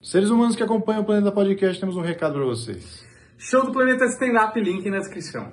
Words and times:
Seres 0.00 0.30
humanos 0.30 0.54
que 0.54 0.62
acompanham 0.62 1.02
o 1.02 1.04
Planeta 1.04 1.32
Podcast, 1.32 1.80
temos 1.80 1.96
um 1.96 2.00
recado 2.00 2.34
para 2.34 2.44
vocês. 2.44 3.04
Show 3.36 3.66
do 3.66 3.72
Planeta 3.72 4.04
Stand-Up, 4.04 4.58
link 4.60 4.88
na 4.88 4.98
descrição. 4.98 5.52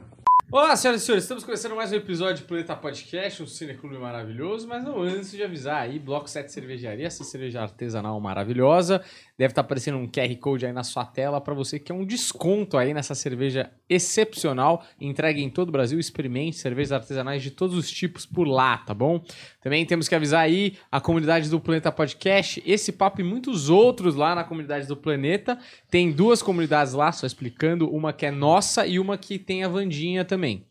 Olá, 0.52 0.76
senhoras 0.76 1.02
e 1.02 1.06
senhores, 1.06 1.24
estamos 1.24 1.44
começando 1.44 1.76
mais 1.76 1.92
um 1.92 1.96
episódio 1.96 2.44
do 2.44 2.48
Planeta 2.48 2.76
Podcast, 2.76 3.42
um 3.42 3.48
cineclube 3.48 3.98
maravilhoso, 3.98 4.68
mas 4.68 4.84
não 4.84 5.02
antes 5.02 5.32
de 5.32 5.44
avisar 5.44 5.82
aí, 5.82 5.98
Bloco 5.98 6.30
7 6.30 6.52
Cervejaria, 6.52 7.08
essa 7.08 7.24
cerveja 7.24 7.64
artesanal 7.64 8.22
maravilhosa, 8.22 9.04
deve 9.36 9.52
estar 9.52 9.62
aparecendo 9.62 9.98
um 9.98 10.08
QR 10.08 10.34
Code 10.40 10.68
aí 10.68 10.72
na 10.72 10.84
sua 10.84 11.04
tela 11.04 11.42
para 11.42 11.56
você 11.56 11.80
que 11.80 11.92
é 11.92 11.96
um 11.96 12.06
desconto 12.06 12.78
aí 12.78 12.94
nessa 12.94 13.16
cerveja 13.16 13.72
excepcional, 13.90 14.86
entregue 15.02 15.42
em 15.42 15.50
todo 15.50 15.70
o 15.70 15.72
Brasil, 15.72 16.00
experimente 16.00 16.58
cervejas 16.58 16.92
artesanais 16.92 17.42
de 17.42 17.50
todos 17.50 17.76
os 17.76 17.90
tipos 17.90 18.24
por 18.28 18.48
lá, 18.48 18.78
tá 18.78 18.94
bom? 18.94 19.24
Também 19.66 19.84
temos 19.84 20.08
que 20.08 20.14
avisar 20.14 20.42
aí 20.42 20.78
a 20.92 21.02
comunidade 21.02 21.50
do 21.50 21.60
Planeta 21.60 21.92
Podcast, 21.92 22.62
esse 22.68 22.92
papo 22.92 23.20
e 23.20 23.24
muitos 23.24 23.68
outros 23.68 24.14
lá 24.14 24.36
na 24.36 24.44
comunidade 24.44 24.86
do 24.86 24.96
Planeta, 24.96 25.58
tem 25.90 26.12
duas 26.12 26.44
comunidades 26.44 26.94
lá, 26.94 27.12
só 27.12 27.26
explicando, 27.26 27.90
uma 27.90 28.14
que 28.14 28.28
é 28.28 28.32
nossa 28.32 28.86
e 28.86 29.00
uma 29.00 29.18
que 29.18 29.40
tem 29.40 29.64
a 29.64 29.68
Vandinha 29.68 30.24
também. 30.24 30.68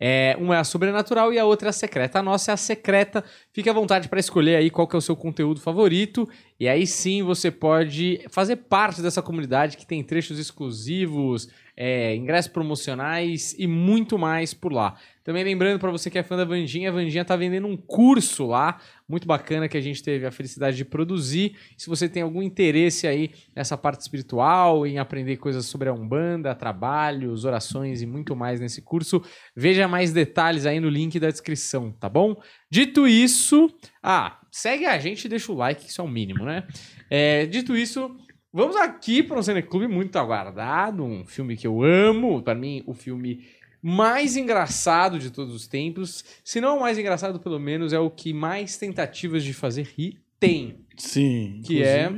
É, 0.00 0.34
uma 0.40 0.56
é 0.56 0.58
a 0.58 0.64
sobrenatural 0.64 1.30
e 1.34 1.38
a 1.38 1.44
outra 1.44 1.68
é 1.68 1.70
a 1.70 1.72
secreta. 1.72 2.20
A 2.20 2.22
nossa 2.22 2.50
é 2.50 2.54
a 2.54 2.56
secreta. 2.56 3.22
Fique 3.52 3.68
à 3.68 3.72
vontade 3.74 4.08
para 4.08 4.18
escolher 4.18 4.56
aí 4.56 4.70
qual 4.70 4.88
que 4.88 4.96
é 4.96 4.98
o 4.98 5.02
seu 5.02 5.14
conteúdo 5.14 5.60
favorito. 5.60 6.26
E 6.60 6.68
aí 6.68 6.86
sim 6.86 7.22
você 7.22 7.50
pode 7.50 8.20
fazer 8.28 8.56
parte 8.56 9.00
dessa 9.00 9.22
comunidade 9.22 9.78
que 9.78 9.86
tem 9.86 10.04
trechos 10.04 10.38
exclusivos, 10.38 11.48
é, 11.74 12.14
ingressos 12.14 12.52
promocionais 12.52 13.54
e 13.58 13.66
muito 13.66 14.18
mais 14.18 14.52
por 14.52 14.70
lá. 14.70 14.98
Também 15.24 15.42
lembrando 15.42 15.78
para 15.78 15.90
você 15.90 16.10
que 16.10 16.18
é 16.18 16.22
fã 16.22 16.36
da 16.36 16.44
Vandinha, 16.44 16.90
a 16.90 16.92
Vandinha 16.92 17.24
tá 17.24 17.34
vendendo 17.34 17.66
um 17.66 17.78
curso 17.78 18.46
lá, 18.46 18.78
muito 19.08 19.26
bacana 19.26 19.70
que 19.70 19.76
a 19.78 19.80
gente 19.80 20.02
teve 20.02 20.26
a 20.26 20.30
felicidade 20.30 20.76
de 20.76 20.84
produzir. 20.84 21.56
Se 21.78 21.88
você 21.88 22.10
tem 22.10 22.22
algum 22.22 22.42
interesse 22.42 23.06
aí 23.06 23.30
nessa 23.56 23.78
parte 23.78 24.02
espiritual, 24.02 24.86
em 24.86 24.98
aprender 24.98 25.38
coisas 25.38 25.64
sobre 25.64 25.88
a 25.88 25.94
Umbanda, 25.94 26.54
trabalhos, 26.54 27.46
orações 27.46 28.02
e 28.02 28.06
muito 28.06 28.36
mais 28.36 28.60
nesse 28.60 28.82
curso, 28.82 29.22
veja 29.56 29.88
mais 29.88 30.12
detalhes 30.12 30.66
aí 30.66 30.78
no 30.78 30.90
link 30.90 31.18
da 31.18 31.30
descrição, 31.30 31.90
tá 31.92 32.10
bom? 32.10 32.36
Dito 32.70 33.08
isso, 33.08 33.72
ah, 34.02 34.39
segue 34.50 34.86
a 34.86 34.98
gente 34.98 35.24
e 35.24 35.28
deixa 35.28 35.50
o 35.52 35.54
like, 35.54 35.86
isso 35.88 36.00
é 36.00 36.04
o 36.04 36.08
mínimo, 36.08 36.44
né? 36.44 36.66
É, 37.08 37.46
dito 37.46 37.76
isso, 37.76 38.16
Vamos 38.52 38.74
aqui 38.74 39.22
para 39.22 39.38
um 39.38 39.42
Cineclube 39.44 39.86
muito 39.86 40.16
aguardado, 40.18 41.04
um 41.04 41.24
filme 41.24 41.56
que 41.56 41.64
eu 41.68 41.84
amo, 41.84 42.42
para 42.42 42.52
mim 42.52 42.82
o 42.84 42.92
filme 42.92 43.44
mais 43.80 44.36
engraçado 44.36 45.20
de 45.20 45.30
todos 45.30 45.54
os 45.54 45.68
tempos, 45.68 46.24
se 46.42 46.60
não 46.60 46.78
o 46.78 46.80
mais 46.80 46.98
engraçado 46.98 47.38
pelo 47.38 47.60
menos, 47.60 47.92
é 47.92 47.98
o 48.00 48.10
que 48.10 48.32
mais 48.32 48.76
tentativas 48.76 49.44
de 49.44 49.54
fazer 49.54 49.86
rir 49.96 50.18
tem. 50.40 50.80
Sim, 50.96 51.62
Que 51.64 51.80
é- 51.84 52.10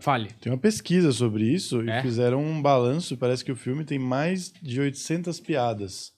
Fale. 0.00 0.30
Tem 0.40 0.50
uma 0.52 0.58
pesquisa 0.58 1.12
sobre 1.12 1.44
isso 1.44 1.82
É? 1.88 2.00
e 2.00 2.02
fizeram 2.02 2.42
um 2.44 2.60
balanço. 2.60 3.16
Parece 3.16 3.44
que 3.44 3.50
o 3.52 3.56
filme 3.56 3.84
tem 3.84 3.98
mais 3.98 4.52
de 4.62 4.80
800 4.80 5.38
piadas 5.40 6.12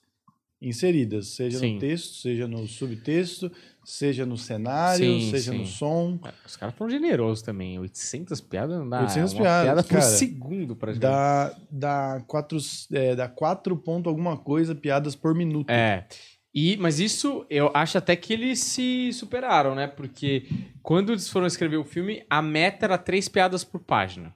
inseridas, 0.61 1.27
seja 1.29 1.59
Sim. 1.59 1.73
no 1.75 1.79
texto, 1.79 2.15
seja 2.21 2.47
no 2.47 2.67
subtexto, 2.67 3.51
seja 3.83 4.25
no 4.25 4.37
cenário, 4.37 5.05
Sim, 5.05 5.31
seja 5.31 5.51
sim. 5.51 5.57
no 5.57 5.65
som. 5.65 6.19
Os 6.45 6.55
caras 6.55 6.75
foram 6.75 6.91
generosos 6.91 7.41
também. 7.41 7.79
800 7.79 8.39
piadas 8.41 8.77
não 8.77 8.87
dá. 8.87 9.01
800 9.01 9.33
uma 9.33 9.41
piadas, 9.41 9.63
piada 9.65 9.83
por 9.83 9.89
cara. 9.89 10.01
segundo, 10.01 10.75
praticamente. 10.75 10.99
Dá, 10.99 11.55
dá, 11.69 12.23
quatro, 12.27 12.57
é, 12.93 13.15
dá 13.15 13.27
quatro 13.27 13.75
ponto 13.77 14.09
alguma 14.09 14.37
coisa 14.37 14.75
piadas 14.75 15.15
por 15.15 15.33
minuto. 15.33 15.69
É. 15.69 16.05
E, 16.53 16.75
mas 16.77 16.99
isso 16.99 17.45
eu 17.49 17.71
acho 17.73 17.97
até 17.97 18.15
que 18.15 18.33
eles 18.33 18.59
se 18.59 19.11
superaram, 19.13 19.73
né? 19.73 19.87
Porque 19.87 20.45
quando 20.83 21.13
eles 21.13 21.29
foram 21.29 21.47
escrever 21.47 21.77
o 21.77 21.85
filme, 21.85 22.23
a 22.29 22.41
meta 22.41 22.85
era 22.85 22.97
três 22.97 23.27
piadas 23.29 23.63
por 23.63 23.79
página. 23.79 24.35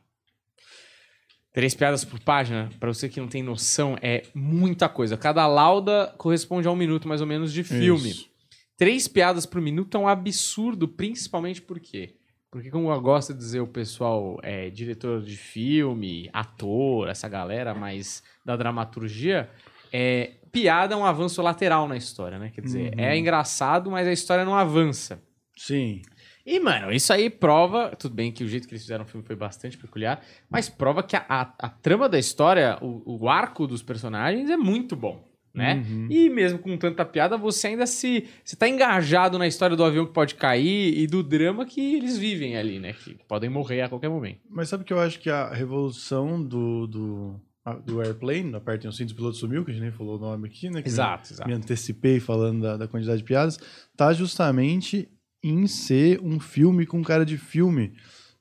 Três 1.52 1.74
piadas 1.74 2.04
por 2.04 2.20
página, 2.20 2.70
pra 2.80 2.94
você 2.94 3.08
que 3.08 3.20
não 3.20 3.30
tem 3.30 3.42
noção, 3.42 3.98
é 4.02 4.24
muita 4.34 4.90
coisa. 4.90 5.16
Cada 5.16 5.48
lauda 5.48 6.14
corresponde 6.18 6.68
a 6.68 6.72
um 6.72 6.76
minuto 6.76 7.08
mais 7.08 7.22
ou 7.22 7.28
menos 7.28 7.54
de 7.54 7.64
filme. 7.64 8.10
Isso. 8.10 8.35
Três 8.78 9.08
piadas 9.08 9.46
por 9.46 9.62
minuto 9.62 9.96
é 9.96 10.00
um 10.00 10.08
absurdo, 10.08 10.88
principalmente 10.88 11.62
por 11.62 11.80
quê? 11.80 12.16
Porque, 12.52 12.70
como 12.70 12.98
gosta 13.02 13.34
de 13.34 13.40
dizer 13.40 13.60
o 13.60 13.68
pessoal, 13.68 14.38
é, 14.42 14.70
diretor 14.70 15.22
de 15.22 15.36
filme, 15.36 16.30
ator, 16.34 17.10
essa 17.10 17.28
galera 17.28 17.74
mais 17.74 18.24
da 18.46 18.56
dramaturgia, 18.56 19.50
é, 19.92 20.36
piada 20.52 20.94
é 20.94 20.98
um 20.98 21.06
avanço 21.06 21.42
lateral 21.42 21.88
na 21.88 21.98
história, 21.98 22.40
né? 22.40 22.52
Quer 22.54 22.62
dizer, 22.62 22.94
Uhum. 22.94 23.04
é 23.04 23.18
engraçado, 23.18 23.92
mas 23.92 24.08
a 24.08 24.12
história 24.14 24.46
não 24.46 24.56
avança. 24.56 25.22
Sim. 25.58 26.02
E, 26.46 26.60
mano, 26.60 26.92
isso 26.94 27.12
aí 27.12 27.30
prova. 27.30 27.96
Tudo 27.98 28.14
bem 28.16 28.32
que 28.32 28.44
o 28.44 28.48
jeito 28.48 28.68
que 28.68 28.74
eles 28.74 28.84
fizeram 28.84 29.04
o 29.04 29.08
filme 29.08 29.26
foi 29.26 29.36
bastante 29.36 29.78
peculiar, 29.78 30.22
mas 30.50 30.70
prova 30.70 31.02
que 31.04 31.16
a, 31.16 31.26
a- 31.28 31.54
a 31.60 31.70
trama 31.70 32.08
da 32.08 32.20
história, 32.20 32.78
o, 32.82 33.24
o 33.24 33.30
arco 33.30 33.66
dos 33.68 33.82
personagens 33.82 34.50
é 34.50 34.56
muito 34.56 34.96
bom, 34.96 35.28
né? 35.56 35.86
Uhum. 35.88 36.08
E 36.10 36.30
mesmo 36.30 36.60
com 36.60 36.78
tanta 36.78 37.06
piada, 37.06 37.38
você 37.38 37.68
ainda 37.68 37.88
se. 37.88 38.28
Você 38.44 38.56
tá 38.56 38.68
engajado 38.68 39.40
na 39.40 39.48
história 39.48 39.76
do 39.76 39.84
avião 39.84 40.06
que 40.06 40.14
pode 40.14 40.36
cair 40.36 40.98
e 40.98 41.08
do 41.08 41.24
drama 41.24 41.66
que 41.66 41.96
eles 41.96 42.18
vivem 42.18 42.58
ali, 42.58 42.80
né? 42.80 42.94
Que 42.94 43.18
podem 43.28 43.50
morrer 43.50 43.82
a 43.82 43.90
qualquer 43.90 44.10
momento. 44.10 44.40
Mas 44.50 44.70
sabe 44.70 44.84
que 44.84 44.94
eu 44.94 45.00
acho 45.00 45.20
que 45.20 45.30
a 45.30 45.54
revolução 45.54 46.44
do, 46.44 46.86
do, 46.88 47.42
do 47.86 48.02
Airplane, 48.02 48.54
apertem 48.54 48.90
o 48.90 48.94
cinto, 48.94 49.12
o 49.12 49.16
piloto 49.16 49.38
sumiu, 49.38 49.64
que 49.64 49.72
a 49.72 49.74
gente 49.74 49.84
nem 49.84 49.92
falou 49.92 50.18
o 50.18 50.20
nome 50.20 50.48
aqui, 50.48 50.70
né? 50.70 50.82
que 50.82 50.90
Exato, 50.90 51.30
Me 51.30 51.36
exato. 51.36 51.52
antecipei 51.52 52.20
falando 52.20 52.62
da, 52.62 52.78
da 52.78 52.88
quantidade 52.88 53.20
de 53.20 53.24
piadas, 53.24 53.58
tá 53.96 54.12
justamente 54.14 55.10
em 55.44 55.66
ser 55.68 56.20
um 56.22 56.40
filme 56.40 56.86
com 56.86 57.02
cara 57.02 57.26
de 57.26 57.38
filme. 57.38 57.94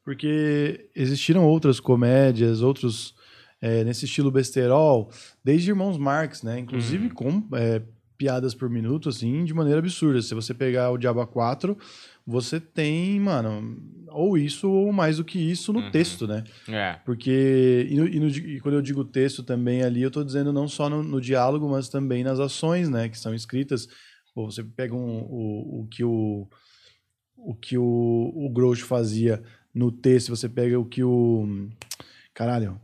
Porque 0.03 0.91
existiram 0.95 1.45
outras 1.45 1.81
comédias, 1.81 2.61
outros 2.61 3.14
é, 3.67 3.83
nesse 3.83 4.05
estilo 4.05 4.31
besterol, 4.31 5.11
desde 5.43 5.71
Irmãos 5.71 5.97
Marx, 5.97 6.43
né? 6.43 6.59
Inclusive 6.59 7.09
com 7.11 7.43
é, 7.55 7.81
piadas 8.19 8.55
por 8.55 8.69
minuto, 8.69 9.09
assim, 9.09 9.43
de 9.45 9.55
maneira 9.55 9.79
absurda. 9.79 10.21
Se 10.21 10.35
você 10.35 10.53
pegar 10.53 10.91
o 10.91 10.99
Diabo 10.99 11.27
4, 11.27 11.77
você 12.27 12.61
tem, 12.61 13.19
mano, 13.19 13.77
ou 14.11 14.37
isso 14.37 14.71
ou 14.71 14.93
mais 14.93 15.17
do 15.17 15.25
que 15.25 15.39
isso 15.39 15.73
no 15.73 15.81
Uhum. 15.81 15.91
texto, 15.91 16.27
né? 16.27 16.45
É. 16.69 16.99
Porque, 17.07 17.87
e, 17.91 17.97
no- 17.97 18.07
e 18.07 18.21
no 18.21 18.29
e 18.29 18.61
quando 18.61 18.75
eu 18.75 18.83
digo 18.83 19.03
texto 19.05 19.43
também 19.43 19.83
ali, 19.83 20.03
eu 20.03 20.11
tô 20.11 20.23
dizendo 20.23 20.53
não 20.53 20.69
só 20.69 20.91
no, 20.91 21.03
no 21.03 21.21
diálogo, 21.21 21.67
mas 21.69 21.89
também 21.89 22.23
nas 22.23 22.39
ações, 22.41 22.89
né, 22.91 23.09
que 23.09 23.19
são 23.19 23.35
escritas. 23.35 23.89
Pô, 24.35 24.51
você 24.51 24.63
pega 24.63 24.95
um- 24.95 25.23
o, 25.23 25.81
o 25.83 25.87
que 25.91 26.05
o, 26.05 26.47
o 27.37 27.55
que 27.55 27.79
o, 27.79 28.33
o 28.35 28.49
Groucho 28.51 28.85
fazia 28.85 29.43
no 29.75 29.91
texto, 29.91 30.29
você 30.37 30.49
pega 30.49 30.79
o 30.79 30.85
que 30.85 31.03
o, 31.03 31.69
caralho, 32.33 32.79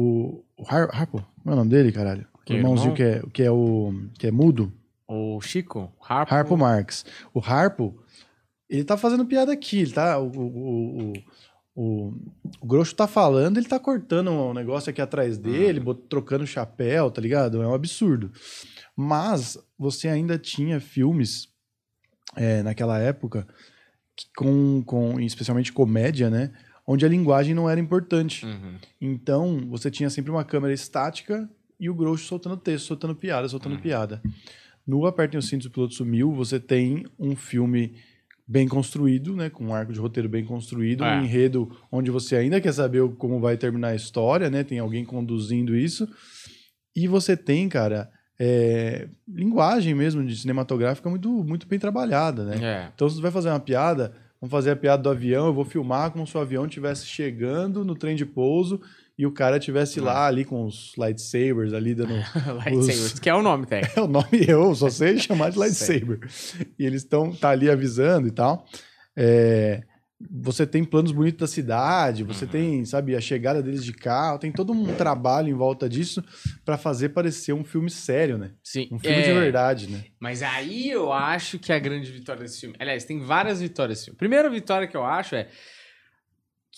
o, 0.00 0.44
o 0.56 0.64
Har, 0.68 0.88
Harpo, 0.92 1.18
como 1.42 1.50
é 1.50 1.52
o 1.52 1.56
nome 1.56 1.70
dele, 1.70 1.90
caralho? 1.92 2.26
Que 2.44 2.54
o 2.54 2.56
irmãozinho 2.56 2.94
irmão? 2.94 2.96
que 2.96 3.02
é, 3.02 3.30
que 3.32 3.42
é 3.42 3.50
o, 3.50 3.92
que 4.18 4.26
é 4.26 4.30
mudo, 4.30 4.72
O 5.06 5.40
Chico, 5.40 5.92
Harpo. 6.08 6.34
Harpo 6.34 6.56
Marx. 6.56 7.04
O 7.34 7.40
Harpo, 7.40 8.00
ele 8.68 8.84
tá 8.84 8.96
fazendo 8.96 9.26
piada 9.26 9.52
aqui, 9.52 9.80
ele 9.80 9.92
tá. 9.92 10.18
O, 10.18 10.28
o, 10.28 10.42
o, 11.00 11.12
o, 11.74 12.14
o 12.60 12.66
Grosso 12.66 12.94
tá 12.94 13.06
falando, 13.06 13.56
ele 13.58 13.66
tá 13.68 13.78
cortando 13.78 14.30
um 14.30 14.52
negócio 14.54 14.90
aqui 14.90 15.00
atrás 15.00 15.36
dele, 15.38 15.80
bot- 15.80 16.06
trocando 16.08 16.46
chapéu, 16.46 17.10
tá 17.10 17.20
ligado? 17.20 17.62
É 17.62 17.66
um 17.66 17.74
absurdo. 17.74 18.30
Mas 18.96 19.58
você 19.78 20.08
ainda 20.08 20.38
tinha 20.38 20.80
filmes 20.80 21.48
é, 22.36 22.62
naquela 22.62 22.98
época, 22.98 23.46
que 24.16 24.26
com, 24.36 24.82
com, 24.84 25.20
especialmente 25.20 25.72
comédia, 25.72 26.28
né? 26.30 26.50
Onde 26.90 27.04
a 27.04 27.08
linguagem 27.08 27.54
não 27.54 27.68
era 27.68 27.78
importante. 27.78 28.46
Uhum. 28.46 28.76
Então, 28.98 29.60
você 29.68 29.90
tinha 29.90 30.08
sempre 30.08 30.30
uma 30.30 30.42
câmera 30.42 30.72
estática 30.72 31.46
e 31.78 31.90
o 31.90 31.94
Groucho 31.94 32.24
soltando 32.24 32.56
texto, 32.56 32.86
soltando 32.86 33.14
piada, 33.14 33.46
soltando 33.46 33.74
Uhum. 33.74 33.80
piada. 33.82 34.22
No 34.86 35.04
Apertem 35.04 35.38
os 35.38 35.46
Cintos, 35.46 35.66
o 35.66 35.70
Piloto 35.70 35.92
Sumiu, 35.92 36.32
você 36.32 36.58
tem 36.58 37.04
um 37.18 37.36
filme 37.36 37.92
bem 38.46 38.66
construído, 38.66 39.36
né, 39.36 39.50
com 39.50 39.66
um 39.66 39.74
arco 39.74 39.92
de 39.92 40.00
roteiro 40.00 40.30
bem 40.30 40.42
construído, 40.46 41.04
É. 41.04 41.18
um 41.18 41.24
enredo 41.24 41.70
onde 41.92 42.10
você 42.10 42.36
ainda 42.36 42.58
quer 42.58 42.72
saber 42.72 43.06
como 43.18 43.38
vai 43.38 43.58
terminar 43.58 43.88
a 43.88 43.94
história, 43.94 44.48
né, 44.48 44.64
tem 44.64 44.78
alguém 44.78 45.04
conduzindo 45.04 45.76
isso. 45.76 46.08
E 46.96 47.06
você 47.06 47.36
tem, 47.36 47.68
cara, 47.68 48.10
é, 48.40 49.08
linguagem 49.28 49.94
mesmo 49.94 50.24
de 50.24 50.34
cinematográfica 50.34 51.10
muito, 51.10 51.28
muito 51.44 51.66
bem 51.68 51.78
trabalhada, 51.78 52.44
né? 52.44 52.56
É. 52.64 52.88
Então, 52.94 53.06
se 53.10 53.16
você 53.16 53.20
vai 53.22 53.30
fazer 53.30 53.50
uma 53.50 53.60
piada, 53.60 54.14
vamos 54.40 54.50
fazer 54.50 54.70
a 54.70 54.76
piada 54.76 55.02
do 55.02 55.10
avião, 55.10 55.46
eu 55.46 55.54
vou 55.54 55.64
filmar 55.64 56.10
como 56.10 56.26
se 56.26 56.36
o 56.36 56.40
avião 56.40 56.66
estivesse 56.66 57.06
chegando 57.06 57.84
no 57.84 57.94
trem 57.94 58.16
de 58.16 58.24
pouso 58.26 58.80
e 59.18 59.26
o 59.26 59.32
cara 59.32 59.56
estivesse 59.56 60.00
lá 60.00 60.26
ali 60.26 60.44
com 60.44 60.64
os 60.64 60.92
lightsabers 60.96 61.72
ali 61.72 61.92
dando. 61.92 62.14
Lightsabers, 62.64 63.18
que 63.18 63.28
é 63.28 63.34
o 63.34 63.42
nome 63.42 63.66
técnico. 63.66 63.94
É 63.98 64.02
o 64.02 64.06
nome 64.06 64.44
eu, 64.46 64.74
só 64.76 64.88
sei 64.88 65.18
chamar 65.18 65.50
de 65.50 65.58
lightsaber. 65.58 66.20
E 66.78 66.86
eles 66.86 67.02
estão 67.02 67.32
tá 67.32 67.50
ali 67.50 67.68
avisando 67.68 68.28
e 68.28 68.30
tal. 68.30 68.64
É, 69.16 69.82
você 70.20 70.66
tem 70.66 70.82
planos 70.84 71.12
bonitos 71.12 71.38
da 71.38 71.46
cidade, 71.46 72.24
você 72.24 72.44
Uhum. 72.44 72.50
tem, 72.50 72.84
sabe, 72.84 73.14
a 73.14 73.20
chegada 73.20 73.62
deles 73.62 73.84
de 73.84 73.92
carro, 73.92 74.38
tem 74.38 74.50
todo 74.50 74.72
um 74.72 74.94
trabalho 74.96 75.48
em 75.48 75.54
volta 75.54 75.88
disso 75.88 76.24
para 76.64 76.76
fazer 76.76 77.10
parecer 77.10 77.52
um 77.52 77.62
filme 77.62 77.88
sério, 77.88 78.36
né? 78.36 78.50
Sim. 78.62 78.88
Um 78.90 78.98
filme 78.98 79.18
é, 79.18 79.22
de 79.22 79.32
verdade, 79.32 79.88
né? 79.88 80.04
Mas 80.18 80.42
aí 80.42 80.90
eu 80.90 81.12
acho 81.12 81.58
que 81.58 81.70
é 81.70 81.76
a 81.76 81.78
grande 81.78 82.10
vitória 82.10 82.42
desse 82.42 82.60
filme. 82.60 82.74
Aliás, 82.80 83.04
tem 83.04 83.20
várias 83.20 83.60
vitórias 83.60 83.98
desse 83.98 84.04
filme. 84.06 84.18
Primeira 84.18 84.50
vitória 84.50 84.88
que 84.88 84.96
eu 84.96 85.04
acho 85.04 85.36
é 85.36 85.48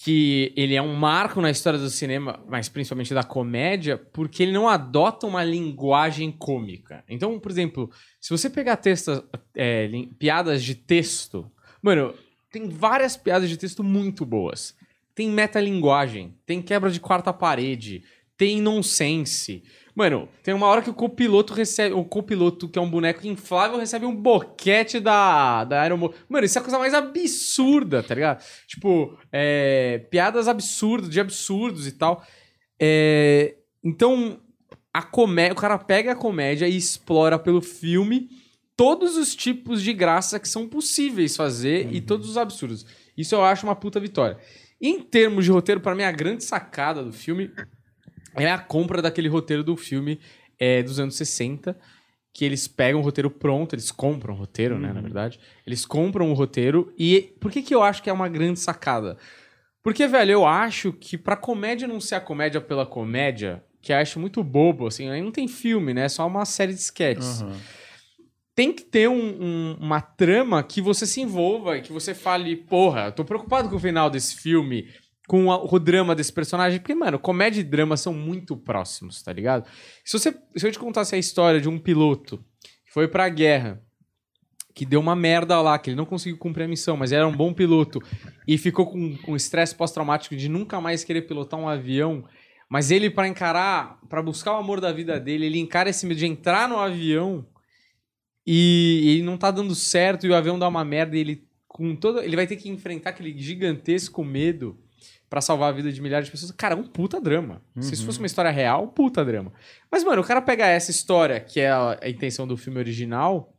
que 0.03 0.53
ele 0.57 0.75
é 0.75 0.81
um 0.83 0.95
marco 0.95 1.41
na 1.41 1.51
história 1.51 1.79
do 1.79 1.91
cinema, 1.91 2.43
mas 2.49 2.69
principalmente 2.69 3.13
da 3.13 3.23
comédia, 3.23 3.99
porque 3.99 4.43
ele 4.43 4.53
não 4.53 4.69
adota 4.69 5.27
uma 5.27 5.45
linguagem 5.45 6.31
cômica. 6.33 7.05
Então, 7.09 7.39
por 7.39 7.51
exemplo, 7.51 7.91
se 8.21 8.31
você 8.31 8.49
pegar 8.49 8.77
textos, 8.77 9.23
é, 9.55 9.91
piadas 10.19 10.63
de 10.63 10.75
texto, 10.75 11.51
mano, 11.83 12.15
tem 12.51 12.69
várias 12.69 13.17
piadas 13.17 13.49
de 13.49 13.57
texto 13.57 13.83
muito 13.83 14.27
boas. 14.27 14.75
Tem 15.15 15.29
metalinguagem, 15.31 16.35
tem 16.47 16.63
quebra 16.63 16.91
de 16.91 17.01
quarta 17.01 17.33
parede, 17.33 18.03
tem 18.37 18.61
nonsense. 18.61 19.63
Mano, 19.95 20.29
tem 20.43 20.55
uma 20.55 20.67
hora 20.67 20.81
que 20.81 20.89
o 20.89 20.95
copiloto 20.95 21.53
recebe. 21.53 21.95
O 21.95 22.05
copiloto, 22.05 22.69
que 22.69 22.79
é 22.79 22.83
um 22.83 22.89
boneco 22.89 23.27
inflável, 23.27 23.79
recebe 23.79 24.07
um 24.07 24.17
boquete 24.17 24.99
da, 24.99 25.65
da 25.65 25.83
aeromoça. 25.83 26.15
Mano, 26.29 26.47
isso 26.47 26.57
é 26.57 26.61
a 26.61 26.63
coisa 26.63 26.79
mais 26.79 26.95
absurda, 26.95 28.03
tá 28.03 28.15
ligado? 28.15 28.43
Tipo, 28.67 29.19
é, 29.31 29.99
piadas 30.11 30.49
absurdas, 30.49 31.11
de 31.11 31.21
absurdos 31.21 31.87
e 31.87 31.93
tal. 31.93 32.25
É, 32.81 33.57
então, 33.85 34.41
a 34.93 35.03
comédia. 35.03 35.53
O 35.53 35.57
cara 35.57 35.79
pega 35.79 36.13
a 36.13 36.17
comédia 36.17 36.67
e 36.67 36.77
explora 36.77 37.39
pelo 37.39 37.61
filme 37.61 38.29
todos 38.81 39.19
os 39.19 39.37
tipos 39.37 39.83
de 39.83 39.93
graça 39.93 40.41
que 40.41 40.49
são 40.49 40.67
possíveis 40.67 41.37
fazer 41.37 41.93
e 41.93 42.01
todos 42.01 42.31
os 42.31 42.39
absurdos. 42.39 42.87
Isso 43.15 43.35
eu 43.35 43.45
acho 43.45 43.67
uma 43.67 43.77
puta 43.77 44.01
vitória. 44.01 44.39
Em 44.81 45.03
termos 45.03 45.45
de 45.45 45.51
roteiro, 45.51 45.83
pra 45.83 45.95
mim, 45.95 46.03
a 46.03 46.11
grande 46.11 46.43
sacada 46.45 47.05
do 47.05 47.13
filme 47.13 47.51
é 48.35 48.51
a 48.51 48.57
compra 48.57 49.03
daquele 49.03 49.29
roteiro 49.29 49.63
do 49.63 49.77
filme 49.77 50.19
é, 50.59 50.83
dos 50.83 50.99
anos 50.99 51.15
60, 51.17 51.79
que 52.33 52.43
eles 52.43 52.67
pegam 52.67 53.03
o 53.03 53.05
roteiro 53.05 53.29
pronto, 53.31 53.75
eles 53.75 53.91
compram 53.91 54.33
o 54.33 54.37
roteiro, 54.39 54.79
né, 54.79 54.95
na 54.95 55.03
verdade. 55.03 55.39
Eles 55.67 55.85
compram 55.85 56.31
o 56.31 56.33
roteiro 56.33 56.91
e... 56.99 57.35
Por 57.39 57.53
que 57.53 57.61
que 57.61 57.75
eu 57.75 57.83
acho 57.83 58.03
que 58.03 58.09
é 58.09 58.13
uma 58.15 58.31
grande 58.31 58.61
sacada? 58.61 59.19
Porque, 59.83 60.07
velho, 60.09 60.31
eu 60.31 60.47
acho 60.47 60.91
que 60.91 61.19
pra 61.19 61.37
comédia 61.37 61.87
não 61.87 62.01
ser 62.01 62.15
a 62.15 62.21
comédia 62.21 62.63
pela 62.63 62.87
comédia, 62.87 63.63
que 63.83 63.93
eu 63.93 63.99
acho 63.99 64.19
muito 64.19 64.43
bobo, 64.43 64.87
assim, 64.87 65.11
aí 65.11 65.21
não 65.21 65.31
tem 65.31 65.47
filme, 65.47 65.93
né? 65.93 66.07
É 66.07 66.09
só 66.09 66.27
uma 66.27 66.47
série 66.47 66.73
de 66.73 66.81
sketches 66.81 67.43
Aham. 67.43 67.61
Tem 68.55 68.73
que 68.73 68.83
ter 68.83 69.09
um- 69.09 69.43
um- 69.43 69.77
uma 69.81 70.01
trama 70.01 70.63
que 70.63 70.81
você 70.83 71.07
se 71.07 71.21
envolva 71.21 71.77
e 71.79 71.83
que 71.83 71.93
você 71.93 72.15
fale, 72.15 72.57
porra, 72.57 73.11
tô 73.13 73.25
preocupado 73.25 73.69
com 73.69 73.77
o 73.77 73.81
final 73.81 74.11
desse 74.11 74.37
filme, 74.37 74.89
com 75.29 75.51
a- 75.51 75.63
o 75.65 75.79
drama 75.79 76.15
desse 76.15 76.33
personagem, 76.33 76.81
porque, 76.81 76.95
mano, 76.95 77.19
comédia 77.19 77.61
e 77.61 77.65
drama 77.65 77.97
são 77.97 78.13
muito 78.13 78.57
próximos, 78.57 79.23
tá 79.23 79.33
ligado? 79.33 79.67
Se, 80.05 80.19
você, 80.19 80.35
se 80.57 80.67
eu 80.67 80.73
te 80.73 80.79
contasse 80.79 81.15
a 81.15 81.19
história 81.19 81.61
de 81.61 81.69
um 81.69 81.79
piloto 81.79 82.39
que 82.87 82.93
foi 82.93 83.07
pra 83.07 83.29
guerra, 83.29 83.81
que 84.75 84.85
deu 84.85 85.01
uma 85.01 85.15
merda 85.17 85.61
lá, 85.61 85.79
que 85.79 85.91
ele 85.91 85.97
não 85.97 86.07
conseguiu 86.07 86.39
cumprir 86.39 86.65
a 86.65 86.69
missão, 86.69 86.97
mas 86.97 87.13
era 87.13 87.27
um 87.27 87.37
bom 87.37 87.53
piloto, 87.53 88.01
e 88.47 88.59
ficou 88.59 88.87
com 88.87 89.17
com 89.19 89.37
estresse 89.37 89.75
pós-traumático 89.75 90.35
de 90.37 90.49
nunca 90.49 90.81
mais 90.81 91.05
querer 91.05 91.23
pilotar 91.23 91.59
um 91.59 91.69
avião, 91.69 92.25
mas 92.69 92.91
ele, 92.91 93.11
pra 93.11 93.27
encarar, 93.29 93.99
pra 94.09 94.23
buscar 94.23 94.53
o 94.55 94.57
amor 94.59 94.81
da 94.81 94.93
vida 94.93 95.19
dele, 95.21 95.47
ele 95.47 95.59
encara 95.59 95.91
esse 95.91 96.07
medo 96.07 96.19
de 96.19 96.27
entrar 96.27 96.69
no 96.69 96.79
avião 96.79 97.45
e 98.47 99.03
ele 99.07 99.23
não 99.23 99.37
tá 99.37 99.51
dando 99.51 99.75
certo 99.75 100.27
e 100.27 100.31
o 100.31 100.35
avião 100.35 100.59
dá 100.59 100.67
uma 100.69 100.85
merda 100.85 101.17
e 101.17 101.21
ele 101.21 101.45
com 101.69 101.95
todo 101.95 102.21
ele 102.21 102.37
vai 102.37 102.47
ter 102.47 102.57
que 102.57 102.69
enfrentar 102.69 103.11
aquele 103.11 103.37
gigantesco 103.39 104.25
medo 104.25 104.79
pra 105.29 105.41
salvar 105.41 105.69
a 105.69 105.73
vida 105.73 105.93
de 105.93 106.03
milhares 106.03 106.27
de 106.27 106.33
pessoas. 106.33 106.51
Cara, 106.51 106.75
é 106.75 106.77
um 106.77 106.83
puta 106.83 107.21
drama. 107.21 107.63
Se 107.79 107.95
isso 107.95 108.05
fosse 108.05 108.19
uma 108.19 108.27
história 108.27 108.51
real, 108.51 108.85
um 108.85 108.89
puta 108.89 109.25
drama. 109.25 109.53
Mas 109.91 110.03
mano, 110.03 110.23
o 110.23 110.25
cara 110.25 110.43
pega 110.43 110.67
essa 110.67 110.91
história 110.91 111.39
que 111.39 111.61
é 111.61 111.71
a, 111.71 111.99
a 112.03 112.09
intenção 112.09 112.47
do 112.47 112.57
filme 112.57 112.81
original 112.81 113.55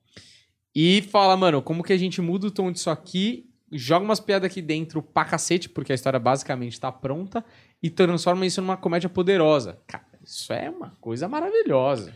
e 0.76 1.02
fala, 1.04 1.38
mano, 1.38 1.62
como 1.62 1.84
que 1.84 1.94
a 1.94 1.98
gente 1.98 2.22
muda 2.22 2.48
o 2.48 2.52
tom 2.52 2.72
disso 2.72 2.90
aqui, 2.90 3.50
joga 3.72 4.04
umas 4.04 4.20
piadas 4.20 4.52
aqui 4.52 4.62
dentro 4.62 5.02
pra 5.02 5.24
cacete, 5.26 5.70
porque 5.70 5.92
a 5.92 5.96
história 5.96 6.20
basicamente 6.20 6.80
tá 6.80 6.92
pronta 6.92 7.44
e 7.82 7.90
transforma 7.90 8.46
isso 8.46 8.62
numa 8.62 8.78
comédia 8.78 9.10
poderosa. 9.10 9.80
Cara, 9.88 10.06
isso 10.24 10.52
é 10.52 10.70
uma 10.70 10.92
coisa 11.00 11.28
maravilhosa. 11.28 12.14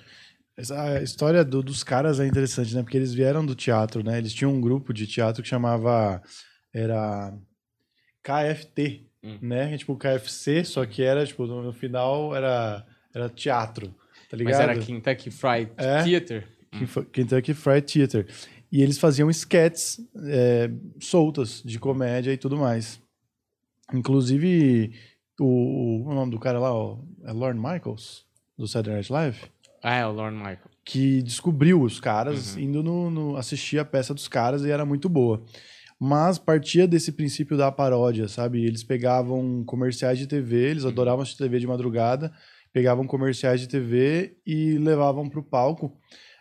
Essa 0.57 1.01
história 1.01 1.43
do- 1.43 1.61
dos 1.61 1.83
caras 1.83 2.19
é 2.19 2.25
interessante, 2.27 2.73
né? 2.75 2.81
Porque 2.81 2.95
eles 2.97 3.13
vieram 3.13 3.45
do 3.45 3.53
teatro, 3.55 4.03
né? 4.03 4.17
Eles 4.17 4.33
tinham 4.33 4.53
um 4.53 4.61
grupo 4.61 4.93
de 4.93 5.05
teatro 5.05 5.43
que 5.43 5.49
chamava. 5.49 6.21
Era. 6.73 7.33
KFT, 8.23 9.05
Hum. 9.23 9.37
né? 9.41 9.73
É 9.73 9.77
tipo 9.77 9.95
KFC, 9.97 10.63
só 10.63 10.85
que 10.85 11.03
era, 11.03 11.25
tipo, 11.25 11.45
no, 11.45 11.71
final 11.73 12.35
era, 12.35 12.85
era 13.13 13.29
teatro, 13.29 13.93
tá 14.29 14.35
ligado? 14.37 14.53
Mas 14.53 14.61
era 14.61 14.79
Kentucky 14.79 15.29
Fried 15.31 15.71
É? 15.77 16.03
Theater. 16.03 16.47
Kenf- 16.71 17.05
Kentucky 17.11 17.53
Fried 17.53 17.91
Theater. 17.93 18.27
E 18.71 18.81
eles 18.81 18.97
faziam 18.97 19.29
sketches 19.29 19.99
é, 20.27 20.69
soltas 20.99 21.61
de 21.63 21.77
comédia 21.79 22.31
e 22.33 22.37
tudo 22.37 22.57
mais. 22.57 22.99
Inclusive, 23.93 24.91
o, 25.39 25.45
o, 25.45 26.09
o 26.09 26.13
nome 26.13 26.31
do 26.31 26.39
cara 26.39 26.59
lá, 26.59 26.73
ó, 26.73 26.97
é 27.23 27.31
Lorne 27.31 27.59
Michaels, 27.59 28.25
do 28.57 28.67
Saturday 28.67 28.95
Night 28.95 29.11
Live, 29.11 29.37
Ah, 29.87 29.95
é 29.97 30.05
o 30.07 30.11
Lorne 30.11 30.37
Michael. 30.37 30.59
que 30.83 31.21
descobriu 31.21 31.81
os 31.81 31.99
caras 31.99 32.55
Uhum. 32.55 32.61
indo 32.61 32.83
no, 32.83 33.09
no- 33.11 33.37
assistir 33.37 33.77
a 33.79 33.85
peça 33.85 34.13
dos 34.13 34.27
caras 34.27 34.63
e 34.63 34.69
era 34.71 34.85
muito 34.85 35.07
boa. 35.09 35.43
Mas 35.99 36.37
partia 36.37 36.87
desse 36.87 37.11
princípio 37.11 37.55
da 37.57 37.71
paródia, 37.71 38.27
sabe? 38.27 38.63
Eles 38.65 38.83
pegavam 38.83 39.63
comerciais 39.65 40.19
de 40.19 40.27
TV, 40.27 40.55
eles 40.71 40.85
adoravam 40.85 41.21
assistir 41.21 41.39
TV 41.43 41.59
de 41.59 41.67
madrugada, 41.67 42.31
pegavam 42.73 43.07
comerciais 43.07 43.61
de 43.61 43.67
TV 43.67 44.37
e 44.45 44.77
levavam 44.77 45.29
para 45.29 45.39
o 45.39 45.43
palco 45.43 45.97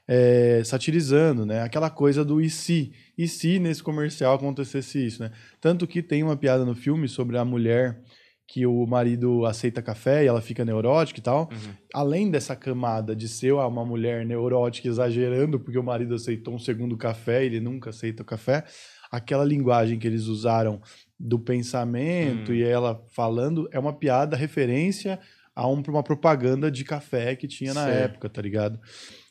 é, 0.07 0.61
satirizando, 0.65 1.47
né? 1.47 1.63
Aquela 1.63 1.89
coisa 1.89 2.25
do 2.25 2.41
e 2.41 2.51
se? 2.51 2.93
E 3.17 3.27
se 3.29 3.59
nesse 3.59 3.83
comercial 3.83 4.35
acontecesse 4.35 5.07
isso, 5.07 5.23
né? 5.23 5.31
Tanto 5.61 5.87
que 5.87 6.03
tem 6.03 6.23
uma 6.23 6.37
piada 6.37 6.65
no 6.65 6.75
filme 6.75 7.09
sobre 7.09 7.39
a 7.39 7.45
mulher 7.45 8.03
que 8.47 8.67
o 8.67 8.87
marido 8.87 9.47
aceita 9.47 9.81
café 9.83 10.23
e 10.23 10.27
ela 10.27 10.41
fica 10.41 10.65
neurótica 10.65 11.19
e 11.19 11.23
tal. 11.23 11.49
Além 11.95 12.31
dessa 12.31 12.55
camada 12.55 13.17
de 13.17 13.27
ser 13.29 13.53
uma 13.53 13.85
mulher 13.85 14.25
neurótica 14.27 14.87
exagerando 14.87 15.59
porque 15.59 15.79
o 15.79 15.83
marido 15.83 16.15
aceitou 16.15 16.55
um 16.55 16.59
segundo 16.59 16.97
café 16.97 17.43
e 17.43 17.47
ele 17.47 17.61
nunca 17.61 17.91
aceita 17.91 18.23
o 18.23 18.27
café, 18.27 18.65
aquela 19.11 19.45
linguagem 19.45 19.99
que 19.99 20.07
eles 20.07 20.27
usaram 20.27 20.81
do 21.19 21.39
pensamento 21.39 22.53
Hum. 22.53 22.55
e 22.55 22.63
ela 22.63 23.03
falando 23.09 23.69
é 23.73 23.79
uma 23.79 23.93
piada 23.93 24.37
referência 24.37 25.19
a 25.57 25.67
um- 25.69 25.83
uma 25.89 26.03
propaganda 26.03 26.71
de 26.71 26.85
café 26.85 27.35
que 27.37 27.47
tinha 27.49 27.73
na 27.73 27.85
Certo. 27.85 28.05
época, 28.13 28.29
tá 28.29 28.43
ligado? 28.43 28.79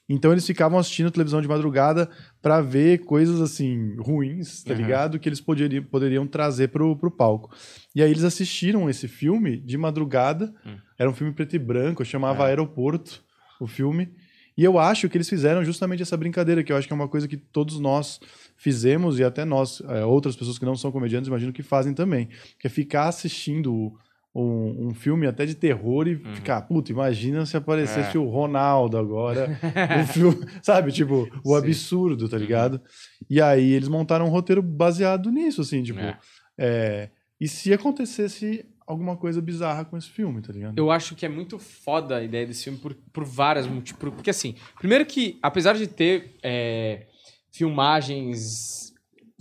Então 0.07 0.31
eles 0.31 0.45
ficavam 0.45 0.77
assistindo 0.77 1.09
televisão 1.09 1.41
de 1.41 1.47
madrugada 1.47 2.09
pra 2.41 2.59
ver 2.61 2.99
coisas 3.05 3.39
assim 3.39 3.95
ruins, 3.97 4.63
tá 4.63 4.73
Aham. 4.73 4.81
ligado? 4.81 5.19
Que 5.19 5.29
eles 5.29 5.39
poderiam, 5.39 5.83
poderiam 5.83 6.27
trazer 6.27 6.67
pro, 6.69 6.95
pro 6.97 7.09
palco. 7.09 7.55
E 7.95 8.03
aí 8.03 8.11
eles 8.11 8.23
assistiram 8.23 8.89
esse 8.89 9.07
filme 9.07 9.57
de 9.57 9.77
madrugada. 9.77 10.53
Hum. 10.65 10.75
Era 10.99 11.09
um 11.09 11.13
filme 11.13 11.31
preto 11.33 11.55
e 11.55 11.59
branco, 11.59 12.03
chamava 12.03 12.43
É. 12.43 12.47
Aeroporto, 12.47 13.23
o 13.61 13.67
filme. 13.67 14.09
E 14.55 14.63
eu 14.63 14.77
acho 14.77 15.09
que 15.09 15.17
eles 15.17 15.27
fizeram 15.27 15.63
justamente 15.65 16.03
essa 16.03 16.15
brincadeira, 16.15 16.63
que 16.63 16.71
eu 16.71 16.77
acho 16.77 16.85
que 16.85 16.93
é 16.93 16.95
uma 16.95 17.07
coisa 17.07 17.27
que 17.27 17.37
todos 17.37 17.79
nós 17.79 18.19
fizemos, 18.55 19.17
e 19.17 19.23
até 19.23 19.43
nós, 19.43 19.81
é, 19.87 20.05
outras 20.05 20.35
pessoas 20.35 20.59
que 20.59 20.65
não 20.65 20.75
são 20.75 20.91
comediantes, 20.91 21.27
imagino 21.27 21.51
que 21.51 21.63
fazem 21.63 21.93
também. 21.93 22.27
Que 22.59 22.67
é 22.67 22.69
ficar 22.69 23.07
assistindo 23.07 23.93
um, 24.35 24.87
um 24.87 24.93
filme 24.93 25.27
até 25.27 25.45
de 25.45 25.53
terror 25.55 26.07
e 26.07 26.15
ficar, 26.35 26.61
puta, 26.63 26.91
imagina 26.91 27.45
se 27.45 27.55
aparecesse 27.55 28.17
Uhum. 28.17 28.23
É. 28.23 28.27
o 28.27 28.29
Ronaldo 28.29 28.97
agora. 28.97 29.57
o 30.03 30.07
filme, 30.11 30.45
sabe? 30.61 30.91
Tipo, 30.91 31.27
o 31.43 31.51
Sim. 31.51 31.57
absurdo, 31.65 32.27
tá 32.27 32.37
ligado? 32.37 32.81
E 33.29 33.39
aí 33.41 33.71
eles 33.73 33.87
montaram 33.87 34.25
um 34.25 34.29
roteiro 34.29 34.61
baseado 34.61 35.29
nisso, 35.31 35.61
assim, 35.61 35.83
tipo. 35.83 35.99
É. 35.99 36.17
é, 36.57 37.09
e 37.39 37.47
se 37.47 37.71
acontecesse 37.73 38.65
alguma 38.85 39.15
coisa 39.15 39.41
bizarra 39.41 39.85
com 39.85 39.97
esse 39.97 40.09
filme, 40.09 40.41
tá 40.41 40.51
ligado? 40.51 40.77
Eu 40.77 40.91
acho 40.91 41.15
que 41.15 41.25
é 41.25 41.29
muito 41.29 41.57
foda 41.59 42.17
a 42.17 42.23
ideia 42.23 42.45
desse 42.45 42.65
filme 42.65 42.79
por, 42.79 42.93
por 43.13 43.23
várias 43.23 43.65
motivos. 43.67 43.99
Porque, 44.13 44.29
assim, 44.29 44.55
primeiro 44.79 45.05
que, 45.05 45.37
apesar 45.41 45.73
de 45.75 45.87
ter 45.87 46.35
é, 46.43 47.05
filmagens 47.51 48.93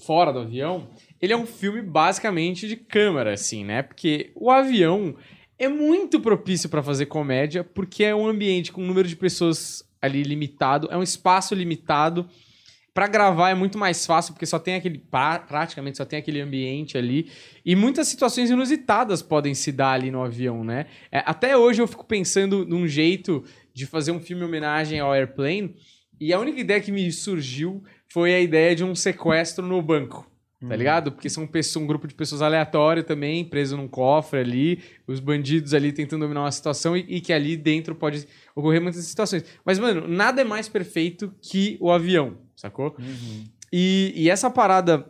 fora 0.05 0.33
do 0.33 0.41
avião, 0.41 0.89
ele 1.23 1.33
é 1.33 1.37
um 1.37 1.47
filme 1.47 1.81
basicamente 1.81 2.67
de 2.69 2.77
câmera, 2.77 3.33
assim, 3.33 3.65
né? 3.65 3.81
Porque 3.83 4.33
o 4.35 4.51
avião 4.51 5.15
é 5.59 5.69
muito 5.69 6.21
propício 6.21 6.69
pra 6.69 6.83
fazer 6.83 7.07
comédia, 7.07 7.63
porque 7.63 8.03
é 8.03 8.15
um 8.15 8.27
ambiente 8.27 8.73
com 8.73 8.83
um 8.83 8.87
número 8.87 9.07
de 9.07 9.15
pessoas 9.15 9.85
ali 10.03 10.25
limitado, 10.25 10.89
é 10.91 10.97
um 10.97 11.03
espaço 11.03 11.55
limitado. 11.55 12.29
Pra 12.95 13.07
gravar 13.07 13.49
é 13.49 13.55
muito 13.55 13.79
mais 13.79 14.05
fácil, 14.05 14.35
porque 14.35 14.45
só 14.45 14.59
tem 14.59 14.75
aquele. 14.75 14.99
pra- 14.99 15.39
praticamente 15.39 15.97
só 15.97 16.05
tem 16.05 16.19
aquele 16.19 16.43
ambiente 16.43 16.99
ali. 16.99 17.31
E 17.65 17.75
muitas 17.75 18.07
situações 18.09 18.51
inusitadas 18.51 19.23
podem 19.23 19.55
se 19.55 19.73
dar 19.73 19.93
ali 19.93 20.11
no 20.11 20.23
avião, 20.23 20.63
né? 20.63 20.85
É, 21.11 21.23
até 21.25 21.57
hoje 21.57 21.81
eu 21.81 21.87
fico 21.89 22.05
pensando 22.05 22.67
num 22.67 22.87
jeito 22.87 23.43
de 23.73 23.87
fazer 23.87 24.13
um 24.13 24.21
filme 24.21 24.43
em 24.43 24.47
homenagem 24.47 25.01
ao 25.01 25.11
Airplane. 25.11 25.75
E 26.21 26.35
a 26.35 26.39
única 26.39 26.61
ideia 26.61 26.81
que 26.83 26.93
me 26.93 27.11
surgiu 27.11 27.83
foi 28.13 28.35
a 28.35 28.41
ideia 28.41 28.77
de 28.77 28.85
um 28.85 28.95
sequestro 28.95 29.65
no 29.67 29.81
banco. 29.81 30.31
Tá 30.69 30.77
ligado? 30.77 31.11
Porque 31.13 31.29
são 31.29 31.47
pessoas, 31.47 31.83
um 31.83 31.87
grupo 31.87 32.07
de 32.07 32.15
pessoas 32.15 32.41
aleatório 32.41 33.03
também, 33.03 33.45
preso 33.45 33.77
num 33.77 33.89
cofre 33.89 34.39
ali, 34.41 34.81
os 35.07 35.19
bandidos 35.19 35.75
ali 35.75 35.93
tentando 35.93 36.21
dominar 36.21 36.43
uma 36.43 36.51
situação 36.53 36.97
e, 36.97 37.05
e 37.09 37.21
que 37.21 37.33
ali 37.33 37.57
dentro 37.57 37.95
pode 37.95 38.27
ocorrer 38.55 38.81
muitas 38.81 39.05
situações. 39.05 39.45
Mas, 39.65 39.79
mano, 39.79 40.07
nada 40.07 40.41
é 40.41 40.45
mais 40.45 40.69
perfeito 40.69 41.35
que 41.43 41.77
o 41.81 41.91
avião, 41.91 42.39
sacou? 42.55 42.95
Uhum. 42.99 43.45
E, 43.73 44.13
e 44.15 44.31
essa 44.31 44.49
parada 44.51 45.05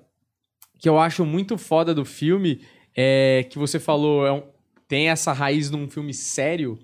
que 0.79 0.89
eu 0.89 0.99
acho 0.99 1.25
muito 1.25 1.59
foda 1.59 1.95
do 1.95 2.05
filme 2.05 2.61
é, 2.97 3.47
que 3.51 3.59
você 3.59 3.79
falou, 3.79 4.27
é 4.27 4.33
um- 4.33 4.43
tem 4.89 5.09
essa 5.09 5.33
raiz 5.33 5.71
num 5.71 5.89
filme 5.89 6.13
sério. 6.15 6.79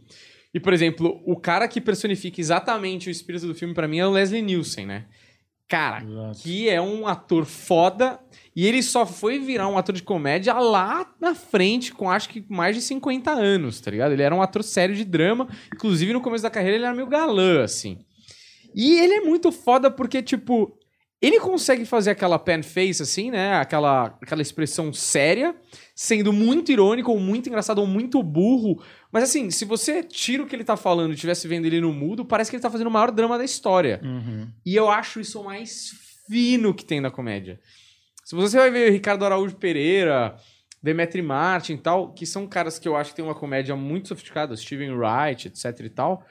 E, 0.55 0.59
por 0.61 0.73
exemplo, 0.73 1.21
o 1.27 1.37
cara 1.37 1.69
que 1.69 1.81
personifica 1.81 2.41
exatamente 2.41 3.09
o 3.09 3.11
espírito 3.11 3.47
do 3.47 3.55
filme 3.55 3.75
pra 3.75 3.87
mim 3.89 3.99
é 3.99 4.07
o 4.07 4.11
Leslie 4.11 4.41
Nielsen, 4.43 4.87
né? 4.87 5.05
Cara, 5.69 6.03
Exato. 6.03 6.39
que 6.39 6.69
é 6.69 6.81
um 6.81 7.07
ator 7.07 7.45
foda 7.45 8.19
e 8.57 8.67
ele 8.67 8.83
só 8.83 9.05
foi 9.05 9.39
virar 9.39 9.69
um 9.69 9.77
ator 9.77 9.95
de 9.95 10.03
comédia 10.03 10.55
lá 10.55 11.07
na 11.21 11.35
frente, 11.35 11.93
com 11.93 12.11
acho 12.11 12.31
que 12.31 12.43
mais 12.49 12.75
de 12.75 12.83
50 12.83 13.31
anos, 13.31 13.79
tá 13.79 13.91
ligado? 13.91 14.13
Ele 14.13 14.23
era 14.23 14.35
um 14.35 14.41
ator 14.41 14.65
sério 14.65 14.97
de 14.97 15.05
drama, 15.05 15.47
inclusive 15.73 16.13
no 16.13 16.23
começo 16.23 16.43
da 16.43 16.51
carreira 16.51 16.77
ele 16.77 16.85
era 16.85 16.95
meio 16.95 17.07
galã, 17.07 17.63
assim. 17.63 17.99
E 18.75 18.99
ele 18.99 19.15
é 19.15 19.21
muito 19.21 19.53
foda 19.53 19.91
porque, 19.91 20.23
tipo, 20.23 20.79
ele 21.21 21.41
consegue 21.41 21.85
fazer 21.85 22.11
aquela 22.11 22.39
pen 22.39 22.63
face, 22.63 23.03
assim, 23.03 23.31
né? 23.31 23.57
Aquela, 23.57 24.07
aquela 24.23 24.41
expressão 24.41 24.93
séria, 24.93 25.55
sendo 25.95 26.33
muito 26.33 26.71
irônico, 26.71 27.11
ou 27.11 27.19
muito 27.19 27.49
engraçado, 27.49 27.81
ou 27.81 27.87
muito 27.87 28.23
burro. 28.23 28.83
Mas 29.11 29.25
assim, 29.25 29.50
se 29.50 29.65
você 29.65 30.03
tira 30.03 30.43
o 30.43 30.47
que 30.47 30.55
ele 30.55 30.65
tá 30.65 30.77
falando 30.77 31.12
e 31.12 31.15
estivesse 31.15 31.49
vendo 31.49 31.67
ele 31.67 31.81
no 31.81 31.93
mudo, 31.93 32.25
parece 32.25 32.50
que 32.50 32.57
ele 32.57 32.62
tá 32.62 32.71
fazendo 32.71 32.88
o 32.88 32.91
maior 32.91 33.11
drama 33.11 33.38
da 33.38 33.45
história. 33.45 34.00
Uhum. 34.03 34.49
E 34.65 34.77
eu 34.77 34.91
acho 34.91 35.21
isso 35.21 35.41
o 35.41 35.45
mais 35.45 35.91
fino 36.29 36.75
que 36.75 36.85
tem 36.85 37.00
na 37.00 37.11
comédia. 37.11 37.59
Se 38.25 38.35
você 38.35 38.59
vai 38.59 38.71
ver 38.71 38.91
Ricardo 38.91 39.25
Araújo 39.25 39.57
Pereira, 39.57 40.37
Demetri 40.83 41.23
Martin 41.23 41.75
e 41.75 41.79
tal, 41.79 42.12
que 42.12 42.27
são 42.27 42.47
caras 42.47 42.79
que 42.79 42.87
eu 42.87 42.97
acho 42.97 43.11
que 43.11 43.17
tem 43.17 43.25
uma 43.25 43.35
comédia 43.35 43.75
muito 43.75 44.09
sofisticada, 44.09 44.55
Steven 44.55 44.93
Wright, 44.93 45.49
etc 45.49 45.81
e 45.81 45.88
tal. 45.88 46.27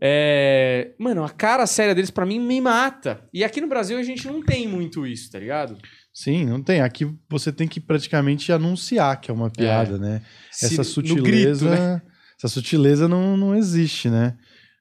É... 0.00 0.92
Mano, 0.96 1.24
a 1.24 1.30
cara 1.30 1.66
séria 1.66 1.94
deles 1.94 2.10
pra 2.10 2.24
mim 2.24 2.38
me 2.38 2.60
mata. 2.60 3.28
E 3.32 3.42
aqui 3.42 3.60
no 3.60 3.66
Brasil 3.66 3.98
a 3.98 4.02
gente 4.02 4.26
não 4.28 4.40
tem 4.42 4.68
muito 4.68 5.04
isso, 5.04 5.30
tá 5.30 5.38
ligado? 5.38 5.76
Sim, 6.20 6.46
não 6.46 6.60
tem. 6.60 6.80
Aqui 6.80 7.08
você 7.30 7.52
tem 7.52 7.68
que 7.68 7.78
praticamente 7.78 8.50
anunciar 8.50 9.20
que 9.20 9.30
é 9.30 9.34
uma 9.34 9.48
piada, 9.50 9.96
né? 9.98 10.20
Se- 10.50 10.66
Essa 10.66 10.82
sutileza. 10.82 11.22
grito, 11.22 11.64
né? 11.80 12.02
Essa 12.36 12.48
sutileza 12.48 13.06
não, 13.06 13.36
não 13.36 13.54
existe, 13.54 14.10
né? 14.10 14.36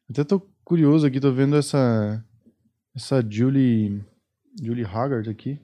Até 0.09 0.23
tô 0.23 0.39
curioso 0.63 1.05
aqui, 1.05 1.19
tô 1.19 1.31
vendo 1.31 1.55
essa. 1.55 2.23
Essa 2.95 3.23
Julie. 3.29 4.03
Julie 4.59 4.83
Haggard 4.83 5.29
aqui. 5.29 5.59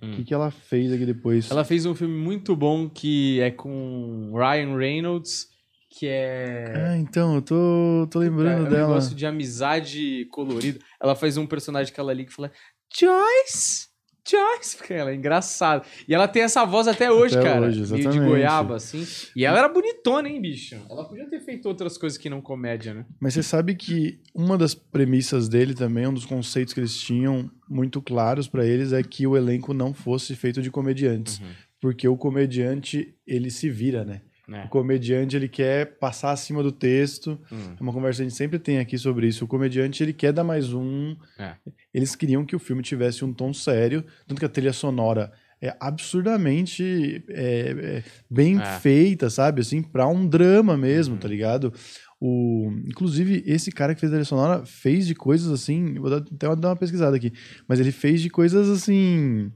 O 0.00 0.06
Hum. 0.06 0.12
que, 0.12 0.24
que 0.26 0.32
ela 0.34 0.52
fez 0.52 0.92
aqui 0.92 1.04
depois? 1.04 1.50
Ela 1.50 1.64
fez 1.64 1.86
um 1.86 1.94
filme 1.96 2.14
muito 2.16 2.54
bom 2.54 2.88
que 2.88 3.40
é 3.40 3.50
com 3.50 4.30
Ryan 4.32 4.76
Reynolds, 4.76 5.46
que 5.90 6.06
é. 6.06 6.72
Ah, 6.76 6.96
então, 6.98 7.34
eu 7.34 7.42
tô, 7.42 8.06
tô 8.12 8.20
lembrando 8.20 8.66
é 8.66 8.68
um 8.68 8.70
dela. 8.70 8.88
negócio 8.88 9.16
de 9.16 9.26
amizade 9.26 10.26
colorida. 10.30 10.78
Ela 11.02 11.16
faz 11.16 11.36
um 11.36 11.46
personagem 11.48 11.92
que 11.92 11.98
ela 11.98 12.12
liga 12.14 12.30
e 12.30 12.32
fala: 12.32 12.52
Joyce! 12.96 13.85
Joyce! 14.28 14.76
Porque 14.76 14.92
ela 14.94 15.10
é 15.10 15.14
engraçada. 15.14 15.84
E 16.08 16.14
ela 16.14 16.26
tem 16.26 16.42
essa 16.42 16.64
voz 16.64 16.88
até 16.88 17.10
hoje, 17.10 17.38
Até 17.38 17.48
cara. 17.48 17.66
hoje, 17.66 17.80
meio 17.80 17.86
de 17.86 17.94
exatamente. 18.00 18.28
goiaba, 18.28 18.76
assim. 18.76 19.06
E 19.34 19.44
ela 19.44 19.58
era 19.58 19.68
bonitona, 19.68 20.28
hein, 20.28 20.40
bicho? 20.40 20.76
Ela 20.90 21.04
podia 21.04 21.28
ter 21.28 21.40
feito 21.40 21.66
outras 21.66 21.96
coisas 21.96 22.18
que 22.18 22.28
não 22.28 22.40
comédia, 22.40 22.92
né? 22.92 23.06
Mas 23.20 23.34
você 23.34 23.42
sabe 23.42 23.74
que 23.74 24.20
uma 24.34 24.58
das 24.58 24.74
premissas 24.74 25.48
dele 25.48 25.74
também, 25.74 26.06
um 26.06 26.14
dos 26.14 26.26
conceitos 26.26 26.74
que 26.74 26.80
eles 26.80 26.96
tinham 26.96 27.50
muito 27.68 28.02
claros 28.02 28.48
pra 28.48 28.64
eles 28.66 28.92
é 28.92 29.02
que 29.02 29.26
o 29.26 29.36
elenco 29.36 29.72
não 29.72 29.94
fosse 29.94 30.34
feito 30.34 30.60
de 30.60 30.70
comediantes. 30.70 31.38
Uhum. 31.38 31.46
Porque 31.80 32.08
o 32.08 32.16
comediante, 32.16 33.14
ele 33.26 33.50
se 33.50 33.68
vira, 33.70 34.04
né? 34.04 34.22
É. 34.52 34.64
O 34.64 34.68
comediante, 34.68 35.34
ele 35.34 35.48
quer 35.48 35.98
passar 35.98 36.30
acima 36.30 36.62
do 36.62 36.70
texto. 36.70 37.38
Hum. 37.50 37.74
É 37.78 37.82
uma 37.82 37.92
conversa 37.92 38.18
que 38.18 38.26
a 38.26 38.28
gente 38.28 38.38
sempre 38.38 38.58
tem 38.58 38.78
aqui 38.78 38.96
sobre 38.96 39.26
isso. 39.26 39.44
O 39.44 39.48
comediante, 39.48 40.02
ele 40.02 40.12
quer 40.12 40.32
dar 40.32 40.44
mais 40.44 40.72
um. 40.72 41.16
É. 41.38 41.54
Eles 41.92 42.14
queriam 42.14 42.44
que 42.44 42.54
o 42.54 42.58
filme 42.60 42.82
tivesse 42.82 43.24
um 43.24 43.32
tom 43.32 43.52
sério, 43.52 44.04
tanto 44.26 44.38
que 44.38 44.44
a 44.44 44.48
trilha 44.48 44.72
sonora 44.72 45.32
é 45.60 45.74
absurdamente 45.80 47.24
é, 47.30 47.74
é, 47.76 48.02
bem 48.30 48.60
É. 48.60 48.78
feita, 48.78 49.28
sabe? 49.30 49.62
Assim, 49.62 49.82
pra 49.82 50.06
um 50.06 50.26
drama 50.28 50.76
mesmo, 50.76 51.16
tá 51.16 51.26
ligado? 51.26 51.72
O, 52.20 52.70
inclusive, 52.86 53.42
esse 53.46 53.70
cara 53.72 53.94
que 53.94 54.00
fez 54.00 54.10
a 54.12 54.14
trilha 54.14 54.24
sonora 54.24 54.64
fez 54.64 55.06
de 55.06 55.14
coisas 55.14 55.50
assim. 55.50 55.94
Vou 55.94 56.08
dar, 56.08 56.18
até 56.18 56.54
dar 56.56 56.68
uma 56.68 56.76
pesquisada 56.76 57.16
aqui. 57.16 57.32
Mas 57.68 57.80
ele 57.80 57.90
fez 57.92 58.20
de 58.20 58.30
coisas 58.30 58.68
assim. 58.70 59.50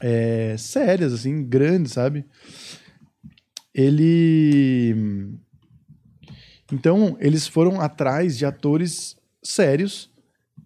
é, 0.00 0.54
sérias, 0.58 1.12
assim, 1.12 1.44
grandes, 1.44 1.92
sabe? 1.92 2.24
Ele. 3.74 4.94
Então, 6.72 7.16
eles 7.20 7.46
foram 7.46 7.80
atrás 7.80 8.38
de 8.38 8.46
atores 8.46 9.16
sérios 9.42 10.10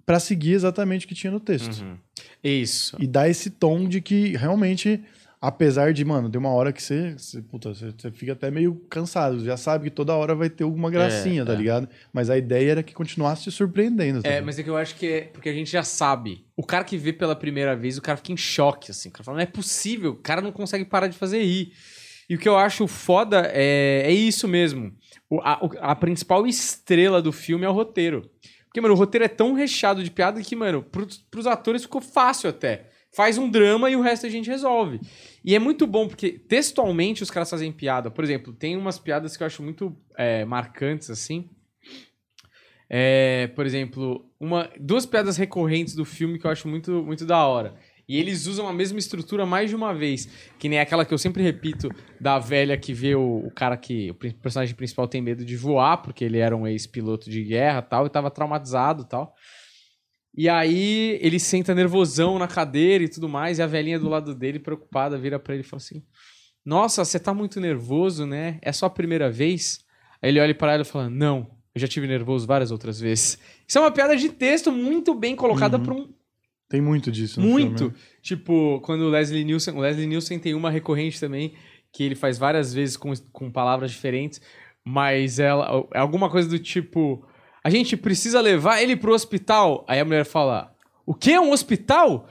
pra 0.07 0.21
seguir 0.21 0.53
exatamente 0.53 1.05
o 1.05 1.09
que 1.09 1.15
tinha 1.15 1.33
no 1.33 1.41
texto. 1.41 1.83
Uhum. 1.83 1.99
Isso. 2.43 2.97
E 3.01 3.07
dar 3.07 3.29
esse 3.29 3.51
tom 3.51 3.89
de 3.89 4.01
que 4.01 4.37
realmente, 4.37 5.03
apesar 5.41 5.93
de, 5.93 6.05
mano, 6.05 6.31
tem 6.31 6.39
uma 6.39 6.51
hora 6.51 6.73
que 6.73 6.81
você, 6.81 7.15
você, 7.19 7.43
puta, 7.43 7.75
você, 7.75 7.93
você 7.97 8.13
fica 8.13 8.33
até 8.33 8.49
meio 8.49 8.77
cansado, 8.89 9.45
já 9.45 9.57
sabe 9.57 9.85
que 9.85 9.91
toda 9.91 10.15
hora 10.15 10.33
vai 10.33 10.49
ter 10.49 10.63
alguma 10.63 10.89
gracinha, 10.91 11.45
tá 11.45 11.55
é. 11.55 11.57
ligado? 11.57 11.89
Mas 12.13 12.31
a 12.31 12.39
ideia 12.39 12.71
era 12.71 12.83
que 12.85 12.95
continuasse 12.95 13.43
te 13.43 13.51
surpreendendo. 13.51 14.23
tá 14.23 14.29
É, 14.29 14.41
mas 14.41 14.61
é 14.61 14.63
que 14.63 14.71
eu 14.71 14.77
acho 14.77 14.95
que 14.95 15.07
é 15.07 15.21
porque 15.23 15.49
a 15.49 15.53
gente 15.53 15.71
já 15.71 15.83
sabe. 15.83 16.47
O 16.57 16.63
cara 16.63 16.85
que 16.85 16.97
vê 16.97 17.13
pela 17.13 17.35
primeira 17.35 17.75
vez, 17.75 17.99
o 17.99 18.03
cara 18.03 18.17
fica 18.17 18.33
em 18.33 18.37
choque, 18.37 18.93
assim. 18.93 19.09
O 19.09 19.13
cara 19.13 19.25
fala, 19.25 19.39
não 19.39 19.43
é 19.43 19.47
possível, 19.47 20.13
o 20.13 20.17
cara 20.17 20.41
não 20.41 20.53
consegue 20.53 20.85
parar 20.85 21.09
de 21.09 21.19
fazer 21.19 21.43
rir. 21.43 21.73
E 22.28 22.35
o 22.35 22.38
que 22.38 22.49
eu 22.49 22.56
acho 22.56 22.87
foda 22.87 23.50
é, 23.52 24.02
é 24.04 24.11
isso 24.12 24.49
mesmo. 24.49 24.92
O- 25.30 25.40
a, 25.40 25.61
a 25.80 25.95
principal 25.97 26.47
estrela 26.47 27.23
do 27.23 27.33
filme 27.33 27.64
é 27.64 27.68
o 27.68 27.73
roteiro. 27.73 28.28
Porque, 28.64 28.80
mano, 28.80 28.95
o 28.95 28.97
roteiro 28.97 29.25
é 29.25 29.28
tão 29.28 29.54
recheado 29.54 30.02
de 30.02 30.11
piada 30.11 30.40
que, 30.42 30.54
mano, 30.56 30.83
pros, 30.83 31.18
pros 31.30 31.47
atores 31.47 31.83
ficou 31.83 32.00
fácil 32.00 32.50
até. 32.50 32.90
Faz 33.14 33.38
um 33.38 33.49
drama 33.49 33.88
e 33.90 33.97
o 33.97 34.02
resto 34.02 34.26
a 34.26 34.28
gente 34.28 34.50
resolve. 34.50 35.00
E 35.42 35.54
é 35.54 35.59
muito 35.59 35.87
bom, 35.87 36.06
porque 36.06 36.33
textualmente 36.33 37.23
os 37.23 37.30
caras 37.30 37.49
fazem 37.49 37.73
piada. 37.73 38.11
Por 38.11 38.23
exemplo, 38.23 38.52
tem 38.52 38.76
umas 38.76 38.99
piadas 38.99 39.37
que 39.37 39.42
eu 39.42 39.47
acho 39.47 39.62
muito 39.62 39.97
é, 40.18 40.45
marcantes, 40.45 41.09
assim. 41.09 41.49
É, 42.88 43.49
por 43.49 43.66
exemplo, 43.66 44.30
uma, 44.38 44.71
duas 44.78 45.06
piadas 45.06 45.37
recorrentes 45.37 45.95
do 45.95 46.04
filme 46.04 46.38
que 46.38 46.47
eu 46.47 46.50
acho 46.50 46.68
muito, 46.68 47.02
muito 47.02 47.25
da 47.25 47.45
hora. 47.47 47.75
E 48.09 48.19
eles 48.21 48.47
usam 48.47 48.69
a 48.69 48.73
mesma 48.73 48.99
estrutura 49.01 49.45
mais 49.45 49.69
de 49.69 49.75
uma 49.75 49.93
vez. 49.93 50.29
Que 50.59 50.69
nem 50.69 50.79
aquela 50.79 51.05
que 51.05 51.13
eu 51.13 51.19
sempre 51.19 51.43
repito 51.43 51.89
da 52.21 52.39
velha 52.39 52.77
que 52.79 52.93
vê 52.93 53.15
o, 53.17 53.47
o 53.47 53.51
cara 53.51 53.77
que. 53.77 54.11
O 54.11 54.15
personagem 54.15 54.75
principal 54.77 55.09
tem 55.09 55.21
medo 55.21 55.45
de 55.45 55.57
voar, 55.57 55.97
porque 55.99 56.25
ele 56.25 56.39
era 56.39 56.57
um 56.57 56.67
ex-piloto 56.67 57.29
de 57.29 57.43
guerra 57.43 57.83
tal, 57.83 58.07
e 58.07 58.11
tava 58.11 58.31
traumatizado 58.31 59.05
tal. 59.05 59.35
E 60.37 60.49
aí 60.49 61.19
ele 61.23 61.41
senta 61.41 61.75
nervosão 61.75 62.39
na 62.39 62.47
cadeira 62.47 63.03
e 63.03 63.09
tudo 63.09 63.29
mais, 63.29 63.59
e 63.59 63.63
a 63.63 63.67
velhinha 63.67 63.99
do 63.99 64.09
lado 64.09 64.35
dele, 64.35 64.59
preocupada, 64.59 65.17
vira 65.19 65.39
pra 65.39 65.55
ele 65.55 65.63
e 65.63 65.67
fala 65.67 65.79
assim: 65.83 66.03
Nossa, 66.65 67.05
você 67.05 67.19
tá 67.19 67.33
muito 67.33 67.59
nervoso, 67.61 68.27
né? 68.27 68.59
É 68.63 68.71
só 68.71 68.87
a 68.87 68.91
primeira 68.91 69.31
vez? 69.31 69.81
Aí 70.23 70.31
ele 70.31 70.41
olha 70.41 70.55
pra 70.55 70.73
ela 70.75 70.83
e 70.83 70.87
fala: 70.87 71.09
Não, 71.09 71.51
eu 71.75 71.81
já 71.81 71.89
tive 71.89 72.07
nervoso 72.07 72.47
várias 72.47 72.71
outras 72.71 73.01
vezes. 73.01 73.39
Isso 73.67 73.79
é 73.79 73.81
uma 73.81 73.91
piada 73.91 74.17
de 74.17 74.29
texto 74.29 74.71
muito 74.71 75.15
bem 75.15 75.35
colocada 75.35 75.79
Uhum. 75.79 75.83
pra 75.85 75.95
um 75.95 76.15
Tem 76.69 76.81
muito 76.81 77.13
disso. 77.13 77.41
no 77.41 77.47
muito. 77.47 77.79
filme, 77.79 77.95
né? 77.95 78.01
Tipo, 78.21 78.81
quando 78.81 79.03
o 79.03 79.09
Leslie 79.09 79.45
Nielsen. 79.45 79.75
O 79.75 79.81
Leslie 79.81 80.07
Nielsen 80.07 80.39
tem 80.39 80.55
uma 80.55 80.71
recorrente 80.71 81.21
também, 81.21 81.55
que 81.93 82.03
ele 82.03 82.15
faz 82.15 82.39
várias 82.39 82.75
vezes 82.75 82.97
com, 82.97 83.13
com 83.33 83.51
palavras 83.51 83.91
diferentes, 83.91 84.41
mas 84.85 85.39
ela. 85.39 85.87
É 85.95 85.99
alguma 85.99 86.29
coisa 86.29 86.49
do 86.49 86.59
tipo. 86.59 87.25
A 87.63 87.71
gente 87.71 87.97
precisa 87.97 88.41
levar 88.41 88.83
ele 88.83 88.97
pro 88.97 89.13
hospital. 89.13 89.85
Aí 89.89 90.01
a 90.01 90.05
mulher 90.05 90.25
fala: 90.25 90.75
O 91.05 91.15
que 91.15 91.33
é 91.33 91.41
um 91.41 91.53
hospital? 91.53 92.29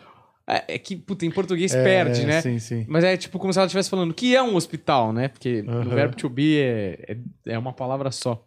É, 0.47 0.75
é 0.75 0.77
que, 0.77 0.95
puta, 0.95 1.25
em 1.25 1.31
português 1.31 1.73
É, 1.73 1.83
perde, 1.83 2.21
é, 2.21 2.25
né? 2.25 2.41
Sim, 2.41 2.59
sim. 2.59 2.85
Mas 2.87 3.03
é 3.03 3.17
tipo 3.17 3.39
como 3.39 3.51
se 3.51 3.57
ela 3.57 3.65
estivesse 3.65 3.89
falando 3.89 4.11
o 4.11 4.13
que 4.13 4.35
é 4.35 4.43
um 4.43 4.55
hospital, 4.55 5.11
né? 5.11 5.27
Porque 5.27 5.63
Aham. 5.67 5.81
o 5.81 5.89
verbo 5.89 6.15
to 6.15 6.29
be 6.29 6.59
é, 6.59 6.99
é, 7.07 7.53
é 7.53 7.57
uma 7.57 7.73
palavra 7.73 8.11
só. 8.11 8.45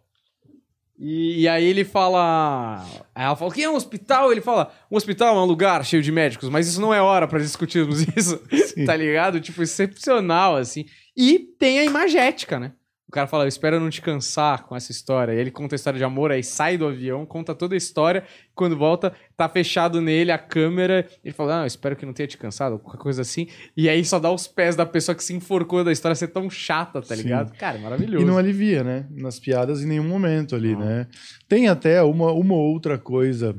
E, 0.99 1.43
e 1.43 1.47
aí 1.47 1.63
ele 1.63 1.85
fala. 1.85 2.85
Aí 3.15 3.25
ela 3.25 3.35
fala: 3.35 3.49
o 3.49 3.53
que 3.53 3.63
é 3.63 3.69
um 3.69 3.75
hospital? 3.75 4.31
Ele 4.31 4.41
fala: 4.41 4.69
um 4.91 4.97
hospital 4.97 5.37
é 5.37 5.39
um 5.39 5.45
lugar 5.45 5.85
cheio 5.85 6.03
de 6.03 6.11
médicos, 6.11 6.49
mas 6.49 6.67
isso 6.67 6.81
não 6.81 6.93
é 6.93 7.01
hora 7.01 7.25
pra 7.25 7.39
discutirmos 7.39 8.01
isso. 8.17 8.37
Tá 8.85 8.95
ligado? 8.97 9.39
Tipo, 9.39 9.63
excepcional, 9.63 10.57
assim. 10.57 10.85
E 11.15 11.39
tem 11.39 11.79
a 11.79 11.85
imagética, 11.85 12.59
né? 12.59 12.73
O 13.09 13.11
cara 13.11 13.25
fala, 13.25 13.45
eu 13.45 13.47
espero 13.47 13.79
não 13.79 13.89
te 13.89 14.03
cansar 14.03 14.65
com 14.65 14.75
essa 14.75 14.91
história. 14.91 15.33
E 15.33 15.37
ele 15.39 15.49
conta 15.49 15.73
a 15.73 15.77
história 15.77 15.97
de 15.97 16.03
amor, 16.03 16.31
aí 16.31 16.43
sai 16.43 16.77
do 16.77 16.85
avião, 16.85 17.25
conta 17.25 17.55
toda 17.55 17.73
a 17.73 17.77
história. 17.77 18.23
Quando 18.53 18.77
volta, 18.77 19.11
tá 19.35 19.49
fechado 19.49 19.99
nele 19.99 20.31
a 20.31 20.37
câmera. 20.37 21.07
Ele 21.25 21.33
fala, 21.33 21.61
ah, 21.61 21.63
eu 21.63 21.65
espero 21.65 21.95
que 21.95 22.05
não 22.05 22.13
tenha 22.13 22.27
te 22.27 22.37
cansado, 22.37 22.77
qualquer 22.77 23.01
coisa 23.01 23.23
assim. 23.23 23.47
E 23.75 23.89
aí 23.89 24.05
só 24.05 24.19
dá 24.19 24.31
os 24.31 24.45
pés 24.45 24.75
da 24.75 24.85
pessoa 24.85 25.15
que 25.15 25.23
se 25.23 25.33
enforcou 25.33 25.83
da 25.83 25.91
história 25.91 26.13
ser 26.13 26.27
tão 26.27 26.47
chata, 26.51 27.01
tá 27.01 27.15
Sim. 27.15 27.23
ligado? 27.23 27.51
Cara, 27.57 27.79
é 27.79 27.81
maravilhoso. 27.81 28.23
E 28.23 28.27
não 28.27 28.37
alivia, 28.37 28.83
né? 28.83 29.07
Nas 29.09 29.39
piadas 29.39 29.81
em 29.81 29.87
nenhum 29.87 30.07
momento 30.07 30.55
ali, 30.55 30.73
Não. 30.73 30.81
né? 30.85 31.07
Tem 31.47 31.67
até 31.67 32.03
uma, 32.03 32.31
uma 32.31 32.53
outra 32.53 32.99
coisa 32.99 33.55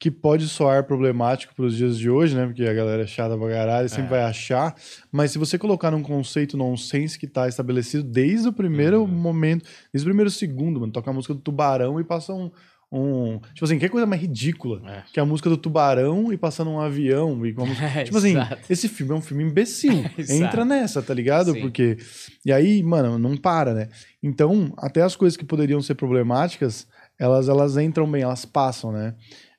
que 0.00 0.10
pode 0.10 0.48
soar 0.48 0.82
problemático 0.84 1.54
para 1.54 1.66
os 1.66 1.76
dias 1.76 1.98
de 1.98 2.08
hoje, 2.08 2.34
né? 2.34 2.46
Porque 2.46 2.64
a 2.64 2.72
galera 2.72 3.02
é 3.02 3.06
chata 3.06 3.36
pra 3.36 3.48
caralho, 3.50 3.88
sempre 3.88 4.06
É. 4.06 4.08
vai 4.08 4.22
achar. 4.22 4.74
Mas 5.12 5.30
se 5.30 5.38
você 5.38 5.58
colocar 5.58 5.90
num 5.90 6.02
conceito 6.02 6.56
nonsense 6.56 7.18
que 7.18 7.26
tá 7.26 7.46
estabelecido 7.46 8.02
desde 8.02 8.48
o 8.48 8.52
primeiro 8.52 9.02
Uhum. 9.02 9.06
momento, 9.06 9.66
desde 9.92 10.08
o 10.08 10.10
primeiro 10.10 10.30
segundo, 10.30 10.80
mano, 10.80 10.90
toca 10.90 11.10
a 11.10 11.12
música 11.12 11.34
do 11.34 11.40
Tubarão 11.40 12.00
e 12.00 12.04
passa 12.04 12.32
um, 12.32 12.50
um. 12.90 13.38
Tipo 13.52 13.66
assim, 13.66 13.78
que 13.78 13.88
coisa 13.90 14.06
mais 14.06 14.22
ridícula. 14.22 14.80
É. 14.90 15.02
Que 15.12 15.20
é 15.20 15.22
a 15.22 15.26
música 15.26 15.48
do 15.50 15.56
tubarão 15.58 16.32
e 16.32 16.36
passando 16.38 16.70
um 16.70 16.80
avião. 16.80 17.44
E 17.46 17.52
com 17.52 17.62
a 17.62 17.66
música- 17.68 17.86
É, 17.86 18.02
tipo 18.04 18.16
assim, 18.16 18.30
exato. 18.30 18.58
esse 18.70 18.88
filme 18.88 19.12
é 19.12 19.16
um 19.16 19.20
filme 19.20 19.44
imbecil. 19.44 19.92
Exato. 20.18 20.42
Entra 20.42 20.64
nessa, 20.64 21.00
tá 21.02 21.12
ligado? 21.14 21.52
Sim. 21.52 21.60
Porque. 21.60 21.98
E 22.44 22.50
aí, 22.50 22.82
mano, 22.82 23.18
não 23.18 23.36
para, 23.36 23.74
né? 23.74 23.88
Então, 24.22 24.72
até 24.78 25.02
as 25.02 25.14
coisas 25.14 25.36
que 25.36 25.44
poderiam 25.44 25.80
ser 25.82 25.94
problemáticas, 25.94 26.88
elas, 27.18 27.48
elas 27.50 27.76
entram 27.76 28.10
bem, 28.10 28.22
elas 28.22 28.44
passam, 28.46 28.90
né? 28.90 29.14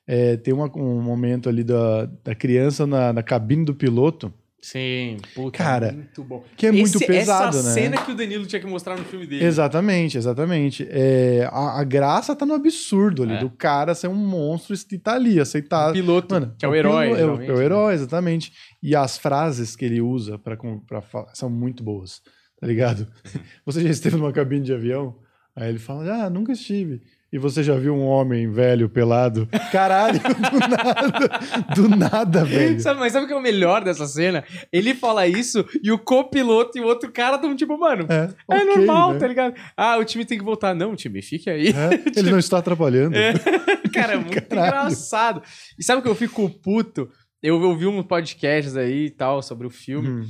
É, 0.06 0.36
tem 0.36 0.52
uma- 0.52 0.70
um 0.76 1.00
momento 1.00 1.48
ali 1.48 1.62
da, 1.62 2.06
da 2.24 2.34
criança 2.34 2.86
na, 2.86 3.12
na 3.12 3.22
cabine 3.22 3.64
do 3.64 3.74
piloto, 3.74 4.32
Sim, 4.64 5.16
puta, 5.34 5.58
Cara, 5.58 5.90
muito 5.92 6.22
bom. 6.22 6.44
que 6.56 6.68
é 6.68 6.70
muito 6.70 6.94
Esse- 6.96 7.04
pesado, 7.04 7.56
essa 7.56 7.66
né? 7.68 7.74
cena 7.74 7.96
que 8.00 8.12
o 8.12 8.14
Danilo 8.14 8.46
tinha 8.46 8.60
que 8.60 8.66
mostrar 8.66 8.96
no 8.96 9.02
filme 9.04 9.26
dele. 9.26 9.44
Exatamente, 9.44 10.16
exatamente. 10.16 10.86
É, 10.88 11.48
a, 11.50 11.80
a 11.80 11.84
graça 11.84 12.36
tá 12.36 12.46
no 12.46 12.54
absurdo 12.54 13.24
ali, 13.24 13.32
É. 13.34 13.38
do 13.40 13.50
cara 13.50 13.92
ser 13.92 14.06
um 14.06 14.14
monstro 14.14 14.76
e 14.92 14.98
tá 14.98 15.14
ali, 15.14 15.40
aceitar. 15.40 15.90
O 15.90 15.92
piloto, 15.94 16.32
Mano, 16.32 16.54
que 16.56 16.64
é 16.64 16.68
o 16.68 16.76
herói. 16.76 17.08
pilo- 17.08 17.18
É 17.18 17.24
o, 17.26 17.42
é 17.42 17.52
o 17.54 17.58
né? 17.58 17.64
herói, 17.64 17.94
exatamente. 17.94 18.52
E 18.80 18.94
as 18.94 19.18
frases 19.18 19.74
que 19.74 19.84
ele 19.84 20.00
usa 20.00 20.38
pra, 20.38 20.56
com- 20.56 20.78
pra 20.78 21.02
falar 21.02 21.34
são 21.34 21.50
muito 21.50 21.82
boas, 21.82 22.20
tá 22.60 22.64
ligado? 22.64 23.08
Você 23.66 23.82
já 23.82 23.90
esteve 23.90 24.14
numa 24.16 24.32
cabine 24.32 24.64
de 24.64 24.72
avião? 24.72 25.16
Aí 25.56 25.70
ele 25.70 25.80
fala, 25.80 26.26
ah, 26.26 26.30
nunca 26.30 26.52
estive. 26.52 27.02
E 27.32 27.38
você 27.38 27.62
já 27.62 27.74
viu 27.76 27.94
um 27.94 28.04
homem 28.04 28.50
velho, 28.50 28.90
pelado? 28.90 29.48
Caralho, 29.72 30.20
do 30.52 30.68
nada, 30.68 31.74
do 31.74 31.88
nada, 31.88 32.44
velho. 32.44 32.78
Sabe, 32.78 33.00
mas 33.00 33.12
sabe 33.12 33.24
o 33.24 33.26
que 33.26 33.32
é 33.32 33.36
o 33.36 33.40
melhor 33.40 33.82
dessa 33.82 34.06
cena? 34.06 34.44
Ele 34.70 34.94
fala 34.94 35.26
isso 35.26 35.64
e 35.82 35.90
o 35.90 35.98
copiloto 35.98 36.76
e 36.76 36.82
o 36.82 36.84
outro 36.84 37.10
cara 37.10 37.36
estão 37.36 37.56
tipo, 37.56 37.78
mano, 37.78 38.06
É, 38.10 38.28
é 38.50 38.56
ok, 38.62 38.64
normal, 38.76 39.14
né? 39.14 39.18
tá 39.18 39.26
ligado? 39.26 39.54
Ah, 39.74 39.96
o 39.96 40.04
time 40.04 40.26
tem 40.26 40.36
que 40.36 40.44
voltar. 40.44 40.74
Não, 40.74 40.94
time, 40.94 41.22
fique 41.22 41.48
aí. 41.48 41.68
É, 41.68 42.02
ele 42.20 42.30
não 42.30 42.38
está 42.38 42.58
atrapalhando. 42.58 43.16
Cara, 43.94 44.12
é 44.12 44.16
muito 44.16 44.42
Caralho. 44.42 44.66
engraçado. 44.68 45.42
E 45.78 45.82
sabe 45.82 46.00
o 46.00 46.02
que 46.02 46.08
eu 46.10 46.14
fico 46.14 46.50
puto? 46.60 47.08
Eu 47.42 47.60
ouvi 47.62 47.86
uns 47.86 48.04
podcasts 48.04 48.76
aí 48.76 49.06
e 49.06 49.10
tal 49.10 49.42
sobre 49.42 49.66
o 49.66 49.70
filme. 49.70 50.08
Hum. 50.08 50.26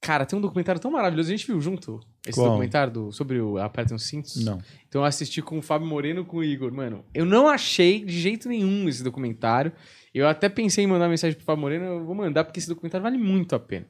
Cara, 0.00 0.24
tem 0.24 0.38
um 0.38 0.42
documentário 0.42 0.80
tão 0.80 0.90
maravilhoso. 0.90 1.28
A 1.28 1.36
gente 1.36 1.46
viu 1.46 1.60
junto 1.60 2.00
esse 2.26 2.38
Qual? 2.38 2.48
documentário 2.48 2.92
do, 2.92 3.12
sobre 3.12 3.38
o 3.38 3.58
Apertem 3.58 3.94
os 3.94 4.04
Cintos? 4.04 4.42
Não. 4.42 4.58
Então 4.88 5.02
eu 5.02 5.04
assisti 5.04 5.42
com 5.42 5.58
o 5.58 5.62
Fábio 5.62 5.86
Moreno 5.86 6.22
e 6.22 6.24
com 6.24 6.38
o 6.38 6.44
Igor. 6.44 6.72
Mano, 6.72 7.04
eu 7.12 7.26
não 7.26 7.46
achei 7.46 8.02
de 8.02 8.18
jeito 8.18 8.48
nenhum 8.48 8.88
esse 8.88 9.02
documentário. 9.04 9.72
Eu 10.14 10.26
até 10.26 10.48
pensei 10.48 10.84
em 10.84 10.86
mandar 10.86 11.08
mensagem 11.08 11.36
pro 11.36 11.44
Fábio 11.44 11.60
Moreno. 11.60 11.84
Eu 11.84 12.04
vou 12.04 12.14
mandar 12.14 12.44
porque 12.44 12.58
esse 12.58 12.68
documentário 12.68 13.02
vale 13.02 13.18
muito 13.18 13.54
a 13.54 13.60
pena. 13.60 13.86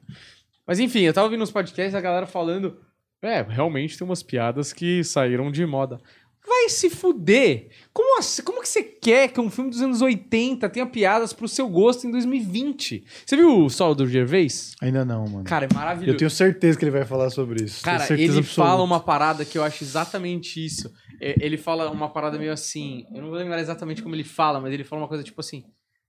Mas 0.67 0.79
enfim, 0.79 0.99
eu 1.01 1.13
tava 1.13 1.25
ouvindo 1.25 1.43
uns 1.43 1.51
podcasts 1.51 1.95
a 1.95 2.01
galera 2.01 2.25
falando. 2.25 2.77
É, 3.21 3.41
realmente 3.41 3.97
tem 3.97 4.05
umas 4.05 4.23
piadas 4.23 4.73
que 4.73 5.03
saíram 5.03 5.51
de 5.51 5.65
moda. 5.65 5.99
Vai 6.45 6.69
se 6.69 6.89
fuder! 6.89 7.69
Como, 7.93 8.17
assim- 8.19 8.41
como 8.41 8.61
que 8.61 8.67
você 8.67 8.81
quer 8.83 9.29
que 9.31 9.39
um 9.39 9.49
filme 9.49 9.69
dos 9.69 9.81
anos 9.81 10.01
80 10.01 10.67
tenha 10.69 10.85
piadas 10.87 11.33
pro 11.33 11.47
seu 11.47 11.69
gosto 11.69 12.07
em 12.07 12.11
2020? 12.11 13.03
Você 13.25 13.37
viu 13.37 13.63
o 13.65 13.69
Sol 13.69 13.93
do 13.93 14.07
Gervais? 14.07 14.73
Ainda 14.81 15.05
não, 15.05 15.27
mano. 15.27 15.43
Cara, 15.43 15.65
é 15.65 15.73
maravilhoso. 15.73 16.15
Eu 16.15 16.17
tenho 16.17 16.31
certeza 16.31 16.77
que 16.77 16.83
ele 16.83 16.91
vai 16.91 17.05
falar 17.05 17.29
sobre 17.29 17.63
isso. 17.63 17.83
Cara, 17.83 18.05
ele 18.11 18.23
absoluta. 18.25 18.47
fala 18.53 18.83
uma 18.83 18.99
parada 18.99 19.45
que 19.45 19.57
eu 19.57 19.63
acho 19.63 19.83
exatamente 19.83 20.63
isso. 20.65 20.91
É, 21.19 21.35
Ele 21.39 21.57
fala 21.57 21.91
uma 21.91 22.09
parada 22.09 22.39
meio 22.39 22.51
assim. 22.51 23.05
Eu 23.13 23.21
não 23.21 23.29
vou 23.29 23.37
lembrar 23.37 23.59
exatamente 23.59 24.01
como 24.01 24.15
ele 24.15 24.23
fala, 24.23 24.59
mas 24.59 24.73
ele 24.73 24.83
fala 24.83 25.03
uma 25.03 25.07
coisa 25.07 25.23
tipo 25.23 25.39
assim: 25.39 25.63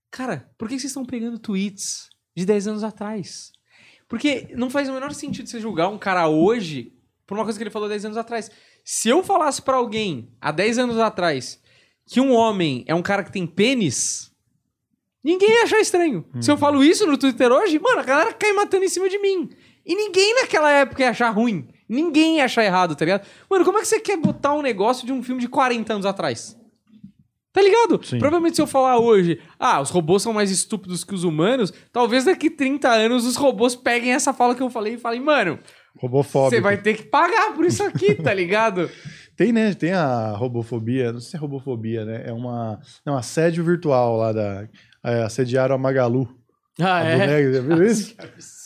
Cara, 0.09 0.49
por 0.57 0.67
que 0.67 0.73
vocês 0.73 0.85
estão 0.89 1.05
pegando 1.05 1.37
tweets 1.37 2.09
de 2.35 2.43
10 2.45 2.67
anos 2.69 2.83
atrás? 2.83 3.51
Porque 4.07 4.47
não 4.55 4.69
faz 4.71 4.89
o 4.89 4.93
menor 4.93 5.13
sentido 5.13 5.47
você 5.47 5.59
julgar 5.59 5.89
um 5.89 5.97
cara 5.99 6.27
hoje 6.27 6.93
por 7.27 7.37
uma 7.37 7.43
coisa 7.43 7.57
que 7.59 7.63
ele 7.63 7.69
falou 7.69 7.87
10 7.87 8.05
anos 8.05 8.17
atrás. 8.17 8.49
Se 8.83 9.09
eu 9.09 9.23
falasse 9.23 9.61
pra 9.61 9.77
alguém 9.77 10.29
há 10.41 10.51
10 10.51 10.77
anos 10.77 10.99
atrás 10.99 11.61
que 12.05 12.19
um 12.19 12.33
homem 12.33 12.83
é 12.85 12.93
um 12.93 13.01
cara 13.01 13.23
que 13.23 13.31
tem 13.31 13.47
pênis, 13.47 14.31
ninguém 15.23 15.49
ia 15.49 15.63
achar 15.63 15.79
estranho. 15.79 16.25
Se 16.41 16.51
eu 16.51 16.57
falo 16.57 16.83
isso 16.83 17.07
no 17.07 17.17
Twitter 17.17 17.51
hoje, 17.51 17.79
mano, 17.79 18.01
a 18.01 18.03
galera 18.03 18.33
cai 18.33 18.51
matando 18.51 18.83
em 18.83 18.89
cima 18.89 19.07
de 19.07 19.17
mim. 19.19 19.49
E 19.85 19.95
ninguém 19.95 20.35
naquela 20.35 20.71
época 20.71 21.01
ia 21.01 21.09
achar 21.09 21.29
ruim. 21.29 21.67
Ninguém 21.87 22.37
ia 22.37 22.45
achar 22.45 22.63
errado, 22.63 22.95
tá 22.95 23.05
ligado? 23.05 23.25
Mano, 23.49 23.63
como 23.63 23.77
é 23.77 23.81
que 23.81 23.87
você 23.87 23.99
quer 23.99 24.17
botar 24.17 24.53
um 24.53 24.61
negócio 24.61 25.05
de 25.05 25.13
um 25.13 25.23
filme 25.23 25.39
de 25.39 25.47
40 25.47 25.93
anos 25.93 26.05
atrás? 26.05 26.57
Tá 27.53 27.61
ligado? 27.61 28.01
Sim. 28.03 28.17
Provavelmente 28.17 28.55
se 28.55 28.61
eu 28.61 28.67
falar 28.67 28.97
hoje, 28.97 29.39
ah, 29.59 29.79
os 29.79 29.91
robôs 29.91 30.23
são 30.23 30.33
mais 30.33 30.49
estúpidos 30.49 31.03
que 31.03 31.13
os 31.13 31.23
humanos, 31.23 31.71
talvez 31.91 32.25
daqui 32.25 32.49
30 32.49 32.89
anos 32.89 33.25
os 33.27 33.35
robôs 33.35 33.75
peguem 33.75 34.11
essa 34.11 34.33
fala 34.33 34.55
que 34.55 34.63
eu 34.63 34.71
falei 34.71 34.95
e 34.95 34.97
falem, 34.97 35.21
mano, 35.21 35.59
Robofóbico. 35.99 36.55
você 36.55 36.61
vai 36.61 36.77
ter 36.77 36.95
que 36.95 37.03
pagar 37.03 37.53
por 37.53 37.65
isso 37.65 37.83
aqui, 37.83 38.15
tá 38.15 38.31
ligado? 38.33 38.89
Tem, 39.35 39.51
né? 39.51 39.73
Tem 39.73 39.91
a 39.93 40.31
robofobia. 40.31 41.11
Não 41.11 41.19
sei 41.19 41.31
se 41.31 41.35
é 41.37 41.39
robofobia, 41.39 42.05
né? 42.05 42.23
É 42.25 42.33
uma. 42.33 42.79
Não, 43.05 43.17
assédio 43.17 43.63
virtual 43.63 44.17
lá 44.17 44.31
da. 44.31 44.67
É, 45.03 45.23
assediaram 45.23 45.75
a 45.75 45.77
Magalu. 45.77 46.27
Ah, 46.79 46.99
a 46.99 47.03
boneca, 47.03 47.53
já 47.53 47.61
viu 47.61 47.83
isso? 47.85 48.15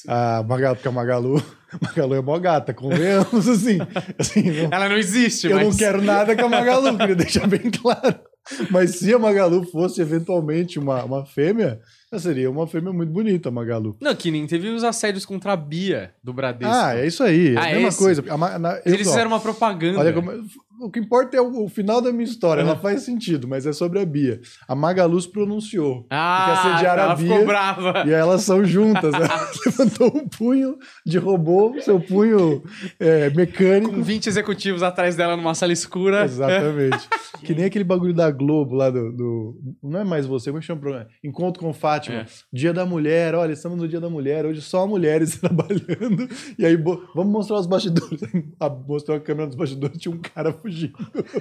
A 0.07 0.43
Magalu, 0.47 0.75
porque 0.75 0.87
a 0.87 0.91
Magalu. 0.91 1.43
Magalu 1.81 2.15
é 2.15 2.21
mó 2.21 2.37
gata, 2.39 2.73
convenhamos, 2.73 3.47
assim. 3.47 3.77
assim 4.17 4.51
não- 4.51 4.69
Ela 4.71 4.87
não 4.89 4.97
existe, 4.97 5.47
eu 5.47 5.57
mas... 5.57 5.67
não 5.67 5.75
quero 5.75 6.01
nada 6.01 6.33
com 6.35 6.45
a 6.45 6.49
Magalu, 6.49 6.97
queria 6.97 7.15
deixar 7.15 7.45
bem 7.47 7.69
claro. 7.69 8.15
Mas 8.71 8.95
se 8.95 9.13
a 9.13 9.19
Magalu 9.19 9.63
fosse 9.69 10.01
eventualmente 10.01 10.79
uma, 10.79 11.03
uma 11.03 11.25
fêmea, 11.25 11.79
seria 12.17 12.49
uma 12.49 12.65
fêmea 12.67 12.91
muito 12.93 13.11
bonita, 13.11 13.49
a 13.49 13.51
Magalu. 13.51 13.95
Não, 14.01 14.15
que 14.15 14.31
nem 14.31 14.45
teve 14.47 14.69
os 14.69 14.83
assédios 14.83 15.25
contra 15.25 15.53
a 15.53 15.55
Bia 15.55 16.11
do 16.23 16.33
Bradesco. 16.33 16.73
Ah, 16.73 16.95
é 16.95 17.05
isso 17.07 17.23
aí. 17.23 17.55
É 17.55 17.57
Ah, 17.57 17.63
a 17.65 17.71
mesma 17.73 17.87
esse? 17.89 17.97
coisa. 17.97 18.23
A 18.29 18.59
na- 18.59 18.75
eu- 18.85 18.93
Eles 18.93 19.07
ó, 19.07 19.11
fizeram 19.11 19.31
uma 19.31 19.39
propaganda. 19.39 19.99
Olha 19.99 20.13
como. 20.13 20.31
O 20.79 20.89
que 20.91 20.99
importa 20.99 21.35
é 21.35 21.41
o, 21.41 21.65
o 21.65 21.69
final 21.69 22.01
da 22.01 22.11
minha 22.11 22.23
história. 22.23 22.61
Ela 22.61 22.75
faz 22.75 23.01
sentido, 23.03 23.47
mas 23.47 23.65
é 23.65 23.73
sobre 23.73 23.99
a 23.99 24.05
Bia. 24.05 24.39
A 24.67 24.75
Magaluz 24.75 25.25
pronunciou. 25.25 26.05
Ah, 26.09 26.53
Porque 26.55 26.67
assediaram 26.69 27.03
ela 27.03 27.13
a 27.13 27.17
ficou 27.17 27.37
Bia 27.37 27.45
brava. 27.45 28.03
E 28.05 28.11
elas 28.11 28.41
são 28.43 28.63
juntas. 28.63 29.13
Ela 29.17 29.49
levantou 29.65 30.07
um 30.15 30.27
punho 30.27 30.77
de 31.05 31.17
robô, 31.17 31.75
seu 31.81 31.99
punho 31.99 32.63
é, 32.99 33.29
mecânico. 33.31 33.93
Com 33.93 34.03
20 34.03 34.27
executivos 34.27 34.83
atrás 34.83 35.15
dela 35.15 35.35
numa 35.35 35.53
sala 35.55 35.73
escura. 35.73 36.23
Exatamente. 36.25 37.07
que 37.43 37.53
nem 37.53 37.65
aquele 37.65 37.83
bagulho 37.83 38.13
da 38.13 38.29
Globo 38.31 38.75
lá 38.75 38.89
do. 38.89 39.11
do- 39.11 39.57
não 39.83 39.99
é 39.99 40.03
mais 40.03 40.25
você, 40.25 40.49
como 40.49 40.59
é 40.59 40.61
que 40.61 40.67
chama 40.67 40.79
o 40.79 40.81
programa? 40.81 41.07
Encontro 41.23 41.61
com 41.61 41.73
Fátima. 41.73 42.17
É. 42.21 42.25
Dia 42.53 42.73
da 42.73 42.85
mulher, 42.85 43.33
olha, 43.35 43.53
estamos 43.53 43.77
no 43.77 43.87
dia 43.87 43.99
da 43.99 44.09
mulher, 44.09 44.45
hoje 44.45 44.61
só 44.61 44.85
mulheres 44.87 45.37
trabalhando. 45.39 46.27
E 46.57 46.65
aí, 46.65 46.75
vamos 46.75 47.31
mostrar 47.31 47.57
os 47.59 47.67
bastidores. 47.67 48.21
Mostrou 48.87 49.17
a 49.17 49.19
câmera 49.19 49.47
dos 49.47 49.55
bastidores, 49.55 49.97
tinha 49.97 50.13
um 50.13 50.19
cara 50.19 50.51
fugindo. 50.67 50.97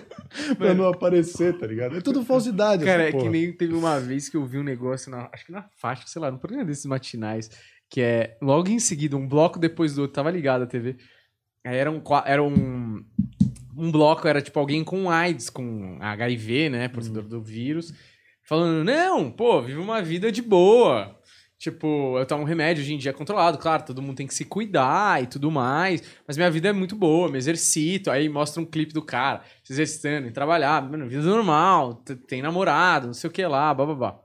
pra 0.56 0.72
não 0.72 0.88
aparecer, 0.88 1.58
tá 1.58 1.66
ligado? 1.66 1.96
É 1.96 2.00
tudo 2.00 2.24
falsidade. 2.24 2.84
Cara, 2.84 3.04
é 3.04 3.06
que 3.06 3.18
porra. 3.18 3.30
nem 3.30 3.52
teve 3.52 3.74
uma 3.74 3.98
vez 3.98 4.28
que 4.28 4.36
eu 4.36 4.46
vi 4.46 4.58
um 4.58 4.62
negócio, 4.62 5.10
na, 5.10 5.28
acho 5.32 5.46
que 5.46 5.52
na 5.52 5.62
faixa, 5.76 6.04
sei 6.06 6.22
lá, 6.22 6.30
no 6.30 6.38
programa 6.38 6.64
desses 6.64 6.86
matinais, 6.86 7.50
que 7.90 8.00
é 8.00 8.36
logo 8.40 8.68
em 8.68 8.78
seguida, 8.78 9.16
um 9.16 9.28
bloco 9.28 9.58
depois 9.58 9.94
do 9.94 10.02
outro, 10.02 10.14
tava 10.14 10.30
ligado 10.30 10.62
a 10.62 10.66
TV. 10.66 10.96
Aí 11.64 11.76
era 11.76 11.90
um, 11.90 12.00
era 12.24 12.42
um, 12.42 13.04
um 13.76 13.90
bloco, 13.90 14.28
era 14.28 14.40
tipo 14.40 14.58
alguém 14.58 14.84
com 14.84 15.10
AIDS, 15.10 15.50
com 15.50 15.98
HIV, 16.00 16.70
né, 16.70 16.88
portador 16.88 17.24
do 17.24 17.42
vírus, 17.42 17.92
falando, 18.42 18.84
não, 18.84 19.30
pô, 19.30 19.60
vive 19.60 19.78
uma 19.78 20.00
vida 20.00 20.30
de 20.30 20.42
boa. 20.42 21.18
Tipo, 21.58 22.18
eu 22.18 22.26
tomo 22.26 22.42
um 22.42 22.46
remédio 22.46 22.82
hoje 22.82 22.92
em 22.92 22.98
dia 22.98 23.10
é 23.10 23.14
controlado, 23.14 23.56
claro, 23.56 23.82
todo 23.82 24.02
mundo 24.02 24.16
tem 24.16 24.26
que 24.26 24.34
se 24.34 24.44
cuidar 24.44 25.22
e 25.22 25.26
tudo 25.26 25.50
mais, 25.50 26.02
mas 26.26 26.36
minha 26.36 26.50
vida 26.50 26.68
é 26.68 26.72
muito 26.72 26.94
boa, 26.94 27.30
me 27.30 27.38
exercito, 27.38 28.10
aí 28.10 28.28
mostra 28.28 28.60
um 28.60 28.66
clipe 28.66 28.92
do 28.92 29.00
cara 29.00 29.40
se 29.64 29.72
exercitando, 29.72 30.28
em 30.28 30.32
trabalhar, 30.32 30.82
mano, 30.82 31.08
vida 31.08 31.22
normal, 31.22 31.94
tem 32.28 32.42
namorado, 32.42 33.06
não 33.06 33.14
sei 33.14 33.30
o 33.30 33.32
que 33.32 33.44
lá, 33.46 33.72
bababá. 33.72 34.20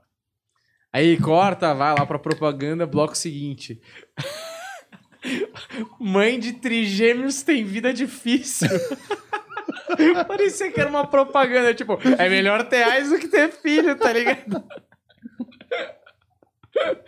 Aí 0.92 1.18
corta, 1.18 1.72
vai 1.72 1.94
lá 1.98 2.04
pra 2.04 2.18
propaganda, 2.18 2.86
bloco 2.86 3.16
seguinte. 3.16 3.80
Mãe 5.98 6.38
de 6.38 6.52
trigêmeos 6.52 7.42
tem 7.42 7.64
vida 7.64 7.94
difícil. 7.94 8.68
Parecia 10.28 10.70
que 10.70 10.78
era 10.78 10.90
uma 10.90 11.06
propaganda, 11.06 11.72
tipo, 11.72 11.98
é 12.18 12.28
melhor 12.28 12.68
ter 12.68 12.82
AIDS 12.82 13.08
do 13.08 13.18
que 13.18 13.28
ter 13.28 13.50
filho, 13.52 13.96
tá 13.96 14.12
ligado? 14.12 14.62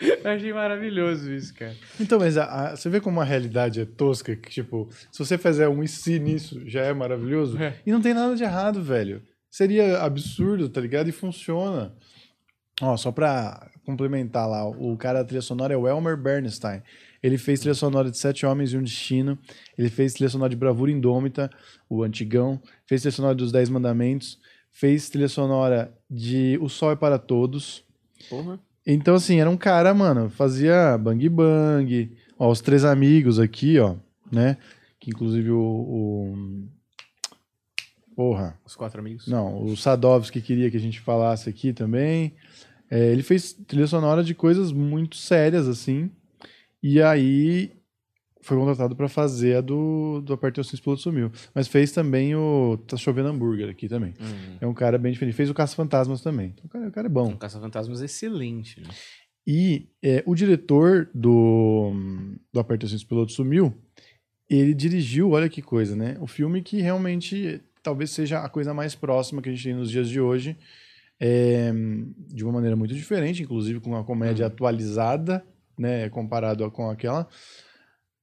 Eu 0.00 0.30
achei 0.30 0.52
maravilhoso 0.52 1.32
isso, 1.32 1.54
cara. 1.54 1.74
Então, 2.00 2.18
mas 2.18 2.36
a- 2.36 2.44
a- 2.72 2.76
você 2.76 2.88
vê 2.88 3.00
como 3.00 3.20
a 3.20 3.24
realidade 3.24 3.80
é 3.80 3.84
tosca, 3.84 4.34
que 4.36 4.50
tipo, 4.50 4.88
se 5.12 5.18
você 5.18 5.36
fizer 5.38 5.68
um 5.68 5.82
e 5.82 5.88
se 5.88 6.18
nisso, 6.18 6.60
já 6.66 6.82
é 6.82 6.92
maravilhoso. 6.92 7.58
É. 7.58 7.76
E 7.86 7.92
não 7.92 8.00
tem 8.00 8.14
nada 8.14 8.34
de 8.34 8.42
errado, 8.42 8.82
velho. 8.82 9.22
Seria 9.50 9.98
absurdo, 10.00 10.68
tá 10.68 10.80
ligado? 10.80 11.08
E 11.08 11.12
funciona. 11.12 11.94
Ó, 12.82 12.96
só 12.96 13.12
pra 13.12 13.70
complementar 13.84 14.48
lá, 14.48 14.66
o 14.68 14.96
cara 14.96 15.20
da 15.20 15.24
trilha 15.24 15.42
sonora 15.42 15.72
é 15.74 15.76
o 15.76 15.86
Elmer 15.86 16.16
Bernstein. 16.16 16.82
Ele 17.22 17.38
fez 17.38 17.60
trilha 17.60 17.74
sonora 17.74 18.10
de 18.10 18.18
Sete 18.18 18.44
Homens 18.44 18.72
e 18.72 18.76
um 18.76 18.82
Destino. 18.82 19.38
Ele 19.78 19.88
fez 19.88 20.12
trilha 20.14 20.28
sonora 20.28 20.50
de 20.50 20.56
Bravura 20.56 20.90
Indômita, 20.90 21.48
o 21.88 22.02
Antigão. 22.02 22.60
Fez 22.86 23.02
trilha 23.02 23.12
sonora 23.12 23.34
dos 23.34 23.52
Dez 23.52 23.68
Mandamentos. 23.70 24.38
Fez 24.72 25.08
trilha 25.08 25.28
sonora 25.28 25.94
de 26.10 26.58
O 26.60 26.68
Sol 26.68 26.90
é 26.90 26.96
para 26.96 27.16
Todos. 27.18 27.84
Porra. 28.28 28.58
Então, 28.86 29.14
assim, 29.14 29.40
era 29.40 29.48
um 29.48 29.56
cara, 29.56 29.94
mano, 29.94 30.28
fazia 30.30 30.96
bang 30.98 31.28
bang. 31.28 32.12
Ó, 32.38 32.50
os 32.50 32.60
três 32.60 32.84
amigos 32.84 33.38
aqui, 33.38 33.78
ó, 33.78 33.96
né? 34.30 34.56
Que 35.00 35.10
inclusive 35.10 35.50
o. 35.50 35.58
o- 35.60 36.68
Porra. 38.14 38.56
Os 38.64 38.76
quatro 38.76 39.00
amigos? 39.00 39.26
Não, 39.26 39.64
o 39.64 39.76
Sadovski 39.76 40.40
queria 40.40 40.70
que 40.70 40.76
a 40.76 40.80
gente 40.80 41.00
falasse 41.00 41.48
aqui 41.48 41.72
também. 41.72 42.34
É, 42.88 43.10
ele 43.10 43.22
fez 43.24 43.52
trilha 43.52 43.86
sonora 43.88 44.22
de 44.22 44.34
coisas 44.34 44.70
muito 44.70 45.16
sérias, 45.16 45.66
assim. 45.66 46.10
E 46.82 47.02
aí 47.02 47.72
foi 48.44 48.56
contratado 48.56 48.94
pra 48.94 49.08
fazer 49.08 49.56
a 49.56 49.60
do, 49.60 50.20
do 50.20 50.32
Aperte 50.34 50.60
o 50.60 50.64
Cinto 50.64 50.82
Piloto 50.82 51.02
Sumiu. 51.02 51.32
Mas 51.54 51.66
fez 51.66 51.92
também 51.92 52.34
o 52.34 52.78
Tá 52.86 52.96
Chovendo 52.96 53.28
Hambúrguer 53.28 53.70
aqui 53.70 53.88
também. 53.88 54.14
Hum. 54.20 54.56
É 54.60 54.66
um 54.66 54.74
cara 54.74 54.98
bem 54.98 55.12
diferente. 55.12 55.34
Fez 55.34 55.48
o 55.48 55.54
Caça 55.54 55.74
Fantasmas 55.74 56.20
também. 56.20 56.52
Então, 56.54 56.66
o, 56.66 56.68
cara, 56.68 56.88
o 56.88 56.92
cara 56.92 57.06
é 57.06 57.10
bom. 57.10 57.30
Um 57.30 57.36
caça-fantasmas 57.36 58.02
excelente, 58.02 58.80
né? 58.80 58.88
E 59.46 59.88
é, 60.02 60.22
o 60.26 60.34
diretor 60.34 61.08
do, 61.14 61.92
do 62.52 62.60
Aperte 62.60 62.84
o 62.84 62.88
Cinto 62.88 63.06
Piloto 63.06 63.32
Sumiu, 63.32 63.74
ele 64.48 64.74
dirigiu, 64.74 65.30
olha 65.30 65.48
que 65.48 65.62
coisa, 65.62 65.96
né? 65.96 66.16
O 66.20 66.26
filme 66.26 66.62
que 66.62 66.80
realmente 66.80 67.62
talvez 67.82 68.10
seja 68.10 68.40
a 68.40 68.48
coisa 68.48 68.72
mais 68.74 68.94
próxima 68.94 69.40
que 69.40 69.48
a 69.48 69.52
gente 69.52 69.64
tem 69.64 69.74
nos 69.74 69.90
dias 69.90 70.08
de 70.08 70.20
hoje. 70.20 70.56
é, 71.20 71.72
de 72.28 72.44
uma 72.44 72.52
maneira 72.52 72.76
muito 72.76 72.94
diferente, 72.94 73.42
inclusive 73.42 73.80
com 73.80 73.90
uma 73.90 74.04
comédia 74.04 74.46
atualizada, 74.46 75.44
né, 75.78 76.08
comparado 76.08 76.68
com 76.70 76.90
aquela, 76.90 77.28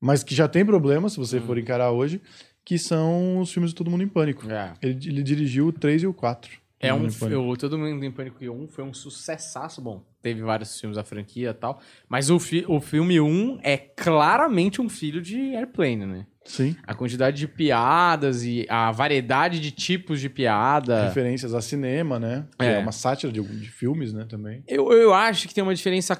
mas 0.01 0.23
que 0.23 0.35
já 0.35 0.47
tem 0.47 0.65
problema 0.65 1.07
se 1.07 1.17
você 1.17 1.37
Hum. 1.37 1.43
for 1.43 1.57
encarar 1.57 1.91
hoje, 1.91 2.19
que 2.65 2.77
são 2.77 3.39
os 3.39 3.51
filmes 3.53 3.71
do 3.71 3.77
Todo 3.77 3.89
Mundo 3.91 4.03
em 4.03 4.07
Pânico. 4.07 4.49
É. 4.51 4.73
Ele, 4.81 4.99
ele 5.07 5.23
dirigiu 5.23 5.67
o 5.67 5.71
3 5.71 6.03
e 6.03 6.07
o 6.07 6.13
4. 6.13 6.59
É 6.83 6.91
um, 6.91 7.07
eu, 7.29 7.55
Todo 7.57 7.77
Mundo 7.77 8.03
em 8.03 8.11
Pânico 8.11 8.43
1 8.43 8.67
foi 8.67 8.83
um 8.83 8.91
sucessaço, 8.91 9.79
bom. 9.79 10.03
Teve 10.19 10.41
vários 10.41 10.79
filmes 10.79 10.97
da 10.97 11.03
franquia 11.03 11.51
e 11.51 11.53
tal. 11.53 11.79
Mas 12.09 12.31
o, 12.31 12.39
fi, 12.39 12.65
o 12.67 12.81
filme 12.81 13.21
1 13.21 13.59
é 13.61 13.77
claramente 13.77 14.81
um 14.81 14.89
filho 14.89 15.21
de 15.21 15.55
Airplane, 15.55 16.07
né? 16.07 16.25
Sim. 16.43 16.75
A 16.83 16.95
quantidade 16.95 17.37
de 17.37 17.47
piadas 17.47 18.43
e 18.43 18.65
a 18.67 18.91
variedade 18.91 19.59
de 19.59 19.69
tipos 19.69 20.19
de 20.19 20.27
piada. 20.27 21.05
Referências 21.05 21.53
a 21.53 21.61
cinema, 21.61 22.19
né? 22.19 22.47
É. 22.57 22.73
É, 22.73 22.77
uma 22.79 22.91
sátira 22.91 23.31
de, 23.31 23.39
de 23.41 23.69
filmes, 23.69 24.11
né, 24.11 24.25
também. 24.27 24.63
Eu, 24.67 24.91
eu 24.91 25.13
acho 25.13 25.47
que 25.47 25.53
tem 25.53 25.63
uma 25.63 25.75
diferença 25.75 26.19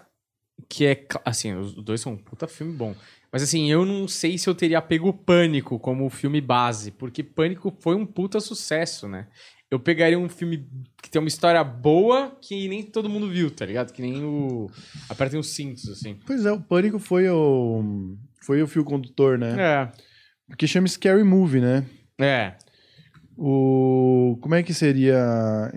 que 0.69 0.85
é. 0.85 1.07
Assim, 1.25 1.55
os 1.55 1.73
dois 1.73 2.01
são 2.01 2.13
um 2.13 2.17
puta 2.17 2.47
filme 2.47 2.71
bom. 2.73 2.95
Mas 3.31 3.43
assim, 3.43 3.71
eu 3.71 3.85
não 3.85 4.07
sei 4.07 4.37
se 4.37 4.49
eu 4.49 4.53
teria 4.53 4.81
pego 4.81 5.13
Pânico 5.13 5.79
como 5.79 6.09
filme 6.09 6.41
base, 6.41 6.91
porque 6.91 7.23
Pânico 7.23 7.73
foi 7.79 7.95
um 7.95 8.05
puta 8.05 8.39
sucesso, 8.39 9.07
né? 9.07 9.27
Eu 9.69 9.79
pegaria 9.79 10.19
um 10.19 10.27
filme 10.27 10.67
que 11.01 11.09
tem 11.09 11.21
uma 11.21 11.29
história 11.29 11.63
boa 11.63 12.37
que 12.41 12.67
nem 12.67 12.83
todo 12.83 13.07
mundo 13.07 13.29
viu, 13.29 13.49
tá 13.49 13.65
ligado? 13.65 13.93
Que 13.93 14.01
nem 14.01 14.21
o. 14.21 14.69
Apertem 15.07 15.39
os 15.39 15.51
cintos, 15.51 15.87
assim. 15.87 16.19
Pois 16.27 16.45
é, 16.45 16.51
o 16.51 16.59
Pânico 16.59 16.99
foi 16.99 17.29
o 17.29 18.17
foi 18.41 18.61
o 18.61 18.67
fio 18.67 18.83
condutor, 18.83 19.37
né? 19.37 19.55
É. 19.57 19.91
Porque 20.47 20.67
chama 20.67 20.89
Scary 20.89 21.23
Movie, 21.23 21.61
né? 21.61 21.85
É. 22.19 22.55
O 23.37 24.37
como 24.41 24.55
é 24.55 24.61
que 24.61 24.73
seria 24.73 25.71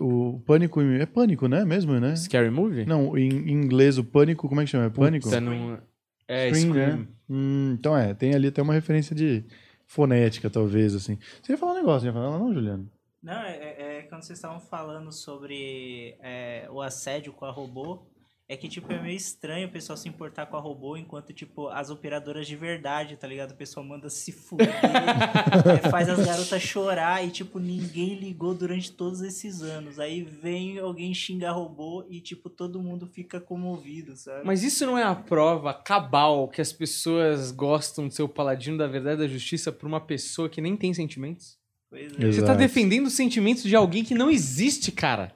o 0.00 0.40
Pânico 0.46 0.80
é 0.80 1.04
Pânico, 1.04 1.48
né? 1.48 1.64
Mesmo, 1.64 1.98
né? 1.98 2.14
Scary 2.14 2.50
Movie? 2.50 2.86
Não, 2.86 3.18
em, 3.18 3.28
em 3.28 3.52
inglês 3.52 3.98
o 3.98 4.04
Pânico, 4.04 4.48
como 4.48 4.60
é 4.60 4.64
que 4.64 4.70
chama? 4.70 4.86
É 4.86 4.90
Pânico? 4.90 5.24
Puta, 5.24 5.40
não... 5.40 5.80
É, 6.28 6.48
Scream, 6.52 6.70
Scream. 6.72 6.96
né? 6.98 7.06
Hum, 7.30 7.76
então 7.78 7.96
é, 7.96 8.14
tem 8.14 8.34
ali 8.34 8.48
até 8.48 8.60
uma 8.62 8.74
referência 8.74 9.14
de 9.14 9.44
fonética, 9.86 10.50
talvez, 10.50 10.94
assim. 10.94 11.18
Você 11.42 11.52
ia 11.52 11.58
falar 11.58 11.72
um 11.72 11.76
negócio, 11.76 12.10
não 12.12 12.20
ia 12.20 12.28
falar, 12.28 12.38
não, 12.38 12.52
Juliano? 12.54 12.90
Não, 13.22 13.42
é, 13.42 13.56
é- 13.56 13.98
é 13.98 14.02
quando 14.02 14.22
vocês 14.22 14.38
estavam 14.38 14.60
falando 14.60 15.10
sobre 15.12 16.16
é, 16.20 16.68
o 16.70 16.80
assédio 16.80 17.32
com 17.32 17.44
a 17.44 17.50
robô, 17.50 18.06
é 18.48 18.56
que, 18.56 18.68
tipo, 18.68 18.92
é 18.92 19.02
meio 19.02 19.16
estranho 19.16 19.66
o 19.66 19.70
pessoal 19.70 19.96
se 19.96 20.08
importar 20.08 20.46
com 20.46 20.56
a 20.56 20.60
robô, 20.60 20.96
enquanto, 20.96 21.32
tipo, 21.32 21.66
as 21.66 21.90
operadoras 21.90 22.46
de 22.46 22.54
verdade, 22.54 23.16
tá 23.16 23.26
ligado? 23.26 23.50
O 23.50 23.56
pessoal 23.56 23.84
manda 23.84 24.08
se 24.08 24.30
fuder, 24.30 24.68
é, 25.84 25.90
faz 25.90 26.08
as 26.08 26.24
garotas 26.24 26.62
chorar 26.62 27.26
e, 27.26 27.30
tipo, 27.30 27.58
ninguém 27.58 28.14
ligou 28.14 28.54
durante 28.54 28.92
todos 28.92 29.20
esses 29.20 29.62
anos. 29.62 29.98
Aí 29.98 30.22
vem 30.22 30.78
alguém 30.78 31.12
xingar 31.12 31.52
robô 31.52 32.06
e, 32.08 32.20
tipo, 32.20 32.48
todo 32.48 32.80
mundo 32.80 33.08
fica 33.08 33.40
comovido, 33.40 34.16
sabe? 34.16 34.46
Mas 34.46 34.62
isso 34.62 34.86
não 34.86 34.96
é 34.96 35.02
a 35.02 35.14
prova 35.14 35.74
cabal 35.74 36.46
que 36.46 36.60
as 36.60 36.72
pessoas 36.72 37.50
gostam 37.50 38.06
de 38.06 38.14
ser 38.14 38.22
o 38.22 38.28
paladino 38.28 38.78
da 38.78 38.86
verdade 38.86 39.22
e 39.22 39.26
da 39.26 39.32
justiça 39.32 39.72
por 39.72 39.88
uma 39.88 40.00
pessoa 40.00 40.48
que 40.48 40.60
nem 40.60 40.76
tem 40.76 40.94
sentimentos? 40.94 41.58
Pois 41.90 42.12
é. 42.12 42.32
Você 42.32 42.44
tá 42.44 42.54
defendendo 42.54 43.06
os 43.06 43.14
sentimentos 43.14 43.64
de 43.64 43.74
alguém 43.74 44.04
que 44.04 44.14
não 44.14 44.30
existe, 44.30 44.92
cara. 44.92 45.34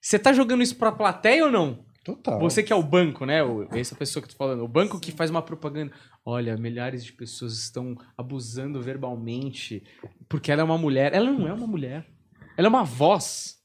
Você 0.00 0.20
tá 0.20 0.32
jogando 0.32 0.62
isso 0.62 0.76
pra 0.76 0.92
plateia 0.92 1.46
ou 1.46 1.50
não? 1.50 1.84
Total. 2.04 2.38
Você 2.38 2.62
que 2.62 2.72
é 2.72 2.76
o 2.76 2.82
banco, 2.82 3.24
né? 3.24 3.38
Essa 3.72 3.94
pessoa 3.94 4.22
que 4.22 4.28
eu 4.28 4.32
tô 4.32 4.36
falando. 4.36 4.62
O 4.62 4.68
banco 4.68 5.00
que 5.00 5.10
faz 5.10 5.30
uma 5.30 5.40
propaganda. 5.40 5.90
Olha, 6.24 6.54
milhares 6.56 7.02
de 7.02 7.12
pessoas 7.12 7.54
estão 7.54 7.96
abusando 8.16 8.80
verbalmente 8.82 9.82
porque 10.28 10.52
ela 10.52 10.60
é 10.60 10.64
uma 10.64 10.76
mulher. 10.76 11.14
Ela 11.14 11.32
não 11.32 11.48
é 11.48 11.52
uma 11.52 11.66
mulher. 11.66 12.06
Ela 12.58 12.66
é 12.66 12.68
uma 12.68 12.84
voz. 12.84 13.56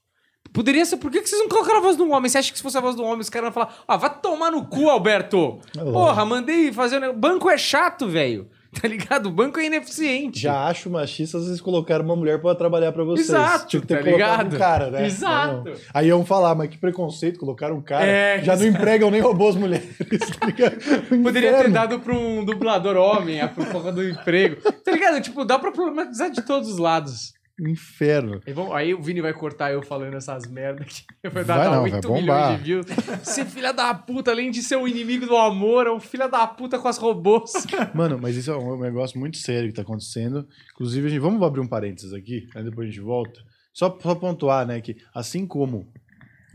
Poderia 0.53 0.85
ser. 0.85 0.97
Por 0.97 1.11
que 1.11 1.25
vocês 1.25 1.39
não 1.39 1.49
colocaram 1.49 1.79
a 1.79 1.81
voz 1.81 1.97
do 1.97 2.09
homem? 2.09 2.29
Você 2.29 2.37
acha 2.37 2.51
que 2.51 2.57
se 2.57 2.63
fosse 2.63 2.77
a 2.77 2.81
voz 2.81 2.95
do 2.95 3.03
homem, 3.03 3.19
os 3.19 3.29
caras 3.29 3.47
iam 3.47 3.53
falar: 3.53 3.83
Ah, 3.87 3.97
vai 3.97 4.19
tomar 4.21 4.51
no 4.51 4.65
cu, 4.65 4.89
Alberto! 4.89 5.59
É 5.77 5.83
Porra, 5.83 6.25
mandei 6.25 6.71
fazer. 6.71 6.97
o 6.97 6.99
negócio." 7.01 7.19
Banco 7.19 7.49
é 7.49 7.57
chato, 7.57 8.07
velho. 8.07 8.49
Tá 8.81 8.87
ligado? 8.87 9.25
O 9.27 9.31
banco 9.31 9.59
é 9.59 9.65
ineficiente. 9.65 10.41
Já 10.41 10.67
acho 10.67 10.89
machista 10.89 11.39
vocês 11.39 11.59
colocaram 11.59 12.05
uma 12.05 12.15
mulher 12.15 12.39
pra 12.39 12.53
trabalhar 12.53 12.91
pra 12.91 13.03
vocês. 13.03 13.27
Exato, 13.27 13.67
Tinha 13.67 13.81
que 13.81 13.87
ter 13.87 13.97
tá 13.97 14.03
colocado 14.03 14.43
ligado? 14.43 14.55
um 14.55 14.59
cara, 14.59 14.91
né? 14.91 15.05
Exato. 15.07 15.69
Não. 15.69 15.73
Aí 15.93 16.07
iam 16.07 16.23
falar, 16.23 16.53
mas 16.53 16.69
que 16.69 16.77
preconceito, 16.77 17.39
colocaram 17.39 17.77
um 17.77 17.81
cara. 17.81 18.05
É, 18.05 18.43
já 18.43 18.55
não 18.55 18.65
empregam 18.65 19.09
nem 19.09 19.21
robôs 19.21 19.55
mulheres. 19.55 19.97
tá 20.39 20.45
ligado? 20.45 20.77
Poderia 21.23 21.53
ter 21.57 21.71
dado 21.71 21.99
pra 21.99 22.13
um 22.13 22.45
dublador 22.45 22.95
homem 22.95 23.41
a 23.41 23.47
porra 23.47 23.91
do 23.91 24.07
emprego. 24.07 24.61
Tá 24.61 24.91
ligado? 24.91 25.19
Tipo, 25.19 25.43
dá 25.43 25.57
pra 25.57 25.71
problematizar 25.71 26.29
de 26.29 26.41
todos 26.43 26.69
os 26.69 26.77
lados. 26.77 27.33
Um 27.59 27.67
inferno. 27.67 28.39
Aí, 28.73 28.93
o 28.93 29.01
Vini 29.01 29.21
vai 29.21 29.33
cortar 29.33 29.71
eu 29.71 29.81
falando 29.81 30.15
essas 30.15 30.47
merdas 30.47 31.05
que 31.21 31.29
vai 31.29 31.43
dar 31.43 31.57
Vai 31.57 31.65
dar 31.65 31.75
não, 31.75 31.83
8 31.83 32.07
vai 32.07 32.21
milhões 32.21 32.57
de 32.57 32.63
views. 32.63 32.85
Ser 33.23 33.45
filha 33.45 33.73
da 33.73 33.93
puta, 33.93 34.31
além 34.31 34.49
de 34.49 34.61
ser 34.61 34.77
o 34.77 34.87
inimigo 34.87 35.25
do 35.25 35.35
amor, 35.35 35.87
é 35.87 35.91
um 35.91 35.99
filha 35.99 36.27
da 36.27 36.47
puta 36.47 36.79
com 36.79 36.87
as 36.87 36.97
robôs. 36.97 37.51
Mano, 37.93 38.17
mas 38.21 38.35
isso 38.35 38.51
é 38.51 38.57
um 38.57 38.79
negócio 38.79 39.19
muito 39.19 39.37
sério 39.37 39.69
que 39.69 39.75
tá 39.75 39.81
acontecendo. 39.81 40.47
Inclusive, 40.73 41.07
a 41.07 41.09
gente, 41.09 41.19
vamos 41.19 41.41
abrir 41.41 41.59
um 41.59 41.67
parênteses 41.67 42.13
aqui, 42.13 42.47
aí 42.55 42.63
depois 42.63 42.87
a 42.87 42.91
gente 42.91 43.01
volta. 43.01 43.39
Só, 43.73 43.97
só 44.01 44.15
pontuar, 44.15 44.65
né, 44.65 44.81
que 44.81 44.97
assim 45.13 45.45
como 45.45 45.91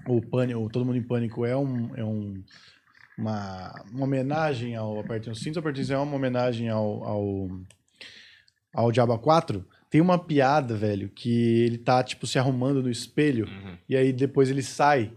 o 0.07 0.21
Pânico, 0.21 0.61
o 0.61 0.69
Todo 0.69 0.85
Mundo 0.85 0.99
em 0.99 1.03
Pânico 1.03 1.45
é 1.45 1.57
um. 1.57 1.91
É 1.97 2.05
um 2.05 2.43
uma, 3.17 3.85
uma 3.93 4.05
homenagem 4.05 4.75
ao 4.75 4.99
Apertem 4.99 5.33
os 5.33 5.39
Cintos, 5.39 5.59
Apertem 5.59 5.83
os 5.83 5.89
Cintos 5.89 6.01
é 6.01 6.05
uma 6.05 6.17
homenagem 6.17 6.69
ao, 6.69 7.05
ao, 7.05 7.49
ao 8.75 8.93
Diaba 8.93 9.19
4. 9.19 9.65
Tem 9.95 10.01
uma 10.01 10.19
piada, 10.19 10.75
velho, 10.75 11.09
que 11.09 11.31
ele 11.63 11.79
tá, 11.79 12.03
tipo, 12.03 12.27
se 12.27 12.37
arrumando 12.37 12.83
no 12.83 12.91
espelho, 12.91 13.47
e 13.89 13.97
aí 13.97 14.13
depois 14.13 14.51
ele 14.51 14.61
sai, 14.61 15.13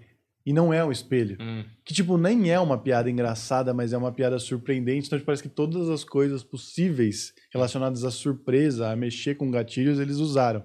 e 0.46 0.54
não 0.54 0.72
é 0.72 0.86
um 0.86 0.92
espelho. 0.92 1.36
Que, 1.84 1.96
tipo, 1.96 2.16
nem 2.16 2.52
é 2.52 2.60
uma 2.60 2.78
piada 2.78 3.10
engraçada, 3.10 3.74
mas 3.74 3.92
é 3.92 3.98
uma 3.98 4.12
piada 4.12 4.38
surpreendente. 4.38 5.08
Então, 5.08 5.18
tipo, 5.18 5.26
parece 5.26 5.42
que 5.42 5.50
todas 5.50 5.90
as 5.90 6.04
coisas 6.04 6.44
possíveis 6.44 7.34
relacionadas 7.52 8.04
à 8.04 8.12
surpresa, 8.12 8.92
a 8.92 8.96
mexer 8.96 9.34
com 9.34 9.50
gatilhos, 9.50 10.00
eles 10.00 10.18
usaram. 10.18 10.64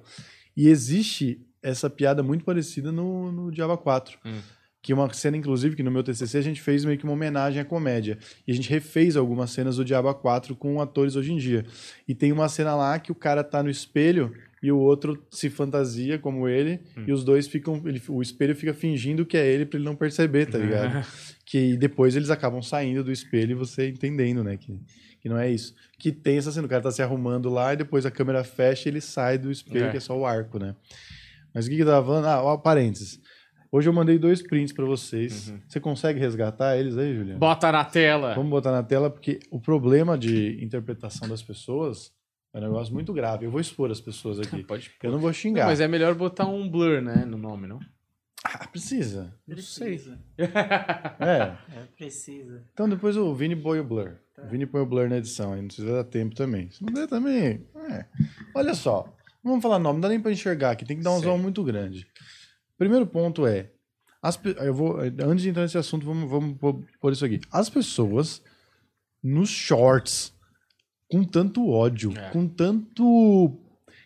E 0.55 0.69
existe 0.69 1.41
essa 1.63 1.89
piada 1.89 2.23
muito 2.23 2.45
parecida 2.45 2.93
no, 2.93 3.33
no 3.33 3.51
Diaba 3.51 3.79
4. 3.79 4.19
Hum. 4.27 4.41
Que 4.83 4.93
uma 4.93 5.13
cena, 5.13 5.37
inclusive, 5.37 5.77
que 5.77 5.83
no 5.83 5.93
meu 5.93 6.03
TCC 6.03 6.39
a 6.39 6.43
gente 6.43 6.61
fez 6.61 6.85
meio 6.85 6.99
que 6.99 7.05
uma 7.05 7.13
homenagem 7.13 7.61
à 7.61 7.65
comédia. 7.65 8.19
E 8.47 8.51
a 8.51 8.55
gente 8.55 8.69
refez 8.69 9.17
algumas 9.17 9.51
cenas 9.53 9.77
do 9.77 9.85
Diaba 9.85 10.13
4 10.13 10.57
com 10.57 10.81
atores 10.81 11.15
hoje 11.15 11.33
em 11.33 11.37
dia. 11.37 11.65
E 12.09 12.15
tem 12.17 12.33
uma 12.33 12.49
cena 12.49 12.75
lá 12.75 12.99
que 12.99 13.13
o 13.13 13.15
cara 13.15 13.45
tá 13.45 13.63
no 13.63 13.71
espelho 13.71 14.35
e 14.61 14.73
o 14.73 14.79
outro 14.79 15.25
se 15.31 15.49
fantasia 15.51 16.19
como 16.19 16.49
ele, 16.49 16.81
e 17.07 17.13
os 17.13 17.25
dois 17.25 17.47
ficam. 17.49 17.81
Ele, 17.85 18.01
o 18.09 18.21
espelho 18.23 18.55
fica 18.57 18.73
fingindo 18.75 19.25
que 19.27 19.37
é 19.37 19.47
ele 19.47 19.67
pra 19.67 19.77
ele 19.79 19.85
não 19.85 19.95
perceber, 19.97 20.47
tá 20.47 20.59
ligado? 20.59 21.05
que 21.47 21.77
depois 21.77 22.15
eles 22.17 22.31
acabam 22.31 22.61
saindo 22.63 23.03
do 23.05 23.13
espelho 23.13 23.53
e 23.53 23.55
você 23.55 23.89
entendendo, 23.89 24.43
né? 24.45 24.57
Que, 24.57 24.81
que 25.21 25.29
não 25.29 25.39
é 25.39 25.49
isso. 25.51 25.75
Que 25.99 26.11
tem 26.13 26.39
essa 26.39 26.51
cena, 26.51 26.67
o 26.67 26.71
cara 26.71 26.83
tá 26.83 26.91
se 26.91 27.03
arrumando 27.03 27.49
lá 27.51 27.73
e 27.73 27.77
depois 27.77 28.05
a 28.07 28.11
câmera 28.11 28.43
fecha 28.43 28.89
e 28.89 28.91
ele 28.93 29.01
sai 29.01 29.39
do 29.39 29.51
espelho, 29.51 29.87
É. 29.87 29.91
que 29.91 29.97
é 29.97 30.01
só 30.01 30.17
o 30.19 30.25
arco, 30.27 30.59
né? 30.59 30.75
Mas 31.55 31.67
o 31.67 31.69
que 31.69 31.77
que 31.77 31.83
eu 31.83 31.87
tava 31.87 32.07
falando? 32.07 32.27
Ah, 32.27 32.43
ó, 32.43 32.57
parênteses. 32.57 33.21
Hoje 33.75 33.89
eu 33.89 33.93
mandei 33.95 34.19
dois 34.19 34.43
prints 34.43 34.71
pra 34.71 34.85
vocês. 34.85 35.51
Você 35.67 35.81
consegue 35.81 36.21
resgatar 36.21 36.77
eles 36.77 36.99
aí, 36.99 37.17
Juliano? 37.17 37.41
Bota 37.41 37.73
na 37.73 37.83
tela. 37.83 38.35
Vamos 38.35 38.51
botar 38.51 38.71
na 38.71 38.83
tela, 38.83 39.09
porque 39.09 39.41
o 39.51 39.59
problema 39.59 40.19
de 40.19 40.63
interpretação 40.63 41.27
das 41.27 41.43
pessoas 41.43 42.13
é 42.53 42.59
um 42.59 42.61
negócio 42.61 42.93
muito 42.93 43.15
grave. 43.15 43.47
Eu 43.47 43.51
vou 43.51 43.59
expor 43.63 43.91
as 43.91 43.99
pessoas 43.99 44.39
aqui. 44.39 44.63
Pode 44.63 44.91
Eu 45.03 45.11
não 45.11 45.19
vou 45.19 45.31
Não, 45.31 45.35
xingar. 45.35 45.65
mas 45.65 45.81
é 45.81 45.89
melhor 45.89 46.15
botar 46.15 46.45
um 46.45 46.69
blur, 46.69 47.01
né, 47.01 47.25
no 47.25 47.39
nome, 47.39 47.67
não? 47.67 47.81
Ah, 48.45 48.67
precisa. 48.69 49.33
Não. 49.49 49.55
Precisa. 49.55 50.19
É. 51.19 51.57
É, 51.75 51.85
precisa. 51.97 52.63
Então 52.75 52.87
depois 52.89 53.17
o 53.17 53.35
Vini 53.35 53.57
põe 53.57 53.81
o 53.81 53.85
blur. 53.85 54.17
Tá. 54.35 54.43
O 54.43 54.49
Vini 54.49 54.67
põe 54.67 54.83
o 54.83 54.87
blur 54.87 55.09
na 55.09 55.17
edição, 55.17 55.55
aí 55.55 55.61
não 55.61 55.69
precisa 55.69 55.93
dar 55.93 56.05
tempo 56.05 56.35
também. 56.35 56.69
Se 56.71 56.85
não 56.85 56.93
der 56.93 57.07
também. 57.07 57.67
É. 57.91 58.05
Olha 58.55 58.75
só. 58.75 59.05
Não 59.43 59.53
vamos 59.53 59.63
falar 59.63 59.79
nome, 59.79 59.95
não 59.95 60.01
dá 60.03 60.09
nem 60.11 60.21
pra 60.21 60.31
enxergar 60.31 60.73
aqui, 60.73 60.85
tem 60.85 60.99
que 60.99 61.03
dar 61.03 61.13
um 61.13 61.21
Sei. 61.21 61.25
zoom 61.29 61.39
muito 61.39 61.65
grande. 61.65 62.07
Primeiro 62.79 63.07
ponto 63.07 63.47
é. 63.47 63.71
As, 64.23 64.39
eu 64.65 64.73
vou, 64.75 64.99
antes 65.01 65.43
de 65.43 65.49
entrar 65.51 65.63
nesse 65.63 65.79
assunto, 65.79 66.07
vamos, 66.07 66.31
vamos 66.31 66.57
pôr- 66.59 67.13
isso 67.13 67.25
aqui. 67.25 67.41
As 67.51 67.69
pessoas 67.69 68.41
nos 69.23 69.49
shorts, 69.51 70.33
com 71.11 71.25
tanto 71.25 71.69
ódio, 71.69 72.13
É. 72.17 72.31
com 72.31 72.47
tanto. 72.47 73.59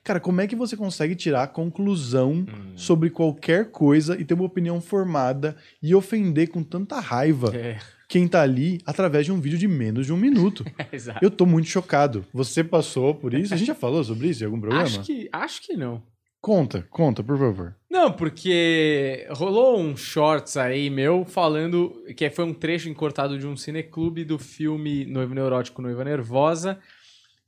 Cara, 0.03 0.21
como 0.21 0.41
é 0.41 0.47
que 0.47 0.55
você 0.57 0.77
consegue 0.77 1.15
tirar 1.17 1.49
conclusão 1.49 2.47
sobre 2.77 3.11
qualquer 3.11 3.71
coisa 3.73 4.19
e 4.19 4.25
ter 4.25 4.35
uma 4.35 4.45
opinião 4.45 4.81
formada 4.81 5.57
e 5.83 5.95
ofender 5.95 6.49
com 6.49 6.63
tanta 6.63 7.01
raiva 7.01 7.51
É, 7.57 7.79
quem 8.09 8.29
tá 8.29 8.41
ali 8.41 8.79
através 8.87 9.27
de 9.27 9.33
um 9.33 9.41
vídeo 9.41 9.59
de 9.59 9.67
menos 9.67 10.07
de 10.07 10.13
um 10.13 10.17
minuto? 10.17 10.65
exato. 10.93 11.19
Eu 11.25 11.31
tô 11.31 11.45
muito 11.45 11.69
chocado. 11.69 12.25
Você 12.33 12.63
passou 12.63 13.15
por 13.17 13.35
isso? 13.35 13.53
A 13.53 13.57
gente 13.57 13.67
já 13.67 13.75
falou 13.75 14.03
sobre 14.05 14.29
isso 14.29 14.43
em 14.45 14.47
algum 14.47 14.61
programa? 14.61 14.85
Acho 14.85 15.03
que, 15.03 15.29
acho 15.33 15.61
que 15.63 15.77
não. 15.77 16.01
Conta, 16.47 16.87
conta, 16.91 17.25
por 17.25 17.37
favor. 17.37 17.75
Não, 17.91 18.13
porque 18.13 19.27
rolou 19.31 19.81
um 19.81 19.97
shorts 19.97 20.57
aí 20.57 20.89
meu 20.89 21.25
falando 21.25 22.01
que 22.17 22.31
foi 22.31 22.45
um 22.45 22.55
trecho 22.55 22.89
encortado 22.89 23.37
de 23.37 23.45
um 23.45 23.57
cineclube 23.57 24.25
do 24.25 24.39
filme 24.39 25.05
Noivo 25.07 25.35
Neurótico, 25.35 25.83
Noiva 25.83 26.05
Nervosa. 26.05 26.79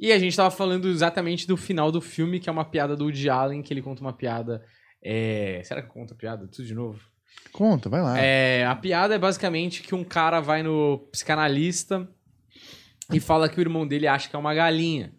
E 0.00 0.10
a 0.10 0.18
gente 0.18 0.36
tava 0.36 0.50
falando 0.50 0.88
exatamente 0.88 1.46
do 1.46 1.56
final 1.56 1.92
do 1.92 2.00
filme, 2.00 2.40
que 2.40 2.48
é 2.48 2.52
uma 2.52 2.64
piada 2.64 2.96
do 2.96 3.04
Woody 3.04 3.30
Allen, 3.30 3.62
que 3.62 3.72
ele 3.72 3.82
conta 3.82 4.00
uma 4.00 4.12
piada. 4.12 4.64
é, 5.00 5.62
Será 5.62 5.80
que 5.80 5.88
conta 5.88 6.16
piada? 6.16 6.48
Tudo 6.48 6.66
de 6.66 6.74
novo? 6.74 6.98
Conta, 7.52 7.88
vai 7.88 8.02
lá. 8.02 8.18
É, 8.18 8.66
a 8.66 8.74
piada 8.74 9.14
é 9.14 9.18
basicamente 9.18 9.80
que 9.80 9.94
um 9.94 10.02
cara 10.02 10.40
vai 10.40 10.64
no 10.64 11.06
psicanalista 11.12 12.08
e 13.12 13.20
fala 13.20 13.48
que 13.48 13.60
o 13.60 13.62
irmão 13.62 13.86
dele 13.86 14.08
acha 14.08 14.28
que 14.28 14.34
é 14.34 14.38
uma 14.40 14.54
galinha. 14.54 15.14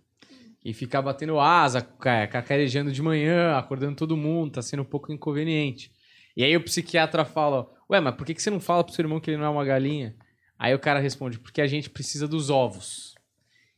E 0.64 0.74
fica 0.74 1.02
batendo 1.02 1.40
asa, 1.40 1.82
ca- 1.82 2.28
cacarejando 2.28 2.92
de 2.92 3.02
manhã, 3.02 3.56
acordando 3.58 3.96
todo 3.96 4.18
mundo, 4.18 4.54
tá 4.54 4.62
sendo 4.62 4.82
um 4.82 4.86
pouco 4.86 5.12
inconveniente. 5.12 5.92
E 6.36 6.44
aí 6.44 6.56
o 6.56 6.64
psiquiatra 6.64 7.24
fala: 7.24 7.70
Ué, 7.90 8.00
mas 8.00 8.16
por 8.16 8.26
que 8.26 8.40
você 8.40 8.50
não 8.50 8.60
fala 8.60 8.84
pro 8.84 8.94
seu 8.94 9.04
irmão 9.04 9.20
que 9.20 9.30
ele 9.32 9.38
não 9.38 9.46
é 9.46 9.50
uma 9.50 9.64
galinha? 9.66 10.16
Aí 10.58 10.74
o 10.76 10.80
cara 10.80 11.00
responde: 11.00 11.40
Porque 11.40 11.62
a 11.62 11.68
gente 11.68 11.90
precisa 11.90 12.28
dos 12.28 12.50
ovos. 12.50 13.16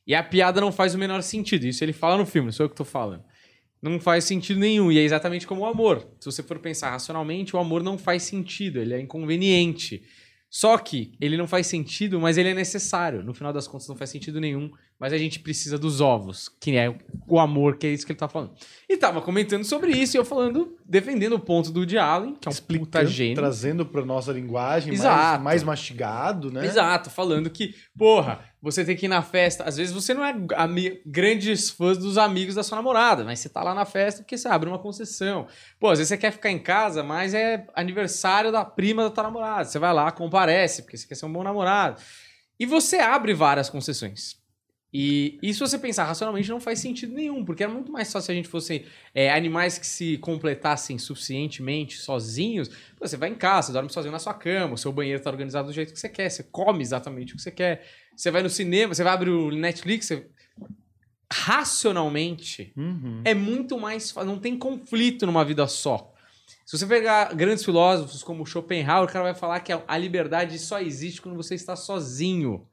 E 0.05 0.15
a 0.15 0.23
piada 0.23 0.59
não 0.59 0.71
faz 0.71 0.95
o 0.95 0.97
menor 0.97 1.21
sentido. 1.21 1.65
Isso 1.65 1.83
ele 1.83 1.93
fala 1.93 2.17
no 2.17 2.25
filme, 2.25 2.47
não 2.47 2.51
sou 2.53 2.65
eu 2.65 2.69
que 2.69 2.75
tô 2.75 2.83
falando. 2.83 3.23
Não 3.81 3.99
faz 3.99 4.23
sentido 4.25 4.59
nenhum. 4.59 4.91
E 4.91 4.97
é 4.99 5.01
exatamente 5.01 5.47
como 5.47 5.61
o 5.61 5.65
amor. 5.65 6.07
Se 6.19 6.25
você 6.25 6.43
for 6.43 6.59
pensar 6.59 6.91
racionalmente, 6.91 7.55
o 7.55 7.59
amor 7.59 7.83
não 7.83 7.97
faz 7.97 8.23
sentido, 8.23 8.79
ele 8.79 8.93
é 8.93 8.99
inconveniente. 8.99 10.03
Só 10.53 10.77
que 10.77 11.13
ele 11.21 11.37
não 11.37 11.47
faz 11.47 11.65
sentido, 11.67 12.19
mas 12.19 12.37
ele 12.37 12.49
é 12.49 12.53
necessário. 12.53 13.23
No 13.23 13.33
final 13.33 13.53
das 13.53 13.69
contas, 13.69 13.87
não 13.87 13.95
faz 13.95 14.09
sentido 14.09 14.37
nenhum. 14.37 14.69
Mas 14.99 15.13
a 15.13 15.17
gente 15.17 15.39
precisa 15.39 15.79
dos 15.79 16.01
ovos, 16.01 16.47
que 16.59 16.75
é 16.75 16.93
o 17.25 17.39
amor, 17.39 17.77
que 17.77 17.87
é 17.87 17.89
isso 17.91 18.05
que 18.05 18.11
ele 18.11 18.19
tá 18.19 18.27
falando. 18.27 18.51
E 18.87 18.97
tava 18.97 19.21
comentando 19.21 19.63
sobre 19.63 19.91
isso, 19.93 20.15
e 20.15 20.19
eu 20.19 20.25
falando, 20.25 20.77
defendendo 20.85 21.33
o 21.33 21.39
ponto 21.39 21.71
do 21.71 21.81
Allen, 21.97 22.35
que 22.35 22.47
é 22.47 22.51
um 22.51 22.53
puta 22.53 23.01
Explicando, 23.01 23.07
gênio. 23.07 23.35
trazendo 23.35 23.83
pra 23.83 24.05
nossa 24.05 24.31
linguagem 24.31 24.95
mais, 24.95 25.41
mais 25.41 25.63
mastigado, 25.63 26.51
né? 26.51 26.65
Exato, 26.65 27.09
falando 27.09 27.49
que, 27.49 27.73
porra, 28.01 28.43
você 28.59 28.83
tem 28.83 28.95
que 28.95 29.05
ir 29.05 29.09
na 29.09 29.21
festa. 29.21 29.63
Às 29.63 29.77
vezes 29.77 29.93
você 29.93 30.11
não 30.11 30.25
é 30.25 30.33
grandes 31.05 31.69
fãs 31.69 31.99
dos 31.99 32.17
amigos 32.17 32.55
da 32.55 32.63
sua 32.63 32.77
namorada, 32.77 33.23
mas 33.23 33.37
você 33.37 33.47
tá 33.47 33.61
lá 33.61 33.75
na 33.75 33.85
festa 33.85 34.23
porque 34.23 34.39
você 34.39 34.47
abre 34.47 34.67
uma 34.67 34.79
concessão. 34.79 35.45
Pô, 35.79 35.87
às 35.87 35.99
vezes 35.99 36.09
você 36.09 36.17
quer 36.17 36.31
ficar 36.31 36.49
em 36.49 36.57
casa, 36.57 37.03
mas 37.03 37.35
é 37.35 37.63
aniversário 37.75 38.51
da 38.51 38.65
prima 38.65 39.03
da 39.03 39.11
tua 39.11 39.25
namorada. 39.25 39.65
Você 39.65 39.77
vai 39.77 39.93
lá, 39.93 40.11
comparece, 40.11 40.81
porque 40.81 40.97
você 40.97 41.07
quer 41.07 41.13
ser 41.13 41.27
um 41.27 41.31
bom 41.31 41.43
namorado. 41.43 42.01
E 42.59 42.65
você 42.65 42.97
abre 42.97 43.35
várias 43.35 43.69
concessões. 43.69 44.40
E, 44.93 45.39
e 45.41 45.53
se 45.53 45.59
você 45.59 45.79
pensar 45.79 46.03
racionalmente, 46.03 46.49
não 46.49 46.59
faz 46.59 46.79
sentido 46.79 47.13
nenhum, 47.13 47.45
porque 47.45 47.63
era 47.63 47.71
muito 47.71 47.91
mais 47.91 48.11
fácil 48.11 48.25
se 48.25 48.31
a 48.31 48.35
gente 48.35 48.49
fosse 48.49 48.85
é, 49.15 49.31
animais 49.31 49.77
que 49.77 49.87
se 49.87 50.17
completassem 50.17 50.97
suficientemente 50.97 51.97
sozinhos. 51.97 52.69
Você 52.99 53.15
vai 53.15 53.29
em 53.29 53.35
casa, 53.35 53.67
você 53.67 53.73
dorme 53.73 53.89
sozinho 53.89 54.11
na 54.11 54.19
sua 54.19 54.33
cama, 54.33 54.73
o 54.73 54.77
seu 54.77 54.91
banheiro 54.91 55.21
tá 55.21 55.29
organizado 55.29 55.67
do 55.67 55.73
jeito 55.73 55.93
que 55.93 55.99
você 55.99 56.09
quer, 56.09 56.29
você 56.29 56.43
come 56.43 56.81
exatamente 56.81 57.33
o 57.33 57.37
que 57.37 57.41
você 57.41 57.51
quer. 57.51 57.87
Você 58.15 58.29
vai 58.29 58.43
no 58.43 58.49
cinema, 58.49 58.93
você 58.93 59.03
vai 59.03 59.13
abrir 59.13 59.29
o 59.29 59.49
Netflix, 59.51 60.07
você... 60.07 60.27
racionalmente 61.31 62.73
Uhum. 62.75 63.21
é 63.23 63.33
muito 63.33 63.79
mais 63.79 64.11
fácil, 64.11 64.29
não 64.29 64.39
tem 64.39 64.57
conflito 64.57 65.25
numa 65.25 65.45
vida 65.45 65.65
só. 65.67 66.13
Se 66.65 66.77
você 66.77 66.85
pegar 66.85 67.33
grandes 67.33 67.63
filósofos 67.65 68.23
como 68.23 68.45
Schopenhauer, 68.45 69.09
o 69.09 69.11
cara 69.11 69.23
vai 69.23 69.33
falar 69.33 69.59
que 69.61 69.71
a 69.71 69.97
liberdade 69.97 70.57
só 70.59 70.79
existe 70.79 71.21
quando 71.21 71.35
você 71.35 71.55
está 71.55 71.75
sozinho. 71.75 72.67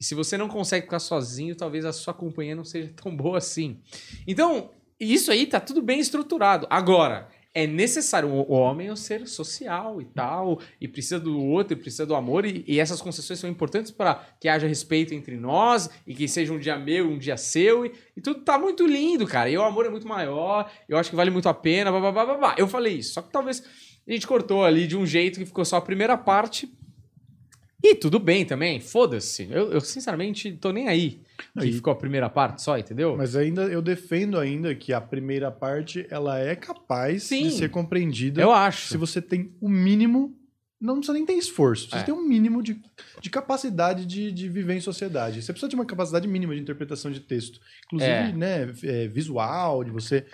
E 0.00 0.04
se 0.04 0.14
você 0.14 0.38
não 0.38 0.48
consegue 0.48 0.86
ficar 0.86 0.98
sozinho, 0.98 1.54
talvez 1.54 1.84
a 1.84 1.92
sua 1.92 2.14
companhia 2.14 2.56
não 2.56 2.64
seja 2.64 2.90
tão 2.96 3.14
boa 3.14 3.38
assim. 3.38 3.78
Então, 4.26 4.70
isso 4.98 5.30
aí 5.30 5.46
tá 5.46 5.60
tudo 5.60 5.82
bem 5.82 6.00
estruturado. 6.00 6.66
Agora, 6.70 7.28
é 7.54 7.66
necessário. 7.66 8.28
O 8.28 8.52
homem 8.52 8.88
é 8.88 8.96
ser 8.96 9.26
social 9.26 10.00
e 10.00 10.04
tal, 10.04 10.60
e 10.80 10.86
precisa 10.86 11.18
do 11.18 11.38
outro, 11.38 11.74
e 11.74 11.76
precisa 11.76 12.06
do 12.06 12.14
amor, 12.14 12.44
e, 12.44 12.64
e 12.66 12.78
essas 12.78 13.02
concessões 13.02 13.38
são 13.38 13.50
importantes 13.50 13.90
para 13.90 14.14
que 14.40 14.48
haja 14.48 14.66
respeito 14.66 15.14
entre 15.14 15.36
nós, 15.36 15.90
e 16.06 16.14
que 16.14 16.28
seja 16.28 16.52
um 16.52 16.58
dia 16.58 16.78
meu, 16.78 17.08
um 17.08 17.18
dia 17.18 17.36
seu, 17.36 17.84
e, 17.84 17.92
e 18.16 18.20
tudo 18.20 18.40
tá 18.40 18.58
muito 18.58 18.86
lindo, 18.86 19.26
cara. 19.26 19.50
E 19.50 19.58
o 19.58 19.62
amor 19.62 19.86
é 19.86 19.90
muito 19.90 20.06
maior, 20.06 20.70
eu 20.88 20.96
acho 20.96 21.10
que 21.10 21.16
vale 21.16 21.30
muito 21.30 21.48
a 21.48 21.54
pena, 21.54 21.90
blá, 21.90 22.12
blá, 22.12 22.24
blá, 22.24 22.34
blá. 22.36 22.54
Eu 22.56 22.68
falei 22.68 22.98
isso, 22.98 23.14
só 23.14 23.22
que 23.22 23.30
talvez 23.30 23.62
a 24.06 24.12
gente 24.12 24.26
cortou 24.26 24.64
ali 24.64 24.86
de 24.86 24.96
um 24.96 25.04
jeito 25.04 25.38
que 25.38 25.46
ficou 25.46 25.64
só 25.64 25.76
a 25.76 25.82
primeira 25.82 26.16
parte. 26.16 26.72
E 27.82 27.94
tudo 27.94 28.18
bem 28.18 28.44
também, 28.44 28.78
foda-se. 28.80 29.48
Eu, 29.50 29.72
eu, 29.72 29.80
sinceramente 29.80 30.52
tô 30.52 30.70
nem 30.72 30.88
aí 30.88 31.20
que 31.54 31.60
Aí- 31.64 31.72
ficou 31.72 31.92
a 31.92 31.96
primeira 31.96 32.28
parte 32.28 32.62
só, 32.62 32.76
entendeu? 32.78 33.16
Mas 33.16 33.34
ainda 33.34 33.62
eu 33.62 33.80
defendo 33.80 34.38
ainda 34.38 34.74
que 34.74 34.92
a 34.92 35.00
primeira 35.00 35.50
parte 35.50 36.06
ela 36.10 36.38
é 36.38 36.54
capaz 36.54 37.22
Sim. 37.24 37.44
de 37.44 37.52
ser 37.52 37.70
compreendida 37.70 38.40
eu 38.42 38.50
acho. 38.50 38.88
se 38.88 38.96
você 38.96 39.22
tem 39.22 39.54
o 39.60 39.68
mínimo. 39.68 40.36
Não 40.82 40.94
precisa 40.94 41.12
nem 41.12 41.26
ter 41.26 41.34
esforço. 41.34 41.90
Você 41.90 41.96
É. 41.98 42.02
tem 42.04 42.14
um 42.14 42.26
mínimo 42.26 42.62
de, 42.62 42.80
de 43.20 43.28
capacidade 43.28 44.06
de, 44.06 44.32
de 44.32 44.48
viver 44.48 44.74
em 44.74 44.80
sociedade. 44.80 45.42
Você 45.42 45.52
precisa 45.52 45.68
de 45.68 45.74
uma 45.74 45.84
capacidade 45.84 46.26
mínima 46.26 46.54
de 46.54 46.60
interpretação 46.62 47.10
de 47.10 47.20
texto. 47.20 47.60
Inclusive, 47.84 48.10
É. 48.10 48.32
né, 48.32 48.72
é, 48.84 49.06
visual, 49.06 49.84
de 49.84 49.90
você. 49.90 50.24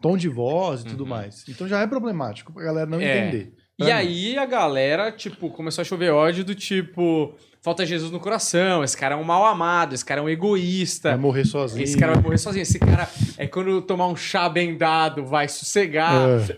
tom 0.00 0.16
de 0.16 0.28
voz 0.28 0.82
e 0.82 0.84
tudo 0.86 1.02
Uhum. 1.04 1.08
mais. 1.10 1.44
Então 1.48 1.66
já 1.68 1.80
é 1.80 1.86
problemático 1.88 2.52
pra 2.52 2.62
galera 2.64 2.88
não 2.90 3.00
É. 3.00 3.28
entender. 3.28 3.54
E 3.80 3.84
mim. 3.84 3.90
aí 3.90 4.38
a 4.38 4.44
galera, 4.44 5.10
tipo, 5.10 5.48
começou 5.50 5.80
a 5.80 5.84
chover 5.84 6.10
ódio 6.10 6.44
do 6.44 6.54
tipo, 6.54 7.34
falta 7.62 7.86
Jesus 7.86 8.10
no 8.10 8.20
coração, 8.20 8.84
esse 8.84 8.96
cara 8.96 9.14
é 9.14 9.18
um 9.18 9.24
mal 9.24 9.46
amado, 9.46 9.94
esse 9.94 10.04
cara 10.04 10.20
é 10.20 10.22
um 10.22 10.28
egoísta. 10.28 11.10
Vai 11.10 11.18
morrer 11.18 11.46
sozinho. 11.46 11.82
Esse 11.82 11.96
cara 11.96 12.12
vai 12.12 12.22
morrer 12.22 12.38
sozinho. 12.38 12.62
Esse 12.62 12.78
cara 12.78 13.08
é 13.38 13.46
quando 13.46 13.80
tomar 13.80 14.06
um 14.06 14.16
chá 14.16 14.48
bem 14.48 14.76
dado, 14.76 15.24
vai 15.24 15.48
sossegar. 15.48 16.12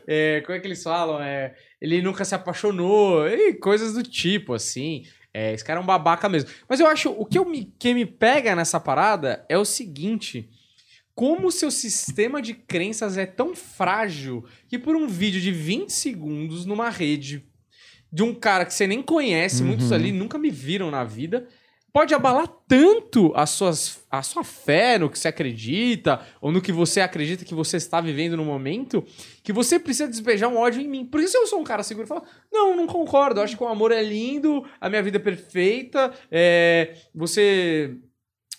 É, 0.06 0.42
como 0.44 0.56
é 0.56 0.61
que 0.61 0.66
eles 0.66 0.82
falam? 0.82 1.22
É, 1.22 1.54
ele 1.80 2.02
nunca 2.02 2.24
se 2.24 2.35
apaixonou. 2.35 3.28
E 3.28 3.54
coisas 3.54 3.94
do 3.94 4.02
tipo, 4.02 4.54
assim. 4.54 5.04
É, 5.35 5.54
esse 5.54 5.64
cara 5.64 5.80
é 5.80 5.82
um 5.82 5.87
babaca 5.87 6.28
mesmo. 6.28 6.50
Mas 6.68 6.78
eu 6.80 6.87
acho, 6.87 7.11
o 7.11 7.24
que, 7.24 7.38
eu 7.38 7.44
me, 7.44 7.72
que 7.78 7.94
me 7.94 8.04
pega 8.04 8.54
nessa 8.54 8.78
parada 8.78 9.44
é 9.48 9.56
o 9.56 9.64
seguinte. 9.64 10.50
Como 11.14 11.48
o 11.48 11.53
seu 11.53 11.70
sistema 11.70 12.40
de 12.40 12.55
crenças 12.55 13.18
é 13.18 13.27
tão 13.27 13.55
frágil 13.55 14.44
que 14.68 14.79
por 14.79 14.96
um 14.96 15.07
vídeo 15.07 15.40
de 15.40 15.53
20 15.53 15.90
segundos 15.90 16.64
numa 16.64 16.88
rede 16.88 17.44
de 18.11 18.22
um 18.22 18.35
cara 18.35 18.64
que 18.64 18.75
você 18.75 18.87
nem 18.87 19.03
conhece, 19.03 19.62
Uhum. 19.62 19.68
muitos 19.68 19.92
ali 19.92 20.12
nunca 20.12 20.38
me 20.38 20.51
viram 20.51 20.90
na 20.90 21.03
vida, 21.05 21.46
pode 21.92 22.14
abalar 22.14 22.48
tanto 22.66 23.33
as 23.35 23.51
suas, 23.51 24.01
a 24.11 24.22
sua 24.22 24.42
fé 24.42 24.98
no 24.98 25.11
que 25.11 25.18
você 25.18 25.29
acredita, 25.29 26.20
ou 26.40 26.51
no 26.51 26.61
que 26.62 26.72
você 26.72 27.01
acredita 27.03 27.44
que 27.44 27.55
você 27.55 27.77
está 27.77 28.01
vivendo 28.01 28.37
no 28.37 28.44
momento, 28.44 29.05
que 29.42 29.53
você 29.53 29.79
precisa 29.79 30.09
despejar 30.09 30.48
um 30.48 30.57
ódio 30.57 30.81
em 30.81 30.88
mim. 30.88 31.05
Por 31.05 31.20
isso 31.20 31.37
eu 31.37 31.46
sou 31.46 31.61
um 31.61 31.64
cara 31.64 31.83
seguro 31.83 32.07
e 32.07 32.09
falo, 32.09 32.25
não, 32.51 32.75
não 32.75 32.87
concordo, 32.87 33.40
eu 33.40 33.44
acho 33.44 33.57
que 33.57 33.62
o 33.62 33.68
amor 33.68 33.92
é 33.92 34.03
lindo, 34.03 34.64
a 34.81 34.88
minha 34.88 35.03
vida 35.03 35.18
é 35.18 35.20
perfeita, 35.20 36.12
é, 36.31 36.94
você... 37.14 37.96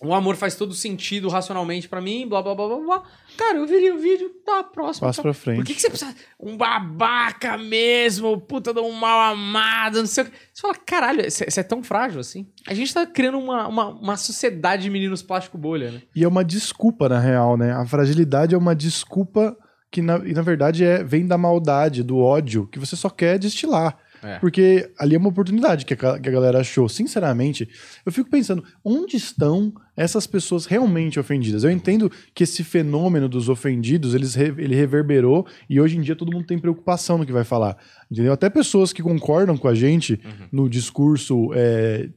O 0.04 0.13
amor 0.13 0.36
faz 0.36 0.56
todo 0.56 0.74
sentido 0.74 1.30
racionalmente 1.30 1.88
pra 1.88 2.02
mim, 2.02 2.28
blá, 2.28 2.42
blá, 2.42 2.54
blá, 2.54 2.68
blá, 2.68 2.78
blá. 2.78 3.04
Cara, 3.38 3.58
eu 3.58 3.66
viria 3.66 3.96
o 3.96 4.00
vídeo, 4.00 4.30
tá, 4.46 4.63
próximo. 4.63 5.08
Passa 5.08 5.18
tá. 5.18 5.24
pra 5.24 5.34
frente. 5.34 5.58
Por 5.58 5.66
que, 5.66 5.74
que 5.74 5.82
você 5.82 5.89
precisa... 5.89 6.13
Um 6.39 6.58
babaca 6.58 7.58
mesmo, 7.58 8.39
puta 8.42 8.74
de 8.74 8.80
um 8.82 8.92
mal 8.92 9.32
amado, 9.32 10.00
não 10.00 10.06
sei 10.06 10.24
o 10.24 10.28
que. 10.28 10.34
Você 10.54 10.62
fala, 10.62 10.76
caralho, 10.76 11.32
você 11.32 11.60
é 11.60 11.63
tão 11.63 11.82
frágil 11.82 12.20
assim? 12.20 12.48
A 12.68 12.74
gente 12.74 12.94
tá 12.94 13.06
criando 13.06 13.39
uma, 13.39 13.68
uma, 13.68 13.88
uma 13.88 14.18
sociedade 14.18 14.84
de 14.84 14.89
meninos 14.89 15.24
plástico 15.24 15.58
bolha, 15.58 15.92
né? 15.92 16.02
E 16.16 16.24
é 16.24 16.28
uma 16.28 16.44
desculpa, 16.44 17.08
na 17.08 17.20
real, 17.20 17.56
né? 17.56 17.72
A 17.72 17.86
fragilidade 17.86 18.54
é 18.54 18.58
uma 18.58 18.76
desculpa 18.76 19.56
que, 19.89 20.02
na, 20.02 20.18
na 20.18 20.42
verdade, 20.42 20.84
é, 20.84 21.04
vem 21.04 21.26
da 21.26 21.38
maldade, 21.38 22.04
do 22.04 22.18
ódio, 22.18 22.68
que 22.68 22.80
você 22.80 22.96
só 22.96 23.10
quer 23.10 23.39
destilar. 23.39 23.98
É. 24.24 24.39
Porque 24.39 24.92
ali 24.98 25.16
é 25.16 25.18
uma 25.18 25.30
oportunidade 25.30 25.86
que 25.86 25.94
a, 25.94 26.20
que 26.20 26.30
a 26.30 26.32
galera 26.32 26.60
achou. 26.60 26.88
Sinceramente, 26.88 27.70
eu 28.06 28.12
fico 28.12 28.30
pensando, 28.30 28.63
onde 28.84 29.18
estão 29.18 29.74
essas 29.96 30.26
pessoas 30.26 30.66
realmente 30.66 31.20
ofendidas? 31.20 31.64
Eu 31.64 31.72
entendo 31.72 32.12
que 32.34 32.44
esse 32.44 32.64
fenômeno 32.64 33.30
dos 33.30 33.50
ofendidos, 33.50 34.14
eles 34.14 34.36
ele 34.36 34.76
reverberou 34.76 35.46
e 35.70 35.80
hoje 35.80 35.98
em 35.98 36.02
dia 36.02 36.16
todo 36.16 36.32
mundo 36.32 36.46
tem 36.46 36.60
preocupação 36.60 37.18
no 37.18 37.26
que 37.26 37.32
vai 37.32 37.44
falar. 37.44 37.78
Entendeu? 38.12 38.34
Até 38.34 38.50
pessoas 38.50 38.92
que 38.92 39.02
concordam 39.04 39.58
com 39.58 39.68
a 39.68 39.76
gente 39.76 40.20
no 40.52 40.70
discurso. 40.70 41.52
é, 41.54 42.10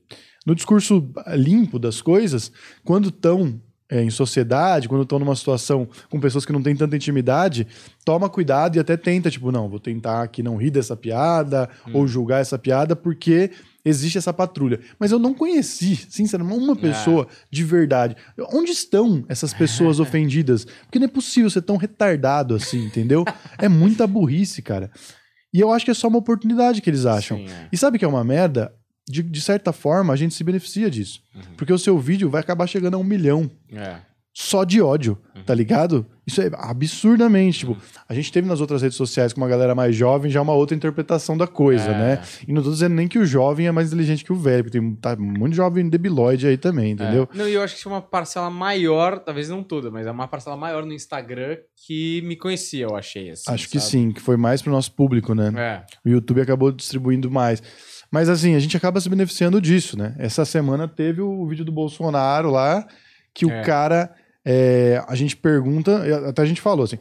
no 0.47 0.55
discurso 0.55 1.11
limpo 1.35 1.77
das 1.77 2.01
coisas, 2.01 2.53
quando 2.85 3.09
estão 3.09 3.61
é, 3.89 4.03
em 4.03 4.11
sociedade, 4.11 4.89
quando 4.89 5.03
estão 5.03 5.19
numa 5.19 5.35
situação 5.35 5.89
com 6.09 6.21
pessoas 6.21 6.45
que 6.45 6.53
não 6.53 6.63
têm 6.63 6.75
tanta 6.75 6.97
intimidade, 6.97 7.67
toma 8.05 8.29
cuidado 8.29 8.77
e 8.77 8.81
até 8.81 8.97
tenta, 8.97 9.31
tipo, 9.31 9.53
não, 9.53 9.69
vou 9.69 9.79
tentar 9.79 10.23
aqui 10.23 10.43
não 10.43 10.57
rir 10.57 10.71
dessa 10.71 10.97
piada 10.97 11.69
ou 11.93 12.07
julgar 12.07 12.41
essa 12.41 12.59
piada, 12.59 12.97
porque 12.97 13.51
existe 13.87 14.19
essa 14.19 14.33
patrulha. 14.33 14.81
Mas 14.99 15.13
eu 15.13 15.19
não 15.19 15.33
conheci, 15.33 15.97
sinceramente, 16.11 16.59
uma 16.59 16.75
pessoa 16.75 17.29
de 17.51 17.63
verdade. 17.63 18.17
Onde 18.53 18.73
estão 18.73 19.25
essas 19.29 19.55
pessoas 19.55 20.01
ofendidas? 20.01 20.67
Porque 20.83 20.99
não 20.99 21.07
é 21.07 21.09
possível 21.09 21.49
ser 21.49 21.63
tão 21.63 21.77
retardado 21.77 22.55
assim, 22.57 22.85
entendeu? 22.85 23.25
É 23.57 23.69
muita 23.69 24.07
burrice, 24.07 24.61
cara. 24.61 24.91
E 25.55 25.61
eu 25.61 25.73
acho 25.73 25.85
que 25.85 25.91
é 25.93 25.95
só 25.95 26.09
uma 26.09 26.19
oportunidade 26.19 26.83
que 26.83 26.91
eles 26.91 27.07
acham. 27.07 27.39
Sim, 27.39 27.49
é. 27.49 27.69
E 27.73 27.77
sabe 27.79 27.97
o 27.97 27.99
que 27.99 28.05
é 28.05 28.09
uma 28.09 28.25
merda? 28.25 28.75
De, 29.09 29.23
de 29.23 29.41
certa 29.41 29.73
forma, 29.73 30.13
a 30.13 30.17
gente 30.17 30.35
se 30.35 30.43
beneficia 30.43 30.91
disso. 30.91 31.23
Uhum. 31.33 31.43
Porque 31.57 31.73
o 31.73 31.79
seu 31.79 31.97
vídeo 31.97 32.29
vai 32.29 32.41
acabar 32.41 32.67
chegando 32.67 32.95
a 32.95 32.99
um 32.99 33.05
milhão 33.05 33.49
É. 33.73 33.99
só 34.39 34.65
de 34.65 34.83
ódio, 34.83 35.17
tá 35.47 35.55
ligado? 35.55 36.05
Isso 36.27 36.43
é 36.43 36.51
absurdamente. 36.53 37.61
Tipo, 37.61 37.75
a 38.07 38.13
gente 38.13 38.31
teve 38.31 38.47
nas 38.47 38.61
outras 38.61 38.83
redes 38.83 38.95
sociais 38.95 39.33
com 39.33 39.41
uma 39.41 39.49
galera 39.49 39.75
mais 39.75 39.97
jovem 39.97 40.31
já 40.31 40.43
uma 40.43 40.53
outra 40.53 40.77
interpretação 40.77 41.39
da 41.39 41.47
coisa, 41.47 41.87
É. 41.91 41.99
né? 42.17 42.23
E 42.47 42.53
não 42.53 42.63
tô 42.63 42.71
dizendo 42.71 42.95
nem 42.95 43.09
que 43.09 43.19
o 43.19 43.25
jovem 43.25 43.67
é 43.67 43.73
mais 43.73 43.87
inteligente 43.89 44.23
que 44.23 44.35
o 44.35 44.37
velho, 44.37 44.63
porque 44.65 44.79
tem 44.79 44.95
tá, 44.97 45.17
muito 45.17 45.57
jovem 45.57 45.89
debilóide 45.89 46.47
aí 46.47 46.59
também, 46.59 46.93
entendeu? 46.93 47.27
É. 47.33 47.39
Não, 47.39 47.49
e 47.49 47.55
eu 47.55 47.63
acho 47.63 47.77
que 47.77 47.81
tinha 47.81 47.91
uma 47.95 48.03
parcela 48.03 48.51
maior, 48.51 49.19
talvez 49.21 49.49
não 49.49 49.63
toda, 49.63 49.91
mas 49.91 50.07
é 50.07 50.11
uma 50.11 50.29
parcela 50.29 50.55
maior 50.55 50.85
no 50.85 50.93
Instagram 50.93 51.57
que 51.87 52.21
me 52.27 52.37
conhecia, 52.37 52.85
eu 52.85 52.95
achei. 52.95 53.31
Assim, 53.31 53.51
Acho 53.51 53.71
que 53.71 53.81
sabe? 53.81 53.91
sim, 53.91 54.13
que 54.13 54.21
foi 54.21 54.37
mais 54.37 54.61
pro 54.61 54.71
nosso 54.71 54.93
público, 54.93 55.35
né? 55.35 55.51
É. 55.57 56.09
O 56.09 56.13
YouTube 56.13 56.43
acabou 56.43 56.71
distribuindo 56.71 57.31
mais. 57.31 57.63
Mas 58.11 58.29
assim, 58.29 58.55
a 58.55 58.59
gente 58.59 58.77
acaba 58.77 59.01
se 59.01 59.09
beneficiando 59.09 59.63
disso, 59.63 59.99
né? 59.99 60.15
Essa 60.19 60.45
semana 60.45 60.87
teve 60.87 61.23
o 61.23 61.47
vídeo 61.47 61.65
do 61.65 61.73
Bolsonaro 61.73 62.51
lá, 62.51 62.87
que 63.35 63.51
É. 63.51 63.63
o 63.63 63.65
cara. 63.65 64.15
É, 64.47 65.03
a 65.09 65.15
gente 65.17 65.37
pergunta, 65.37 66.03
até 66.29 66.41
a 66.43 66.47
gente 66.47 66.61
falou 66.61 66.85
assim: 66.85 66.97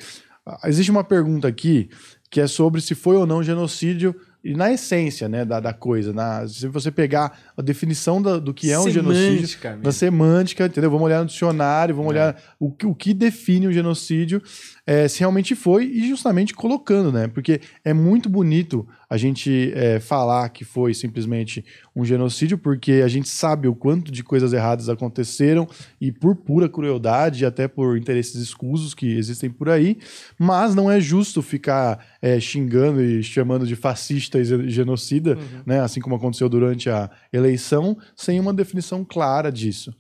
existe 0.66 0.90
uma 0.92 1.04
pergunta 1.04 1.48
aqui 1.48 1.90
que 2.32 2.42
é 2.42 2.48
sobre 2.48 2.82
se 2.82 2.96
foi 2.96 3.16
ou 3.16 3.26
não 3.26 3.42
genocídio, 3.44 4.14
e 4.44 4.54
na 4.56 4.72
essência, 4.72 5.30
né, 5.30 5.46
da, 5.46 5.60
da 5.60 5.72
coisa. 5.74 6.12
Na, 6.12 6.46
se 6.48 6.68
você 6.68 6.92
pegar 6.92 7.38
a 7.56 7.62
definição 7.62 8.22
da- 8.22 8.38
do 8.40 8.54
que 8.54 8.72
é 8.72 8.78
um 8.80 8.90
genocídio, 8.90 9.48
Semântica 9.48 9.70
mesmo. 9.70 9.84
da 9.84 9.92
semântica, 9.92 10.66
entendeu? 10.66 10.92
Vamos 10.92 11.06
olhar 11.06 11.22
no 11.22 11.28
dicionário, 11.28 11.96
vamos 11.96 12.10
É. 12.14 12.14
olhar 12.16 12.44
o, 12.60 12.74
o 12.84 12.94
que 12.96 13.14
define 13.14 13.68
o 13.68 13.72
genocídio, 13.74 14.42
é, 14.88 15.08
se 15.08 15.20
realmente 15.20 15.56
foi, 15.56 15.86
e 15.86 16.08
justamente 16.08 16.54
colocando, 16.54 17.12
né? 17.12 17.28
Porque 17.28 17.60
é 17.84 17.94
muito 17.94 18.30
bonito 18.30 18.88
a 19.10 19.18
gente 19.18 19.72
é, 19.74 20.00
falar 20.00 20.50
que 20.50 20.64
foi 20.64 20.94
simplesmente 20.94 21.64
um 21.96 22.06
genocídio, 22.06 22.58
porque 22.58 23.02
a 23.04 23.08
gente 23.08 23.28
sabe 23.28 23.68
o 23.68 23.74
quanto 23.76 24.12
de 24.12 24.24
coisas 24.24 24.54
erradas 24.54 24.88
aconteceram, 24.90 25.68
e 26.00 26.12
por 26.12 26.36
pura 26.36 26.70
crueldade, 26.70 27.44
e 27.44 27.46
até 27.46 27.68
por 27.68 27.98
interesses 27.98 28.36
escusos 28.36 28.94
que 28.94 29.18
existem 29.18 29.50
por 29.50 29.70
aí, 29.70 29.98
mas 30.38 30.76
não 30.76 30.90
é 30.92 31.00
justo 31.00 31.42
ficar 31.42 32.06
é, 32.22 32.40
xingando 32.40 33.02
e 33.04 33.24
chamando 33.24 33.66
de 33.66 33.76
fascista 33.76 34.40
e 34.40 34.46
ge- 34.46 34.70
genocida, 34.70 35.38
né? 35.66 35.80
Assim 35.80 36.00
como 36.00 36.16
aconteceu 36.16 36.48
durante 36.48 36.90
a 36.90 37.10
eleição, 37.34 37.98
sem 38.16 38.40
uma 38.40 38.54
definição 38.54 39.04
clara 39.04 39.52
disso. 39.52 39.94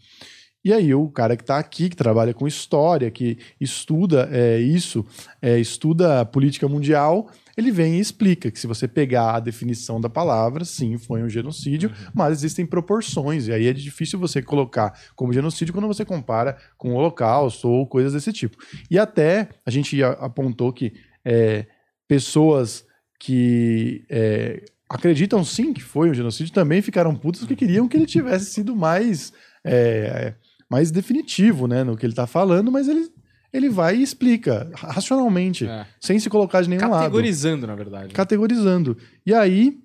E 0.65 0.73
aí 0.73 0.95
o 0.95 1.07
cara 1.09 1.37
que 1.37 1.43
está 1.43 1.59
aqui, 1.59 1.89
que 1.89 1.95
trabalha 1.95 2.33
com 2.33 2.47
história, 2.47 3.11
que 3.11 3.37
estuda 3.61 4.27
é, 4.31 4.59
isso, 4.59 5.05
é, 5.39 5.59
estuda 5.59 6.25
política 6.25 6.67
mundial, 6.67 7.29
ele 7.55 7.71
vem 7.71 7.97
e 7.97 7.99
explica 7.99 8.49
que 8.49 8.59
se 8.59 8.65
você 8.65 8.87
pegar 8.87 9.35
a 9.35 9.39
definição 9.39 10.01
da 10.01 10.09
palavra, 10.09 10.65
sim, 10.65 10.97
foi 10.97 11.21
um 11.21 11.29
genocídio, 11.29 11.91
mas 12.15 12.39
existem 12.39 12.65
proporções, 12.65 13.47
e 13.47 13.53
aí 13.53 13.67
é 13.67 13.73
difícil 13.73 14.17
você 14.17 14.41
colocar 14.41 14.99
como 15.15 15.31
genocídio 15.31 15.71
quando 15.71 15.87
você 15.87 16.03
compara 16.03 16.57
com 16.79 16.93
o 16.93 16.95
holocausto 16.95 17.69
ou 17.69 17.85
coisas 17.85 18.13
desse 18.13 18.33
tipo. 18.33 18.57
E 18.89 18.97
até 18.97 19.49
a 19.63 19.69
gente 19.69 20.01
apontou 20.03 20.73
que 20.73 20.93
é, 21.23 21.67
pessoas 22.07 22.83
que 23.19 24.03
é, 24.09 24.65
acreditam 24.89 25.43
sim 25.43 25.73
que 25.73 25.81
foi 25.83 26.09
um 26.09 26.13
genocídio 26.13 26.51
também 26.51 26.81
ficaram 26.81 27.15
putas 27.15 27.41
porque 27.41 27.55
queriam 27.55 27.87
que 27.87 27.95
ele 27.95 28.07
tivesse 28.07 28.45
sido 28.47 28.75
mais, 28.75 29.31
é, 29.63 30.33
mais 30.75 30.91
definitivo 30.91 31.67
né, 31.67 31.83
no 31.83 31.95
que 31.95 32.05
ele 32.05 32.11
está 32.13 32.27
falando, 32.27 32.69
mas 32.71 32.87
ele, 32.89 33.07
ele 33.53 33.69
vai 33.69 33.95
e 33.95 34.03
explica 34.03 34.69
racionalmente, 34.75 35.65
É. 35.65 35.85
sem 36.01 36.19
se 36.19 36.29
colocar 36.29 36.61
de 36.61 36.69
nenhum 36.69 36.81
lado 36.89 37.03
Categorizando, 37.03 37.65
na 37.65 37.75
verdade. 37.75 38.13
categorizando. 38.13 38.97
E 39.25 39.33
aí, 39.33 39.77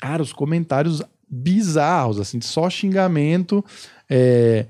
cara, 0.00 0.22
os 0.22 0.32
comentários 0.32 1.02
bizarros, 1.30 2.20
assim, 2.20 2.40
só 2.42 2.68
xingamento, 2.68 3.64
é, 4.08 4.66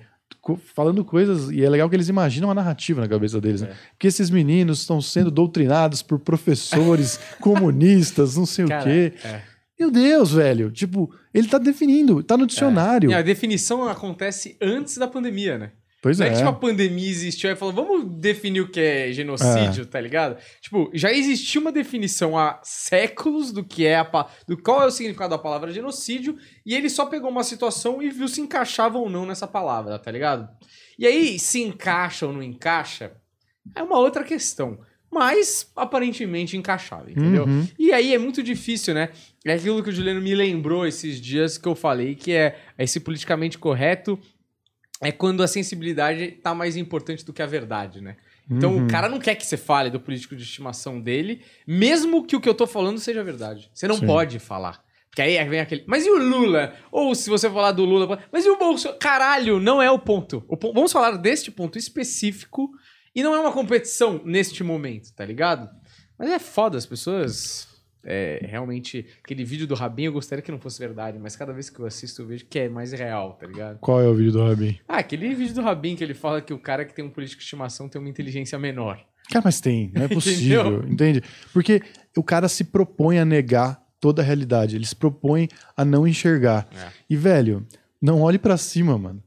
falando 0.75 1.05
coisas, 1.05 1.51
e 1.51 1.62
é 1.64 1.68
legal 1.68 1.88
que 1.90 1.97
eles 1.97 2.09
imaginam 2.09 2.51
a 2.51 2.55
narrativa 2.55 3.01
na 3.01 3.09
cabeça 3.09 3.40
deles, 3.40 3.61
né? 3.62 3.68
É. 3.71 3.75
Que 3.99 4.07
esses 4.07 4.31
meninos 4.31 4.81
estão 4.81 5.01
sendo 5.01 5.31
doutrinados 5.31 6.03
por 6.03 6.18
professores 6.18 7.18
comunistas, 7.40 8.37
não 8.37 8.47
sei 8.47 8.66
Cara, 8.66 8.81
o 8.81 8.85
quê. 8.85 9.12
é. 9.25 9.42
Meu 9.78 9.90
Deus, 9.90 10.32
velho. 10.32 10.70
Tipo, 10.70 11.08
ele 11.32 11.48
tá 11.48 11.58
definindo, 11.58 12.22
tá 12.22 12.36
no 12.36 12.46
dicionário. 12.46 13.10
E 13.10 13.14
a 13.14 13.22
definição 13.22 13.86
acontece 13.88 14.56
antes 14.60 14.98
da 14.98 15.06
pandemia, 15.06 15.56
né? 15.58 15.72
Pois 16.00 16.18
Não 16.20 16.26
é 16.26 16.28
é. 16.28 16.32
que 16.32 16.38
tipo, 16.38 16.48
a 16.48 16.52
pandemia 16.52 17.10
existiu 17.10 17.50
e 17.50 17.56
falou, 17.56 17.74
vamos 17.74 18.20
definir 18.20 18.60
o 18.60 18.70
que 18.70 18.78
é 18.78 19.12
genocídio, 19.12 19.84
tá 19.84 20.00
ligado? 20.00 20.36
Tipo, 20.60 20.88
já 20.94 21.12
existia 21.12 21.60
uma 21.60 21.72
definição 21.72 22.38
há 22.38 22.60
séculos 22.62 23.50
do 23.50 23.64
que 23.64 23.84
é 23.84 23.98
a 23.98 24.04
pa- 24.04 24.28
do 24.46 24.56
qual 24.56 24.82
é 24.82 24.86
o 24.86 24.92
significado 24.92 25.30
da 25.30 25.38
palavra 25.42 25.72
genocídio, 25.72 26.36
e 26.64 26.72
ele 26.72 26.88
só 26.88 27.04
pegou 27.06 27.28
uma 27.28 27.42
situação 27.42 28.00
e 28.00 28.10
viu 28.10 28.28
se 28.28 28.40
encaixava 28.40 28.96
ou 28.96 29.10
não 29.10 29.26
nessa 29.26 29.48
palavra, 29.48 29.98
tá 29.98 30.08
ligado? 30.12 30.48
E 30.96 31.04
aí, 31.04 31.36
se 31.36 31.62
encaixa 31.62 32.26
ou 32.28 32.32
não 32.32 32.44
encaixa, 32.44 33.12
é 33.74 33.82
uma 33.82 33.98
outra 33.98 34.22
questão. 34.22 34.78
Mas 35.11 35.71
aparentemente 35.75 36.57
encaixava, 36.57 37.11
entendeu? 37.11 37.44
Uhum. 37.44 37.66
E 37.79 37.92
aí 37.92 38.14
é 38.14 38.18
muito 38.18 38.42
difícil, 38.42 38.92
né? 38.94 39.09
É 39.44 39.55
aquilo 39.55 39.83
que 39.83 39.88
o 39.88 39.92
Juliano 39.92 40.21
me 40.21 40.35
lembrou 40.35 40.87
esses 40.87 41.21
dias 41.21 41.57
que 41.57 41.66
eu 41.66 41.75
falei, 41.75 42.14
que 42.14 42.33
é 42.33 42.59
esse 42.79 43.01
politicamente 43.01 43.57
correto 43.59 44.18
é 45.01 45.12
quando 45.12 45.42
a 45.42 45.47
sensibilidade 45.47 46.33
tá 46.42 46.55
mais 46.55 46.77
importante 46.77 47.25
do 47.25 47.33
que 47.33 47.40
a 47.40 47.47
verdade, 47.47 48.01
né? 48.01 48.16
Então 48.51 48.75
Uhum. 48.77 48.85
o 48.85 48.88
cara 48.88 49.09
não 49.09 49.18
quer 49.18 49.35
que 49.35 49.47
você 49.47 49.57
fale 49.57 49.90
do 49.90 50.01
político 50.01 50.35
de 50.35 50.42
estimação 50.42 51.01
dele, 51.01 51.42
mesmo 51.66 52.25
que 52.27 52.35
o 52.35 52.40
que 52.40 52.49
eu 52.49 52.55
tô 52.55 52.66
falando 52.66 52.99
seja 52.99 53.23
verdade. 53.23 53.71
Você 53.73 53.87
não 53.87 53.97
Sim. 53.97 54.07
pode 54.07 54.38
falar. 54.38 54.83
Porque 55.11 55.23
aí 55.23 55.42
vem 55.49 55.61
aquele. 55.61 55.85
Mas 55.87 56.07
e 56.07 56.11
o 56.11 56.18
Lula? 56.18 56.75
Ou 56.92 57.14
se 57.14 57.29
você 57.31 57.49
falar 57.51 57.73
do 57.73 57.85
Lula. 57.85 58.23
Mas 58.31 58.44
e 58.44 58.51
o 58.51 58.59
Bolsonaro? 58.59 58.99
Caralho, 58.99 59.59
não 59.59 59.81
é 59.81 59.90
o 59.90 59.99
ponto. 59.99 60.44
O 60.49 60.57
Vamos 60.73 60.92
falar 60.92 61.16
deste 61.16 61.51
ponto 61.51 61.79
específico 61.79 62.71
e 63.18 63.22
não 63.22 63.35
é 63.35 63.40
uma 63.40 63.50
competição 63.50 64.22
neste 64.24 64.62
momento, 64.62 65.12
tá 65.12 65.24
ligado? 65.24 65.68
Mas 66.16 66.31
é 66.31 66.38
foda, 66.38 66.78
as 66.78 66.87
pessoas. 66.87 67.66
É, 68.04 68.38
realmente, 68.48 69.04
aquele 69.24 69.44
vídeo 69.44 69.66
do 69.66 69.74
Rabinho 69.74 70.11
eu 70.11 70.12
gostaria 70.12 70.40
que 70.40 70.52
não 70.52 70.61
fosse 70.61 70.78
verdade, 70.78 71.18
mas 71.18 71.35
cada 71.35 71.52
vez 71.52 71.68
que 71.68 71.81
eu 71.81 71.85
assisto 71.85 72.22
eu 72.22 72.26
vejo 72.28 72.46
que 72.46 72.61
é 72.61 72.68
mais 72.68 72.92
real, 72.92 73.33
tá 73.33 73.44
ligado? 73.44 73.81
Qual 73.81 74.00
é 74.00 74.07
o 74.07 74.14
vídeo 74.14 74.31
do 74.31 74.44
Rabin? 74.44 74.78
Ah, 74.87 74.98
aquele 74.98 75.35
vídeo 75.35 75.52
do 75.52 75.62
Rabin 75.62 75.96
que 75.96 76.04
ele 76.04 76.14
fala 76.14 76.40
que 76.40 76.54
o 76.54 76.61
cara 76.61 76.85
que 76.85 76.94
tem 76.94 77.04
um 77.04 77.11
político 77.11 77.40
de 77.40 77.44
estimação 77.44 77.88
tem 77.88 78.00
uma 78.00 78.09
inteligência 78.09 78.57
menor. 78.57 79.04
Cara, 79.28 79.42
mas 79.44 79.61
tem, 79.61 79.90
não 79.92 80.04
é 80.04 80.07
possível, 80.14 80.85
entende? 80.88 81.20
Porque 81.52 81.83
o 82.16 82.22
cara 82.22 82.48
se 82.48 82.62
propõe 82.62 83.18
a 83.18 83.24
negar 83.24 83.83
toda 84.00 84.22
a 84.22 84.24
realidade, 84.24 84.76
ele 84.76 84.87
se 84.87 84.94
propõe 84.94 85.48
a 85.76 85.85
não 85.85 86.07
enxergar. 86.07 86.68
É. 86.72 86.92
E, 87.11 87.16
velho, 87.16 87.66
não 88.00 88.22
olhe 88.22 88.38
pra 88.38 88.57
cima, 88.57 88.96
mano. 88.96 89.20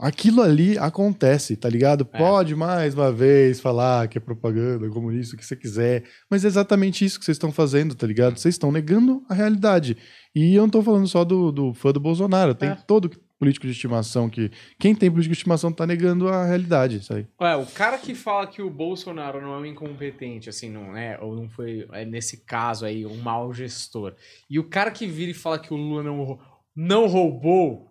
É. 0.00 0.06
Aquilo 0.06 0.42
ali 0.42 0.76
acontece, 0.78 1.56
tá 1.56 1.68
ligado? 1.68 2.08
É. 2.12 2.18
Pode 2.18 2.54
mais 2.54 2.94
uma 2.94 3.12
vez 3.12 3.60
falar 3.60 4.08
que 4.08 4.18
é 4.18 4.20
propaganda, 4.20 4.88
comunista, 4.88 5.34
o 5.34 5.38
que 5.38 5.44
você 5.46 5.56
quiser, 5.56 6.04
mas 6.30 6.44
é 6.44 6.48
exatamente 6.48 7.04
isso 7.04 7.18
que 7.18 7.24
vocês 7.24 7.36
estão 7.36 7.52
fazendo, 7.52 7.94
tá 7.94 8.06
ligado? 8.06 8.38
Vocês 8.38 8.54
estão 8.54 8.72
negando 8.72 9.22
a 9.28 9.34
realidade. 9.34 9.96
E 10.34 10.54
eu 10.54 10.62
não 10.62 10.70
tô 10.70 10.82
falando 10.82 11.06
só 11.06 11.24
do, 11.24 11.52
do 11.52 11.72
fã 11.74 11.92
do 11.92 12.00
Bolsonaro, 12.00 12.54
tem 12.54 12.70
É. 12.70 12.74
todo 12.86 13.10
político 13.38 13.66
de 13.66 13.72
estimação 13.72 14.28
que. 14.30 14.50
Quem 14.80 14.94
tem 14.94 15.10
político 15.10 15.32
de 15.34 15.38
estimação 15.38 15.70
tá 15.70 15.86
negando 15.86 16.28
a 16.28 16.44
realidade, 16.46 16.96
isso 16.96 17.12
aí. 17.12 17.26
Ué, 17.40 17.56
o 17.56 17.66
cara 17.66 17.98
que 17.98 18.14
fala 18.14 18.46
que 18.46 18.62
o 18.62 18.70
Bolsonaro 18.70 19.40
não 19.40 19.54
é 19.54 19.58
um 19.58 19.66
incompetente, 19.66 20.48
assim, 20.48 20.70
não 20.70 20.96
é, 20.96 21.18
ou 21.20 21.36
não 21.36 21.48
foi, 21.50 21.86
é, 21.92 22.04
nesse 22.04 22.38
caso 22.44 22.84
aí, 22.86 23.04
um 23.04 23.16
mau 23.18 23.52
gestor. 23.52 24.14
E 24.48 24.58
o 24.58 24.64
cara 24.64 24.90
que 24.90 25.06
vira 25.06 25.30
e 25.30 25.34
fala 25.34 25.58
que 25.58 25.72
o 25.74 25.76
Lula 25.76 26.02
não, 26.02 26.38
não 26.74 27.06
roubou, 27.06 27.90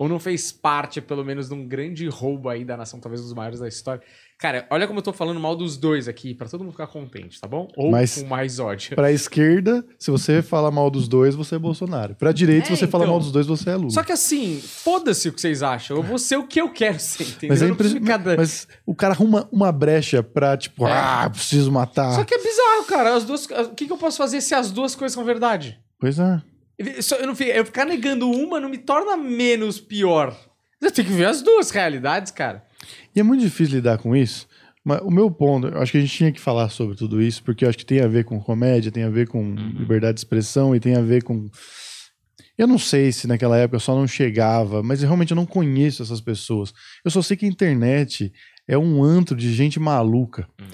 ou 0.00 0.08
não 0.08 0.18
fez 0.18 0.50
parte, 0.50 0.98
pelo 0.98 1.22
menos, 1.22 1.48
de 1.48 1.54
um 1.54 1.68
grande 1.68 2.08
roubo 2.08 2.48
aí 2.48 2.64
da 2.64 2.74
nação, 2.74 2.98
talvez 2.98 3.20
um 3.20 3.24
dos 3.24 3.34
maiores 3.34 3.60
da 3.60 3.68
história. 3.68 4.02
Cara, 4.38 4.66
olha 4.70 4.86
como 4.86 4.98
eu 5.00 5.02
tô 5.02 5.12
falando 5.12 5.38
mal 5.38 5.54
dos 5.54 5.76
dois 5.76 6.08
aqui, 6.08 6.32
pra 6.32 6.48
todo 6.48 6.60
mundo 6.64 6.70
ficar 6.72 6.86
contente, 6.86 7.38
tá 7.38 7.46
bom? 7.46 7.68
Ou 7.76 7.90
Mas- 7.90 8.22
com 8.22 8.26
mais 8.26 8.58
ódio. 8.58 8.96
Pra 8.96 9.12
esquerda, 9.12 9.84
se 9.98 10.10
você 10.10 10.40
fala 10.40 10.70
mal 10.70 10.90
dos 10.90 11.06
dois, 11.06 11.34
você 11.34 11.56
é 11.56 11.58
Bolsonaro. 11.58 12.14
Pra 12.14 12.32
direita, 12.32 12.68
se 12.68 12.72
É, 12.72 12.76
você 12.76 12.86
fala 12.86 13.04
então. 13.04 13.12
mal 13.12 13.20
dos 13.20 13.30
dois, 13.30 13.46
você 13.46 13.68
é 13.68 13.76
Lula. 13.76 13.90
Só 13.90 14.02
que 14.02 14.12
assim, 14.12 14.58
foda-se 14.58 15.28
o 15.28 15.32
que 15.34 15.40
vocês 15.42 15.62
acham. 15.62 15.98
Eu 15.98 16.02
vou 16.02 16.18
ser 16.18 16.38
o 16.38 16.46
que 16.46 16.58
eu 16.58 16.70
quero 16.72 16.98
ser, 16.98 17.24
entendeu? 17.24 17.50
Mas, 17.50 17.60
é 17.62 17.68
impre- 17.68 17.88
ficar 17.90 18.16
da- 18.16 18.36
mas 18.38 18.66
o 18.86 18.94
cara 18.94 19.12
arruma 19.12 19.46
uma 19.52 19.70
brecha 19.70 20.22
pra, 20.22 20.56
tipo, 20.56 20.86
É. 20.88 20.92
ah, 20.92 21.28
preciso 21.28 21.70
matar. 21.70 22.14
Só 22.14 22.24
que 22.24 22.34
é 22.34 22.38
bizarro, 22.38 22.84
cara. 22.88 23.14
As 23.14 23.24
duas, 23.26 23.44
o 23.44 23.74
que, 23.74 23.86
que 23.86 23.92
eu 23.92 23.98
posso 23.98 24.16
fazer 24.16 24.40
se 24.40 24.54
as 24.54 24.70
duas 24.70 24.94
coisas 24.94 25.12
são 25.14 25.22
verdade? 25.26 25.78
Pois 26.00 26.18
é. 26.18 26.40
Eu, 26.80 27.26
não, 27.26 27.36
fico- 27.36 27.50
eu 27.50 27.64
ficar 27.64 27.84
negando 27.84 28.30
uma 28.30 28.58
não 28.58 28.68
me 28.68 28.78
torna 28.78 29.16
menos 29.16 29.78
pior. 29.80 30.36
Eu 30.80 30.90
tenho 30.90 31.06
que 31.08 31.14
ver 31.14 31.26
as 31.26 31.42
duas 31.42 31.70
realidades, 31.70 32.32
cara. 32.32 32.64
E 33.14 33.20
é 33.20 33.22
muito 33.22 33.42
difícil 33.42 33.74
lidar 33.76 33.98
com 33.98 34.16
isso. 34.16 34.48
Mas 34.82 35.00
o 35.02 35.10
meu 35.10 35.30
ponto, 35.30 35.66
eu 35.68 35.78
acho 35.82 35.92
que 35.92 35.98
a 35.98 36.00
gente 36.00 36.16
tinha 36.16 36.32
que 36.32 36.40
falar 36.40 36.70
sobre 36.70 36.96
tudo 36.96 37.20
isso, 37.20 37.42
porque 37.42 37.64
eu 37.64 37.68
acho 37.68 37.76
que 37.76 37.84
tem 37.84 38.00
a 38.00 38.08
ver 38.08 38.24
com 38.24 38.40
comédia, 38.40 38.90
tem 38.90 39.02
a 39.02 39.10
ver 39.10 39.28
com 39.28 39.42
Uhum. 39.42 39.54
liberdade 39.78 40.14
de 40.14 40.20
expressão 40.20 40.74
e 40.74 40.80
tem 40.80 40.96
a 40.96 41.02
ver 41.02 41.22
com. 41.22 41.50
Eu 42.56 42.66
não 42.66 42.78
sei 42.78 43.12
se 43.12 43.26
naquela 43.26 43.58
época 43.58 43.78
só 43.78 43.94
não 43.94 44.06
chegava, 44.06 44.82
mas 44.82 45.02
eu 45.02 45.08
realmente 45.08 45.32
eu 45.32 45.36
não 45.36 45.46
conheço 45.46 46.02
essas 46.02 46.20
pessoas. 46.20 46.72
Eu 47.04 47.10
só 47.10 47.20
sei 47.20 47.36
que 47.36 47.44
a 47.44 47.48
internet 47.48 48.32
é 48.66 48.76
um 48.78 49.02
antro 49.04 49.36
de 49.36 49.52
gente 49.52 49.78
maluca. 49.78 50.48
Hum. 50.60 50.64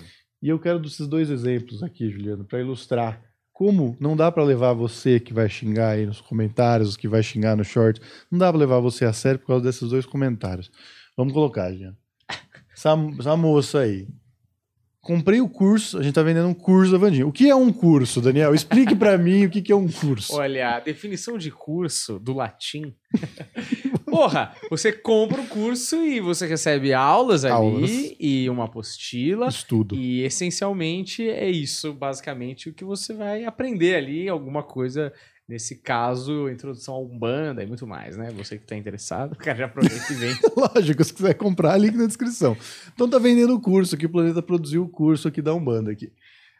E 0.42 0.48
eu 0.48 0.58
quero 0.60 0.78
desses 0.78 1.06
dois 1.08 1.30
exemplos 1.30 1.82
aqui, 1.82 2.08
Juliano, 2.10 2.44
para 2.44 2.60
ilustrar 2.60 3.20
como 3.56 3.96
não 3.98 4.14
dá 4.14 4.30
para 4.30 4.44
levar 4.44 4.74
você 4.74 5.18
que 5.18 5.32
vai 5.32 5.48
xingar 5.48 5.92
aí 5.92 6.04
nos 6.04 6.20
comentários, 6.20 6.94
que 6.94 7.08
vai 7.08 7.22
xingar 7.22 7.56
no 7.56 7.64
short, 7.64 7.98
não 8.30 8.38
dá 8.38 8.50
para 8.52 8.58
levar 8.58 8.80
você 8.80 9.06
a 9.06 9.14
sério 9.14 9.40
por 9.40 9.46
causa 9.46 9.64
desses 9.64 9.88
dois 9.88 10.04
comentários. 10.04 10.70
Vamos 11.16 11.32
colocar, 11.32 11.72
Juliano. 11.72 11.96
Essa, 12.70 12.94
essa 13.18 13.34
moça 13.34 13.78
aí. 13.78 14.06
Comprei 15.00 15.40
o 15.40 15.48
curso, 15.48 15.98
a 15.98 16.02
gente 16.02 16.14
tá 16.14 16.22
vendendo 16.22 16.48
um 16.48 16.52
curso 16.52 16.92
da 16.92 16.98
Vandinha. 16.98 17.26
O 17.26 17.32
que 17.32 17.48
é 17.48 17.54
um 17.54 17.72
curso, 17.72 18.20
Daniel? 18.20 18.54
Explique 18.54 18.94
para 18.94 19.16
mim 19.16 19.46
o 19.46 19.50
que 19.50 19.62
que 19.62 19.72
é 19.72 19.76
um 19.76 19.88
curso. 19.88 20.34
Olha, 20.34 20.76
a 20.76 20.80
definição 20.80 21.38
de 21.38 21.50
curso 21.50 22.18
do 22.18 22.34
latim. 22.34 22.94
Porra, 24.16 24.54
você 24.70 24.92
compra 24.92 25.42
o 25.42 25.46
curso 25.46 25.96
e 25.96 26.20
você 26.20 26.46
recebe 26.46 26.94
aulas 26.94 27.44
ali 27.44 27.52
Aulas. 27.52 27.90
e 28.18 28.48
uma 28.48 28.64
apostila. 28.64 29.48
Estudo. 29.48 29.94
E 29.94 30.22
essencialmente 30.22 31.28
é 31.28 31.50
isso, 31.50 31.92
basicamente, 31.92 32.70
o 32.70 32.72
que 32.72 32.84
você 32.84 33.12
vai 33.12 33.44
aprender 33.44 33.94
ali, 33.94 34.26
alguma 34.26 34.62
coisa, 34.62 35.12
nesse 35.46 35.76
caso, 35.76 36.48
introdução 36.48 36.94
à 36.94 36.98
Umbanda 36.98 37.62
e 37.62 37.66
muito 37.66 37.86
mais, 37.86 38.16
né? 38.16 38.30
Você 38.38 38.56
que 38.56 38.66
tá 38.66 38.74
interessado, 38.74 39.32
o 39.32 39.36
cara 39.36 39.58
já 39.58 39.66
aproveita 39.66 40.10
e 40.10 40.16
vem. 40.16 40.34
Lógico, 40.56 41.04
se 41.04 41.12
quiser 41.12 41.34
comprar, 41.34 41.76
link 41.76 41.94
na 41.94 42.06
descrição. 42.06 42.56
Então 42.94 43.10
tá 43.10 43.18
vendendo 43.18 43.54
o 43.54 43.60
curso 43.60 43.94
aqui, 43.94 44.06
o 44.06 44.10
Planeta 44.10 44.40
produziu 44.40 44.82
o 44.82 44.88
curso 44.88 45.28
aqui 45.28 45.42
da 45.42 45.52
Umbanda 45.52 45.92
aqui. 45.92 46.10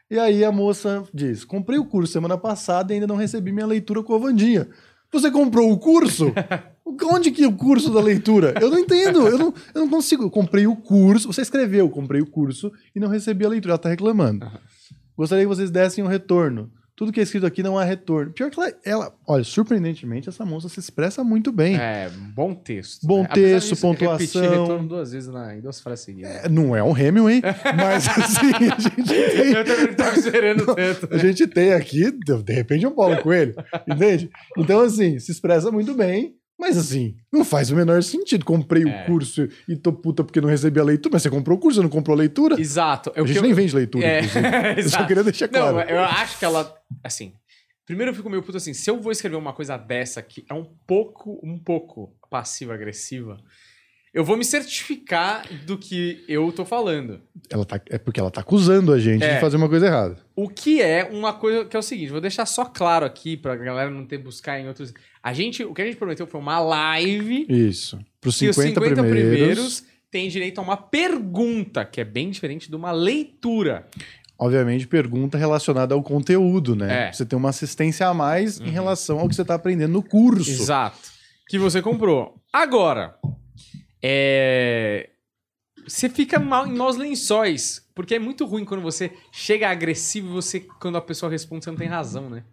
E 0.09 0.19
aí 0.19 0.45
a 0.45 0.51
moça 0.51 1.03
diz: 1.13 1.43
comprei 1.43 1.79
o 1.79 1.85
curso 1.85 2.13
semana 2.13 2.37
passada 2.37 2.93
e 2.93 2.95
ainda 2.95 3.07
não 3.07 3.15
recebi 3.15 3.51
minha 3.51 3.65
leitura 3.65 4.03
com 4.03 4.13
a 4.13 4.19
Vandinha. 4.19 4.67
Você 5.11 5.31
comprou 5.31 5.71
o 5.71 5.77
curso? 5.77 6.33
Onde 7.03 7.31
que 7.31 7.43
é 7.43 7.47
o 7.47 7.53
curso 7.53 7.91
da 7.91 8.01
leitura? 8.01 8.53
Eu 8.59 8.69
não 8.69 8.79
entendo, 8.79 9.27
eu 9.27 9.37
não, 9.37 9.53
eu 9.73 9.81
não 9.81 9.89
consigo. 9.89 10.23
Eu 10.23 10.29
comprei 10.29 10.67
o 10.67 10.75
curso, 10.75 11.31
você 11.31 11.41
escreveu, 11.41 11.89
comprei 11.89 12.21
o 12.21 12.25
curso 12.25 12.71
e 12.95 12.99
não 12.99 13.07
recebi 13.07 13.45
a 13.45 13.49
leitura. 13.49 13.73
Ela 13.73 13.77
tá 13.79 13.89
reclamando. 13.89 14.49
Gostaria 15.15 15.43
que 15.43 15.49
vocês 15.49 15.71
dessem 15.71 16.03
um 16.03 16.07
retorno. 16.07 16.71
Tudo 16.97 17.11
que 17.11 17.19
é 17.19 17.23
escrito 17.23 17.45
aqui 17.45 17.61
não 17.61 17.77
há 17.77 17.83
retorno. 17.83 18.31
Pior 18.33 18.49
que 18.49 18.59
ela, 18.59 18.73
ela 18.83 19.15
olha, 19.27 19.43
surpreendentemente, 19.43 20.29
essa 20.29 20.43
moça 20.43 20.67
se 20.67 20.79
expressa 20.79 21.23
muito 21.23 21.51
bem. 21.51 21.77
É, 21.77 22.09
bom 22.33 22.55
texto. 22.55 23.05
Bom 23.05 23.21
né? 23.21 23.29
Texto, 23.31 23.75
de 23.75 23.81
pontuação. 23.81 24.41
Repetir 24.41 24.41
retorno 24.41 24.87
duas 24.87 25.11
vezes 25.11 25.29
na, 25.29 25.55
em 25.55 25.61
duas 25.61 25.79
frases 25.79 26.05
seguidas. 26.05 26.31
É, 26.31 26.49
não 26.49 26.75
é 26.75 26.81
um 26.81 26.97
Hemingway, 26.97 27.43
mas 27.77 28.07
assim, 28.17 28.51
a 28.51 28.79
gente 28.79 28.95
tem. 29.03 29.53
Eu 29.53 29.63
também 29.63 29.87
não 29.87 29.93
tava 29.93 30.17
esperando 30.17 30.65
tanto. 30.65 31.13
A 31.13 31.17
gente 31.19 31.45
tem 31.45 31.73
aqui, 31.73 32.11
de 32.11 32.41
de 32.41 32.53
repente, 32.53 32.87
um 32.87 32.95
Paulo 32.95 33.21
Coelho, 33.21 33.53
entende? 33.87 34.31
Então, 34.57 34.79
assim, 34.79 35.19
se 35.19 35.31
expressa 35.31 35.69
muito 35.69 35.93
bem, 35.93 36.35
mas 36.59 36.77
assim, 36.77 37.15
não 37.31 37.43
faz 37.45 37.69
o 37.71 37.75
menor 37.75 38.01
sentido. 38.03 38.43
Comprei 38.45 38.83
É. 38.83 39.03
o 39.03 39.05
curso 39.05 39.47
e 39.67 39.75
tô 39.75 39.91
puta 39.93 40.23
porque 40.23 40.41
não 40.41 40.49
recebi 40.49 40.79
a 40.79 40.83
leitura, 40.83 41.13
mas 41.13 41.21
você 41.21 41.29
comprou 41.29 41.57
o 41.57 41.61
curso, 41.61 41.81
não 41.81 41.89
comprou 41.89 42.15
a 42.15 42.17
leitura? 42.17 42.59
Exato. 42.59 43.11
É 43.15 43.21
a 43.21 43.25
gente 43.25 43.37
eu- 43.37 43.43
nem 43.43 43.53
vende 43.53 43.75
leitura, 43.75 44.05
É. 44.05 44.21
Eu 44.21 44.23
só 44.89 45.05
queria 45.05 45.23
deixar 45.23 45.47
claro. 45.47 45.77
Não, 45.77 45.81
eu 45.83 45.99
acho 45.99 46.39
que 46.39 46.45
ela. 46.45 46.75
Assim. 47.03 47.33
Primeiro 47.85 48.11
eu 48.11 48.15
fico 48.15 48.29
meio 48.29 48.43
puto 48.43 48.57
assim, 48.57 48.73
se 48.73 48.89
eu 48.89 48.99
vou 48.99 49.13
escrever 49.13 49.37
uma 49.37 49.53
coisa 49.53 49.77
dessa 49.77 50.21
que 50.21 50.43
é 50.49 50.53
um 50.53 50.65
pouco, 50.85 51.39
um 51.41 51.57
pouco 51.57 52.13
passiva-agressiva, 52.29 53.37
eu 54.17 54.23
vou 54.23 54.35
me 54.35 54.43
certificar 54.43 55.43
do 55.65 55.77
que 55.77 56.23
eu 56.27 56.51
tô 56.51 56.65
falando. 56.65 57.21
Ela 57.49 57.63
tá, 57.63 57.79
é 57.89 57.97
porque 57.99 58.19
ela 58.19 58.31
tá 58.31 58.41
acusando 58.41 58.91
a 58.91 58.99
gente 58.99 59.23
É. 59.23 59.35
de 59.35 59.39
fazer 59.39 59.57
uma 59.57 59.69
coisa 59.69 59.85
errada. 59.85 60.17
O 60.35 60.49
que 60.49 60.81
é 60.81 61.03
uma 61.11 61.33
coisa 61.33 61.65
que 61.65 61.75
é 61.75 61.79
o 61.79 61.83
seguinte, 61.83 62.11
vou 62.11 62.19
deixar 62.19 62.45
só 62.47 62.65
claro 62.65 63.05
aqui 63.05 63.37
pra 63.37 63.55
galera 63.55 63.89
não 63.91 64.05
ter 64.05 64.17
buscar 64.17 64.59
em 64.59 64.67
outros. 64.67 64.93
A 65.21 65.33
gente, 65.33 65.63
o 65.63 65.73
que 65.73 65.81
a 65.81 65.85
gente 65.85 65.97
prometeu 65.97 66.25
foi 66.25 66.39
uma 66.41 66.59
live 66.59 67.45
Isso. 67.47 67.99
Que 68.21 68.29
os 68.29 68.35
50, 68.37 68.61
50 68.69 69.03
primeiros. 69.03 69.29
primeiros 69.37 69.83
têm 70.09 70.29
direito 70.29 70.57
a 70.59 70.61
uma 70.63 70.77
pergunta, 70.77 71.85
que 71.85 72.01
é 72.01 72.03
bem 72.03 72.29
diferente 72.31 72.69
de 72.69 72.75
uma 72.75 72.91
leitura. 72.91 73.85
Obviamente, 74.39 74.87
pergunta 74.87 75.37
relacionada 75.37 75.93
ao 75.95 76.01
conteúdo, 76.03 76.75
né? 76.75 77.09
É. 77.09 77.11
Você 77.13 77.25
tem 77.25 77.37
uma 77.37 77.49
assistência 77.49 78.07
a 78.07 78.13
mais 78.13 78.59
em 78.59 78.65
Uhum. 78.65 78.71
relação 78.71 79.19
ao 79.19 79.27
que 79.29 79.35
você 79.35 79.45
tá 79.45 79.55
aprendendo 79.55 79.93
no 79.93 80.01
curso. 80.03 80.49
Exato. 80.49 80.97
Que 81.47 81.57
você 81.57 81.81
comprou. 81.81 82.35
Agora, 82.51 83.15
é... 84.01 85.09
você 85.87 86.09
fica 86.09 86.39
mal, 86.39 86.67
em 86.67 86.75
maus 86.75 86.97
lençóis. 86.97 87.85
Porque 87.93 88.15
é 88.15 88.19
muito 88.19 88.45
ruim 88.45 88.63
quando 88.63 88.81
você 88.81 89.11
chega 89.31 89.69
agressivo 89.69 90.27
e 90.27 90.31
você, 90.31 90.59
quando 90.59 90.97
a 90.97 91.01
pessoa 91.01 91.31
responde, 91.31 91.65
você 91.65 91.71
não 91.71 91.77
tem 91.77 91.87
razão, 91.87 92.29
né? 92.29 92.43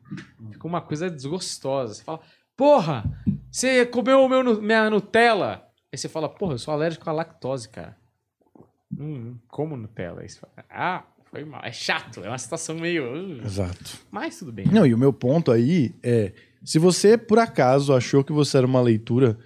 Fica 0.53 0.66
uma 0.66 0.80
coisa 0.80 1.11
desgostosa. 1.11 1.95
Você 1.95 2.03
fala, 2.03 2.20
porra, 2.57 3.05
você 3.51 3.84
comeu 3.84 4.26
meu, 4.28 4.62
minha 4.62 4.88
Nutella. 4.88 5.66
Aí 5.92 5.99
você 5.99 6.09
fala, 6.09 6.28
porra, 6.28 6.55
eu 6.55 6.59
sou 6.59 6.72
alérgico 6.72 7.09
à 7.11 7.12
lactose, 7.12 7.68
cara. 7.68 7.97
Hum, 8.99 9.36
como 9.49 9.76
Nutella? 9.76 10.22
Aí 10.22 10.28
você 10.28 10.38
fala, 10.38 10.53
ah, 10.70 11.05
foi 11.34 11.45
mal. 11.45 11.61
É 11.64 11.72
chato, 11.72 12.24
é 12.24 12.28
uma 12.28 12.38
situação 12.38 12.76
meio... 12.76 13.12
uh, 13.12 13.45
Exato. 13.45 13.99
Mas 14.11 14.38
tudo 14.38 14.53
bem. 14.53 14.66
Não, 14.66 14.86
e 14.86 14.95
o 14.95 14.99
meu 14.99 15.12
ponto 15.12 15.51
aí 15.51 15.92
é: 16.01 16.32
se 16.64 16.78
você 16.78 17.18
por 17.18 17.38
acaso 17.40 17.92
achou 17.92 18.22
que 18.22 18.32
você 18.32 18.57
era 18.57 18.66
uma 18.66 18.80
leitura, 18.80 19.36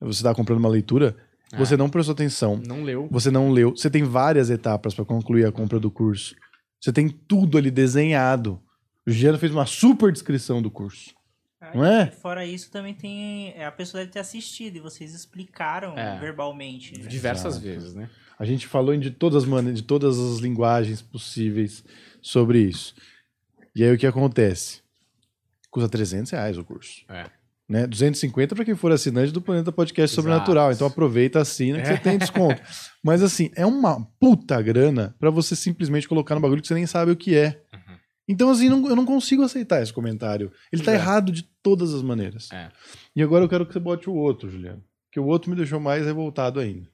você 0.00 0.22
tá 0.22 0.34
comprando 0.34 0.58
uma 0.58 0.68
leitura, 0.68 1.16
Ah. 1.52 1.58
você 1.58 1.76
não 1.76 1.88
prestou 1.90 2.12
atenção, 2.12 2.60
Não 2.66 2.82
leu. 2.82 3.08
você 3.10 3.30
não 3.30 3.50
leu, 3.50 3.70
você 3.76 3.90
tem 3.90 4.02
várias 4.04 4.50
etapas 4.50 4.94
para 4.94 5.04
concluir 5.04 5.46
a 5.46 5.52
compra 5.52 5.80
do 5.80 5.90
curso. 5.90 6.34
Você 6.80 6.92
tem 6.92 7.08
tudo 7.08 7.58
ali 7.58 7.70
desenhado. 7.70 8.60
O 9.06 9.10
Giano 9.10 9.38
fez 9.38 9.52
uma 9.52 9.66
super 9.66 10.12
descrição 10.12 10.62
do 10.62 10.70
curso. 10.70 11.14
Não 11.74 11.84
é? 11.84 12.04
E 12.08 12.10
Fora 12.20 12.46
isso, 12.46 12.70
também 12.70 12.94
tem. 12.94 13.50
é, 13.54 13.66
A 13.66 13.72
pessoa 13.72 14.00
deve 14.00 14.12
ter 14.12 14.18
assistido 14.20 14.76
e 14.76 14.80
vocês 14.80 15.14
explicaram 15.14 15.96
É. 15.98 16.18
verbalmente. 16.18 16.98
né? 16.98 17.06
Diversas 17.06 17.54
Exato. 17.56 17.64
vezes, 17.66 17.94
né? 17.94 18.08
A 18.38 18.44
gente 18.46 18.66
falou 18.66 18.96
de 18.96 19.10
todas 19.10 19.42
as 19.42 19.48
maneiras, 19.48 19.80
de 19.82 19.86
todas 19.86 20.18
as 20.18 20.38
linguagens 20.38 21.02
possíveis 21.02 21.84
sobre 22.22 22.60
isso. 22.60 22.94
E 23.76 23.84
aí 23.84 23.92
o 23.94 23.98
que 23.98 24.06
acontece? 24.06 24.80
Custa 25.70 25.88
300 25.88 26.30
reais 26.32 26.56
o 26.56 26.64
curso. 26.64 27.04
É. 27.10 27.26
Né? 27.70 27.86
250 27.86 28.56
para 28.56 28.64
quem 28.64 28.74
for 28.74 28.90
assinante 28.90 29.30
do 29.30 29.40
Planeta 29.40 29.70
Podcast 29.70 30.12
Exato. 30.12 30.22
Sobrenatural. 30.28 30.72
Então 30.72 30.88
aproveita, 30.88 31.38
assina 31.40 31.80
que 31.80 31.88
É. 31.88 31.96
você 31.96 32.02
tem 32.02 32.18
desconto. 32.18 32.60
Mas 33.00 33.22
assim, 33.22 33.48
é 33.54 33.64
uma 33.64 34.04
puta 34.18 34.60
grana 34.60 35.14
para 35.20 35.30
você 35.30 35.54
simplesmente 35.54 36.08
colocar 36.08 36.34
no 36.34 36.40
bagulho 36.40 36.60
que 36.60 36.66
você 36.66 36.74
nem 36.74 36.84
sabe 36.86 37.12
o 37.12 37.16
que 37.16 37.36
é. 37.36 37.62
Uhum. 37.72 37.94
Então, 38.28 38.50
assim, 38.50 38.68
não- 38.68 38.88
eu 38.88 38.96
não 38.96 39.06
consigo 39.06 39.44
aceitar 39.44 39.80
esse 39.82 39.92
comentário. 39.92 40.50
Ele 40.72 40.82
tá 40.82 40.90
É. 40.90 40.96
errado 40.96 41.30
de 41.30 41.44
todas 41.62 41.94
as 41.94 42.02
maneiras. 42.02 42.48
É. 42.52 42.70
E 43.14 43.22
agora 43.22 43.44
eu 43.44 43.48
quero 43.48 43.64
que 43.64 43.72
você 43.72 43.78
bote 43.78 44.10
o 44.10 44.14
outro, 44.14 44.50
Juliano. 44.50 44.82
Que 45.12 45.20
o 45.20 45.26
outro 45.26 45.48
me 45.48 45.56
deixou 45.56 45.78
mais 45.78 46.04
revoltado 46.04 46.58
ainda. 46.58 46.88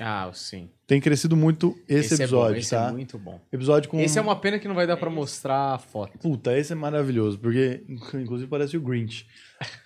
Ah, 0.00 0.30
sim. 0.32 0.70
Tem 0.86 1.00
crescido 1.00 1.36
muito 1.36 1.76
esse, 1.88 2.14
é 2.14 2.16
bom, 2.18 2.22
episódio, 2.22 2.58
esse 2.60 2.70
tá? 2.70 2.88
é 2.88 2.92
muito 2.92 3.18
bom. 3.18 3.40
Episódio 3.52 3.90
com. 3.90 3.98
Esse 4.00 4.18
é 4.18 4.22
uma 4.22 4.36
pena 4.36 4.58
que 4.58 4.68
não 4.68 4.74
vai 4.74 4.86
dar 4.86 4.96
pra 4.96 5.10
mostrar 5.10 5.74
a 5.74 5.78
foto. 5.78 6.16
Puta, 6.18 6.56
esse 6.56 6.72
é 6.72 6.76
maravilhoso, 6.76 7.38
porque 7.38 7.82
inclusive 8.14 8.48
parece 8.48 8.76
o 8.76 8.80
Grinch. 8.80 9.26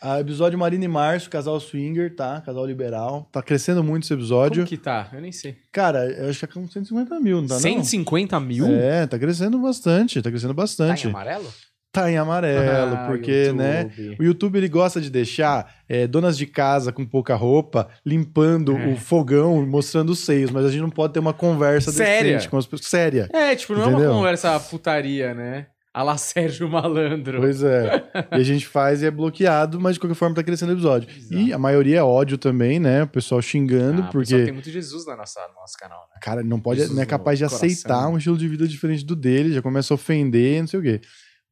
Ah, 0.01 0.21
episódio 0.21 0.59
Marina 0.59 0.85
e 0.85 0.89
Márcio, 0.89 1.31
casal 1.31 1.59
swinger, 1.59 2.15
tá? 2.15 2.41
Casal 2.43 2.67
liberal. 2.67 3.27
Tá 3.33 3.43
crescendo 3.43 3.83
muito 3.83 4.05
esse 4.05 4.13
episódio. 4.13 4.57
Como 4.65 4.69
que 4.69 4.77
tá? 4.77 5.09
Eu 5.13 5.21
nem 5.23 5.33
sei. 5.33 5.57
Cara, 5.73 6.05
eu 6.07 6.29
acho 6.29 6.39
que 6.39 6.45
é 6.45 6.49
com 6.49 6.69
150 6.69 7.19
mil, 7.19 7.41
não 7.41 7.49
tá 7.49 7.59
150 7.59 8.39
não? 8.39 8.47
mil? 8.47 8.67
É, 8.67 9.07
tá 9.07 9.19
crescendo 9.19 9.59
bastante, 9.59 10.21
tá 10.21 10.29
crescendo 10.31 10.53
Tá 10.55 10.61
bastante. 10.63 11.07
em 11.07 11.11
amarelo? 11.11 11.51
Tá 11.93 12.11
em 12.11 12.16
amarelo, 12.16 12.95
Ah, 12.97 13.05
porque, 13.07 13.30
YouTube. 13.49 13.59
né? 13.59 13.90
O 14.18 14.22
YouTube 14.24 14.57
ele 14.57 14.68
gosta 14.68 14.99
de 14.99 15.11
deixar 15.11 15.74
é, 15.86 16.07
donas 16.07 16.38
de 16.38 16.47
casa 16.47 16.90
com 16.90 17.05
pouca 17.05 17.34
roupa 17.34 17.86
limpando 18.05 18.74
É. 18.74 18.86
o 18.88 18.97
fogão, 18.97 19.64
mostrando 19.66 20.09
os 20.11 20.20
seios, 20.20 20.51
mas 20.51 20.64
a 20.64 20.70
gente 20.70 20.80
não 20.80 20.88
pode 20.88 21.12
ter 21.12 21.20
uma 21.20 21.34
conversa 21.34 21.93
Séria? 21.93 22.49
com 22.49 22.57
as 22.57 22.64
pessoas. 22.66 22.88
Séria. 22.88 23.28
É, 23.30 23.55
tipo, 23.55 23.74
não 23.74 23.82
é 23.82 23.88
Entendeu? 23.90 24.09
uma 24.11 24.16
conversa 24.16 24.59
putaria, 24.59 25.34
né? 25.34 25.66
A 25.95 26.03
lá 26.03 26.16
Sérgio 26.16 26.66
Malandro. 26.70 27.38
Pois 27.40 27.62
é. 27.62 28.03
e 28.32 28.36
a 28.36 28.43
gente 28.43 28.66
faz 28.66 29.03
e 29.03 29.07
é 29.07 29.11
bloqueado, 29.11 29.78
mas 29.78 29.93
de 29.97 30.01
qualquer 30.01 30.14
forma 30.14 30.34
tá 30.34 30.43
crescendo 30.43 30.70
o 30.70 30.74
episódio. 30.74 31.07
E 31.30 31.53
a 31.53 31.59
maioria 31.59 31.99
é 31.99 32.03
ódio 32.03 32.38
também, 32.38 32.80
né? 32.80 33.03
O 33.03 33.07
pessoal 33.07 33.43
xingando, 33.43 34.01
Ah, 34.01 34.09
porque, 34.11 34.45
tem 34.45 34.53
muito 34.55 34.70
Jesus 34.70 35.05
na 35.05 35.14
nossa, 35.14 35.47
no 35.49 35.61
nosso 35.61 35.76
canal, 35.76 35.99
né? 36.11 36.18
cara, 36.22 36.43
não 36.43 36.59
pode, 36.59 36.80
Jesus 36.80 36.97
não 36.97 37.03
é 37.03 37.07
capaz 37.07 37.38
de 37.38 37.45
coração. 37.45 37.66
aceitar 37.66 38.09
um 38.09 38.16
estilo 38.16 38.38
de 38.38 38.49
vida 38.49 38.66
diferente 38.66 39.05
do 39.05 39.14
dele, 39.14 39.53
já 39.53 39.61
começa 39.61 39.93
a 39.93 39.97
ofender, 39.97 40.61
não 40.62 40.66
sei 40.66 40.80
o 40.80 40.82
quê. 40.82 41.03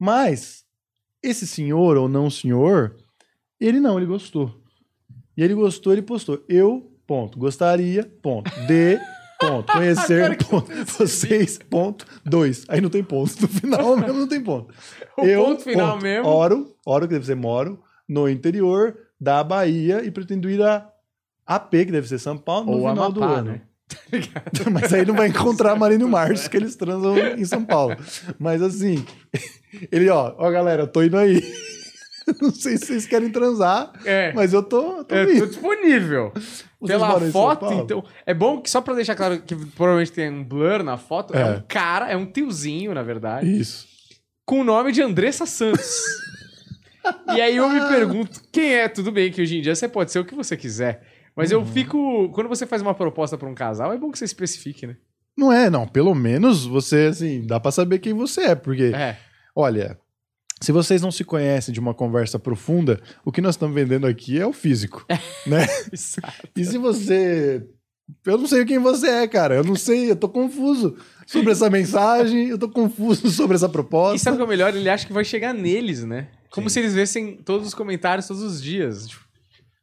Mas 0.01 0.65
esse 1.23 1.47
senhor 1.47 1.99
ou 1.99 2.09
não 2.09 2.31
senhor, 2.31 2.97
ele 3.61 3.79
não, 3.79 3.99
ele 3.99 4.07
gostou. 4.07 4.59
E 5.37 5.43
ele 5.43 5.53
gostou, 5.53 5.93
ele 5.93 6.01
postou. 6.01 6.43
Eu, 6.49 6.91
ponto. 7.07 7.39
Gostaria, 7.39 8.11
ponto. 8.23 8.51
De, 8.67 8.99
ponto. 9.39 9.71
Conhecer, 9.71 10.33
eu 10.33 10.47
ponto. 10.49 10.71
Vocês, 10.99 11.59
ponto. 11.59 12.07
Dois. 12.25 12.65
Aí 12.69 12.81
não 12.81 12.89
tem 12.89 13.05
ponto. 13.05 13.31
No 13.43 13.49
final 13.49 13.95
mesmo 14.01 14.21
não 14.21 14.27
tem 14.29 14.43
ponto. 14.43 14.75
O 15.19 15.23
ponto 15.23 15.63
final 15.63 16.01
mesmo. 16.01 16.27
Oro, 16.27 16.75
oro, 16.87 17.07
que 17.07 17.13
deve 17.15 17.27
ser 17.27 17.37
moro, 17.37 17.83
no 18.09 18.27
interior 18.27 18.97
da 19.21 19.45
Bahia 19.45 20.03
e 20.03 20.11
pretendo 20.11 20.49
ir 20.49 20.63
a 20.63 20.91
AP, 21.47 21.71
que 21.71 21.93
deve 21.93 22.09
ser 22.09 22.19
São 22.19 22.39
Paulo, 22.39 22.67
no 22.67 22.73
Ou 22.73 22.89
final 22.89 23.13
do 23.13 23.23
Amapá, 23.23 23.39
ano. 23.41 23.53
né? 23.53 23.63
Mas 24.73 24.93
aí 24.93 25.05
não 25.05 25.15
vai 25.15 25.29
encontrar 25.29 25.75
Marino 25.77 26.09
Márcio, 26.09 26.51
que 26.51 26.57
eles 26.57 26.77
transam 26.77 27.17
em 27.17 27.45
São 27.45 27.65
Paulo. 27.65 27.97
Mas 28.39 28.63
assim, 28.63 29.05
ele, 29.91 30.09
ó, 30.09 30.35
ó, 30.39 30.51
galera, 30.51 30.83
eu 30.83 30.87
tô 30.87 31.03
indo 31.03 31.17
aí. 31.17 31.43
não 32.41 32.51
sei 32.53 32.77
se 32.77 32.87
vocês 32.87 33.07
querem 33.07 33.31
transar, 33.31 33.93
É. 34.05 34.33
mas 34.33 34.53
eu 34.53 34.63
tô, 34.63 35.03
tô 35.05 35.15
Eu 35.15 35.27
vivo. 35.27 35.41
tô 35.41 35.47
disponível. 35.47 36.33
Vocês 36.81 36.99
Pela 36.99 37.21
foto, 37.31 37.73
então. 37.73 38.05
É 38.25 38.33
bom 38.33 38.61
que, 38.61 38.71
só 38.71 38.81
pra 38.81 38.95
deixar 38.95 39.15
claro 39.15 39.41
que 39.43 39.55
provavelmente 39.55 40.13
tem 40.13 40.31
um 40.31 40.45
blur 40.45 40.83
na 40.83 40.97
foto, 40.97 41.37
é, 41.37 41.41
É. 41.43 41.45
um 41.57 41.63
cara, 41.69 42.09
é 42.11 42.17
um 42.17 42.27
tiozinho, 42.27 42.95
na 42.95 43.03
verdade, 43.03 43.61
Isso. 43.61 43.87
com 44.47 44.61
o 44.61 44.65
nome 44.65 44.93
de 44.93 45.03
Andressa 45.03 45.45
Santos. 45.47 45.91
e 47.35 47.41
aí 47.41 47.57
eu 47.57 47.69
me 47.69 47.81
pergunto, 47.89 48.41
quem 48.53 48.75
é? 48.75 48.89
Tudo 48.89 49.11
bem 49.11 49.31
que 49.33 49.43
hoje 49.43 49.59
em 49.59 49.61
dia 49.63 49.75
você 49.75 49.89
pode 49.89 50.13
ser 50.13 50.21
o 50.21 50.25
que 50.25 50.35
você 50.35 50.57
quiser. 50.57 51.03
Mas 51.37 51.51
Uhum. 51.53 51.61
eu 51.61 51.67
fico. 51.67 52.29
Quando 52.33 52.49
você 52.49 52.67
faz 52.67 52.83
uma 52.83 52.95
proposta 52.95 53.37
pra 53.39 53.49
um 53.49 53.55
casal, 53.55 53.93
é 53.93 53.99
bom 53.99 54.11
que 54.11 54.19
você 54.19 54.25
especifique, 54.25 54.87
né? 54.87 54.97
Não 55.37 55.53
é, 55.53 55.71
não. 55.71 55.87
Pelo 55.87 56.15
menos 56.15 56.67
você, 56.67 57.09
assim, 57.11 57.47
dá 57.47 57.59
pra 57.61 57.71
saber 57.71 57.99
quem 58.01 58.13
você 58.13 58.43
é. 58.43 58.55
Porque, 58.55 58.93
É. 58.95 59.17
olha, 59.55 59.99
se 60.61 60.73
vocês 60.73 61.01
não 61.01 61.11
se 61.11 61.25
conhecem 61.25 61.73
de 61.73 61.81
uma 61.81 61.95
conversa 61.95 62.39
profunda, 62.39 63.01
o 63.25 63.33
que 63.33 63.41
nós 63.41 63.55
estamos 63.55 63.75
vendendo 63.75 64.07
aqui 64.07 64.39
é 64.39 64.47
o 64.47 64.53
físico, 64.53 65.07
né? 65.47 65.67
Exato. 65.93 66.49
E 66.57 66.65
se 66.65 66.77
você... 66.77 67.67
Eu 68.27 68.37
não 68.37 68.47
sei 68.49 68.65
quem 68.65 68.79
você 68.81 69.07
é, 69.09 69.29
cara. 69.29 69.55
Eu 69.55 69.63
não 69.65 69.77
sei, 69.77 70.11
eu 70.11 70.17
tô 70.17 70.29
confuso 70.29 70.97
sobre 71.29 71.53
essa 71.53 71.71
mensagem, 71.71 72.49
eu 72.49 72.59
tô 72.59 72.69
confuso 72.69 73.31
sobre 73.31 73.55
essa 73.55 73.67
E 73.67 73.71
proposta. 73.71 74.19
sabe 74.19 74.35
o 74.35 74.39
que 74.39 74.43
é 74.43 74.47
o 74.47 74.49
melhor? 74.49 74.75
Ele 74.75 74.89
acha 74.91 75.07
que 75.07 75.13
vai 75.13 75.25
chegar 75.25 75.55
neles, 75.55 76.03
né? 76.05 76.27
Como 76.51 76.69
Sim. 76.69 76.75
se 76.75 76.81
eles 76.81 76.95
vissem 76.95 77.37
todos 77.37 77.69
os 77.69 77.73
comentários 77.75 78.27
todos 78.27 78.43
os 78.43 78.61
dias. 78.61 79.07
Tipo, 79.07 79.25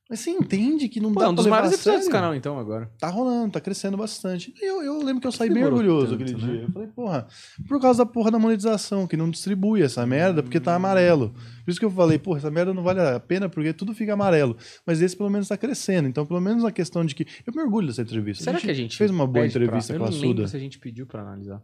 Mas 0.09 0.21
você 0.21 0.31
entende 0.31 0.87
que 0.87 1.01
não 1.01 1.11
pô, 1.13 1.19
dá 1.19 1.25
é 1.25 1.29
um 1.29 1.33
pra 1.35 1.43
dos 1.43 1.47
maiores 1.47 1.71
a 1.71 1.75
episódios 1.75 2.05
do 2.05 2.11
canal, 2.11 2.33
então, 2.33 2.57
agora. 2.57 2.89
Tá 2.97 3.09
rolando, 3.09 3.51
tá 3.51 3.59
crescendo 3.59 3.97
bastante. 3.97 4.53
Eu, 4.61 4.81
eu 4.81 5.03
lembro 5.03 5.19
que 5.19 5.27
eu 5.27 5.31
saí 5.33 5.49
bem 5.49 5.65
orgulhoso 5.65 6.17
tanto, 6.17 6.23
aquele 6.23 6.41
né? 6.41 6.51
dia. 6.53 6.61
Eu 6.63 6.71
falei, 6.71 6.87
porra, 6.87 7.27
por 7.67 7.81
causa 7.81 8.05
da 8.05 8.09
porra 8.09 8.31
da 8.31 8.39
monetização, 8.39 9.05
que 9.05 9.17
não 9.17 9.29
distribui 9.29 9.81
essa 9.81 10.05
merda 10.07 10.41
porque 10.41 10.59
tá 10.61 10.73
amarelo. 10.75 11.33
Por 11.65 11.71
isso 11.71 11.79
que 11.79 11.85
eu 11.85 11.91
falei, 11.91 12.17
porra, 12.17 12.37
essa 12.37 12.49
merda 12.49 12.73
não 12.73 12.83
vale 12.83 13.01
a 13.01 13.19
pena 13.19 13.49
porque 13.49 13.73
tudo 13.73 13.93
fica 13.93 14.13
amarelo. 14.13 14.55
Mas 14.85 15.01
esse 15.01 15.15
pelo 15.17 15.29
menos 15.29 15.49
tá 15.49 15.57
crescendo. 15.57 16.07
Então, 16.07 16.25
pelo 16.25 16.39
menos 16.39 16.63
a 16.63 16.71
questão 16.71 17.03
de 17.03 17.13
que. 17.13 17.25
Eu 17.45 17.51
me 17.53 17.61
orgulho 17.61 17.87
dessa 17.87 18.01
entrevista. 18.01 18.45
Será 18.45 18.59
que 18.61 18.71
a 18.71 18.73
gente 18.73 18.95
fez 18.97 19.11
uma 19.11 19.25
boa 19.27 19.39
pra- 19.39 19.47
entrevista 19.47 19.91
Eu 19.93 19.99
com 19.99 20.05
a 20.05 20.09
não 20.09 20.13
lembro 20.15 20.37
Suda? 20.37 20.47
se 20.47 20.55
a 20.55 20.59
gente 20.59 20.79
pediu 20.79 21.05
pra 21.05 21.21
analisar. 21.21 21.61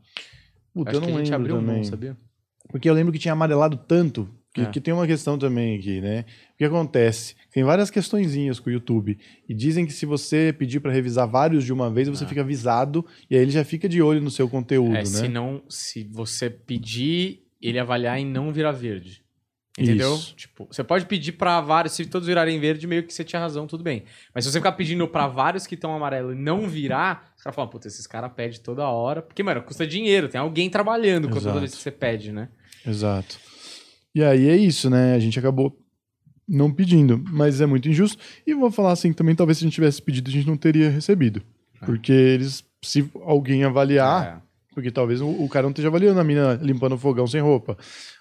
Puta, 0.73 0.89
Acho 0.89 0.97
eu 0.97 1.01
não 1.01 1.07
que 1.07 1.13
a 1.13 1.17
gente 1.19 1.33
abriu 1.33 1.55
também. 1.55 1.75
mão, 1.75 1.83
sabia? 1.85 2.17
Porque 2.69 2.89
eu 2.89 2.93
lembro 2.93 3.13
que 3.13 3.19
tinha 3.19 3.31
amarelado 3.31 3.77
tanto. 3.77 4.27
Que, 4.53 4.61
É. 4.61 4.65
que 4.65 4.79
tem 4.79 4.93
uma 4.93 5.07
questão 5.07 5.35
também 5.37 5.77
aqui, 5.79 5.99
né? 5.99 6.25
O 6.53 6.57
que 6.59 6.63
acontece? 6.63 7.35
Tem 7.51 7.63
várias 7.63 7.89
questõezinhas 7.89 8.59
com 8.59 8.69
o 8.69 8.73
YouTube. 8.73 9.17
E 9.49 9.53
dizem 9.53 9.83
que 9.85 9.91
se 9.91 10.05
você 10.05 10.53
pedir 10.55 10.79
pra 10.79 10.91
revisar 10.91 11.27
vários 11.27 11.63
de 11.65 11.73
uma 11.73 11.89
vez, 11.89 12.07
você 12.07 12.23
Ah. 12.23 12.27
fica 12.27 12.41
avisado. 12.41 13.03
E 13.29 13.35
aí 13.35 13.41
ele 13.41 13.49
já 13.51 13.63
fica 13.65 13.89
de 13.89 13.99
olho 14.01 14.21
no 14.21 14.29
seu 14.29 14.47
conteúdo, 14.47 14.93
É, 14.95 14.99
né? 14.99 15.05
se 15.05 15.27
não, 15.27 15.63
se 15.67 16.03
você 16.03 16.51
pedir, 16.51 17.41
ele 17.59 17.79
avaliar 17.79 18.19
e 18.19 18.25
não 18.25 18.51
virar 18.53 18.71
verde. 18.73 19.23
Entendeu? 19.75 20.13
Isso. 20.13 20.35
Tipo, 20.35 20.67
você 20.69 20.83
pode 20.83 21.07
pedir 21.07 21.31
pra 21.31 21.59
vários, 21.59 21.95
se 21.95 22.05
todos 22.05 22.27
virarem 22.27 22.59
verde, 22.59 22.85
meio 22.85 23.01
que 23.01 23.11
você 23.11 23.23
tinha 23.23 23.39
razão, 23.39 23.65
tudo 23.65 23.83
bem. 23.83 24.03
Mas 24.35 24.43
se 24.45 24.51
você 24.51 24.59
ficar 24.59 24.73
pedindo 24.73 25.07
pra 25.07 25.25
vários 25.27 25.65
que 25.65 25.73
estão 25.73 25.95
amarelo 25.95 26.31
e 26.31 26.35
não 26.35 26.69
virar, 26.69 27.33
os 27.35 27.41
caras 27.41 27.55
falam, 27.55 27.71
puta, 27.71 27.87
esses 27.87 28.05
caras 28.05 28.31
pedem 28.35 28.59
toda 28.61 28.87
hora. 28.87 29.23
Porque, 29.23 29.41
mano, 29.41 29.63
custa 29.63 29.87
dinheiro, 29.87 30.29
tem 30.29 30.39
alguém 30.39 30.69
trabalhando 30.69 31.23
com 31.27 31.33
toda 31.33 31.45
Exato. 31.47 31.59
vez 31.59 31.73
que 31.75 31.81
você 31.81 31.89
pede, 31.89 32.31
né? 32.31 32.49
Exato. 32.85 33.39
E 34.15 34.23
aí 34.23 34.47
é 34.49 34.55
isso, 34.57 34.89
né? 34.89 35.15
A 35.15 35.19
gente 35.19 35.37
acabou 35.39 35.77
não 36.47 36.71
pedindo, 36.71 37.23
mas 37.31 37.61
é 37.61 37.65
muito 37.65 37.87
injusto. 37.89 38.21
E 38.45 38.53
vou 38.53 38.69
falar 38.71 38.91
assim 38.91 39.13
também, 39.13 39.35
talvez 39.35 39.57
se 39.57 39.63
a 39.63 39.67
gente 39.67 39.75
tivesse 39.75 40.01
pedido, 40.01 40.29
a 40.29 40.33
gente 40.33 40.47
não 40.47 40.57
teria 40.57 40.89
recebido. 40.89 41.41
Porque 41.85 42.11
eles, 42.11 42.63
se 42.83 43.09
alguém 43.25 43.63
avaliar, 43.63 44.37
É. 44.37 44.41
porque 44.73 44.91
talvez 44.91 45.19
o, 45.21 45.27
o 45.27 45.49
cara 45.49 45.63
não 45.63 45.71
esteja 45.71 45.87
avaliando 45.87 46.19
a 46.19 46.23
mina 46.23 46.59
limpando 46.61 46.93
o 46.93 46.97
fogão 46.97 47.25
sem 47.27 47.41
roupa. 47.41 47.77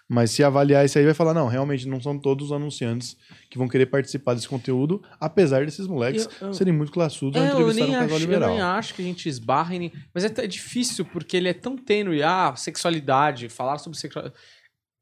Mas 0.09 0.31
se 0.31 0.43
avaliar 0.45 0.85
isso 0.85 0.99
aí, 0.99 1.05
vai 1.05 1.15
falar, 1.15 1.33
não, 1.33 1.47
realmente 1.47 1.87
não 1.89 2.01
são 2.01 2.19
todos 2.19 2.47
os 2.47 2.53
anunciantes 2.53 3.17
que 3.51 3.57
vão 3.57 3.69
querer 3.69 3.87
participar 3.87 4.35
desse 4.35 4.49
conteúdo, 4.49 5.03
apesar 5.19 5.65
desses 5.65 5.87
moleques 5.87 6.29
Eu- 6.41 6.49
eu- 6.49 6.55
serem 6.55 6.73
muito 6.73 6.93
classudos 6.93 7.41
ao 7.41 7.47
É, 7.47 7.51
eu 7.53 7.55
entrevistar 7.61 7.85
nem, 7.87 7.91
um 7.97 7.99
casal 8.01 8.07
acho, 8.07 8.15
eu 8.25 8.29
liberal. 8.29 8.51
nem 8.51 8.61
acho 8.61 8.95
que 8.95 9.01
a 9.03 9.05
gente 9.05 9.29
esbarra 9.29 9.75
em... 9.75 9.91
Mas 10.13 10.25
é, 10.25 10.33
é 10.39 10.47
difícil, 10.47 11.05
porque 11.05 11.37
ele 11.37 11.49
é 11.49 11.55
tão 11.55 11.77
tênue. 11.77 12.23
Ah, 12.23 12.53
sexualidade, 12.57 13.49
falar 13.49 13.79
sobre 13.79 13.99
sexualidade... 13.99 14.39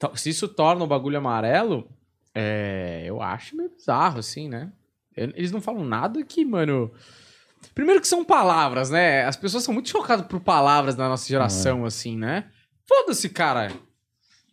Então, 0.00 0.16
Se 0.16 0.30
isso 0.30 0.48
torna 0.48 0.82
o 0.82 0.86
bagulho 0.86 1.18
amarelo, 1.18 1.86
é, 2.34 3.02
eu 3.04 3.20
acho 3.20 3.54
meio 3.54 3.68
bizarro, 3.68 4.18
assim, 4.18 4.48
né? 4.48 4.72
Eles 5.14 5.52
não 5.52 5.60
falam 5.60 5.84
nada 5.84 6.24
que, 6.24 6.42
mano... 6.42 6.90
Primeiro 7.74 8.00
que 8.00 8.08
são 8.08 8.24
palavras, 8.24 8.88
né? 8.88 9.26
As 9.26 9.36
pessoas 9.36 9.62
são 9.62 9.74
muito 9.74 9.90
chocadas 9.90 10.26
por 10.26 10.40
palavras 10.40 10.96
na 10.96 11.06
nossa 11.06 11.28
geração, 11.28 11.84
assim, 11.84 12.16
né? 12.16 12.46
Foda-se, 12.88 13.28
cara. 13.28 13.70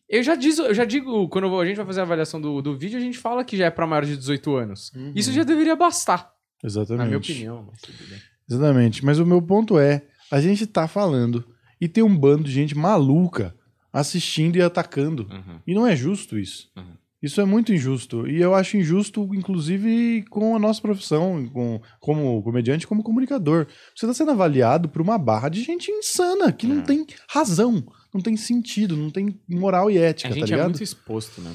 Eu 0.10 0.22
já, 0.22 0.36
diz, 0.36 0.58
eu 0.60 0.74
já 0.74 0.84
digo, 0.84 1.30
quando 1.30 1.58
a 1.58 1.66
gente 1.66 1.78
vai 1.78 1.86
fazer 1.86 2.02
a 2.02 2.04
avaliação 2.04 2.42
do, 2.42 2.62
do 2.62 2.78
vídeo, 2.78 2.98
a 2.98 3.02
gente 3.02 3.18
fala 3.18 3.46
que 3.46 3.56
já 3.56 3.68
é 3.68 3.70
pra 3.70 3.88
maiores 3.88 4.10
de 4.10 4.18
18 4.18 4.56
anos. 4.58 4.92
Uhum. 4.94 5.14
Isso 5.16 5.32
já 5.32 5.44
deveria 5.44 5.76
bastar, 5.78 6.34
Exatamente. 6.62 6.98
na 6.98 7.06
minha 7.06 7.18
opinião. 7.18 7.66
Mas 7.72 7.82
tudo 7.82 8.10
bem. 8.10 8.20
Exatamente. 8.50 9.06
Mas 9.06 9.20
o 9.20 9.26
meu 9.26 9.42
ponto 9.42 9.80
é: 9.80 10.06
a 10.30 10.42
gente 10.42 10.68
tá 10.68 10.86
falando 10.88 11.46
e 11.80 11.88
tem 11.88 12.04
um 12.04 12.16
bando 12.16 12.44
de 12.44 12.52
gente 12.52 12.76
maluca 12.76 13.56
assistindo 14.00 14.56
e 14.58 14.62
atacando. 14.62 15.28
Uhum. 15.32 15.60
E 15.66 15.74
não 15.74 15.86
é 15.88 15.96
justo 15.96 16.38
isso. 16.38 16.70
Uhum. 16.76 16.96
Isso 17.22 17.42
é 17.42 17.46
muito 17.46 17.74
injusto. 17.74 18.28
E 18.28 18.40
eu 18.40 18.54
acho 18.54 18.78
injusto, 18.78 19.28
inclusive, 19.34 20.24
com 20.30 20.56
a 20.56 20.60
nossa 20.60 20.80
profissão, 20.80 21.50
com, 21.52 21.82
como 22.00 22.44
comediante, 22.44 22.86
como 22.86 23.02
comunicador. 23.02 23.66
Você 23.96 24.06
está 24.06 24.14
sendo 24.14 24.32
avaliado 24.32 24.88
por 24.88 25.02
uma 25.02 25.18
barra 25.18 25.50
de 25.50 25.64
gente 25.64 25.90
insana, 25.92 26.52
que 26.54 26.68
não 26.68 26.80
É. 26.80 26.84
tem 26.84 27.06
razão, 27.28 27.84
não 28.14 28.22
tem 28.22 28.38
sentido, 28.38 28.96
não 28.96 29.10
tem 29.10 29.40
moral 29.50 29.90
e 29.90 29.98
ética, 29.98 30.30
A 30.30 30.32
gente 30.32 30.50
tá 30.50 30.58
é 30.58 30.64
muito 30.64 30.84
exposto, 30.84 31.42
né? 31.42 31.52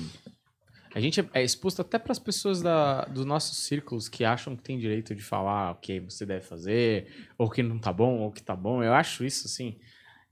A 0.95 1.01
gente 1.01 1.21
é- 1.21 1.29
é 1.33 1.45
exposto 1.45 1.81
até 1.81 1.97
para 1.99 2.13
as 2.13 2.19
pessoas 2.19 2.61
da, 2.61 3.05
dos 3.07 3.25
nossos 3.25 3.59
círculos 3.65 4.09
que 4.09 4.25
acham 4.25 4.55
que 4.57 4.63
tem 4.65 4.79
direito 4.79 5.15
de 5.15 5.23
falar 5.23 5.71
o 5.71 5.75
que 5.77 6.01
você 6.01 6.27
deve 6.27 6.45
fazer, 6.45 7.07
ou 7.39 7.49
que 7.49 7.63
não 7.63 7.79
tá 7.79 7.93
bom, 7.93 8.19
ou 8.19 8.31
que 8.33 8.43
tá 8.43 8.55
bom. 8.55 8.83
Eu 8.83 8.93
acho 8.93 9.25
isso, 9.25 9.47
assim, 9.47 9.77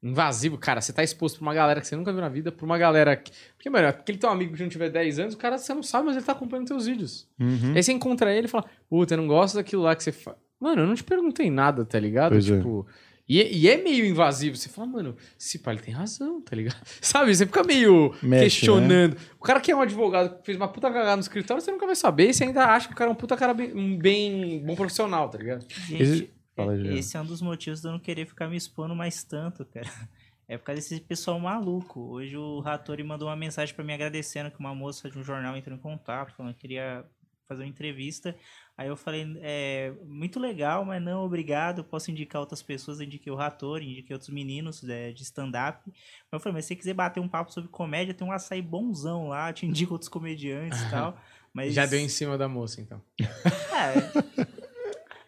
invasivo. 0.02 0.56
Cara, 0.58 0.80
você 0.80 0.92
tá 0.92 1.02
exposto 1.02 1.36
pra 1.38 1.42
uma 1.46 1.54
galera 1.54 1.80
que 1.80 1.86
você 1.86 1.96
nunca 1.96 2.12
viu 2.12 2.20
na 2.20 2.28
vida, 2.28 2.50
pra 2.50 2.64
uma 2.64 2.78
galera 2.78 3.14
que... 3.16 3.30
Porque, 3.56 3.68
mano, 3.68 3.88
aquele 3.88 4.18
teu 4.18 4.30
amigo 4.30 4.54
que 4.54 4.62
não 4.62 4.68
tiver 4.68 4.88
10 4.90 5.18
anos, 5.18 5.34
o 5.34 5.36
cara, 5.38 5.58
você 5.58 5.74
não 5.74 5.82
sabe, 5.82 6.06
mas 6.06 6.16
ele 6.16 6.24
tá 6.24 6.32
acompanhando 6.32 6.68
teus 6.68 6.86
vídeos. 6.86 7.28
Uhum. 7.38 7.72
Aí 7.74 7.82
você 7.82 7.92
encontra 7.92 8.32
ele 8.34 8.46
e 8.46 8.50
fala, 8.50 8.64
puta, 8.88 9.14
eu 9.14 9.18
não 9.18 9.26
gosto 9.26 9.56
daquilo 9.56 9.82
lá 9.82 9.94
que 9.94 10.02
você 10.02 10.12
faz. 10.12 10.36
Mano, 10.60 10.82
eu 10.82 10.86
não 10.86 10.94
te 10.94 11.04
perguntei 11.04 11.50
nada, 11.50 11.84
tá 11.84 11.98
ligado? 11.98 12.32
Pois 12.32 12.48
é. 12.50 12.56
tipo. 12.56 12.86
E, 13.26 13.40
é- 13.40 13.52
e 13.52 13.68
é 13.68 13.76
meio 13.76 14.04
invasivo. 14.04 14.56
Você 14.56 14.68
fala, 14.68 14.88
mano, 14.88 15.16
esse 15.38 15.58
pai 15.60 15.74
ele 15.74 15.82
tem 15.82 15.94
razão, 15.94 16.40
tá 16.42 16.54
ligado? 16.56 16.80
Sabe? 17.00 17.34
Você 17.34 17.46
fica 17.46 17.62
meio 17.62 18.12
Mexe, 18.22 18.42
questionando. 18.44 19.16
O 19.38 19.42
cara 19.44 19.60
que 19.60 19.70
é 19.70 19.76
um 19.76 19.80
advogado 19.80 20.36
que 20.38 20.44
fez 20.44 20.56
uma 20.56 20.66
puta 20.68 20.88
cagada 20.90 21.16
no 21.16 21.22
escritório, 21.22 21.62
você 21.62 21.70
nunca 21.70 21.86
vai 21.86 21.94
saber. 21.94 22.28
E 22.28 22.34
você 22.34 22.44
ainda 22.44 22.64
acha 22.66 22.88
que 22.88 22.92
o 22.92 22.96
cara 22.96 23.08
é 23.08 23.12
um 23.12 23.16
puta 23.16 23.36
cara 23.36 23.54
bem, 23.54 23.72
um 23.72 23.96
bem 23.96 24.62
bom 24.66 24.74
profissional, 24.74 25.28
tá 25.28 25.38
ligado? 25.38 25.64
Gente, 25.86 26.30
Esse- 26.60 26.70
é- 26.72 26.76
Fala 26.76 26.78
Jean. 26.78 26.94
esse 26.94 27.16
é 27.16 27.20
um 27.20 27.26
dos 27.26 27.42
motivos 27.42 27.80
de 27.80 27.88
eu 27.88 27.92
não 27.92 27.98
querer 27.98 28.26
ficar 28.26 28.48
me 28.48 28.56
expondo 28.56 28.94
mais 28.94 29.22
tanto, 29.24 29.64
cara. 29.64 29.86
É 30.52 30.58
por 30.58 30.64
causa 30.64 30.80
desse 30.80 31.00
pessoal 31.00 31.38
maluco. 31.38 32.00
Hoje 32.10 32.36
o 32.36 32.58
Ratori 32.58 33.04
mandou 33.04 33.28
uma 33.28 33.36
mensagem 33.36 33.72
pra 33.72 33.84
mim 33.84 33.92
agradecendo 33.92 34.50
que 34.50 34.58
uma 34.58 34.74
moça 34.74 35.08
de 35.08 35.16
um 35.16 35.22
jornal 35.22 35.56
entrou 35.56 35.76
em 35.76 35.80
contato, 35.80 36.34
falando 36.36 36.54
que 36.54 36.62
queria 36.62 37.04
fazer 37.48 37.62
uma 37.62 37.68
entrevista. 37.68 38.34
Aí 38.76 38.88
eu 38.88 38.96
falei, 38.96 39.24
é, 39.42 39.92
muito 40.04 40.40
legal, 40.40 40.84
mas 40.84 41.00
não, 41.00 41.24
obrigado. 41.24 41.84
Posso 41.84 42.10
indicar 42.10 42.40
outras 42.40 42.62
pessoas, 42.64 42.98
eu 42.98 43.06
indiquei 43.06 43.32
o 43.32 43.36
Ratori, 43.36 43.88
indiquei 43.92 44.12
outros 44.12 44.30
meninos 44.30 44.82
é, 44.88 45.12
de 45.12 45.22
stand-up. 45.22 45.82
Mas 45.86 45.94
eu 46.32 46.40
falei, 46.40 46.54
mas 46.54 46.64
se 46.64 46.70
você 46.70 46.76
quiser 46.76 46.94
bater 46.94 47.20
um 47.20 47.28
papo 47.28 47.52
sobre 47.52 47.70
comédia, 47.70 48.12
tem 48.12 48.26
um 48.26 48.32
açaí 48.32 48.60
bonzão 48.60 49.28
lá, 49.28 49.52
te 49.52 49.64
indico 49.66 49.92
outros 49.92 50.08
comediantes 50.08 50.80
e 50.82 50.90
tal. 50.90 51.16
Mas... 51.54 51.74
Já 51.74 51.86
deu 51.86 52.00
em 52.00 52.08
cima 52.08 52.36
da 52.36 52.48
moça, 52.48 52.80
então. 52.80 53.00
É. 53.20 54.66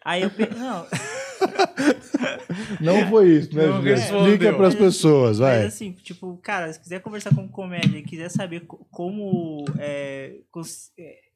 Aí 0.05 0.23
eu 0.23 0.31
pe... 0.31 0.47
Não, 0.53 0.85
Não 2.81 3.09
foi 3.09 3.29
isso, 3.31 3.55
né, 3.55 3.67
respondeu. 3.95 4.33
Explica 4.33 4.53
pras 4.57 4.75
pessoas, 4.75 5.39
vai. 5.39 5.65
Mas 5.65 5.75
assim, 5.75 5.93
tipo, 5.93 6.39
cara, 6.43 6.73
se 6.73 6.81
quiser 6.81 7.01
conversar 7.01 7.35
com 7.35 7.49
comédia 7.49 7.99
e 7.99 8.03
quiser 8.03 8.31
saber 8.31 8.61
co- 8.61 8.87
como, 8.91 9.65
é, 9.79 10.37
cons- 10.51 10.91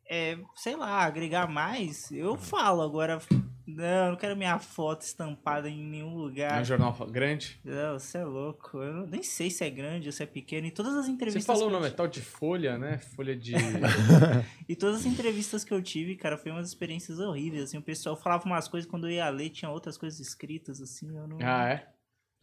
é, 0.08 0.32
é, 0.32 0.38
sei 0.54 0.76
lá, 0.76 1.00
agregar 1.04 1.46
mais, 1.48 2.10
eu 2.12 2.36
falo. 2.36 2.82
Agora, 2.82 3.18
não, 3.66 3.84
eu 3.84 4.10
não 4.12 4.16
quero 4.16 4.36
minha 4.36 4.58
foto 4.58 5.02
estampada 5.02 5.68
em 5.68 5.82
nenhum 5.82 6.12
É 6.12 6.14
lugar. 6.14 6.60
um 6.60 6.64
jornal 6.64 6.92
grande. 7.10 7.60
Não, 7.64 7.98
você 7.98 8.18
é 8.18 8.24
louco. 8.24 8.78
Eu 8.78 8.92
não- 8.92 9.06
nem 9.06 9.22
sei 9.22 9.50
se 9.50 9.64
é 9.64 9.70
grande 9.70 10.08
ou 10.08 10.12
se 10.12 10.22
é 10.22 10.26
pequeno. 10.26 10.66
E 10.66 10.70
todas 10.70 10.94
as 10.94 11.06
Você 11.06 11.10
entrevistas. 11.12 11.44
falou 11.46 11.68
o 11.68 11.72
nome 11.72 11.88
é 11.88 11.90
tal 11.90 12.06
de 12.06 12.20
folha, 12.20 12.78
né? 12.78 12.98
Folha 12.98 13.34
de. 13.36 13.54
E 14.68 14.74
todas 14.74 15.00
as 15.00 15.06
entrevistas 15.06 15.62
que 15.64 15.72
eu 15.72 15.80
tive, 15.82 16.16
cara, 16.16 16.36
foi 16.36 16.50
umas 16.50 16.68
experiências 16.68 17.18
horríveis. 17.20 17.64
Assim, 17.64 17.78
o 17.78 17.82
pessoal 17.82 18.16
falava 18.16 18.44
umas 18.44 18.66
coisas 18.68 18.88
quando 18.90 19.06
eu 19.06 19.12
ia 19.12 19.28
ler, 19.30 19.50
tinha 19.50 19.70
outras 19.70 19.96
coisas 19.96 20.18
escritas, 20.20 20.80
assim, 20.80 21.16
eu 21.16 21.26
não. 21.28 21.38
ah, 21.40 21.68
é? 21.68 21.88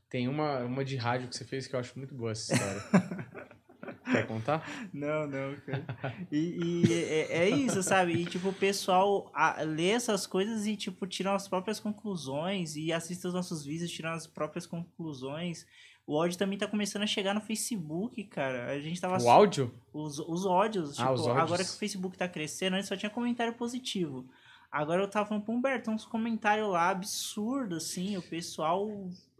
Tem 0.09 0.27
uma, 0.27 0.59
uma 0.59 0.85
de 0.85 0.95
rádio 0.95 1.27
que 1.27 1.35
você 1.35 1.43
fez 1.43 1.65
que 1.67 1.75
eu 1.75 1.79
acho 1.79 1.97
muito 1.97 2.13
boa 2.13 2.31
essa 2.31 2.53
história. 2.53 2.83
Quer 4.11 4.27
contar? 4.27 4.63
Não, 4.93 5.25
não, 5.27 5.55
cara. 5.65 5.85
E, 6.31 6.83
e 6.87 6.93
é, 6.93 7.37
é 7.45 7.49
isso, 7.49 7.81
sabe? 7.81 8.13
E, 8.13 8.25
tipo, 8.25 8.49
o 8.49 8.53
pessoal 8.53 9.31
a- 9.33 9.61
lê 9.63 9.89
essas 9.89 10.27
coisas 10.27 10.65
e, 10.67 10.75
tipo, 10.75 11.07
tira 11.07 11.33
as 11.33 11.47
próprias 11.47 11.79
conclusões 11.79 12.75
e 12.75 12.91
assiste 12.91 13.25
os 13.25 13.33
nossos 13.33 13.63
vídeos 13.65 13.89
tirando 13.91 14.15
as 14.15 14.27
próprias 14.27 14.65
conclusões. 14.65 15.65
O 16.05 16.15
ódio 16.15 16.37
também 16.37 16.57
tá 16.57 16.67
começando 16.67 17.03
a 17.03 17.07
chegar 17.07 17.33
no 17.33 17.39
Facebook, 17.39 18.21
cara. 18.25 18.71
A 18.71 18.79
gente 18.79 18.99
tava. 18.99 19.17
O 19.23 19.29
áudio? 19.29 19.73
Os, 19.93 20.19
os 20.19 20.45
ódios, 20.45 20.97
tipo, 20.97 21.07
Ah, 21.07 21.11
os 21.13 21.21
ódios. 21.21 21.37
agora 21.37 21.63
que 21.63 21.69
o 21.69 21.77
Facebook 21.77 22.17
tá 22.17 22.27
crescendo, 22.27 22.75
antes 22.75 22.89
só 22.89 22.97
tinha 22.97 23.09
comentário 23.09 23.53
positivo. 23.53 24.25
Agora 24.69 25.01
eu 25.01 25.07
tava 25.07 25.27
falando 25.29 25.43
pro 25.45 25.53
Humberto, 25.53 25.91
uns 25.91 26.03
comentários 26.03 26.67
lá 26.67 26.89
absurdos, 26.89 27.83
assim, 27.85 28.17
o 28.17 28.21
pessoal 28.21 28.89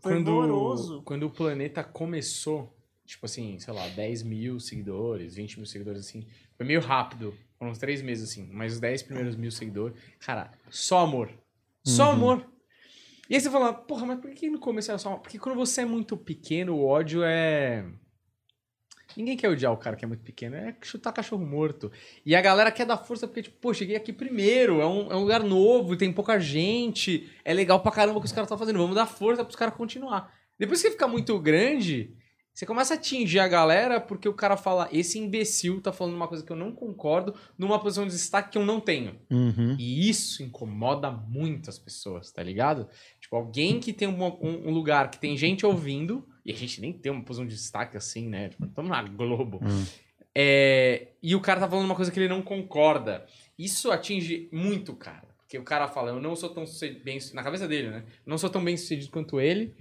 fervoroso. 0.02 1.02
Quando, 1.02 1.04
quando 1.04 1.24
o 1.24 1.30
planeta 1.30 1.84
começou, 1.84 2.72
tipo 3.06 3.26
assim, 3.26 3.60
sei 3.60 3.74
lá, 3.74 3.88
10 3.90 4.24
mil 4.24 4.60
seguidores, 4.60 5.36
20 5.36 5.58
mil 5.58 5.66
seguidores, 5.66 6.02
assim, 6.02 6.26
foi 6.56 6.66
meio 6.66 6.80
rápido. 6.82 7.34
Foram 7.58 7.72
uns 7.72 7.78
três 7.78 8.02
meses, 8.02 8.30
assim. 8.32 8.50
Mas 8.52 8.74
os 8.74 8.80
10 8.80 9.04
primeiros 9.04 9.36
mil 9.36 9.52
seguidores, 9.52 9.98
cara, 10.20 10.52
só 10.70 11.00
amor. 11.00 11.30
Só 11.86 12.06
Uhum. 12.06 12.12
amor. 12.12 12.54
E 13.30 13.36
aí 13.36 13.42
você 13.42 13.50
fala, 13.50 13.74
porra, 13.74 14.06
mas 14.06 14.20
por 14.20 14.32
que 14.32 14.50
no 14.50 14.60
começo 14.60 14.92
era 14.92 14.98
só 14.98 15.10
amor? 15.10 15.22
Porque 15.22 15.40
quando 15.40 15.56
você 15.56 15.82
é 15.82 15.86
muito 15.86 16.16
pequeno, 16.18 16.76
o 16.76 16.86
ódio 16.86 17.22
é. 17.24 17.86
Ninguém 19.16 19.38
quer 19.38 19.48
odiar 19.50 19.72
o 19.72 19.78
cara 19.78 19.96
que 19.96 20.04
é 20.04 20.08
muito 20.08 20.24
pequeno, 20.24 20.56
é 20.56 20.76
chutar 20.82 21.12
cachorro 21.14 21.46
morto. 21.46 21.92
E 22.26 22.36
a 22.36 22.42
galera 22.42 22.72
quer 22.72 22.86
dar 22.86 22.98
força 22.98 23.28
porque, 23.28 23.44
tipo, 23.44 23.58
pô, 23.60 23.72
cheguei 23.74 23.96
aqui 23.96 24.12
primeiro, 24.12 24.82
é 24.82 24.88
um, 24.88 25.12
é 25.12 25.16
um 25.16 25.20
lugar 25.20 25.44
novo, 25.44 25.96
tem 25.96 26.12
pouca 26.12 26.40
gente, 26.40 27.30
é 27.46 27.54
legal 27.54 27.80
pra 27.82 27.92
caramba 27.92 28.18
o 28.18 28.22
que 28.22 28.26
os 28.26 28.32
caras 28.32 28.48
estão 28.48 28.58
fazendo, 28.58 28.80
vamos 28.80 28.96
dar 28.96 29.06
força 29.06 29.44
pros 29.44 29.56
caras 29.56 29.76
continuar. 29.76 30.34
Depois 30.58 30.82
que 30.82 30.90
fica 30.90 31.08
muito 31.08 31.38
grande, 31.40 32.16
você 32.54 32.66
começa 32.66 32.94
a 32.94 32.98
atingir 32.98 33.40
a 33.40 33.48
galera 33.48 34.00
porque 34.00 34.30
o 34.30 34.34
cara 34.34 34.56
fala, 34.56 34.88
esse 34.92 35.18
imbecil 35.18 35.82
tá 35.82 35.92
falando 35.92 36.14
uma 36.16 36.28
coisa 36.28 36.46
que 36.46 36.52
eu 36.52 36.56
não 36.56 36.72
concordo, 36.72 37.34
numa 37.58 37.80
posição 37.80 38.06
de 38.06 38.12
destaque 38.12 38.52
que 38.52 38.58
eu 38.58 38.66
não 38.66 38.80
tenho. 38.80 39.16
Uhum. 39.32 39.76
E 39.80 40.08
isso 40.10 40.44
incomoda 40.44 41.10
muito 41.10 41.70
as 41.70 41.80
pessoas, 41.80 42.32
tá 42.32 42.44
ligado? 42.44 42.88
Tipo, 43.20 43.36
alguém 43.36 43.80
que 43.80 43.92
tem 43.92 44.08
uma- 44.08 44.36
um, 44.36 44.68
um 44.68 44.72
lugar 44.72 45.10
que 45.10 45.18
tem 45.20 45.36
gente 45.36 45.66
ouvindo, 45.66 46.28
e 46.46 46.52
a 46.52 46.56
gente 46.56 46.80
nem 46.80 46.94
tem 46.94 47.12
uma 47.12 47.24
posição 47.24 47.48
de 47.48 47.56
destaque 47.56 47.98
assim, 47.98 48.28
né? 48.28 48.50
Tipo, 48.50 48.66
estamos 48.66 48.92
na 48.92 49.02
Globo. 49.02 49.60
Hum. 49.64 49.86
É, 50.36 51.08
e 51.22 51.36
o 51.36 51.42
cara 51.42 51.60
tá 51.60 51.68
falando 51.70 51.86
uma 51.86 51.96
coisa 51.96 52.12
que 52.12 52.20
ele 52.20 52.28
não 52.28 52.42
concorda. 52.42 53.26
Isso 53.58 53.92
atinge 53.92 54.50
muito 54.52 54.92
o 54.92 54.96
cara. 54.96 55.28
Porque 55.40 55.58
o 55.58 55.64
cara 55.64 55.88
fala, 55.88 56.10
eu 56.10 56.20
não 56.20 56.36
sou 56.36 56.50
tão 56.50 56.66
bem 57.04 57.20
na 57.34 57.44
cabeça 57.44 57.68
dele, 57.68 57.90
né? 57.90 58.04
Não 58.26 58.38
sou 58.38 58.50
tão 58.50 58.64
bem 58.64 58.76
sucedido 58.76 59.12
quanto 59.12 59.40
ele. 59.40 59.74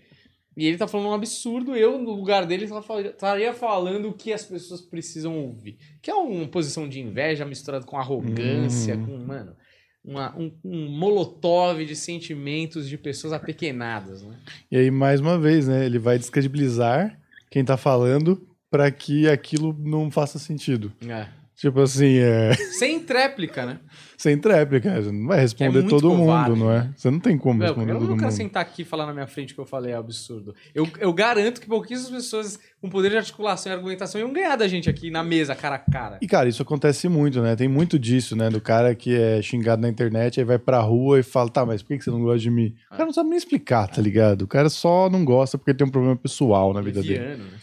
E 0.56 0.66
ele 0.66 0.76
tá 0.76 0.86
falando 0.86 1.08
um 1.08 1.14
absurdo, 1.14 1.74
eu, 1.74 1.98
no 1.98 2.10
lugar 2.10 2.44
dele, 2.46 2.66
estaria 2.66 3.54
falando 3.54 4.08
o 4.08 4.12
que 4.12 4.32
as 4.32 4.44
pessoas 4.44 4.80
precisam 4.82 5.38
ouvir. 5.38 5.78
Que 6.02 6.10
é 6.10 6.14
uma 6.14 6.46
posição 6.46 6.86
de 6.88 7.00
inveja 7.00 7.44
misturada 7.46 7.86
com 7.86 7.96
arrogância, 7.96 8.94
Hum. 8.96 9.06
com, 9.06 9.18
mano, 9.18 9.56
uma- 10.04 10.36
um, 10.36 10.52
um 10.64 10.88
molotov 10.90 11.84
de 11.86 11.96
sentimentos 11.96 12.88
de 12.88 12.98
pessoas 12.98 13.32
apequenadas, 13.32 14.22
né? 14.22 14.36
E 14.70 14.76
aí, 14.76 14.90
mais 14.90 15.20
uma 15.20 15.38
vez, 15.38 15.68
né? 15.68 15.86
Ele 15.86 15.98
vai 15.98 16.18
descredibilizar 16.18 17.18
quem 17.50 17.64
tá 17.64 17.76
falando 17.76 18.46
pra 18.70 18.90
que 18.90 19.28
aquilo 19.28 19.74
não 19.78 20.10
faça 20.10 20.38
sentido. 20.38 20.92
É. 21.08 21.28
Tipo 21.56 21.80
assim, 21.80 22.16
é... 22.18 22.54
Sem 22.72 23.00
tréplica, 23.00 23.64
né? 23.64 23.78
sem 24.22 24.38
tréplica, 24.38 25.02
você 25.02 25.10
não 25.10 25.26
vai 25.26 25.40
responder 25.40 25.80
muito 25.80 25.88
todo 25.88 26.08
covarde, 26.08 26.50
mundo, 26.50 26.60
não 26.60 26.70
é? 26.70 26.88
Você 26.96 27.10
não 27.10 27.18
tem 27.18 27.36
como 27.36 27.60
responder 27.60 27.90
eu 27.90 27.98
todo 27.98 28.08
não 28.10 28.16
quero 28.16 28.30
mundo. 28.30 28.36
sentar 28.36 28.62
aqui 28.62 28.82
e 28.82 28.84
falar 28.84 29.04
na 29.06 29.12
minha 29.12 29.26
frente 29.26 29.50
o 29.50 29.54
que 29.56 29.60
eu 29.60 29.66
falei 29.66 29.92
é 29.92 29.96
absurdo. 29.96 30.54
Eu, 30.72 30.88
eu 31.00 31.12
garanto 31.12 31.60
que 31.60 31.66
pouquíssimas 31.66 32.22
pessoas 32.22 32.56
com 32.80 32.88
poder 32.88 33.10
de 33.10 33.16
articulação 33.16 33.72
e 33.72 33.74
argumentação 33.74 34.20
iam 34.20 34.32
ganhar 34.32 34.54
da 34.54 34.68
gente 34.68 34.88
aqui 34.88 35.10
na 35.10 35.24
mesa, 35.24 35.56
cara 35.56 35.74
a 35.74 35.78
cara. 35.78 36.18
E, 36.22 36.28
cara, 36.28 36.48
isso 36.48 36.62
acontece 36.62 37.08
muito, 37.08 37.42
né? 37.42 37.56
Tem 37.56 37.66
muito 37.66 37.98
disso, 37.98 38.36
né? 38.36 38.48
Do 38.48 38.60
cara 38.60 38.94
que 38.94 39.12
é 39.12 39.42
xingado 39.42 39.82
na 39.82 39.88
internet, 39.88 40.38
aí 40.38 40.46
vai 40.46 40.58
pra 40.58 40.78
rua 40.78 41.18
e 41.18 41.24
fala, 41.24 41.50
tá, 41.50 41.66
mas 41.66 41.82
por 41.82 41.88
que 41.88 42.04
você 42.04 42.10
não 42.10 42.22
gosta 42.22 42.38
de 42.38 42.50
mim? 42.50 42.76
O 42.92 42.92
cara 42.92 43.06
não 43.06 43.12
sabe 43.12 43.28
nem 43.28 43.38
explicar, 43.38 43.88
tá 43.88 44.00
ligado? 44.00 44.42
O 44.42 44.46
cara 44.48 44.70
só 44.70 45.10
não 45.10 45.24
gosta 45.24 45.58
porque 45.58 45.74
tem 45.74 45.84
um 45.84 45.90
problema 45.90 46.14
pessoal 46.14 46.72
na 46.72 46.80
vida 46.80 47.02
dele. 47.02 47.18
Leviano, 47.18 47.44
né? 47.44 47.58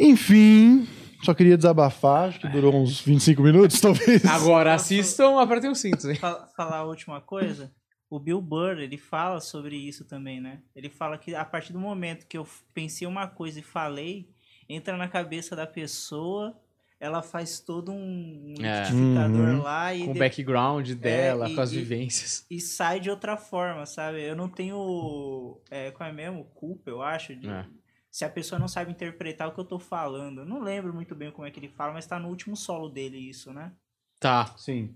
Enfim, 0.00 0.88
só 1.22 1.32
queria 1.34 1.56
desabafar, 1.56 2.28
acho 2.28 2.40
que 2.40 2.48
durou 2.48 2.74
uns 2.74 3.00
25 3.00 3.42
minutos, 3.42 3.80
talvez. 3.80 4.24
Agora 4.24 4.74
assistam, 4.74 5.38
apertem 5.40 5.70
os 5.70 5.78
cintos, 5.80 6.04
hein? 6.06 6.16
Fa- 6.16 6.46
falar 6.56 6.78
a 6.78 6.84
última 6.84 7.20
coisa. 7.20 7.72
O 8.10 8.18
Bill 8.20 8.42
Burr, 8.42 8.78
ele 8.78 8.98
fala 8.98 9.40
sobre 9.40 9.76
isso 9.76 10.04
também, 10.04 10.40
né? 10.40 10.60
Ele 10.76 10.90
fala 10.90 11.16
que 11.16 11.34
a 11.34 11.44
partir 11.44 11.72
do 11.72 11.78
momento 11.78 12.26
que 12.26 12.36
eu 12.36 12.46
pensei 12.74 13.06
uma 13.08 13.26
coisa 13.26 13.60
e 13.60 13.62
falei, 13.62 14.28
entra 14.68 14.96
na 14.98 15.08
cabeça 15.08 15.56
da 15.56 15.66
pessoa, 15.66 16.54
ela 17.00 17.22
faz 17.22 17.58
todo 17.58 17.90
um 17.90 18.54
É. 18.60 18.82
liquidificador 18.82 19.48
Uhum. 19.56 19.62
lá 19.62 19.94
e, 19.94 20.04
Com 20.04 20.10
o 20.10 20.12
de- 20.12 20.18
background 20.18 20.90
dela, 20.92 21.48
e- 21.48 21.54
com 21.54 21.60
as 21.62 21.72
e- 21.72 21.76
vivências. 21.76 22.44
e 22.50 22.60
sai 22.60 23.00
de 23.00 23.08
outra 23.10 23.36
forma, 23.36 23.86
sabe? 23.86 24.22
Eu 24.22 24.36
não 24.36 24.48
tenho. 24.48 25.58
É, 25.70 25.90
qual 25.90 26.08
é 26.08 26.12
mesmo? 26.12 26.44
Culpa, 26.54 26.90
eu 26.90 27.00
acho. 27.02 27.34
de- 27.34 27.48
É. 27.48 27.64
Se 28.12 28.24
a 28.24 28.28
pessoa 28.28 28.58
não 28.58 28.68
sabe 28.68 28.92
interpretar 28.92 29.48
o 29.48 29.52
que 29.52 29.58
eu 29.58 29.64
tô 29.64 29.78
falando. 29.78 30.42
Eu 30.42 30.46
não 30.46 30.60
lembro 30.60 30.92
muito 30.92 31.14
bem 31.14 31.32
como 31.32 31.48
é 31.48 31.50
que 31.50 31.58
ele 31.58 31.68
fala, 31.68 31.94
mas 31.94 32.06
tá 32.06 32.20
no 32.20 32.28
último 32.28 32.54
solo 32.54 32.90
dele 32.90 33.16
isso, 33.16 33.52
né? 33.52 33.72
Tá. 34.20 34.54
Sim. 34.58 34.94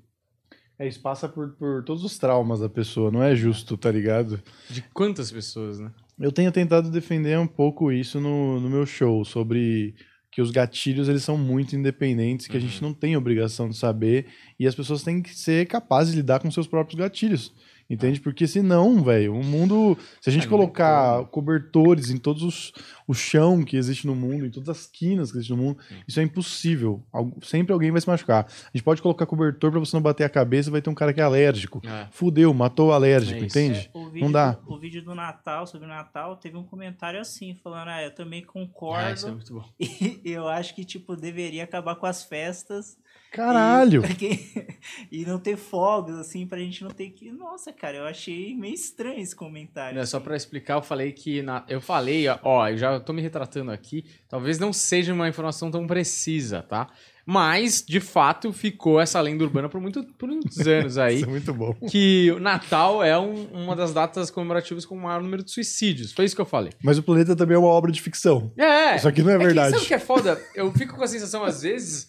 É, 0.78 0.86
isso 0.86 1.00
passa 1.00 1.26
por, 1.26 1.52
por 1.56 1.82
todos 1.82 2.04
os 2.04 2.18
traumas 2.18 2.60
da 2.60 2.68
pessoa, 2.68 3.10
não 3.10 3.22
é 3.22 3.34
justo, 3.34 3.78
tá 3.78 3.90
ligado? 3.90 4.42
De 4.68 4.82
quantas 4.92 5.32
pessoas, 5.32 5.80
né? 5.80 5.90
Eu 6.20 6.30
tenho 6.30 6.52
tentado 6.52 6.90
defender 6.90 7.38
um 7.38 7.46
pouco 7.46 7.90
isso 7.90 8.20
no, 8.20 8.60
no 8.60 8.68
meu 8.68 8.84
show, 8.84 9.24
sobre 9.24 9.94
que 10.30 10.42
os 10.42 10.50
gatilhos 10.50 11.08
eles 11.08 11.22
são 11.22 11.38
muito 11.38 11.74
independentes, 11.74 12.46
que 12.46 12.56
a 12.58 12.60
gente 12.60 12.82
não 12.82 12.92
tem 12.92 13.16
obrigação 13.16 13.70
de 13.70 13.76
saber, 13.76 14.26
e 14.60 14.66
as 14.66 14.74
pessoas 14.74 15.02
têm 15.02 15.22
que 15.22 15.34
ser 15.34 15.66
capazes 15.66 16.12
de 16.12 16.20
lidar 16.20 16.40
com 16.40 16.50
seus 16.50 16.66
próprios 16.66 17.00
gatilhos. 17.00 17.54
Entende? 17.88 18.20
Porque 18.20 18.46
senão, 18.48 19.02
velho, 19.04 19.32
o 19.34 19.44
mundo. 19.44 19.96
Se 20.20 20.28
a 20.28 20.32
gente 20.32 20.42
É, 20.42 20.50
não 20.50 20.56
colocar 20.58 21.18
como. 21.18 21.26
cobertores 21.28 22.10
em 22.10 22.16
todos 22.16 22.42
os. 22.42 22.72
o 23.06 23.14
chão 23.14 23.62
que 23.62 23.76
existe 23.76 24.06
no 24.08 24.16
mundo, 24.16 24.44
em 24.44 24.50
todas 24.50 24.68
as 24.68 24.86
quinas 24.86 25.30
que 25.30 25.38
existe 25.38 25.50
no 25.52 25.56
mundo, 25.56 25.78
isso 26.08 26.18
é 26.18 26.22
impossível. 26.24 27.04
Algu- 27.12 27.38
Sempre 27.44 27.72
alguém 27.72 27.92
vai 27.92 28.00
se 28.00 28.08
machucar. 28.08 28.44
A 28.48 28.70
gente 28.76 28.82
pode 28.82 29.00
colocar 29.00 29.24
cobertor 29.26 29.70
pra 29.70 29.78
você 29.78 29.94
não 29.96 30.02
bater 30.02 30.24
a 30.24 30.28
cabeça, 30.28 30.68
vai 30.70 30.82
ter 30.82 30.90
um 30.90 30.94
cara 30.94 31.12
que 31.12 31.20
é 31.20 31.22
alérgico. 31.24 31.80
É. 31.86 32.08
Fudeu, 32.10 32.52
matou 32.52 32.88
o 32.88 32.92
alérgico, 32.92 33.40
É 33.40 33.44
entende? 33.44 33.88
É, 33.94 33.96
o 33.98 34.10
vídeo 34.10 34.32
dá. 34.32 34.50
Do, 34.52 34.72
o 34.72 34.78
vídeo 34.80 35.04
do 35.04 35.14
Natal, 35.14 35.66
sobre 35.68 35.86
o 35.86 35.88
Natal, 35.88 36.36
teve 36.36 36.56
um 36.56 36.64
comentário 36.64 37.20
assim, 37.20 37.54
falando, 37.62 37.88
ah, 37.90 38.02
eu 38.02 38.12
também 38.12 38.42
Ah, 38.42 38.52
concordo. 38.52 39.14
isso 39.14 39.28
é 39.28 39.30
muito 39.30 39.54
bom. 39.54 39.64
E 40.24 40.32
eu 40.32 40.48
acho 40.48 40.74
que, 40.74 40.84
tipo, 40.84 41.14
deveria 41.14 41.62
acabar 41.62 41.94
com 41.94 42.06
as 42.06 42.24
festas. 42.24 42.96
Caralho! 43.32 44.02
E, 44.04 44.14
quem- 44.14 44.66
e 45.12 45.24
não 45.26 45.38
ter 45.38 45.56
fogos, 45.56 46.16
assim, 46.18 46.46
pra 46.46 46.58
gente 46.58 46.82
não 46.82 46.90
ter 46.90 47.10
que. 47.10 47.30
Nossa, 47.30 47.72
cara, 47.72 47.96
eu 47.98 48.04
achei 48.06 48.54
meio 48.54 48.74
estranho 48.74 49.20
esse 49.20 49.34
comentário. 49.36 49.98
É, 49.98 50.06
só 50.06 50.16
assim. 50.16 50.24
pra 50.24 50.36
explicar, 50.36 50.74
eu 50.74 50.82
falei 50.82 51.12
que. 51.12 51.42
na- 51.42 51.64
eu 51.68 51.80
falei, 51.80 52.26
ó, 52.42 52.68
eu 52.68 52.78
já 52.78 52.98
tô 53.00 53.12
me 53.12 53.20
retratando 53.22 53.70
aqui. 53.70 54.04
Talvez 54.28 54.58
não 54.58 54.72
seja 54.72 55.12
uma 55.12 55.28
informação 55.28 55.70
tão 55.70 55.86
precisa, 55.86 56.62
tá? 56.62 56.88
Mas, 57.28 57.84
de 57.84 57.98
fato, 57.98 58.52
ficou 58.52 59.00
essa 59.00 59.20
lenda 59.20 59.42
urbana 59.42 59.68
por, 59.68 59.80
muito, 59.80 60.04
por 60.16 60.28
muitos 60.28 60.58
anos 60.64 60.96
aí. 60.96 61.16
Isso 61.16 61.24
é 61.24 61.28
muito 61.28 61.52
bom. 61.52 61.74
que 61.90 62.30
o 62.30 62.38
Natal 62.38 63.02
é 63.02 63.18
um- 63.18 63.46
uma 63.52 63.74
das 63.74 63.92
datas 63.92 64.30
comemorativas 64.30 64.86
com 64.86 64.94
o 64.94 65.00
maior 65.02 65.20
número 65.20 65.42
de 65.42 65.50
suicídios. 65.50 66.12
Foi 66.12 66.24
isso 66.24 66.36
que 66.36 66.40
eu 66.40 66.46
falei. 66.46 66.70
Mas 66.80 66.98
o 66.98 67.02
planeta 67.02 67.34
também 67.34 67.56
é 67.56 67.58
uma 67.58 67.66
obra 67.66 67.90
de 67.90 68.00
ficção. 68.00 68.52
É. 68.56 68.94
Isso 68.94 69.08
aqui 69.08 69.22
não 69.24 69.32
é 69.32 69.38
que, 69.38 69.44
verdade. 69.44 69.72
sabe 69.72 69.82
o 69.84 69.88
que 69.88 69.94
é 69.94 69.98
foda? 69.98 70.40
Eu 70.54 70.72
fico 70.72 70.94
com 70.94 71.02
a 71.02 71.08
sensação, 71.08 71.42
às 71.42 71.62
vezes, 71.62 72.06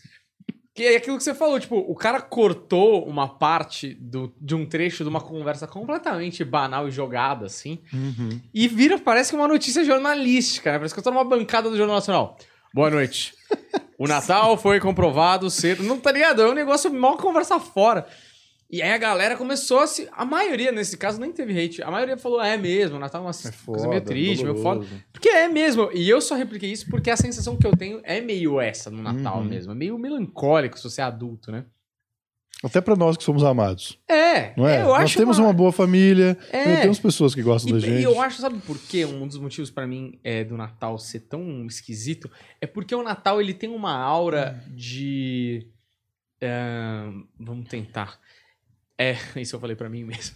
que 0.77 0.85
é 0.85 0.95
aquilo 0.95 1.17
que 1.17 1.23
você 1.23 1.33
falou. 1.33 1.59
Tipo, 1.59 1.75
o 1.75 1.95
cara 1.95 2.21
cortou 2.21 3.03
uma 3.07 3.27
parte 3.27 3.95
do, 3.95 4.31
de 4.39 4.53
um 4.53 4.63
trecho 4.63 5.03
de 5.03 5.09
uma 5.09 5.19
conversa 5.19 5.65
completamente 5.65 6.43
banal 6.43 6.87
e 6.87 6.91
jogada, 6.91 7.47
assim. 7.47 7.79
Uhum. 7.91 8.39
E 8.53 8.67
vira, 8.67 8.99
parece 8.99 9.31
que 9.31 9.35
uma 9.35 9.47
notícia 9.47 9.83
jornalística, 9.83 10.71
né? 10.71 10.77
Parece 10.77 10.93
que 10.93 10.99
eu 10.99 11.03
tô 11.03 11.09
numa 11.09 11.23
bancada 11.23 11.67
do 11.67 11.75
Jornal 11.75 11.95
Nacional. 11.95 12.37
Boa 12.71 12.91
noite. 12.91 13.33
O 13.97 14.07
Natal 14.07 14.55
foi 14.55 14.79
comprovado 14.79 15.49
cedo. 15.49 15.81
Não 15.81 15.99
tá 15.99 16.11
ligado? 16.11 16.43
É 16.43 16.47
um 16.47 16.53
negócio 16.53 16.93
mal 16.93 17.17
conversa 17.17 17.59
fora. 17.59 18.05
E 18.69 18.81
aí 18.81 18.91
a 18.91 18.97
galera 18.97 19.37
começou 19.37 19.79
a 19.79 19.87
se. 19.87 20.09
A 20.11 20.25
maioria, 20.25 20.73
nesse 20.73 20.97
caso, 20.97 21.21
nem 21.21 21.31
teve 21.31 21.57
hate. 21.57 21.81
A 21.81 21.89
maioria 21.89 22.17
falou: 22.17 22.41
é 22.41 22.57
mesmo, 22.57 22.97
o 22.97 22.99
Natal 22.99 23.21
é 23.21 23.25
uma 23.25 23.31
É 23.31 23.51
coisa 23.65 23.87
meio 23.87 24.01
triste, 24.01 24.43
meio 24.43 24.57
foda. 24.57 24.85
Porque 25.13 25.29
é 25.29 25.47
mesmo. 25.47 25.89
E 25.93 26.09
eu 26.09 26.19
só 26.19 26.35
repliquei 26.35 26.71
isso 26.71 26.85
porque 26.89 27.09
a 27.09 27.15
sensação 27.15 27.55
que 27.55 27.65
eu 27.65 27.71
tenho 27.77 28.01
é 28.03 28.19
meio 28.19 28.59
essa 28.59 28.89
no 28.89 29.01
Natal 29.01 29.37
Uhum. 29.37 29.45
mesmo. 29.45 29.71
É 29.71 29.75
meio 29.75 29.97
melancólico 29.97 30.77
se 30.77 30.83
você 30.83 30.99
é 30.99 31.05
adulto, 31.05 31.49
né? 31.49 31.63
Até 32.63 32.81
pra 32.81 32.95
nós 32.95 33.15
que 33.15 33.23
somos 33.23 33.43
amados. 33.43 33.99
É. 34.09 34.53
Não 34.57 34.67
é? 34.67 34.81
Eu 34.81 34.87
nós 34.87 35.03
acho 35.03 35.17
temos 35.17 35.37
uma... 35.37 35.53
boa 35.53 35.71
família, 35.71 36.35
É. 36.51 36.81
temos 36.81 36.97
pessoas 36.99 37.35
que 37.35 37.41
gostam 37.43 37.71
da 37.71 37.77
E, 37.77 37.81
gente. 37.81 37.99
e 37.99 38.03
eu 38.03 38.19
acho, 38.19 38.41
sabe 38.41 38.57
por 38.65 38.77
quê? 38.79 39.05
Um 39.05 39.27
dos 39.27 39.37
motivos 39.37 39.69
pra 39.69 39.85
mim 39.85 40.19
é 40.23 40.43
do 40.43 40.57
Natal 40.57 40.97
ser 40.97 41.19
tão 41.21 41.65
esquisito 41.67 42.29
é 42.59 42.65
porque 42.65 42.95
o 42.95 43.03
Natal 43.03 43.39
ele 43.39 43.53
tem 43.53 43.69
uma 43.69 43.93
aura 43.95 44.59
de 44.69 45.67
é, 46.41 47.03
vamos 47.39 47.67
tentar. 47.69 48.19
É, 48.97 49.15
isso 49.37 49.55
eu 49.55 49.59
falei 49.59 49.75
pra 49.75 49.89
mim 49.89 50.03
mesmo. 50.03 50.35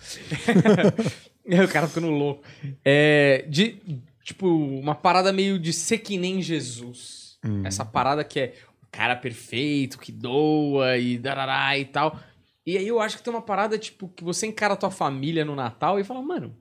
o 1.66 1.68
cara 1.68 1.88
ficando 1.88 2.10
louco. 2.10 2.44
É, 2.86 3.46
de 3.50 3.78
tipo 4.24 4.48
uma 4.48 4.96
parada 4.96 5.34
meio 5.34 5.58
de 5.58 5.74
ser 5.74 5.98
que 6.00 6.18
nem 6.18 6.42
Jesus. 6.42 7.40
Hum. 7.44 7.66
Essa 7.66 7.84
parada 7.84 8.24
que 8.24 8.40
é 8.40 8.54
o 8.84 8.88
cara 8.92 9.16
perfeito, 9.16 9.98
que 9.98 10.12
doa 10.12 10.98
e 10.98 11.18
darará 11.18 11.78
e 11.78 11.86
tal. 11.86 12.20
E 12.66 12.78
aí 12.78 12.88
eu 12.88 13.00
acho 13.00 13.18
que 13.18 13.24
tem 13.24 13.34
uma 13.34 13.42
parada, 13.42 13.78
tipo, 13.78 14.08
que 14.10 14.24
você 14.24 14.46
encara 14.46 14.76
a 14.76 14.78
tua 14.78 14.92
família 14.92 15.44
no 15.44 15.56
Natal 15.56 16.00
e 16.00 16.04
fala, 16.04 16.22
mano, 16.22 16.56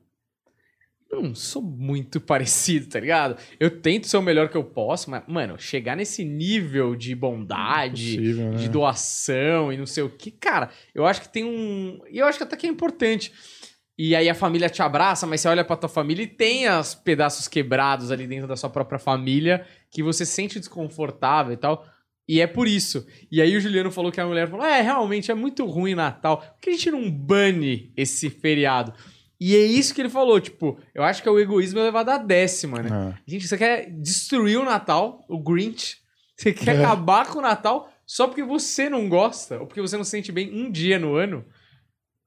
não 1.10 1.34
sou 1.34 1.60
muito 1.60 2.20
parecido, 2.22 2.86
tá 2.86 3.00
ligado? 3.00 3.36
Eu 3.58 3.80
tento 3.80 4.06
ser 4.06 4.16
o 4.16 4.22
melhor 4.22 4.48
que 4.48 4.56
eu 4.56 4.64
posso, 4.64 5.10
mas, 5.10 5.22
mano, 5.26 5.58
chegar 5.58 5.96
nesse 5.96 6.24
nível 6.24 6.94
de 6.94 7.14
bondade, 7.14 8.14
Impossível, 8.14 8.50
né? 8.50 8.56
de 8.56 8.68
doação 8.68 9.72
e 9.72 9.76
não 9.76 9.86
sei 9.86 10.02
o 10.02 10.10
que, 10.10 10.30
cara, 10.30 10.70
eu 10.94 11.06
acho 11.06 11.22
que 11.22 11.28
tem 11.28 11.44
um. 11.44 12.00
E 12.10 12.18
eu 12.18 12.26
acho 12.26 12.38
que 12.38 12.44
até 12.44 12.56
que 12.56 12.66
é 12.66 12.70
importante. 12.70 13.32
E 14.02 14.16
aí 14.16 14.30
a 14.30 14.34
família 14.34 14.70
te 14.70 14.80
abraça, 14.80 15.26
mas 15.26 15.42
você 15.42 15.48
olha 15.48 15.62
pra 15.62 15.76
tua 15.76 15.88
família 15.88 16.22
e 16.22 16.26
tem 16.26 16.66
os 16.70 16.94
pedaços 16.94 17.46
quebrados 17.46 18.10
ali 18.10 18.26
dentro 18.26 18.48
da 18.48 18.56
sua 18.56 18.70
própria 18.70 18.98
família 18.98 19.66
que 19.90 20.02
você 20.02 20.24
sente 20.24 20.58
desconfortável 20.58 21.52
e 21.52 21.56
tal. 21.58 21.86
E 22.26 22.40
é 22.40 22.46
por 22.46 22.66
isso. 22.66 23.04
E 23.30 23.42
aí 23.42 23.54
o 23.56 23.60
Juliano 23.60 23.90
falou 23.90 24.10
que 24.10 24.20
a 24.20 24.26
mulher 24.26 24.48
falou: 24.48 24.64
é, 24.64 24.80
realmente 24.80 25.30
é 25.30 25.34
muito 25.34 25.66
ruim 25.66 25.94
Natal. 25.94 26.38
Por 26.38 26.60
que 26.62 26.70
a 26.70 26.72
gente 26.72 26.90
não 26.90 27.10
bane 27.10 27.92
esse 27.96 28.30
feriado? 28.30 28.94
E 29.40 29.56
é 29.56 29.60
isso 29.64 29.94
que 29.94 30.02
ele 30.02 30.10
falou, 30.10 30.38
tipo, 30.38 30.78
eu 30.94 31.02
acho 31.02 31.22
que 31.22 31.28
é 31.28 31.32
o 31.32 31.38
egoísmo 31.40 31.80
elevado 31.80 32.10
à 32.10 32.18
décima, 32.18 32.82
né? 32.82 32.90
Ah. 32.92 33.18
Gente, 33.26 33.48
você 33.48 33.56
quer 33.56 33.90
destruir 33.90 34.58
o 34.58 34.64
Natal, 34.64 35.24
o 35.28 35.38
Grinch, 35.38 35.96
você 36.36 36.52
quer 36.52 36.76
É. 36.76 36.84
acabar 36.84 37.26
com 37.26 37.38
o 37.38 37.42
Natal 37.42 37.90
só 38.06 38.26
porque 38.26 38.42
você 38.42 38.90
não 38.90 39.08
gosta, 39.08 39.58
ou 39.60 39.66
porque 39.66 39.80
você 39.80 39.96
não 39.96 40.04
se 40.04 40.10
sente 40.10 40.30
bem 40.30 40.52
um 40.52 40.70
dia 40.70 40.98
no 40.98 41.14
ano. 41.14 41.44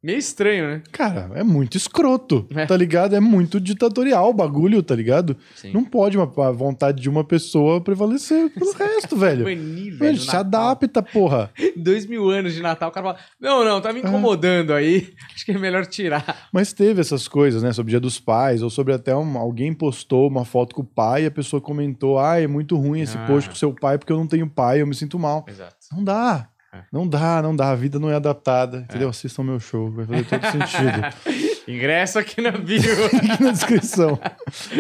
Meio 0.04 0.20
estranho, 0.20 0.68
né? 0.68 0.82
Cara, 0.91 1.32
é 1.34 1.43
muito 1.43 1.78
escroto, 1.78 2.45
É. 2.54 2.66
tá 2.66 2.76
ligado? 2.76 3.16
É 3.16 3.22
muito 3.22 3.58
ditatorial 3.60 4.30
o 4.30 4.34
bagulho, 4.34 4.84
tá 4.84 4.93
ligado? 4.93 5.38
Sim. 5.56 5.72
Não 5.72 5.86
pode 5.86 6.18
uma, 6.18 6.26
a 6.45 6.51
vontade 6.51 7.01
de 7.01 7.10
uma 7.10 7.24
pessoa 7.24 7.80
prevalecer 7.80 8.49
pelo 8.49 8.74
resto, 8.76 9.16
velho. 9.16 9.45
Banir, 9.45 9.86
velho, 9.86 9.97
Velho, 9.97 10.18
o 10.18 10.20
se 10.20 10.28
Natal. 10.28 10.41
adapta, 10.41 11.01
porra. 11.01 11.49
Dois 11.78 12.06
mil 12.06 12.30
anos 12.30 12.54
de 12.54 12.62
Natal, 12.62 12.89
o 12.89 12.91
cara 12.91 13.06
fala, 13.14 13.20
não, 13.39 13.64
não, 13.64 13.80
tá 13.80 13.93
me 13.93 14.01
incomodando 14.01 14.74
aí, 14.74 15.14
acho 15.34 15.45
que 15.45 15.51
é 15.54 15.58
melhor 15.58 15.86
tirar. 15.86 16.47
Mas 16.51 16.74
teve 16.74 16.99
essas 16.99 17.28
coisas, 17.28 17.64
né? 17.64 17.72
Sobre 17.72 17.89
o 17.89 17.93
Dia 17.93 17.99
dos 18.01 18.20
Pais, 18.20 18.62
ou 18.62 18.70
sobre 18.70 18.93
até 18.93 19.16
um, 19.16 19.38
alguém 19.38 19.74
postou 19.74 20.28
uma 20.28 20.43
foto 20.43 20.76
com 20.76 20.82
o 20.82 20.86
pai 20.86 21.24
e 21.24 21.28
a 21.28 21.32
pessoa 21.32 21.62
comentou: 21.62 22.20
ah, 22.20 22.38
é 22.41 22.45
muito 22.45 22.76
ruim 22.76 22.99
esse 22.99 23.18
Ah. 23.18 23.26
post 23.26 23.49
com 23.49 23.56
seu 23.56 23.74
pai 23.74 23.97
porque 23.97 24.12
eu 24.12 24.18
não 24.18 24.28
tenho 24.28 24.49
pai, 24.49 24.82
eu 24.82 24.88
me 24.88 24.93
sinto 24.95 25.18
mal. 25.18 25.45
Exato. 25.47 25.76
Não 25.93 26.04
dá. 26.04 26.49
É. 26.74 26.84
Não 26.91 27.07
dá, 27.07 27.41
não 27.41 27.55
dá. 27.55 27.69
A 27.69 27.76
vida 27.76 27.99
não 27.99 28.09
é 28.09 28.15
adaptada. 28.15 28.80
Entendeu? 28.80 29.09
Assistam 29.09 29.43
meu 29.43 29.59
show, 29.59 29.91
vai 29.91 30.05
fazer 30.05 30.26
todo 30.26 30.41
sentido. 30.41 31.63
Ingresso 31.67 32.17
aqui 32.17 32.41
na 32.41 32.51
bio. 32.51 32.82
Aqui 33.05 33.43
na 33.43 33.51
descrição. 33.51 34.19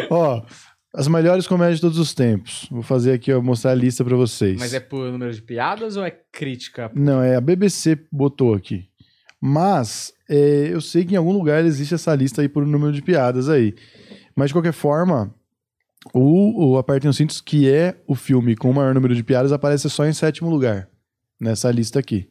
Ó, 0.09 0.41
as 0.93 1.07
melhores 1.07 1.45
comédias 1.45 1.77
de 1.77 1.81
todos 1.81 1.99
os 1.99 2.13
tempos. 2.13 2.67
Vou 2.71 2.81
fazer 2.81 3.13
aqui, 3.13 3.31
ó, 3.31 3.41
mostrar 3.41 3.71
a 3.71 3.75
lista 3.75 4.03
pra 4.03 4.15
vocês. 4.15 4.59
Mas 4.59 4.73
é 4.73 4.79
por 4.79 5.11
número 5.11 5.31
de 5.31 5.41
piadas 5.41 5.95
ou 5.95 6.03
é 6.03 6.11
crítica? 6.31 6.91
Não, 6.95 7.21
é 7.21 7.35
a 7.35 7.41
BBC 7.41 7.99
botou 8.11 8.53
aqui. 8.53 8.89
Mas 9.39 10.11
é, 10.29 10.69
eu 10.71 10.81
sei 10.81 11.05
que 11.05 11.13
em 11.13 11.17
algum 11.17 11.31
lugar 11.31 11.63
existe 11.63 11.93
essa 11.93 12.13
lista 12.15 12.41
aí 12.41 12.49
por 12.49 12.65
número 12.65 12.91
de 12.91 13.01
piadas 13.01 13.49
aí. 13.49 13.75
Mas 14.35 14.49
de 14.49 14.53
qualquer 14.53 14.73
forma, 14.73 15.33
o, 16.13 16.71
o 16.71 16.77
Apertem 16.77 17.09
os 17.09 17.17
Cintos, 17.17 17.39
que 17.39 17.69
é 17.69 17.95
o 18.07 18.15
filme 18.15 18.55
com 18.55 18.69
o 18.69 18.73
maior 18.73 18.95
número 18.95 19.15
de 19.15 19.23
piadas, 19.23 19.51
aparece 19.51 19.89
só 19.89 20.05
em 20.05 20.13
sétimo 20.13 20.49
lugar 20.49 20.89
nessa 21.43 21.69
lista 21.71 21.99
aqui. 21.99 22.27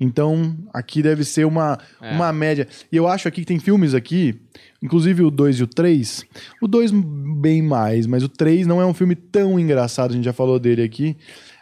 Então, 0.00 0.56
aqui 0.72 1.02
deve 1.02 1.24
ser 1.24 1.44
uma, 1.44 1.76
É. 2.00 2.12
uma 2.14 2.32
média. 2.32 2.68
E 2.92 2.96
eu 2.96 3.08
acho 3.08 3.26
aqui 3.26 3.40
que 3.40 3.46
tem 3.46 3.58
filmes 3.58 3.94
aqui, 3.94 4.40
inclusive 4.80 5.22
o 5.24 5.30
2 5.30 5.58
e 5.58 5.62
o 5.64 5.66
3. 5.66 6.24
O 6.62 6.68
2 6.68 6.92
bem 6.92 7.62
mais, 7.62 8.06
mas 8.06 8.22
o 8.22 8.28
3 8.28 8.64
não 8.66 8.80
é 8.80 8.86
um 8.86 8.94
filme 8.94 9.16
tão 9.16 9.58
engraçado, 9.58 10.12
a 10.12 10.14
gente 10.14 10.24
já 10.24 10.32
falou 10.32 10.58
dele 10.58 10.82
aqui. 10.82 11.16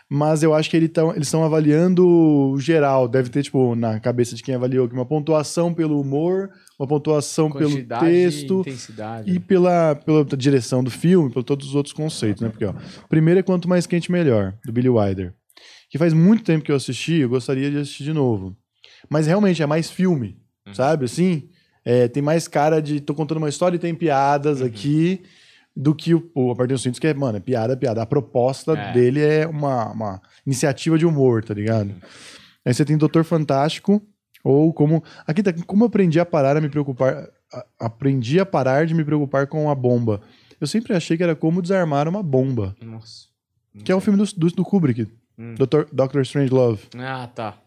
Mas 0.08 0.42
eu 0.44 0.54
acho 0.54 0.70
que 0.70 0.76
ele 0.76 0.86
tão, 0.86 1.10
eles 1.12 1.26
estão 1.26 1.42
avaliando 1.44 2.06
o 2.06 2.60
geral. 2.60 3.08
Deve 3.08 3.28
ter, 3.28 3.42
tipo, 3.42 3.74
na 3.74 3.98
cabeça 3.98 4.36
de 4.36 4.42
quem 4.42 4.54
avaliou 4.54 4.84
aqui, 4.86 4.94
uma 4.94 5.04
pontuação 5.04 5.74
pelo 5.74 6.00
humor, 6.00 6.48
uma 6.78 6.86
pontuação 6.86 7.50
pelo 7.50 7.70
Quantidade 7.70 8.04
e 8.04 8.08
texto 8.08 8.60
intensidade. 8.60 9.30
e 9.32 9.40
pela, 9.40 9.96
pela 9.96 10.24
direção 10.24 10.84
do 10.84 10.92
filme, 10.92 11.28
por 11.32 11.42
todos 11.42 11.66
os 11.66 11.74
outros 11.74 11.92
conceitos, 11.92 12.40
né? 12.40 12.50
Porque, 12.50 12.64
ó, 12.66 12.72
primeiro 13.08 13.40
é 13.40 13.42
Quanto 13.42 13.68
Mais 13.68 13.84
Quente 13.84 14.12
Melhor, 14.12 14.54
do 14.64 14.70
Billy 14.72 14.88
Wilder. 14.90 15.34
Que 15.96 15.98
faz 15.98 16.12
muito 16.12 16.44
tempo 16.44 16.62
que 16.62 16.70
eu 16.70 16.76
assisti, 16.76 17.14
eu 17.20 17.28
gostaria 17.30 17.70
de 17.70 17.78
assistir 17.78 18.04
de 18.04 18.12
novo. 18.12 18.54
Mas 19.08 19.26
realmente 19.26 19.62
é 19.62 19.66
mais 19.66 19.90
filme, 19.90 20.36
Uhum. 20.66 20.74
sabe? 20.74 21.06
Assim, 21.06 21.48
é, 21.82 22.06
tem 22.06 22.22
mais 22.22 22.46
cara 22.46 22.82
de. 22.82 23.00
tô 23.00 23.14
contando 23.14 23.38
uma 23.38 23.48
história 23.48 23.76
e 23.76 23.78
tem 23.78 23.94
piadas 23.94 24.60
Uhum. 24.60 24.66
aqui 24.66 25.22
do 25.74 25.94
que 25.94 26.14
o, 26.14 26.30
o 26.34 26.52
os 26.52 26.82
Cintos, 26.82 27.00
que 27.00 27.06
é, 27.06 27.14
mano, 27.14 27.38
é 27.38 27.40
piada, 27.40 27.72
é 27.72 27.76
piada. 27.76 28.02
A 28.02 28.06
proposta 28.06 28.74
É. 28.74 28.92
dele 28.92 29.22
é 29.22 29.46
uma, 29.46 29.90
uma 29.92 30.22
iniciativa 30.44 30.98
de 30.98 31.06
humor, 31.06 31.42
tá 31.42 31.54
ligado? 31.54 31.88
Uhum. 31.88 32.00
Aí 32.66 32.74
você 32.74 32.84
tem 32.84 32.98
Doutor 32.98 33.24
Fantástico, 33.24 34.02
ou 34.44 34.74
como. 34.74 35.02
Aqui 35.26 35.42
tá, 35.42 35.50
como 35.66 35.84
eu 35.84 35.86
aprendi 35.88 36.20
a 36.20 36.26
parar 36.26 36.58
a 36.58 36.60
me 36.60 36.68
preocupar. 36.68 37.26
a- 37.50 37.64
aprendi 37.80 38.38
a 38.38 38.44
parar 38.44 38.86
de 38.86 38.92
me 38.92 39.02
preocupar 39.04 39.46
com 39.46 39.70
a 39.70 39.74
bomba. 39.74 40.20
Eu 40.60 40.66
sempre 40.66 40.92
achei 40.94 41.16
que 41.16 41.22
era 41.22 41.34
como 41.34 41.62
desarmar 41.62 42.06
uma 42.06 42.22
bomba. 42.22 42.76
Nossa. 42.82 43.28
Que 43.84 43.90
é 43.92 43.94
o 43.94 44.00
filme 44.00 44.18
do, 44.18 44.24
do, 44.36 44.48
do 44.48 44.64
Kubrick, 44.64 45.06
Hum. 45.38 45.54
Dr. 45.54 45.82
Doctor 45.92 46.22
Strange 46.22 46.52
Love. 46.52 46.82
Ah, 46.96 47.28
tá. 47.34 47.58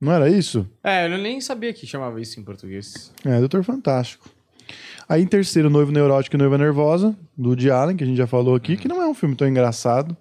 Não 0.00 0.12
era 0.12 0.28
isso? 0.28 0.68
É, 0.82 1.06
eu 1.06 1.16
nem 1.18 1.40
sabia 1.40 1.72
que 1.72 1.86
chamava 1.86 2.20
isso 2.20 2.40
em 2.40 2.42
português. 2.42 3.12
É, 3.24 3.38
Doutor 3.38 3.62
Fantástico. 3.62 4.28
Aí 5.08 5.22
em 5.22 5.26
terceiro, 5.26 5.68
Noivo 5.70 5.92
Neurótico 5.92 6.36
e 6.36 6.38
Noiva 6.38 6.56
Nervosa, 6.58 7.16
do 7.36 7.50
Woody 7.50 7.70
Allen, 7.70 7.96
que 7.96 8.02
a 8.02 8.06
gente 8.06 8.16
já 8.16 8.26
falou 8.26 8.54
aqui, 8.54 8.76
que 8.76 8.88
não 8.88 9.00
é 9.02 9.06
um 9.06 9.14
filme 9.14 9.36
tão 9.36 9.46
engraçado. 9.46 10.16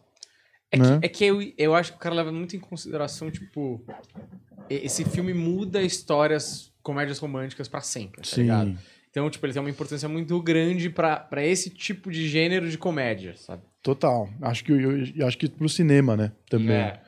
É 0.72 0.78
Né? 0.78 1.00
que, 1.00 1.06
é 1.06 1.10
que 1.10 1.26
eu, 1.26 1.42
eu 1.58 1.76
acho 1.76 1.92
que 1.92 1.98
o 1.98 2.00
cara 2.02 2.16
leva 2.16 2.32
muito 2.32 2.56
em 2.56 2.60
consideração, 2.60 3.32
tipo, 3.32 3.84
esse 4.70 5.04
filme 5.06 5.34
muda 5.34 5.82
histórias, 5.82 6.72
comédias 6.84 7.20
românticas 7.20 7.68
pra 7.68 7.82
sempre, 7.82 8.22
tá 8.22 8.38
ligado? 8.38 8.78
Então, 9.12 9.30
tipo, 9.30 9.46
ele 9.46 9.54
tem 9.54 9.62
uma 9.62 9.70
importância 9.70 10.08
muito 10.10 10.42
grande 10.42 10.90
pra 10.90 11.28
esse 11.46 11.70
tipo 11.70 12.10
de 12.10 12.28
gênero 12.28 12.70
de 12.70 12.78
comédia, 12.78 13.36
sabe? 13.38 13.62
total. 13.84 14.30
Acho 14.42 14.64
que, 14.64 14.72
eu, 14.72 15.06
eu 15.16 15.28
acho 15.28 15.38
que 15.38 15.50
pro 15.50 15.68
cinema, 15.68 16.16
né? 16.16 16.32
Também. 16.50 16.76
É. 16.76 17.02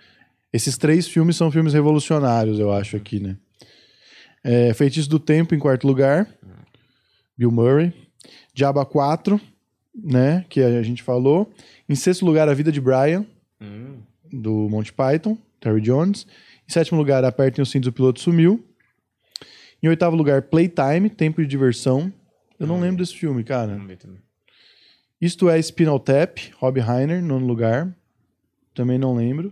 Esses 0.51 0.77
três 0.77 1.07
filmes 1.07 1.35
são 1.35 1.51
filmes 1.51 1.73
revolucionários, 1.73 2.59
eu 2.59 2.71
acho, 2.73 2.97
aqui, 2.97 3.19
né? 3.19 3.37
É, 4.43 4.73
Feitiço 4.73 5.09
do 5.09 5.19
Tempo, 5.19 5.55
em 5.55 5.59
quarto 5.59 5.87
lugar. 5.87 6.27
Bill 7.37 7.51
Murray. 7.51 7.93
Diaba 8.53 8.85
4, 8.85 9.39
né? 9.95 10.45
Que 10.49 10.61
a 10.61 10.83
gente 10.83 11.01
falou. 11.03 11.51
Em 11.87 11.95
sexto 11.95 12.25
lugar, 12.25 12.49
A 12.49 12.53
Vida 12.53 12.71
de 12.71 12.81
Brian, 12.81 13.25
Hum. 13.61 13.99
do 14.31 14.67
Monty 14.69 14.91
Python, 14.91 15.37
Terry 15.61 15.79
Jones. 15.79 16.27
Em 16.67 16.71
sétimo 16.73 16.97
lugar, 16.97 17.23
Apertem 17.23 17.61
os 17.63 17.69
Cintos, 17.71 17.87
o 17.87 17.93
Piloto 17.93 18.19
Sumiu. 18.19 18.63
Em 19.83 19.89
oitavo 19.89 20.15
lugar, 20.15 20.43
Playtime, 20.43 21.09
Tempo 21.09 21.41
de 21.41 21.47
Diversão. 21.47 22.11
Eu 22.57 22.65
não 22.65 22.77
Hum. 22.77 22.79
lembro 22.79 22.97
desse 23.03 23.15
filme, 23.15 23.43
cara. 23.43 23.73
Vamos 23.73 23.87
ver 23.87 23.97
também. 23.97 24.21
Isto 25.19 25.49
é 25.49 25.61
Spinal 25.61 25.99
Tap, 25.99 26.37
Rob 26.57 26.79
Reiner, 26.79 27.21
nono 27.21 27.45
lugar. 27.45 27.93
Também 28.73 28.97
não 28.97 29.13
lembro. 29.13 29.51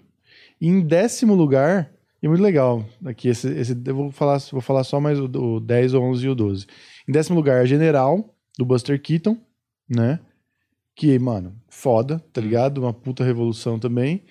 E 0.59 0.67
em 0.67 0.81
décimo 0.81 1.33
lugar, 1.35 1.91
e 2.23 2.27
muito 2.27 2.41
legal, 2.41 2.85
aqui 3.05 3.27
esse, 3.29 3.47
esse 3.49 3.75
eu 3.85 3.95
vou 3.95 4.11
falar, 4.11 4.37
vou 4.51 4.61
falar 4.61 4.83
só 4.83 4.99
mais 4.99 5.19
o, 5.19 5.25
o 5.25 5.59
10, 5.59 5.93
o 5.93 6.01
11 6.01 6.25
e 6.25 6.29
o 6.29 6.35
12. 6.35 6.65
Em 7.07 7.11
décimo 7.11 7.35
lugar, 7.35 7.65
General, 7.65 8.33
do 8.57 8.65
Buster 8.65 9.01
Keaton, 9.01 9.37
né? 9.89 10.19
Que, 10.95 11.17
mano, 11.19 11.55
foda, 11.69 12.19
tá 12.31 12.39
ligado? 12.41 12.77
Uma 12.79 12.93
puta 12.93 13.23
revolução 13.23 13.79
também. 13.79 14.23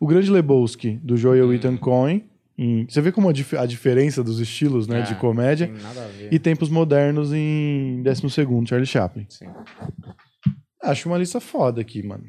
O 0.00 0.06
Grande 0.06 0.30
Lebowski, 0.30 0.98
do 1.02 1.16
Joel 1.16 1.48
Hum. 1.48 1.52
Ethan 1.54 1.76
Cohen. 1.76 2.24
Em- 2.58 2.86
você 2.88 3.00
vê 3.00 3.10
como 3.12 3.28
a, 3.28 3.32
dif- 3.32 3.56
a 3.56 3.66
diferença 3.66 4.22
dos 4.24 4.40
estilos, 4.40 4.86
né, 4.86 5.00
É, 5.00 5.02
de 5.02 5.14
comédia. 5.16 5.68
Tem. 5.68 6.28
E 6.30 6.38
Tempos 6.38 6.68
Modernos 6.68 7.32
em 7.32 8.00
décimo 8.02 8.30
segundo, 8.30 8.68
Charlie 8.68 8.86
Chaplin. 8.86 9.26
Sim. 9.28 9.46
Acho 10.82 11.08
uma 11.08 11.18
lista 11.18 11.40
foda 11.40 11.80
aqui, 11.80 12.02
mano. 12.02 12.24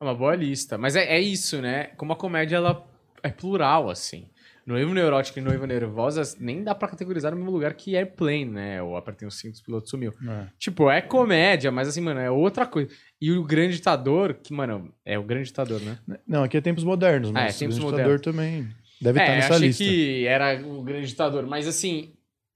É 0.00 0.04
uma 0.04 0.14
boa 0.14 0.34
lista. 0.34 0.76
Mas 0.76 0.96
é, 0.96 1.04
é 1.16 1.20
isso, 1.20 1.60
né? 1.62 1.84
Como 1.96 2.12
a 2.12 2.16
comédia, 2.16 2.56
ela 2.56 2.84
é 3.22 3.28
plural, 3.30 3.88
assim. 3.88 4.28
Noivo 4.66 4.92
Neurótico 4.92 5.38
e 5.38 5.42
Noiva 5.42 5.64
Nervosa 5.64 6.22
nem 6.40 6.64
dá 6.64 6.74
pra 6.74 6.88
categorizar 6.88 7.30
no 7.30 7.36
mesmo 7.38 7.52
lugar 7.52 7.72
que 7.74 7.94
Airplane, 7.96 8.46
né? 8.46 8.82
Ou 8.82 8.96
Apertei 8.96 9.26
os 9.28 9.38
Cintos, 9.38 9.60
o 9.60 9.64
Piloto 9.64 9.88
Sumiu. 9.88 10.12
Tipo, 10.58 10.90
é 10.90 11.00
comédia, 11.00 11.70
mas 11.70 11.86
assim, 11.86 12.00
mano, 12.00 12.18
é 12.18 12.28
outra 12.28 12.66
coisa. 12.66 12.90
E 13.20 13.30
o 13.30 13.44
Grande 13.44 13.76
Ditador, 13.76 14.34
que, 14.34 14.52
mano, 14.52 14.92
é 15.04 15.16
o 15.16 15.22
Grande 15.22 15.44
Ditador, 15.46 15.80
né? 15.80 15.96
Não, 16.26 16.42
aqui 16.42 16.56
é 16.56 16.60
Tempos 16.60 16.82
Modernos, 16.82 17.30
mas 17.30 17.54
é, 17.54 17.58
Tempos 17.60 17.78
o 17.78 17.90
Ditador 17.92 18.18
também 18.20 18.66
deve 19.00 19.18
estar 19.20 19.32
é, 19.32 19.36
nessa 19.36 19.54
achei 19.54 19.68
lista. 19.68 19.84
que 19.84 20.26
era 20.26 20.66
o 20.66 20.82
Grande 20.82 21.06
Ditador. 21.08 21.46
Mas 21.46 21.66
assim, 21.66 22.12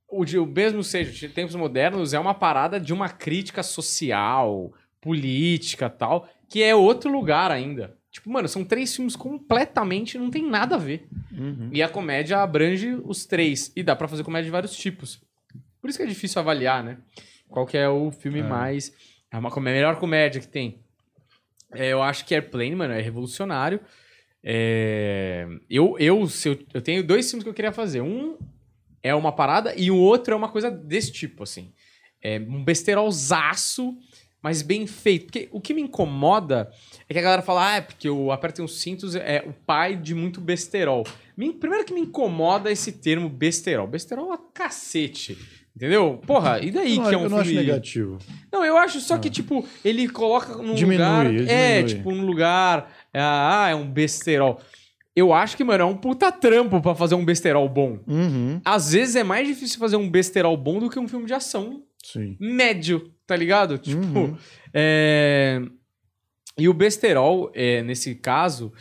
o, 0.09 0.23
o 0.25 0.47
mesmo 0.47 0.83
seja, 0.83 1.29
Tempos 1.29 1.55
Modernos 1.55 2.13
é 2.15 2.19
uma 2.19 2.35
parada 2.35 2.79
de 2.81 2.93
uma 2.93 3.09
crítica 3.09 3.63
social, 3.63 4.73
política 5.01 5.89
tal, 5.91 6.29
que 6.49 6.63
é 6.63 6.75
outro 6.75 7.11
lugar 7.11 7.51
ainda. 7.51 7.97
Tipo, 8.11 8.29
mano, 8.29 8.49
são 8.49 8.65
três 8.65 8.95
filmes 8.95 9.15
completamente 9.15 10.19
não 10.19 10.31
tem 10.31 10.43
nada 10.43 10.75
a 10.75 10.79
ver. 10.79 11.07
Uhum. 11.31 11.71
E 11.73 11.81
a 11.81 11.89
comédia 11.89 12.39
abrange 12.39 12.99
os 13.05 13.25
três. 13.25 13.71
E 13.77 13.83
dá 13.85 13.95
pra 13.95 14.09
fazer 14.09 14.25
comédia 14.25 14.47
de 14.47 14.51
vários 14.51 14.77
tipos. 14.77 15.21
Por 15.81 15.89
isso 15.89 15.97
que 15.99 16.03
é 16.03 16.09
difícil 16.09 16.41
avaliar, 16.41 16.83
né? 16.83 16.99
Qual 17.49 17.65
que 17.65 17.77
é 17.79 17.89
o 17.89 18.11
filme 18.11 18.41
É. 18.41 18.43
mais... 18.43 18.93
É 19.33 19.39
uma 19.39 19.49
comé- 19.51 19.73
melhor 19.73 19.95
comédia 19.97 20.41
que 20.41 20.49
tem. 20.49 20.81
É, 21.73 21.87
eu 21.93 22.03
acho 22.03 22.25
que 22.25 22.35
Airplane, 22.35 22.75
mano, 22.75 22.93
é 22.95 23.01
revolucionário. 23.01 23.79
É, 24.43 25.47
eu, 25.69 25.97
eu, 25.99 26.27
eu, 26.45 26.59
eu 26.75 26.81
tenho 26.83 27.03
dois 27.05 27.29
filmes 27.29 27.45
que 27.45 27.49
eu 27.51 27.55
queria 27.55 27.73
fazer. 27.73 28.01
Um 28.01 28.37
é 29.03 29.15
uma 29.15 29.33
parada 29.33 29.75
e 29.77 29.91
o 29.91 29.97
outro 29.97 30.33
é 30.35 30.37
uma 30.37 30.49
coisa 30.49 30.71
desse 30.71 31.13
tipo, 31.13 31.43
assim. 31.43 31.73
É 32.23 32.39
um 32.39 32.63
besterolzaço 32.65 33.97
mas 34.43 34.63
bem 34.63 34.87
feito. 34.87 35.27
Porque 35.27 35.49
o 35.53 35.61
que 35.61 35.75
me 35.75 35.83
incomoda 35.83 36.71
é 37.07 37.13
que 37.13 37.19
a 37.19 37.23
galera 37.23 37.43
fala, 37.43 37.73
ah, 37.73 37.77
é 37.77 37.81
porque 37.83 38.09
o 38.09 38.33
Apertem 38.33 38.65
os 38.65 38.81
Cintos 38.81 39.15
é 39.15 39.45
o 39.47 39.53
pai 39.53 39.95
de 39.95 40.15
muito 40.15 40.41
besterol. 40.41 41.07
Me- 41.37 41.53
primeiro 41.53 41.85
que 41.85 41.93
me 41.93 42.01
incomoda 42.01 42.71
esse 42.73 42.91
termo 42.93 43.29
besterol. 43.29 43.87
Besterol 43.87 44.33
é 44.33 44.39
cacete. 44.55 45.37
Entendeu? 45.77 46.21
Porra, 46.27 46.59
e 46.61 46.71
daí 46.71 46.97
não, 46.97 47.09
que 47.09 47.15
é 47.15 47.19
um 47.19 47.23
eu 47.25 47.29
não 47.29 47.37
acho 47.39 47.51
filme... 47.51 47.67
negativo. 47.67 48.19
Não, 48.51 48.65
eu 48.65 48.77
acho 48.79 48.99
só 49.01 49.19
que, 49.19 49.29
tipo, 49.31 49.63
ele 49.85 50.09
coloca 50.09 50.55
num 50.57 50.75
Diminui, 50.75 50.97
lugar. 51.07 51.27
ele 51.27 51.51
É, 51.51 51.83
diminui. 51.83 51.95
tipo, 51.97 52.11
num 52.11 52.25
lugar. 52.27 52.93
Ah, 53.15 53.69
é 53.71 53.75
um 53.75 53.91
besterol. 53.91 54.61
Eu 55.15 55.33
acho 55.33 55.57
que, 55.57 55.65
mano, 55.65 55.83
é 55.83 55.85
um 55.87 55.97
puta 55.97 56.31
trampo 56.31 56.81
pra 56.81 56.95
fazer 56.95 57.15
um 57.15 57.25
besterol 57.25 57.69
bom. 57.69 57.99
Uhum, 58.07 58.61
Às 58.65 58.93
vezes 58.93 59.17
é 59.17 59.25
mais 59.25 59.47
difícil 59.47 59.79
fazer 59.79 59.97
um 59.97 60.09
besterol 60.09 60.57
bom 60.57 60.79
do 60.79 60.89
que 60.89 60.99
um 60.99 61.09
filme 61.09 61.27
de 61.27 61.35
ação 61.35 61.83
sim. 62.03 62.37
médio, 62.41 63.13
tá 63.27 63.35
ligado? 63.37 63.77
Tipo. 63.79 64.19
Uhum. 64.19 64.37
é, 64.73 65.61
E 66.57 66.69
o 66.69 66.75
besterol, 66.75 67.51
é, 67.55 67.83
nesse 67.83 68.15
caso, 68.15 68.73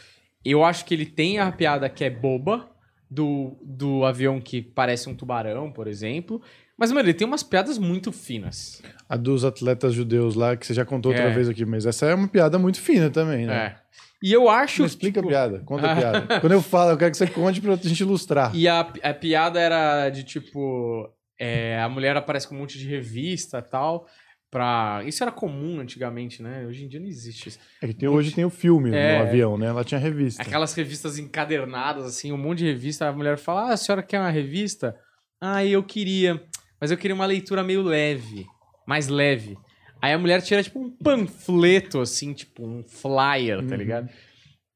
eu 0.45 0.63
acho 0.63 0.86
que 0.86 0.93
ele 0.93 1.05
tem 1.05 1.39
a 1.39 1.51
piada 1.51 1.89
que 1.89 2.03
é 2.03 2.09
boba. 2.09 2.69
Do, 3.11 3.57
do 3.63 4.05
avião 4.05 4.39
que 4.39 4.61
parece 4.61 5.09
um 5.09 5.15
tubarão, 5.15 5.71
por 5.71 5.88
exemplo. 5.88 6.39
Mas, 6.77 6.91
mano, 6.91 7.07
ele 7.09 7.13
tem 7.15 7.25
umas 7.25 7.41
piadas 7.41 7.80
muito 7.80 8.11
finas. 8.11 8.84
A 9.09 9.17
dos 9.17 9.43
atletas 9.43 9.95
judeus 9.95 10.36
lá, 10.36 10.55
que 10.55 10.63
você 10.63 10.75
já 10.75 10.86
contou 10.86 11.11
outra 11.11 11.25
É. 11.27 11.34
vez 11.34 11.49
aqui, 11.49 11.65
mas 11.65 11.88
essa 11.88 12.05
é 12.05 12.13
uma 12.13 12.27
piada 12.27 12.59
muito 12.59 12.80
fina 12.80 13.09
também, 13.09 13.47
né? 13.47 13.55
É. 13.65 13.75
E 14.22 14.34
eu 14.34 14.49
acho. 14.49 14.82
Me 14.82 14.88
explica 14.88 15.20
tipo, 15.22 15.28
a 15.28 15.32
piada, 15.32 15.59
conta 15.65 15.91
a 15.91 15.95
piada. 15.95 16.39
Quando 16.41 16.51
eu 16.53 16.61
falo, 16.61 16.91
eu 16.91 16.97
quero 16.97 17.11
que 17.11 17.17
você 17.17 17.28
conte 17.28 17.61
pra 17.61 17.76
gente 17.76 18.01
ilustrar. 18.01 18.53
E 18.55 18.67
a, 18.67 18.82
a 18.82 19.13
piada 19.13 19.59
era 19.59 20.09
de 20.09 20.24
tipo. 20.24 21.09
é, 21.39 21.80
a 21.82 21.88
mulher 21.88 22.15
aparece 22.17 22.47
com 22.47 22.55
um 22.55 22.59
monte 22.59 22.78
de 22.78 22.88
revista 22.88 23.59
e 23.59 23.61
tal. 23.61 24.05
Pra... 24.51 25.03
Isso 25.05 25.24
era 25.24 25.32
comum 25.32 25.80
antigamente, 25.80 26.41
né? 26.41 26.65
Hoje 26.65 26.84
em 26.84 26.88
dia 26.88 26.99
não 26.99 27.05
existe 27.07 27.49
isso. 27.49 27.59
É 27.82 27.88
que 27.88 27.93
tem, 27.93 28.09
hoje 28.09 28.32
tem 28.32 28.43
o 28.43 28.49
filme 28.49 28.89
É. 28.91 29.20
no 29.20 29.24
avião, 29.28 29.57
né? 29.59 29.67
Ela 29.67 29.84
tinha 29.84 29.99
revista. 29.99 30.41
Aquelas 30.41 30.74
revistas 30.74 31.20
encadernadas, 31.20 32.03
assim, 32.05 32.32
um 32.32 32.38
monte 32.38 32.59
de 32.59 32.65
revista. 32.65 33.07
A 33.07 33.11
mulher 33.13 33.38
fala: 33.38 33.70
Ah, 33.70 33.74
a 33.74 33.78
senhora 33.78 34.01
quer 34.01 34.20
uma 34.20 34.32
revista? 34.32 34.95
Ah, 35.39 35.63
eu 35.63 35.84
queria. 35.84 36.41
Mas 36.82 36.89
eu 36.91 36.97
queria 36.97 37.13
uma 37.13 37.26
leitura 37.28 37.63
meio 37.63 37.82
leve. 37.84 38.45
Mais 38.88 39.07
leve. 39.07 39.55
Aí 40.02 40.14
a 40.14 40.18
mulher 40.18 40.41
tira, 40.41 40.64
tipo, 40.64 40.80
um 40.80 40.89
panfleto, 40.89 42.00
assim, 42.00 42.34
tipo, 42.34 42.66
um 42.66 42.84
flyer, 42.84 43.58
tá 43.66 43.74
Uhum. 43.74 43.78
ligado? 43.78 44.10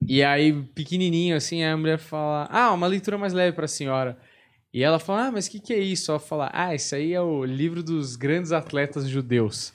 E 0.06 0.22
aí, 0.22 0.52
pequenininho, 0.76 1.36
assim, 1.36 1.64
a 1.64 1.78
mulher 1.78 1.98
fala: 1.98 2.48
Ah, 2.52 2.74
uma 2.74 2.88
leitura 2.88 3.18
mais 3.18 3.32
leve 3.34 3.56
pra 3.56 3.68
senhora. 3.68 4.18
E 4.74 4.84
ela 4.84 5.00
fala: 5.00 5.28
Ah, 5.28 5.32
mas 5.32 5.48
o 5.48 5.52
que, 5.52 5.60
que 5.62 5.74
é 5.74 5.80
isso? 5.80 6.12
Ela 6.12 6.20
fala: 6.20 6.50
Ah, 6.54 6.76
isso 6.76 6.94
aí 6.94 7.14
é 7.14 7.22
o 7.22 7.46
livro 7.46 7.82
dos 7.82 8.16
grandes 8.18 8.52
atletas 8.52 9.08
judeus. 9.08 9.72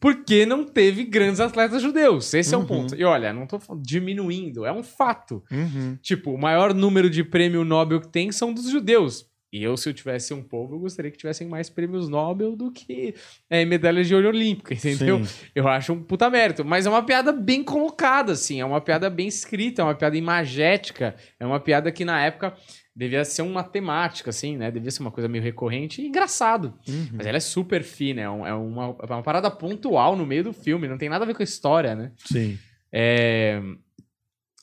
Porque 0.00 0.44
não 0.44 0.64
teve 0.64 1.04
grandes 1.04 1.38
atletas 1.38 1.80
judeus. 1.80 2.34
Esse 2.34 2.52
é 2.52 2.58
Uhum. 2.58 2.64
o 2.64 2.66
ponto. 2.66 2.94
E 2.96 3.04
olha, 3.04 3.32
não 3.32 3.46
tô 3.46 3.60
falando- 3.60 3.84
diminuindo, 3.84 4.66
é 4.66 4.72
um 4.72 4.82
fato. 4.82 5.44
Uhum. 5.48 5.96
Tipo, 6.02 6.32
o 6.32 6.38
maior 6.38 6.74
número 6.74 7.08
de 7.08 7.22
prêmio 7.22 7.64
Nobel 7.64 8.00
que 8.00 8.08
tem 8.08 8.32
são 8.32 8.52
dos 8.52 8.68
judeus. 8.68 9.24
E 9.52 9.62
eu, 9.62 9.76
se 9.76 9.86
eu 9.88 9.92
tivesse 9.92 10.32
um 10.32 10.42
povo, 10.42 10.76
eu 10.76 10.78
gostaria 10.78 11.10
que 11.10 11.18
tivessem 11.18 11.46
mais 11.46 11.68
prêmios 11.68 12.08
Nobel 12.08 12.56
do 12.56 12.72
que 12.72 13.14
é, 13.50 13.64
medalhas 13.66 14.06
de 14.08 14.14
ouro 14.14 14.28
olímpica, 14.28 14.72
entendeu? 14.74 15.22
Sim. 15.24 15.46
Eu 15.54 15.68
acho 15.68 15.92
um 15.92 16.02
puta 16.02 16.30
mérito. 16.30 16.64
Mas 16.64 16.86
é 16.86 16.88
uma 16.88 17.02
piada 17.04 17.32
bem 17.32 17.62
colocada, 17.62 18.32
assim. 18.32 18.60
É 18.60 18.64
uma 18.64 18.80
piada 18.80 19.10
bem 19.10 19.28
escrita, 19.28 19.82
é 19.82 19.84
uma 19.84 19.94
piada 19.94 20.16
imagética. 20.16 21.14
É 21.38 21.44
uma 21.44 21.60
piada 21.60 21.92
que, 21.92 22.02
na 22.02 22.24
época, 22.24 22.56
devia 22.96 23.24
ser 23.26 23.42
uma 23.42 23.62
temática, 23.62 24.30
assim, 24.30 24.56
né? 24.56 24.70
Devia 24.70 24.90
ser 24.90 25.02
uma 25.02 25.10
coisa 25.10 25.28
meio 25.28 25.44
recorrente 25.44 26.00
e 26.00 26.06
engraçado. 26.06 26.72
Uhum. 26.88 27.08
Mas 27.12 27.26
ela 27.26 27.36
é 27.36 27.40
super 27.40 27.82
fina, 27.82 28.22
é, 28.22 28.30
um- 28.30 28.46
é 28.46 28.54
uma, 28.54 28.96
é 29.02 29.12
uma 29.12 29.22
parada 29.22 29.50
pontual 29.50 30.16
no 30.16 30.24
meio 30.24 30.44
do 30.44 30.54
filme. 30.54 30.88
Não 30.88 30.96
tem 30.96 31.10
nada 31.10 31.24
a 31.24 31.26
ver 31.26 31.34
com 31.34 31.42
a 31.42 31.44
história, 31.44 31.94
né? 31.94 32.12
Sim. 32.24 32.58
É... 32.90 33.60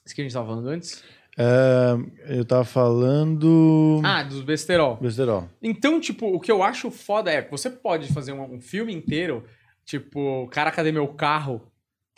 Isso 0.03 0.15
que 0.15 0.21
a 0.21 0.23
gente 0.23 0.33
tava 0.33 0.47
falando 0.47 0.67
antes? 0.69 1.03
É, 1.41 2.37
eu 2.37 2.43
tava 2.43 2.65
falando. 2.65 4.01
Ah, 4.03 4.23
dos 4.23 4.41
besterol. 4.41 4.97
Besterol. 4.97 5.47
Então, 5.63 5.97
tipo, 6.01 6.27
o 6.27 6.37
que 6.37 6.51
eu 6.51 6.61
acho 6.61 6.91
foda 6.91 7.31
é 7.31 7.41
que 7.41 7.49
você 7.49 7.69
pode 7.69 8.11
fazer 8.11 8.33
um, 8.33 8.55
um 8.55 8.59
filme 8.59 8.93
inteiro, 8.93 9.45
tipo, 9.85 10.49
Cara, 10.51 10.69
cadê 10.69 10.91
meu 10.91 11.07
carro? 11.07 11.61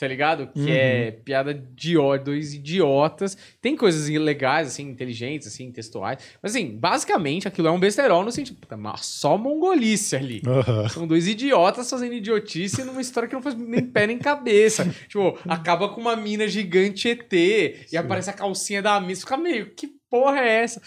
Tá 0.01 0.07
ligado? 0.07 0.47
Que 0.47 0.59
Uhum. 0.61 0.67
é 0.67 1.11
piada 1.11 1.53
de 1.53 1.95
ó- 1.95 2.17
dois 2.17 2.55
idiotas. 2.55 3.37
Tem 3.61 3.75
coisas 3.77 4.09
legais, 4.09 4.69
assim, 4.69 4.89
inteligentes, 4.89 5.47
assim, 5.47 5.71
textuais. 5.71 6.17
Mas, 6.41 6.55
assim, 6.55 6.75
basicamente 6.75 7.47
aquilo 7.47 7.67
é 7.67 7.71
um 7.71 7.79
besterol 7.79 8.23
no 8.25 8.31
sentido, 8.31 8.57
puta, 8.59 8.75
só 8.97 9.37
mongolice 9.37 10.15
ali. 10.15 10.41
Aham. 10.47 10.89
São 10.89 11.05
dois 11.05 11.27
idiotas 11.27 11.87
fazendo 11.87 12.15
idiotice 12.15 12.83
numa 12.83 12.99
história 12.99 13.29
que 13.29 13.35
não 13.35 13.43
faz 13.43 13.53
nem 13.53 13.85
pé 13.85 14.07
nem 14.07 14.17
cabeça. 14.17 14.85
tipo, 15.07 15.37
acaba 15.47 15.87
com 15.89 16.01
uma 16.01 16.15
mina 16.15 16.47
gigante 16.47 17.07
ET 17.07 17.31
e 17.91 17.95
aparece 17.95 18.31
a 18.31 18.33
calcinha 18.33 18.81
da 18.81 18.99
mina. 18.99 19.15
Fica 19.15 19.37
meio, 19.37 19.69
que 19.75 19.87
porra 20.09 20.39
é 20.39 20.63
essa? 20.63 20.81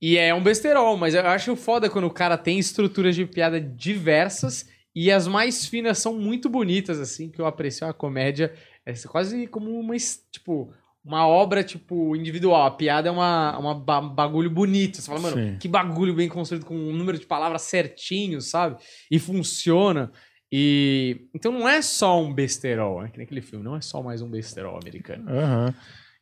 E 0.00 0.16
é 0.16 0.32
um 0.32 0.40
besterol, 0.42 0.96
mas 0.96 1.14
eu 1.14 1.26
acho 1.26 1.56
foda 1.56 1.90
quando 1.90 2.04
o 2.06 2.10
cara 2.10 2.38
tem 2.38 2.60
estruturas 2.60 3.16
de 3.16 3.26
piada 3.26 3.60
diversas 3.60 4.72
e 4.94 5.10
as 5.10 5.26
mais 5.26 5.66
finas 5.66 5.98
são 5.98 6.14
muito 6.18 6.48
bonitas, 6.48 7.00
assim, 7.00 7.28
que 7.30 7.40
eu 7.40 7.46
aprecio 7.46 7.86
a 7.86 7.92
comédia. 7.92 8.52
É 8.86 8.92
quase 9.08 9.46
como 9.46 9.70
uma, 9.78 9.94
tipo, 10.30 10.72
uma 11.04 11.26
obra, 11.26 11.64
tipo, 11.64 12.14
individual. 12.14 12.64
A 12.66 12.70
piada 12.70 13.08
é 13.08 13.12
uma, 13.12 13.58
uma 13.58 13.74
ba- 13.74 14.00
bagulho 14.00 14.50
bonito. 14.50 14.96
Você 14.98 15.06
fala, 15.06 15.20
mano, 15.20 15.36
Sim. 15.36 15.56
que 15.58 15.66
bagulho 15.68 16.14
bem 16.14 16.28
construído, 16.28 16.64
com 16.64 16.76
um 16.76 16.92
número 16.94 17.18
de 17.18 17.26
palavras 17.26 17.62
certinho, 17.62 18.40
sabe? 18.40 18.76
E 19.10 19.18
funciona. 19.18 20.12
E 20.52 21.26
então 21.34 21.50
não 21.50 21.68
é 21.68 21.82
só 21.82 22.22
um 22.22 22.32
besterol, 22.32 23.02
né? 23.02 23.08
Que 23.10 23.18
nem 23.18 23.24
aquele 23.24 23.42
filme, 23.42 23.64
não 23.64 23.74
é 23.74 23.80
só 23.80 24.02
mais 24.02 24.22
um 24.22 24.30
besterol 24.30 24.78
americano. 24.80 25.28
Aham. 25.28 25.74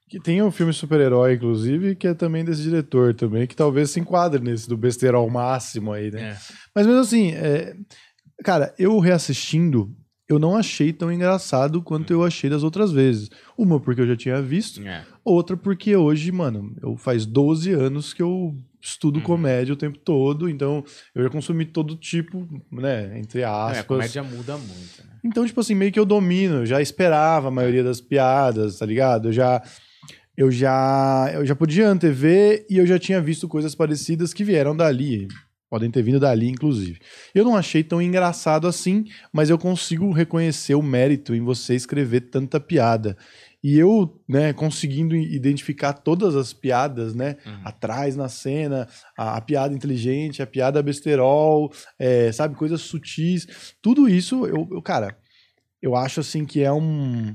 Que 0.08 0.20
tem 0.20 0.42
um 0.42 0.50
filme 0.50 0.72
super-herói, 0.72 1.34
inclusive, 1.34 1.94
que 1.96 2.06
é 2.06 2.14
também 2.14 2.44
desse 2.44 2.62
diretor 2.62 3.14
também, 3.14 3.46
que 3.46 3.56
talvez 3.56 3.90
se 3.90 4.00
enquadre 4.00 4.42
nesse 4.42 4.68
do 4.68 4.76
besterol 4.76 5.28
máximo 5.30 5.92
aí, 5.92 6.10
né? 6.10 6.30
É. 6.30 6.36
Mas 6.74 6.86
mesmo 6.86 7.00
assim, 7.00 7.32
é, 7.32 7.74
cara, 8.43 8.74
eu 8.78 8.99
reassistindo, 8.99 9.95
eu 10.28 10.38
não 10.38 10.57
achei 10.57 10.93
tão 10.93 11.12
engraçado 11.12 11.82
quanto 11.82 12.12
eu 12.12 12.24
achei 12.24 12.49
das 12.49 12.62
outras 12.62 12.90
vezes. 12.93 13.28
Uma 13.57 13.78
porque 13.80 14.01
eu 14.01 14.07
já 14.07 14.16
tinha 14.16 14.40
visto, 14.43 14.80
É. 14.86 15.05
outra 15.24 15.57
porque 15.57 15.95
hoje, 15.97 16.30
mano, 16.32 16.74
eu 16.82 16.97
faz 16.97 17.26
12 17.26 17.72
anos 17.72 18.12
que 18.14 18.22
eu 18.22 18.55
estudo 18.80 19.18
Uhum. 19.18 19.22
comédia 19.24 19.72
o 19.74 19.76
tempo 19.76 19.99
todo, 19.99 20.49
então 20.49 20.82
eu 21.14 21.22
já 21.22 21.30
consumi 21.30 21.64
todo 21.64 21.95
tipo, 21.97 22.49
né, 22.70 23.18
entre 23.18 23.43
É, 23.43 23.45
aspas. 23.45 23.78
a 23.78 23.84
comédia 23.84 24.22
muda 24.24 24.57
muito, 24.57 25.07
né? 25.07 25.12
Então, 25.24 25.47
tipo 25.47 25.61
assim, 25.61 25.74
meio 25.74 25.93
que 25.93 26.01
eu 26.01 26.05
domino, 26.05 26.57
eu 26.57 26.66
já 26.66 26.82
esperava 26.82 27.47
a 27.47 27.51
maioria 27.51 27.84
das 27.84 28.01
piadas, 28.01 28.78
tá 28.78 28.86
ligado? 28.86 29.28
Eu 29.28 29.32
já 29.32 29.62
eu 30.36 30.51
já 30.51 31.30
eu 31.34 31.45
já 31.47 31.55
podia 31.55 31.88
antever 31.88 32.66
e 32.68 32.78
eu 32.78 32.86
já 32.86 32.99
tinha 32.99 33.20
visto 33.20 33.47
coisas 33.47 33.74
parecidas 33.74 34.32
que 34.34 34.43
vieram 34.43 34.74
dali. 34.74 35.28
Podem 35.72 35.90
ter 35.90 36.02
vindo 36.02 36.20
dali, 36.20 36.50
inclusive. 36.50 36.98
Eu 37.34 37.46
não 37.46 37.56
achei 37.56 37.82
tão 37.82 38.02
engraçado 38.02 38.68
assim, 38.68 39.06
mas 39.32 39.48
eu 39.48 39.56
consigo 39.56 40.12
reconhecer 40.12 40.74
o 40.74 40.82
mérito 40.82 41.34
em 41.34 41.40
você 41.40 41.74
escrever 41.74 42.28
tanta 42.28 42.60
piada. 42.60 43.16
E 43.64 43.78
eu, 43.78 44.20
né, 44.28 44.52
conseguindo 44.52 45.16
identificar 45.16 45.94
todas 45.94 46.36
as 46.36 46.52
piadas, 46.52 47.14
né, 47.14 47.36
Uhum. 47.46 47.60
atrás 47.64 48.14
na 48.14 48.28
cena, 48.28 48.86
a, 49.16 49.38
a 49.38 49.40
piada 49.40 49.72
inteligente, 49.74 50.42
a 50.42 50.46
piada 50.46 50.82
besterol, 50.82 51.72
é, 51.98 52.30
sabe, 52.32 52.54
coisas 52.54 52.82
sutis, 52.82 53.46
tudo 53.80 54.06
isso, 54.06 54.44
eu, 54.44 54.68
eu, 54.72 54.82
cara, 54.82 55.16
eu 55.80 55.96
acho 55.96 56.20
assim 56.20 56.44
que 56.44 56.62
é 56.62 56.70
um 56.70 57.34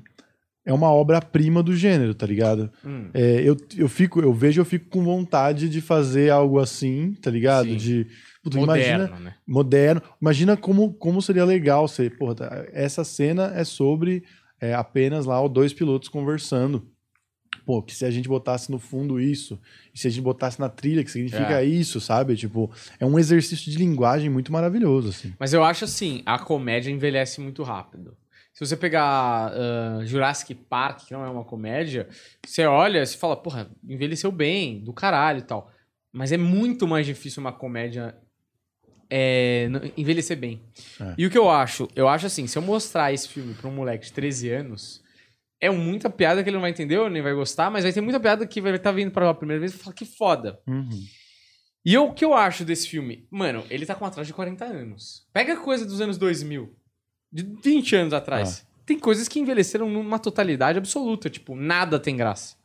é 0.63 0.73
uma 0.73 0.91
obra-prima 0.91 1.63
do 1.63 1.73
gênero, 1.73 2.13
tá 2.13 2.27
ligado? 2.27 2.69
Hum. 2.85 3.09
É, 3.13 3.41
eu, 3.41 3.55
eu 3.77 3.87
fico, 3.87 4.19
eu 4.19 4.33
vejo, 4.33 4.59
eu 4.59 4.65
fico 4.65 4.89
com 4.89 5.01
vontade 5.01 5.69
de 5.69 5.79
fazer 5.79 6.29
algo 6.29 6.59
assim, 6.59 7.13
tá 7.21 7.31
ligado? 7.31 7.69
Sim. 7.69 7.77
De 7.77 8.07
Moderno, 8.55 9.05
imagina 9.05 9.19
né? 9.19 9.35
moderno. 9.45 10.01
Imagina 10.21 10.55
como, 10.57 10.93
como 10.93 11.21
seria 11.21 11.45
legal 11.45 11.87
ser, 11.87 12.17
porra, 12.17 12.35
tá, 12.35 12.65
essa 12.71 13.03
cena 13.03 13.51
é 13.55 13.63
sobre 13.63 14.23
é, 14.59 14.73
apenas 14.73 15.25
lá 15.25 15.41
os 15.43 15.51
dois 15.51 15.73
pilotos 15.73 16.09
conversando. 16.09 16.87
Pô, 17.65 17.81
que 17.81 17.93
se 17.93 18.05
a 18.05 18.11
gente 18.11 18.29
botasse 18.29 18.71
no 18.71 18.79
fundo 18.79 19.19
isso, 19.19 19.59
e 19.93 19.99
se 19.99 20.07
a 20.07 20.09
gente 20.09 20.23
botasse 20.23 20.57
na 20.57 20.69
trilha, 20.69 21.03
que 21.03 21.11
significa 21.11 21.61
É. 21.61 21.65
isso, 21.65 21.99
sabe? 21.99 22.35
Tipo, 22.35 22.71
é 22.97 23.05
um 23.05 23.19
exercício 23.19 23.69
de 23.69 23.77
linguagem 23.77 24.29
muito 24.29 24.53
maravilhoso, 24.53 25.09
assim. 25.09 25.33
Mas 25.37 25.51
eu 25.53 25.63
acho 25.63 25.83
assim, 25.83 26.21
a 26.25 26.39
comédia 26.39 26.89
envelhece 26.91 27.41
muito 27.41 27.63
rápido. 27.63 28.15
Se 28.53 28.65
você 28.65 28.75
pegar 28.75 29.51
ah, 29.53 29.99
Jurassic 30.03 30.55
Park, 30.55 31.07
que 31.07 31.13
não 31.13 31.23
é 31.25 31.29
uma 31.29 31.43
comédia, 31.43 32.07
você 32.43 32.65
olha 32.65 33.03
e 33.03 33.05
você 33.05 33.17
fala, 33.17 33.35
porra, 33.35 33.69
envelheceu 33.87 34.31
bem, 34.31 34.79
do 34.83 34.93
caralho 34.93 35.39
e 35.39 35.43
tal. 35.43 35.69
Mas 36.11 36.31
é 36.31 36.37
muito 36.37 36.87
mais 36.87 37.05
difícil 37.05 37.41
uma 37.41 37.51
comédia 37.51 38.15
é, 39.09 39.69
envelhecer 39.97 40.37
bem. 40.37 40.61
É. 40.99 41.13
E 41.17 41.25
o 41.25 41.29
que 41.29 41.37
eu 41.37 41.49
acho? 41.49 41.87
Eu 41.95 42.07
acho 42.07 42.25
assim, 42.25 42.47
se 42.47 42.57
eu 42.57 42.61
mostrar 42.61 43.13
esse 43.13 43.27
filme 43.27 43.53
pra 43.53 43.67
um 43.69 43.73
moleque 43.73 44.05
de 44.07 44.13
13 44.13 44.49
anos, 44.49 45.01
é 45.61 45.69
muita 45.69 46.09
piada 46.09 46.43
que 46.43 46.49
ele 46.49 46.55
não 46.55 46.61
vai 46.61 46.69
entender 46.71 46.97
ou 46.97 47.09
nem 47.09 47.21
vai 47.21 47.33
gostar, 47.33 47.69
mas 47.71 47.83
vai 47.83 47.93
ter 47.93 48.01
muita 48.01 48.19
piada 48.19 48.45
que 48.45 48.61
vai 48.61 48.75
estar 48.75 48.91
vindo 48.91 49.11
pela 49.11 49.33
primeira 49.33 49.59
vez 49.59 49.73
e 49.73 49.77
falar 49.77 49.93
que 49.95 50.05
foda. 50.05 50.59
Uhum. 50.67 50.89
E 51.85 51.93
eu- 51.93 52.05
o 52.07 52.13
que 52.13 52.25
eu 52.25 52.33
acho 52.33 52.65
desse 52.65 52.87
filme? 52.89 53.25
Mano, 53.31 53.63
ele 53.69 53.85
tá 53.85 53.95
com 53.95 54.05
atrás 54.05 54.27
de 54.27 54.33
40 54.33 54.65
anos. 54.65 55.25
Pega 55.33 55.55
coisa 55.57 55.85
dos 55.85 56.01
anos 56.01 56.17
2000. 56.17 56.75
de 57.31 57.43
20 57.63 57.93
anos 57.95 58.13
atrás. 58.13 58.65
Tem 58.85 58.97
coisas 58.97 59.27
que 59.27 59.37
envelheceram 59.39 59.89
numa 59.89 60.17
totalidade 60.17 60.77
absoluta, 60.77 61.29
tipo, 61.29 61.55
nada 61.57 61.99
tem 61.99 62.15
graça. 62.15 62.55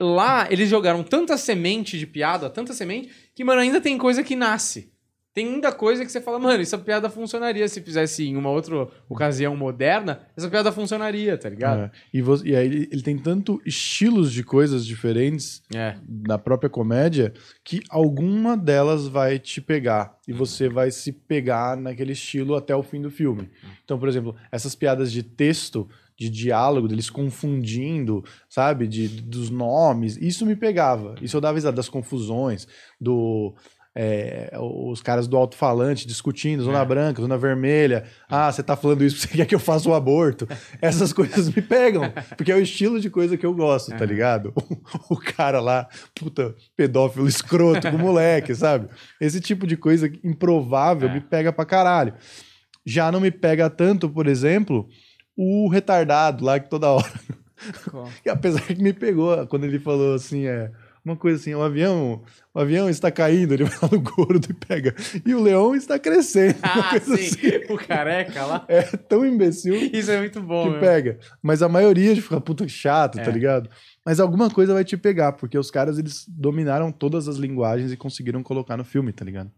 Lá, 0.00 0.46
eles 0.50 0.68
jogaram 0.68 1.02
tanta 1.04 1.36
semente 1.36 1.98
de 1.98 2.06
piada, 2.06 2.48
tanta 2.48 2.72
semente, 2.72 3.10
que, 3.34 3.44
mano, 3.44 3.60
ainda 3.60 3.80
tem 3.82 3.98
coisa 3.98 4.22
que 4.24 4.34
nasce. 4.34 4.91
Tem 5.34 5.46
muita 5.46 5.72
coisa 5.72 6.04
que 6.04 6.12
você 6.12 6.20
fala, 6.20 6.38
mano, 6.38 6.62
essa 6.62 6.76
piada 6.76 7.08
funcionaria 7.08 7.66
se 7.66 7.80
fizesse 7.80 8.24
em 8.26 8.36
uma 8.36 8.50
outra 8.50 8.86
ocasião 9.08 9.56
moderna, 9.56 10.20
essa 10.36 10.50
piada 10.50 10.70
funcionaria, 10.70 11.38
tá 11.38 11.48
ligado? 11.48 11.84
É. 11.84 11.90
E, 12.12 12.20
vo- 12.20 12.44
e 12.44 12.54
aí 12.54 12.66
ele, 12.66 12.88
ele 12.92 13.02
tem 13.02 13.16
tanto 13.16 13.60
estilos 13.64 14.30
de 14.32 14.44
coisas 14.44 14.84
diferentes 14.84 15.62
É. 15.74 15.96
na 16.26 16.36
própria 16.36 16.68
comédia 16.68 17.32
que 17.64 17.80
alguma 17.88 18.56
delas 18.56 19.08
vai 19.08 19.38
te 19.38 19.60
pegar 19.60 20.18
e 20.28 20.32
você 20.34 20.68
vai 20.68 20.90
se 20.90 21.10
pegar 21.12 21.76
naquele 21.78 22.12
estilo 22.12 22.54
até 22.54 22.76
o 22.76 22.82
fim 22.82 23.00
do 23.00 23.10
filme. 23.10 23.48
Então, 23.84 23.98
por 23.98 24.08
exemplo, 24.08 24.36
essas 24.50 24.74
piadas 24.74 25.10
de 25.10 25.22
texto, 25.22 25.88
de 26.14 26.28
diálogo, 26.28 26.86
deles 26.86 27.08
confundindo, 27.10 28.24
sabe, 28.48 28.86
de, 28.86 29.08
dos 29.08 29.50
nomes, 29.50 30.16
isso 30.18 30.44
me 30.46 30.54
pegava. 30.54 31.14
Isso 31.20 31.36
eu 31.36 31.40
dava 31.40 31.54
risada 31.56 31.76
das 31.76 31.88
confusões, 31.88 32.68
do 33.00 33.54
é, 33.94 34.50
os 34.58 35.02
caras 35.02 35.28
do 35.28 35.36
alto-falante 35.36 36.06
discutindo, 36.06 36.62
zona 36.62 36.80
É. 36.80 36.84
branca, 36.84 37.20
zona 37.20 37.36
vermelha. 37.36 38.04
Ah, 38.28 38.50
você 38.50 38.62
tá 38.62 38.74
falando 38.76 39.04
isso 39.04 39.16
porque 39.16 39.28
você 39.32 39.36
quer 39.36 39.46
que 39.46 39.54
eu 39.54 39.58
faça 39.60 39.88
o 39.88 39.94
aborto. 39.94 40.48
Essas 40.80 41.12
coisas 41.14 41.48
me 41.54 41.60
pegam, 41.60 42.10
porque 42.36 42.50
é 42.50 42.54
o 42.54 42.60
estilo 42.62 42.98
de 43.00 43.10
coisa 43.10 43.36
que 43.36 43.44
eu 43.44 43.52
gosto, 43.54 43.90
tá 43.90 44.04
É. 44.04 44.06
ligado? 44.06 44.52
O, 45.10 45.16
cara 45.16 45.60
lá, 45.60 45.88
puta, 46.14 46.54
pedófilo 46.76 47.26
escroto 47.28 47.90
com 47.90 47.96
o 47.96 48.00
moleque, 48.00 48.54
sabe? 48.54 48.88
Esse 49.20 49.40
tipo 49.40 49.66
de 49.66 49.76
coisa 49.76 50.10
improvável 50.24 51.08
É. 51.08 51.14
me 51.14 51.20
pega 51.20 51.52
pra 51.52 51.64
caralho. 51.66 52.14
Já 52.84 53.12
não 53.12 53.20
me 53.20 53.30
pega 53.30 53.68
tanto, 53.70 54.08
por 54.08 54.26
exemplo, 54.26 54.88
o 55.36 55.68
retardado 55.68 56.44
lá 56.44 56.58
que 56.58 56.68
toda 56.70 56.88
hora. 56.90 57.12
E 58.24 58.28
apesar 58.30 58.62
que 58.62 58.82
me 58.82 58.92
pegou 58.92 59.46
quando 59.46 59.64
ele 59.64 59.78
falou 59.78 60.14
assim, 60.14 60.46
é. 60.46 60.70
Uma 61.04 61.16
coisa 61.16 61.40
assim, 61.40 61.52
o 61.52 61.60
avião, 61.62 62.22
o 62.54 62.60
avião 62.60 62.88
está 62.88 63.10
caindo, 63.10 63.52
ele 63.54 63.64
vai 63.64 63.76
lá 63.82 63.88
no 63.90 64.00
gordo 64.00 64.46
e 64.48 64.54
pega. 64.54 64.94
E 65.26 65.34
o 65.34 65.42
leão 65.42 65.74
está 65.74 65.98
crescendo. 65.98 66.54
Ah, 66.62 66.98
sim, 67.00 67.12
assim. 67.14 67.72
o 67.72 67.76
careca 67.76 68.44
lá. 68.46 68.64
É 68.68 68.82
tão 68.82 69.26
imbecil 69.26 69.74
Isso 69.92 70.10
é 70.12 70.18
muito 70.18 70.40
bom, 70.40 70.64
que 70.64 70.70
meu. 70.70 70.80
pega. 70.80 71.18
Mas 71.42 71.60
a 71.60 71.68
maioria 71.68 72.14
de 72.14 72.22
ficar 72.22 72.40
puta 72.40 72.68
chato, 72.68 73.18
É. 73.18 73.22
tá 73.24 73.30
ligado? 73.32 73.68
Mas 74.06 74.20
alguma 74.20 74.48
coisa 74.48 74.74
vai 74.74 74.84
te 74.84 74.96
pegar, 74.96 75.32
porque 75.32 75.58
os 75.58 75.70
caras 75.72 75.98
eles 75.98 76.24
dominaram 76.28 76.92
todas 76.92 77.26
as 77.26 77.36
linguagens 77.36 77.90
e 77.90 77.96
conseguiram 77.96 78.42
colocar 78.42 78.76
no 78.76 78.84
filme, 78.84 79.12
tá 79.12 79.24
ligado? 79.24 79.50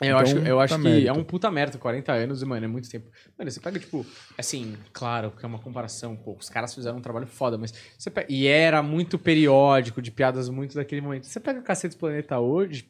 Eu 0.00 0.06
Então, 0.08 0.18
acho, 0.18 0.38
eu 0.38 0.60
acho 0.60 0.74
tá 0.74 0.78
que 0.80 0.84
mérito. 0.88 1.08
é 1.08 1.12
um 1.12 1.22
puta 1.24 1.50
mérito, 1.50 1.78
40 1.78 2.12
anos, 2.12 2.42
e, 2.42 2.46
mano, 2.46 2.64
é 2.64 2.68
muito 2.68 2.88
tempo. 2.90 3.08
Mano, 3.38 3.50
você 3.50 3.60
pega, 3.60 3.78
tipo, 3.78 4.04
assim, 4.36 4.76
claro 4.92 5.30
que 5.30 5.44
é 5.44 5.48
uma 5.48 5.58
comparação, 5.58 6.16
pô, 6.16 6.36
os 6.38 6.48
caras 6.48 6.74
fizeram 6.74 6.98
um 6.98 7.02
trabalho 7.02 7.26
foda, 7.26 7.56
mas 7.58 7.72
você 7.98 8.10
pega, 8.10 8.26
e 8.32 8.46
era 8.46 8.82
muito 8.82 9.18
periódico, 9.18 10.02
de 10.02 10.10
piadas 10.10 10.48
muito 10.48 10.74
daquele 10.74 11.00
momento. 11.00 11.26
Você 11.26 11.38
pega 11.38 11.60
o 11.60 11.62
Cacete 11.62 11.94
do 11.96 11.98
Planeta 12.00 12.38
hoje, 12.40 12.88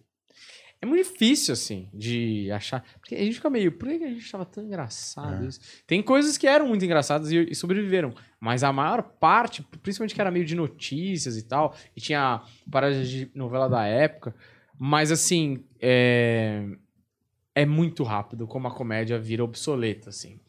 é 0.80 0.86
muito 0.86 1.06
difícil, 1.06 1.52
assim, 1.52 1.88
de 1.94 2.50
achar. 2.50 2.82
Porque 2.98 3.14
a 3.14 3.18
gente 3.18 3.34
fica 3.34 3.48
meio, 3.50 3.70
por 3.72 3.88
que 3.88 4.02
a 4.02 4.08
gente 4.08 4.24
achava 4.24 4.44
tão 4.44 4.64
engraçado 4.64 5.44
É. 5.44 5.48
isso? 5.48 5.60
Tem 5.86 6.02
coisas 6.02 6.36
que 6.36 6.46
eram 6.46 6.66
muito 6.66 6.84
engraçadas 6.84 7.30
e, 7.30 7.36
e 7.50 7.54
sobreviveram, 7.54 8.12
mas 8.40 8.64
a 8.64 8.72
maior 8.72 9.02
parte, 9.02 9.62
principalmente 9.82 10.14
que 10.14 10.20
era 10.20 10.30
meio 10.30 10.44
de 10.44 10.56
notícias 10.56 11.36
e 11.36 11.42
tal, 11.42 11.76
e 11.96 12.00
tinha 12.00 12.42
parádias 12.70 13.08
de 13.08 13.30
novela 13.34 13.68
da 13.68 13.84
época, 13.84 14.34
mas 14.78 15.12
assim, 15.12 15.62
é 15.80 16.64
é 17.54 17.66
muito 17.66 18.02
rápido 18.02 18.46
como 18.46 18.68
a 18.68 18.74
comédia 18.74 19.18
vira 19.18 19.44
obsoleta, 19.44 20.10
assim. 20.10 20.40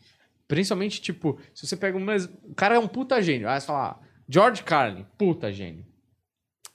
Principalmente, 0.47 1.01
tipo, 1.01 1.39
se 1.53 1.65
você 1.65 1.75
pega 1.75 1.97
um... 1.97 2.05
O 2.43 2.55
cara 2.55 2.75
é 2.75 2.79
um 2.79 2.87
puta 2.87 3.21
gênio. 3.21 3.49
Aí 3.49 3.59
você 3.59 3.67
fala, 3.67 3.91
ah, 3.91 3.99
George 4.27 4.63
Carlin, 4.63 5.05
puta 5.17 5.51
gênio. 5.51 5.85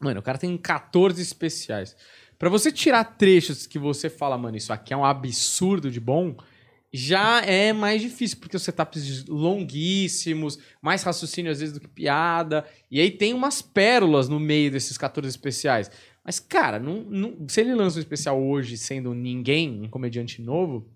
Mano, 0.01 0.21
o 0.21 0.23
cara 0.23 0.39
tem 0.39 0.57
14 0.57 1.21
especiais. 1.21 1.97
Pra 2.39 2.49
você 2.49 2.71
tirar 2.71 3.05
trechos 3.05 3.67
que 3.67 3.79
você 3.79 4.09
fala, 4.09 4.39
mano, 4.39 4.57
isso 4.57 4.73
aqui 4.73 4.95
é 4.95 4.97
um 4.97 5.05
absurdo 5.05 5.91
de 5.91 5.99
bom, 5.99 6.37
já 6.93 7.43
é 7.45 7.73
mais 7.73 8.01
difícil, 8.01 8.39
porque 8.39 8.57
os 8.57 8.63
setups 8.63 9.27
longuíssimos, 9.27 10.59
mais 10.81 11.03
raciocínio 11.03 11.51
às 11.51 11.61
vezes 11.61 11.75
do 11.75 11.81
que 11.81 11.89
piada, 11.89 12.65
e 12.91 13.01
aí 13.01 13.11
tem 13.11 13.35
umas 13.35 13.61
pérolas 13.61 14.29
no 14.29 14.41
meio 14.41 14.71
desses 14.71 14.97
14 14.97 15.29
especiais. 15.29 15.91
Mas, 16.29 16.39
cara, 16.39 16.79
não, 16.79 17.03
não- 17.05 17.49
se 17.49 17.63
ele 17.63 17.75
lança 17.75 17.97
um 17.97 18.01
especial 18.01 18.39
hoje 18.39 18.77
sendo 18.77 19.15
ninguém, 19.15 19.81
um 19.81 19.89
comediante 19.89 20.43
novo, 20.43 20.87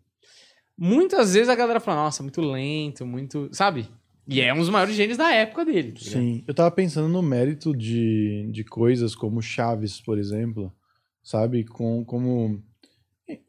muitas 0.76 1.32
vezes 1.32 1.48
a 1.48 1.54
galera 1.54 1.80
fala, 1.80 2.02
nossa, 2.04 2.22
muito 2.22 2.42
lento, 2.42 3.06
muito. 3.06 3.48
Sabe? 3.50 3.88
E 4.28 4.42
é 4.42 4.52
um 4.52 4.58
dos 4.58 4.68
maiores 4.68 4.94
gênios 4.94 5.16
da 5.16 5.32
época 5.32 5.64
dele. 5.64 5.92
tá? 5.92 6.00
Sim, 6.02 6.44
eu 6.46 6.52
tava 6.52 6.70
pensando 6.70 7.08
no 7.08 7.22
mérito 7.22 7.74
de, 7.74 8.46
de 8.52 8.62
coisas 8.62 9.14
como 9.14 9.40
Chaves, 9.40 10.02
por 10.02 10.18
exemplo, 10.18 10.70
sabe? 11.24 11.64
Com, 11.64 12.04
como. 12.04 12.62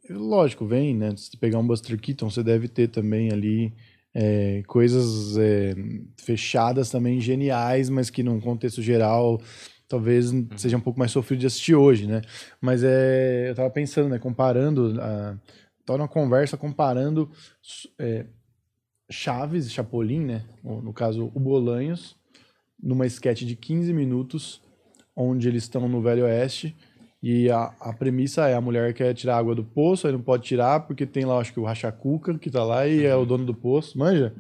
Lógico, 0.10 0.66
vem, 0.66 0.96
né? 0.96 1.14
Se 1.18 1.36
pegar 1.36 1.60
um 1.60 1.68
Buster 1.68 2.00
Keaton, 2.00 2.30
você 2.30 2.42
deve 2.42 2.70
ter 2.70 2.88
também 2.88 3.30
ali 3.30 3.74
é, 4.14 4.64
coisas 4.68 5.36
é, 5.38 5.76
fechadas 6.18 6.90
também 6.90 7.20
geniais, 7.20 7.90
mas 7.90 8.10
que 8.10 8.24
num 8.24 8.40
contexto 8.40 8.82
geral 8.82 9.42
talvez 9.94 10.34
seja 10.58 10.76
um 10.76 10.80
pouco 10.80 10.98
mais 10.98 11.12
sofrido 11.12 11.42
de 11.42 11.46
assistir 11.46 11.76
hoje, 11.76 12.08
né? 12.08 12.24
Mas 12.60 12.84
é, 12.84 13.52
eu 13.52 13.54
tava 13.54 13.70
pensando, 13.70 14.10
né? 14.10 14.18
Comparando, 14.18 15.00
a, 15.00 15.38
tava 15.86 16.00
numa 16.00 16.08
conversa 16.08 16.58
comparando 16.58 17.30
é, 18.00 18.26
Chaves 19.12 19.68
e 19.68 19.70
Chapolin, 19.70 20.26
né? 20.26 20.46
ou, 20.64 20.82
No 20.82 20.92
caso, 20.92 21.32
o 21.36 21.40
Bolanhos, 21.40 22.16
numa 22.82 23.06
sketch 23.06 23.44
de 23.44 23.56
15 23.56 23.94
minutos, 23.94 24.64
onde 25.16 25.48
eles 25.48 25.62
estão 25.62 25.88
no 25.88 26.02
Velho 26.02 26.24
Oeste. 26.24 26.76
E 27.22 27.52
a, 27.52 27.72
a 27.80 27.94
premissa 27.94 28.48
é 28.48 28.56
a 28.56 28.62
mulher 28.62 28.96
quer 28.96 29.14
tirar 29.14 29.38
água 29.38 29.54
do 29.54 29.64
poço, 29.64 30.08
aí 30.08 30.14
não 30.14 30.22
pode 30.22 30.42
tirar, 30.42 30.88
porque 30.88 31.06
tem 31.06 31.24
lá, 31.24 31.38
acho 31.38 31.54
que 31.54 31.60
o 31.60 31.66
Rachacuca, 31.66 32.36
que 32.40 32.50
tá 32.50 32.64
lá 32.64 32.88
e 32.88 33.06
é 33.06 33.16
o 33.16 33.28
dono 33.28 33.46
do 33.46 33.54
poço, 33.54 33.96
manja? 33.96 34.34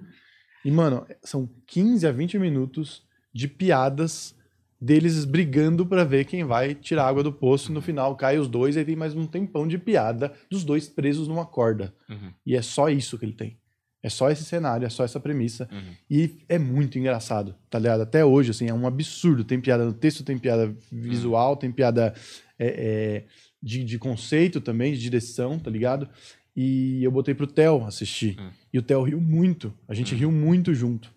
E, 0.66 0.72
mano, 0.72 1.06
são 1.22 1.48
15 1.68 2.08
a 2.08 2.12
20 2.12 2.40
minutos 2.40 3.04
de 3.32 3.48
piadas 3.48 4.36
deles 4.84 5.24
brigando 5.24 5.86
pra 5.86 6.04
ver 6.04 6.26
quem 6.26 6.44
vai 6.44 6.76
tirar 6.76 7.08
água 7.08 7.24
do 7.24 7.32
poço. 7.32 7.72
E 7.72 7.74
no 7.74 7.82
final 7.82 8.16
cai 8.18 8.38
os 8.38 8.50
dois, 8.50 8.76
aí 8.76 8.84
tem 8.84 8.98
mais 8.98 9.16
um 9.16 9.26
tempão 9.26 9.66
de 9.66 9.78
piada 9.78 10.34
dos 10.50 10.66
dois 10.66 10.90
presos 10.90 11.28
numa 11.28 11.46
corda. 11.46 11.94
Uhum. 12.10 12.34
E 12.46 12.54
é 12.54 12.62
só 12.62 12.90
isso 12.90 13.18
que 13.18 13.24
ele 13.24 13.34
tem. 13.34 13.58
É 14.04 14.10
só 14.10 14.30
esse 14.30 14.44
cenário, 14.44 14.86
é 14.86 14.90
só 14.90 15.06
essa 15.06 15.22
premissa. 15.22 15.70
Uhum. 15.72 15.94
E 16.12 16.44
é 16.50 16.60
muito 16.60 17.00
engraçado, 17.00 17.56
tá 17.70 17.80
ligado? 17.80 18.02
Até 18.02 18.26
hoje, 18.26 18.52
assim, 18.52 18.68
é 18.68 18.74
um 18.74 18.86
absurdo. 18.86 19.46
Tem 19.46 19.62
piada 19.62 19.86
no 19.86 19.94
texto, 19.94 20.26
tem 20.26 20.38
piada 20.38 20.76
visual, 20.92 21.56
tem 21.56 21.72
piada 21.72 22.14
é, 22.60 22.68
é, 22.68 23.24
de, 23.62 23.86
de 23.86 23.98
conceito 23.98 24.60
também, 24.60 24.92
de 24.92 25.00
direção, 25.00 25.58
tá 25.58 25.72
ligado? 25.72 26.10
E 26.54 27.02
eu 27.02 27.10
botei 27.10 27.34
pro 27.34 27.48
Theo 27.48 27.86
assistir. 27.86 28.38
Hum. 28.38 28.50
E 28.74 28.78
o 28.78 28.82
Theo 28.82 29.02
riu 29.04 29.22
muito. 29.22 29.74
A 29.88 29.94
gente 29.94 30.14
riu 30.14 30.30
muito 30.30 30.74
junto. 30.74 31.10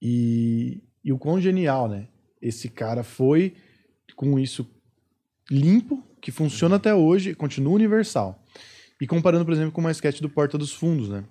E, 0.00 0.82
e 1.04 1.12
o 1.12 1.18
quão 1.18 1.38
genial, 1.38 1.86
né? 1.86 2.08
Esse 2.44 2.68
cara 2.68 3.02
foi 3.02 3.54
com 4.14 4.38
isso 4.38 4.70
limpo, 5.50 6.04
que 6.20 6.30
funciona 6.30 6.76
até 6.76 6.94
hoje, 6.94 7.34
continua 7.34 7.72
universal. 7.72 8.44
E 9.00 9.06
comparando, 9.06 9.44
por 9.46 9.52
exemplo, 9.52 9.72
com 9.72 9.80
uma 9.80 9.90
sketch 9.90 10.20
do 10.20 10.28
Porta 10.28 10.58
dos 10.58 10.72
Fundos, 10.72 11.08
né? 11.08 11.24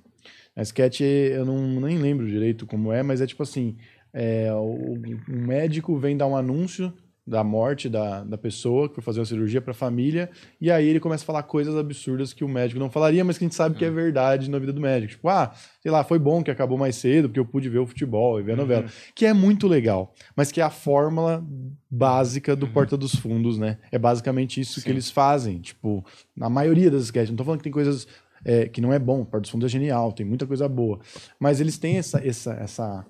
A 0.56 0.64
sketch, 0.64 1.02
eu 1.02 1.46
não, 1.46 1.80
nem 1.80 1.98
lembro 1.98 2.28
direito 2.28 2.66
como 2.66 2.92
é, 2.92 3.02
mas 3.02 3.22
é 3.22 3.28
tipo 3.28 3.44
assim: 3.44 3.78
é, 4.12 4.52
um 4.54 4.96
médico 5.28 5.98
vem 5.98 6.18
dar 6.18 6.28
um 6.28 6.36
anúncio 6.36 6.94
da 7.26 7.44
morte 7.44 7.88
da, 7.88 8.24
da 8.24 8.38
pessoa 8.38 8.90
que 8.90 8.96
foi 8.96 9.04
fazer 9.04 9.20
uma 9.20 9.26
cirurgia 9.26 9.62
para 9.62 9.72
a 9.72 9.76
família, 9.76 10.30
e 10.60 10.70
aí 10.70 10.88
ele 10.88 11.00
começa 11.00 11.24
a 11.24 11.26
falar 11.26 11.44
coisas 11.44 11.76
absurdas 11.76 12.34
que 12.34 12.44
o 12.44 12.50
médico 12.50 12.80
não 12.80 12.90
falaria, 12.90 13.24
mas 13.24 13.38
que 13.38 13.46
a 13.46 13.48
gente 13.48 13.56
sabe 13.56 13.76
que 13.76 13.86
é 13.86 13.90
verdade 13.90 14.50
na 14.50 14.60
vida 14.60 14.74
do 14.74 14.82
médico. 14.82 15.14
Tipo, 15.14 15.30
ah, 15.30 15.54
sei 15.82 15.92
lá, 15.92 16.04
foi 16.04 16.20
bom 16.20 16.44
que 16.44 16.52
acabou 16.52 16.78
mais 16.78 16.96
cedo, 16.98 17.30
porque 17.30 17.40
eu 17.40 17.46
pude 17.46 17.70
ver 17.70 17.80
o 17.80 17.88
futebol 17.88 18.40
e 18.40 18.44
ver 18.44 18.54
a 18.54 18.58
novela. 18.58 18.86
Que 19.16 19.26
é 19.26 19.34
muito 19.34 19.68
legal, 19.68 20.14
mas 20.36 20.52
que 20.52 20.60
é 20.60 20.64
a 20.64 20.70
fórmula 20.70 21.46
básica 21.90 22.56
do 22.56 22.68
Porta 22.68 22.98
dos 22.98 23.16
Fundos, 23.16 23.58
né? 23.58 23.78
É 23.92 23.98
basicamente 23.98 24.60
isso 24.60 24.76
que 24.76 24.88
Sim. 24.88 24.90
eles 24.92 25.10
fazem, 25.10 25.60
tipo, 25.60 26.06
na 26.36 26.50
maioria 26.50 26.92
das 26.92 27.04
sketches. 27.04 27.30
Não 27.30 27.38
tô 27.38 27.46
falando 27.46 27.60
que 27.60 27.64
tem 27.64 27.72
coisas 27.72 28.08
é, 28.44 28.68
que 28.68 28.82
não 28.82 28.92
é 28.92 29.00
bom, 29.00 29.24
Porta 29.24 29.42
dos 29.42 29.50
Fundos 29.50 29.68
é 29.68 29.70
genial, 29.70 30.12
tem 30.12 30.26
muita 30.26 30.46
coisa 30.46 30.68
boa, 30.68 31.00
mas 31.40 31.62
eles 31.62 31.78
têm 31.78 31.98
essa, 31.98 32.26
essa, 32.26 32.54
essa 32.54 33.06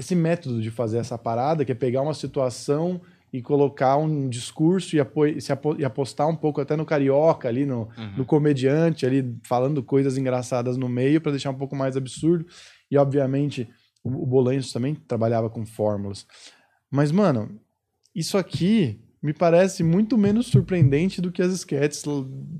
esse 0.00 0.14
método 0.14 0.60
de 0.60 0.70
fazer 0.70 0.98
essa 0.98 1.16
parada, 1.18 1.64
que 1.64 1.72
é 1.72 1.74
pegar 1.74 2.02
uma 2.02 2.14
situação 2.14 3.00
e 3.32 3.40
colocar 3.40 3.96
um 3.96 4.28
discurso 4.28 4.96
e, 4.96 5.00
apo 5.00 5.20
se 5.40 5.52
apo 5.52 5.76
e 5.78 5.84
apostar 5.84 6.28
um 6.28 6.34
pouco 6.34 6.60
até 6.60 6.74
no 6.76 6.84
carioca 6.84 7.46
ali, 7.48 7.64
no, 7.64 7.82
Uhum. 7.96 8.16
no 8.18 8.24
comediante 8.24 9.06
ali, 9.06 9.36
falando 9.46 9.82
coisas 9.82 10.18
engraçadas 10.18 10.76
no 10.76 10.88
meio 10.88 11.20
para 11.20 11.30
deixar 11.32 11.50
um 11.50 11.54
pouco 11.58 11.76
mais 11.76 11.96
absurdo. 11.96 12.44
E, 12.90 12.96
obviamente, 12.98 13.68
o, 14.02 14.08
o 14.22 14.26
Bolanhos 14.26 14.72
também 14.72 14.94
trabalhava 14.96 15.48
com 15.48 15.64
fórmulas. 15.64 16.26
Mas, 16.90 17.12
mano, 17.12 17.60
isso 18.14 18.36
aqui 18.36 19.00
me 19.22 19.32
parece 19.32 19.84
muito 19.84 20.18
menos 20.18 20.46
surpreendente 20.46 21.20
do 21.20 21.30
que 21.30 21.42
as 21.42 21.52
sketches 21.52 22.02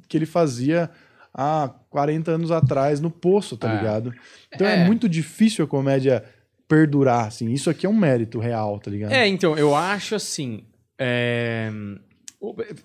que 0.09 0.17
ele 0.17 0.27
fazia 0.27 0.89
há 1.35 1.69
40 1.89 2.31
anos 2.33 2.51
atrás 2.51 3.01
no 3.01 3.11
poço, 3.11 3.57
tá 3.57 3.73
É. 3.73 3.77
ligado? 3.77 4.13
Então 4.55 4.67
é. 4.67 4.83
É. 4.83 4.85
muito 4.85 5.09
difícil 5.09 5.65
a 5.65 5.69
comédia 5.69 6.23
perdurar, 6.71 7.27
assim. 7.27 7.51
Isso 7.51 7.69
aqui 7.69 7.85
é 7.85 7.89
um 7.89 7.97
mérito 7.97 8.39
real, 8.39 8.79
tá 8.79 8.89
ligado? 8.89 9.11
É, 9.11 9.27
então, 9.27 9.59
eu 9.59 9.75
acho 9.75 10.15
assim. 10.15 10.63
é, 10.99 11.69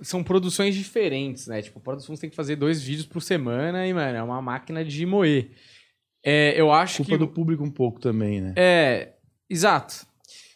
São 0.02 0.24
produções 0.24 0.74
diferentes, 0.74 1.46
né? 1.46 1.62
Tipo, 1.62 1.78
o 1.78 1.82
produção 1.82 2.16
tem 2.16 2.32
que 2.32 2.36
fazer 2.36 2.56
dois 2.56 2.82
vídeos 2.82 3.06
por 3.06 3.22
semana 3.22 3.86
e, 3.86 3.94
mano, 3.94 4.18
é 4.18 4.24
uma 4.24 4.42
máquina 4.42 4.84
de 4.84 5.06
moer. 5.06 5.52
É, 6.26 6.60
eu 6.60 6.72
acho 6.72 6.98
Culpa 6.98 7.12
que. 7.12 7.18
do 7.20 7.28
público 7.28 7.64
um 7.64 7.70
pouco 7.70 8.00
também, 8.00 8.42
né? 8.42 8.54
É, 8.56 9.14
exato. 9.48 10.08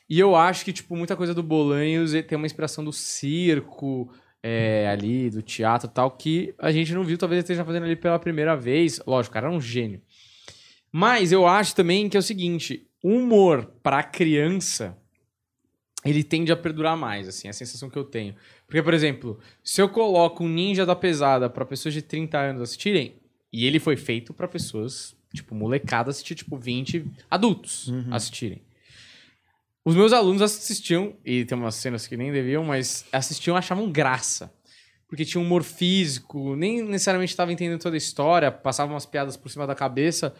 E 0.09 0.19
eu 0.19 0.35
acho 0.35 0.65
que, 0.65 0.73
tipo, 0.73 0.95
muita 0.95 1.15
coisa 1.15 1.31
do 1.31 1.43
Bolanhos 1.43 2.13
tem 2.27 2.35
uma 2.35 2.47
inspiração 2.47 2.83
do 2.83 2.91
circo, 2.91 4.11
é, 4.41 4.87
ali, 4.87 5.29
do 5.29 5.43
teatro 5.43 5.87
e 5.87 5.93
tal, 5.93 6.09
que 6.09 6.55
a 6.57 6.71
gente 6.71 6.91
não 6.95 7.03
viu, 7.03 7.15
talvez 7.15 7.43
esteja 7.43 7.63
fazendo 7.63 7.83
ali 7.83 7.95
pela 7.95 8.17
primeira 8.17 8.55
vez. 8.55 8.99
Lógico, 9.05 9.31
o 9.31 9.35
cara 9.35 9.47
é 9.47 9.51
um 9.51 9.61
gênio. 9.61 10.01
Mas 10.91 11.31
eu 11.31 11.45
acho 11.45 11.75
também 11.75 12.09
que 12.09 12.17
é 12.17 12.19
o 12.19 12.23
seguinte, 12.23 12.88
o 13.03 13.09
humor 13.09 13.65
pra 13.81 14.03
criança, 14.03 14.97
ele 16.03 16.23
tende 16.23 16.51
a 16.51 16.57
perdurar 16.57 16.97
mais, 16.97 17.27
assim, 17.27 17.47
é 17.47 17.51
a 17.51 17.53
sensação 17.53 17.89
que 17.89 17.97
eu 17.97 18.03
tenho. 18.03 18.35
Porque, 18.65 18.81
por 18.81 18.93
exemplo, 18.93 19.39
se 19.63 19.81
eu 19.81 19.89
coloco 19.89 20.43
um 20.43 20.49
Ninja 20.49 20.85
da 20.85 20.95
Pesada 20.95 21.49
pra 21.49 21.65
pessoas 21.65 21.93
de 21.93 22.01
30 22.01 22.37
anos 22.37 22.61
assistirem, 22.61 23.15
e 23.51 23.65
ele 23.65 23.79
foi 23.79 23.97
feito 23.97 24.33
pra 24.33 24.47
pessoas, 24.47 25.15
tipo, 25.33 25.55
molecada 25.55 26.09
assistir, 26.09 26.35
tipo, 26.35 26.55
20 26.55 27.05
adultos 27.29 27.91
assistirem. 28.11 28.61
Os 29.83 29.95
meus 29.95 30.13
alunos 30.13 30.41
assistiam, 30.41 31.15
e 31.25 31.45
tem 31.45 31.57
umas 31.57 31.75
cenas 31.75 32.05
que 32.05 32.15
nem 32.15 32.31
deviam, 32.31 32.63
mas 32.63 33.05
assistiam 33.11 33.55
e 33.55 33.59
achavam 33.59 33.91
graça. 33.91 34.53
Porque 35.07 35.25
tinha 35.25 35.41
um 35.41 35.45
humor 35.45 35.63
físico, 35.63 36.55
nem 36.55 36.83
necessariamente 36.83 37.31
estava 37.31 37.51
entendendo 37.51 37.81
toda 37.81 37.95
a 37.95 37.97
história, 37.97 38.51
passavam 38.51 38.93
umas 38.93 39.07
piadas 39.07 39.35
por 39.35 39.49
cima 39.49 39.65
da 39.65 39.73
cabeça, 39.73 40.35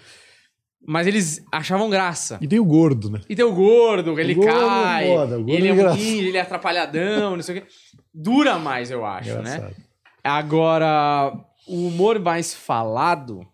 mas 0.85 1.07
eles 1.07 1.43
achavam 1.51 1.89
graça. 1.89 2.37
E 2.41 2.47
tem 2.47 2.59
o 2.59 2.65
gordo, 2.65 3.09
né? 3.09 3.21
E 3.29 3.35
tem 3.35 3.45
o 3.45 3.53
gordo, 3.53 4.19
ele 4.19 4.33
gordo 4.33 4.49
é 4.49 4.53
cai, 4.53 5.07
foda, 5.07 5.39
o 5.39 5.43
gordo 5.43 5.53
ele 5.53 5.67
é 5.67 5.71
é 5.71 5.73
um 5.73 5.93
ninja, 5.93 6.27
ele 6.27 6.37
é 6.37 6.41
atrapalhadão, 6.41 7.35
não 7.35 7.43
sei 7.43 7.57
o 7.57 7.61
quê. 7.61 7.67
Dura 8.13 8.57
mais, 8.57 8.89
eu 8.89 9.05
acho, 9.05 9.29
né? 9.29 9.55
Engraçado. 9.55 9.75
Agora, 10.23 11.33
o 11.67 11.87
humor 11.87 12.19
mais 12.19 12.53
falado, 12.53 13.45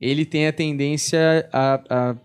ele 0.00 0.24
tem 0.24 0.46
a 0.46 0.52
tendência 0.52 1.48
a, 1.52 1.80
a 1.90 2.16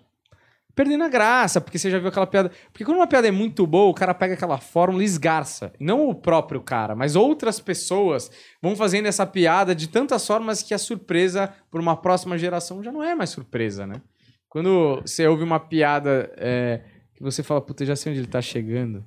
perdendo 0.76 1.04
a 1.04 1.10
graça, 1.10 1.60
porque 1.60 1.78
você 1.78 1.90
já 1.90 2.00
viu 2.00 2.08
aquela 2.08 2.28
piada. 2.28 2.52
Porque 2.72 2.86
quando 2.86 2.98
uma 2.98 3.08
piada 3.08 3.28
é 3.28 3.32
muito 3.32 3.66
boa, 3.68 3.90
o 3.90 3.94
cara 3.94 4.14
pega 4.14 4.34
aquela 4.34 4.58
fórmula 4.58 5.04
e 5.04 5.06
esgarça. 5.06 5.74
Não 5.80 6.08
o 6.08 6.16
próprio 6.16 6.62
cara, 6.62 6.96
mas 6.96 7.16
outras 7.16 7.60
pessoas 7.60 8.32
vão 8.62 8.76
fazendo 8.76 9.08
essa 9.08 9.26
piada 9.26 9.76
de 9.76 9.88
tantas 9.88 10.26
formas 10.26 10.64
que 10.64 10.74
a 10.74 10.78
surpresa 10.78 11.54
por 11.70 11.82
uma 11.82 11.96
próxima 11.96 12.38
geração 12.38 12.84
já 12.84 12.92
não 12.92 13.04
é 13.04 13.16
mais 13.16 13.30
surpresa, 13.30 13.86
né? 13.86 14.02
Quando 14.50 15.02
você 15.02 15.26
ouve 15.28 15.44
uma 15.44 15.60
piada 15.60 16.32
é, 16.38 16.82
que 17.16 17.24
você 17.24 17.42
fala, 17.42 17.62
puta, 17.62 17.84
eu 17.84 17.88
já 17.88 17.96
sei 17.96 18.12
onde 18.12 18.22
ele 18.22 18.28
tá 18.28 18.42
chegando. 18.42 19.06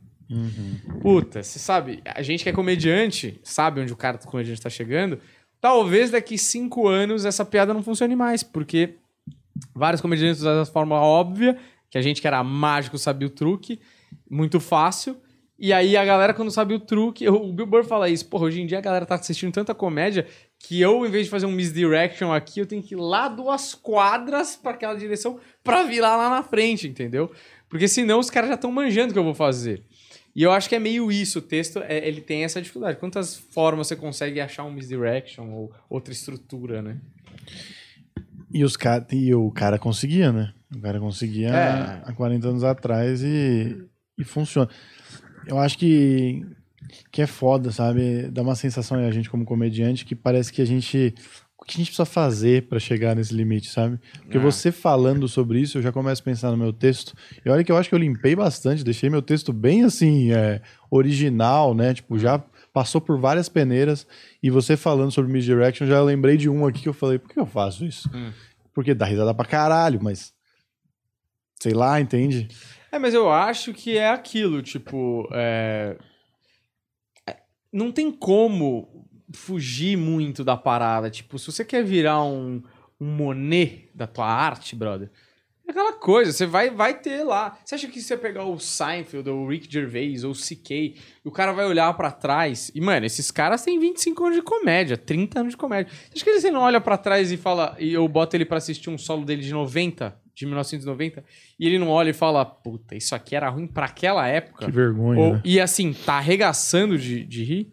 Puta, 1.02 1.42
você 1.42 1.58
sabe, 1.58 2.02
a 2.04 2.22
gente 2.22 2.42
que 2.42 2.48
é 2.48 2.52
comediante, 2.52 3.38
sabe 3.42 3.80
onde 3.80 3.92
o 3.92 3.96
cara 3.96 4.16
do 4.16 4.26
comediante 4.26 4.60
tá 4.60 4.70
chegando. 4.70 5.18
Talvez 5.60 6.10
daqui 6.10 6.38
cinco 6.38 6.88
anos 6.88 7.24
essa 7.24 7.44
piada 7.44 7.74
não 7.74 7.82
funcione 7.82 8.16
mais, 8.16 8.42
porque 8.42 8.96
vários 9.74 10.00
comediantes 10.00 10.40
usaram 10.40 10.62
a 10.62 10.66
fórmula 10.66 11.00
óbvia, 11.00 11.56
que 11.90 11.96
a 11.98 12.02
gente 12.02 12.20
que 12.20 12.26
era 12.26 12.42
mágico 12.42 12.98
sabia 12.98 13.28
o 13.28 13.30
truque, 13.30 13.80
muito 14.28 14.58
fácil. 14.58 15.16
E 15.56 15.72
aí 15.72 15.96
a 15.96 16.04
galera, 16.04 16.34
quando 16.34 16.50
sabe 16.50 16.74
o 16.74 16.80
truque, 16.80 17.28
o 17.28 17.52
Bill 17.52 17.66
Burr 17.66 17.84
fala 17.84 18.08
isso, 18.08 18.26
porra, 18.26 18.46
hoje 18.46 18.60
em 18.60 18.66
dia 18.66 18.78
a 18.78 18.80
galera 18.80 19.06
tá 19.06 19.14
assistindo 19.14 19.52
tanta 19.52 19.72
comédia 19.72 20.26
que 20.58 20.80
eu, 20.80 21.06
em 21.06 21.10
vez 21.10 21.26
de 21.26 21.30
fazer 21.30 21.46
um 21.46 21.52
misdirection 21.52 22.32
aqui, 22.32 22.58
eu 22.58 22.66
tenho 22.66 22.82
que 22.82 22.94
ir 22.94 22.98
lá 22.98 23.28
duas 23.28 23.74
quadras 23.74 24.56
pra 24.56 24.72
aquela 24.72 24.94
direção 24.94 25.38
pra 25.62 25.84
virar 25.84 26.16
lá 26.16 26.28
na 26.28 26.42
frente, 26.42 26.88
entendeu? 26.88 27.30
Porque 27.68 27.86
senão 27.86 28.18
os 28.18 28.30
caras 28.30 28.48
já 28.48 28.54
estão 28.56 28.72
manjando 28.72 29.10
o 29.10 29.12
que 29.12 29.18
eu 29.18 29.24
vou 29.24 29.34
fazer. 29.34 29.82
E 30.34 30.42
eu 30.42 30.50
acho 30.50 30.68
que 30.68 30.74
é 30.74 30.80
meio 30.80 31.12
isso, 31.12 31.38
o 31.38 31.42
texto, 31.42 31.78
é- 31.78 32.06
ele 32.08 32.20
tem 32.20 32.42
essa 32.42 32.60
dificuldade. 32.60 32.98
Quantas 32.98 33.36
formas 33.36 33.86
você 33.86 33.94
consegue 33.94 34.40
achar 34.40 34.64
um 34.64 34.72
misdirection 34.72 35.48
ou 35.52 35.72
outra 35.88 36.12
estrutura, 36.12 36.82
né? 36.82 36.96
E, 38.54 38.62
os 38.64 38.76
cara, 38.76 39.04
e 39.10 39.34
o 39.34 39.50
cara 39.50 39.78
conseguia, 39.78 40.32
né? 40.32 40.52
O 40.74 40.80
cara 40.80 41.00
conseguia 41.00 41.48
É. 41.48 42.02
há 42.04 42.12
40 42.12 42.48
anos 42.48 42.62
atrás 42.64 43.20
e, 43.22 43.84
e 44.16 44.22
funciona. 44.24 44.68
Eu 45.46 45.58
acho 45.58 45.76
que, 45.76 46.46
que 47.12 47.20
é 47.20 47.26
foda, 47.26 47.70
sabe? 47.72 48.28
Dá 48.30 48.42
uma 48.42 48.54
sensação 48.54 48.96
a 48.98 49.10
gente 49.10 49.28
como 49.28 49.44
comediante 49.44 50.04
que 50.04 50.14
parece 50.14 50.52
que 50.52 50.62
a 50.62 50.64
gente. 50.64 51.14
O 51.58 51.64
que 51.66 51.76
a 51.76 51.78
gente 51.78 51.86
precisa 51.86 52.04
fazer 52.04 52.68
pra 52.68 52.78
chegar 52.78 53.16
nesse 53.16 53.32
limite, 53.34 53.68
sabe? 53.70 53.98
Porque 54.22 54.36
Ah. 54.36 54.40
você 54.40 54.70
falando 54.70 55.26
sobre 55.26 55.60
isso, 55.60 55.78
eu 55.78 55.82
já 55.82 55.90
começo 55.90 56.20
a 56.20 56.24
pensar 56.24 56.50
no 56.50 56.56
meu 56.58 56.72
texto. 56.74 57.14
E 57.44 57.48
olha 57.48 57.64
que 57.64 57.72
eu 57.72 57.76
acho 57.78 57.88
que 57.88 57.94
eu 57.94 57.98
limpei 57.98 58.36
bastante, 58.36 58.84
deixei 58.84 59.08
meu 59.08 59.22
texto 59.22 59.50
bem 59.52 59.82
assim, 59.82 60.30
é, 60.32 60.60
original, 60.90 61.74
né? 61.74 61.94
Tipo, 61.94 62.18
já 62.18 62.42
passou 62.74 63.00
por 63.00 63.18
várias 63.18 63.48
peneiras. 63.48 64.06
E 64.42 64.50
você 64.50 64.76
falando 64.76 65.12
sobre 65.12 65.32
misdirection, 65.32 65.86
já 65.86 66.02
lembrei 66.02 66.36
de 66.36 66.50
um 66.50 66.66
aqui 66.66 66.82
que 66.82 66.88
eu 66.88 66.92
falei, 66.92 67.18
por 67.20 67.30
que 67.30 67.38
eu 67.38 67.46
faço 67.46 67.86
isso? 67.86 68.10
Hum. 68.12 68.32
Porque 68.74 68.92
dá 68.92 69.06
risada 69.06 69.32
pra 69.32 69.46
caralho, 69.46 70.00
mas. 70.02 70.34
Sei 71.62 71.72
lá, 71.72 71.98
entende? 72.00 72.48
É, 72.90 72.98
mas 72.98 73.14
eu 73.14 73.30
acho 73.30 73.72
que 73.72 73.96
é 73.96 74.10
aquilo, 74.10 74.60
tipo. 74.60 75.28
é, 75.32 75.96
é, 77.26 77.36
Não 77.72 77.92
tem 77.92 78.10
como 78.10 79.08
fugir 79.32 79.96
muito 79.96 80.42
da 80.42 80.56
parada. 80.56 81.08
Tipo, 81.08 81.38
se 81.38 81.46
você 81.46 81.64
quer 81.64 81.84
virar 81.84 82.24
um, 82.24 82.60
um 83.00 83.06
Monet 83.06 83.88
da 83.94 84.08
tua 84.08 84.26
arte, 84.26 84.74
brother. 84.74 85.10
É 85.66 85.70
aquela 85.70 85.94
coisa, 85.94 86.30
você 86.30 86.44
vai, 86.44 86.68
vai 86.70 86.92
ter 87.00 87.24
lá. 87.24 87.58
Você 87.64 87.74
acha 87.74 87.88
que 87.88 87.98
se 87.98 88.06
você 88.08 88.16
pegar 88.18 88.44
o 88.44 88.58
Seinfeld, 88.58 89.30
ou 89.30 89.44
o 89.44 89.48
Rick 89.48 89.72
Gervais, 89.72 90.22
ou 90.22 90.32
o 90.32 90.34
CK, 90.34 90.94
o 91.24 91.30
cara 91.30 91.52
vai 91.52 91.64
olhar 91.64 91.92
pra 91.94 92.10
trás. 92.10 92.70
E, 92.74 92.80
mano, 92.82 93.06
esses 93.06 93.30
caras 93.30 93.64
têm 93.64 93.78
25 93.80 94.24
anos 94.24 94.36
de 94.36 94.42
comédia, 94.42 94.98
30 94.98 95.40
anos 95.40 95.52
de 95.52 95.56
comédia. 95.56 95.90
Você 95.90 96.16
acha 96.16 96.24
que 96.24 96.40
você 96.40 96.50
não 96.50 96.60
olha 96.60 96.82
pra 96.82 96.98
trás 96.98 97.32
e 97.32 97.38
fala. 97.38 97.74
E 97.78 97.94
eu 97.94 98.06
boto 98.06 98.36
ele 98.36 98.44
pra 98.44 98.58
assistir 98.58 98.90
um 98.90 98.98
solo 98.98 99.24
dele 99.24 99.40
de 99.40 99.52
90, 99.54 100.14
de 100.34 100.44
1990, 100.44 101.24
e 101.58 101.66
ele 101.66 101.78
não 101.78 101.88
olha 101.88 102.10
e 102.10 102.14
fala: 102.14 102.44
Puta, 102.44 102.94
isso 102.94 103.14
aqui 103.14 103.34
era 103.34 103.48
ruim 103.48 103.66
pra 103.66 103.86
aquela 103.86 104.28
época. 104.28 104.66
Que 104.66 104.70
vergonha, 104.72 105.18
Ou- 105.18 105.32
né? 105.34 105.42
E 105.46 105.58
assim, 105.58 105.94
tá 105.94 106.14
arregaçando 106.14 106.98
de, 106.98 107.24
de 107.24 107.42
rir. 107.42 107.72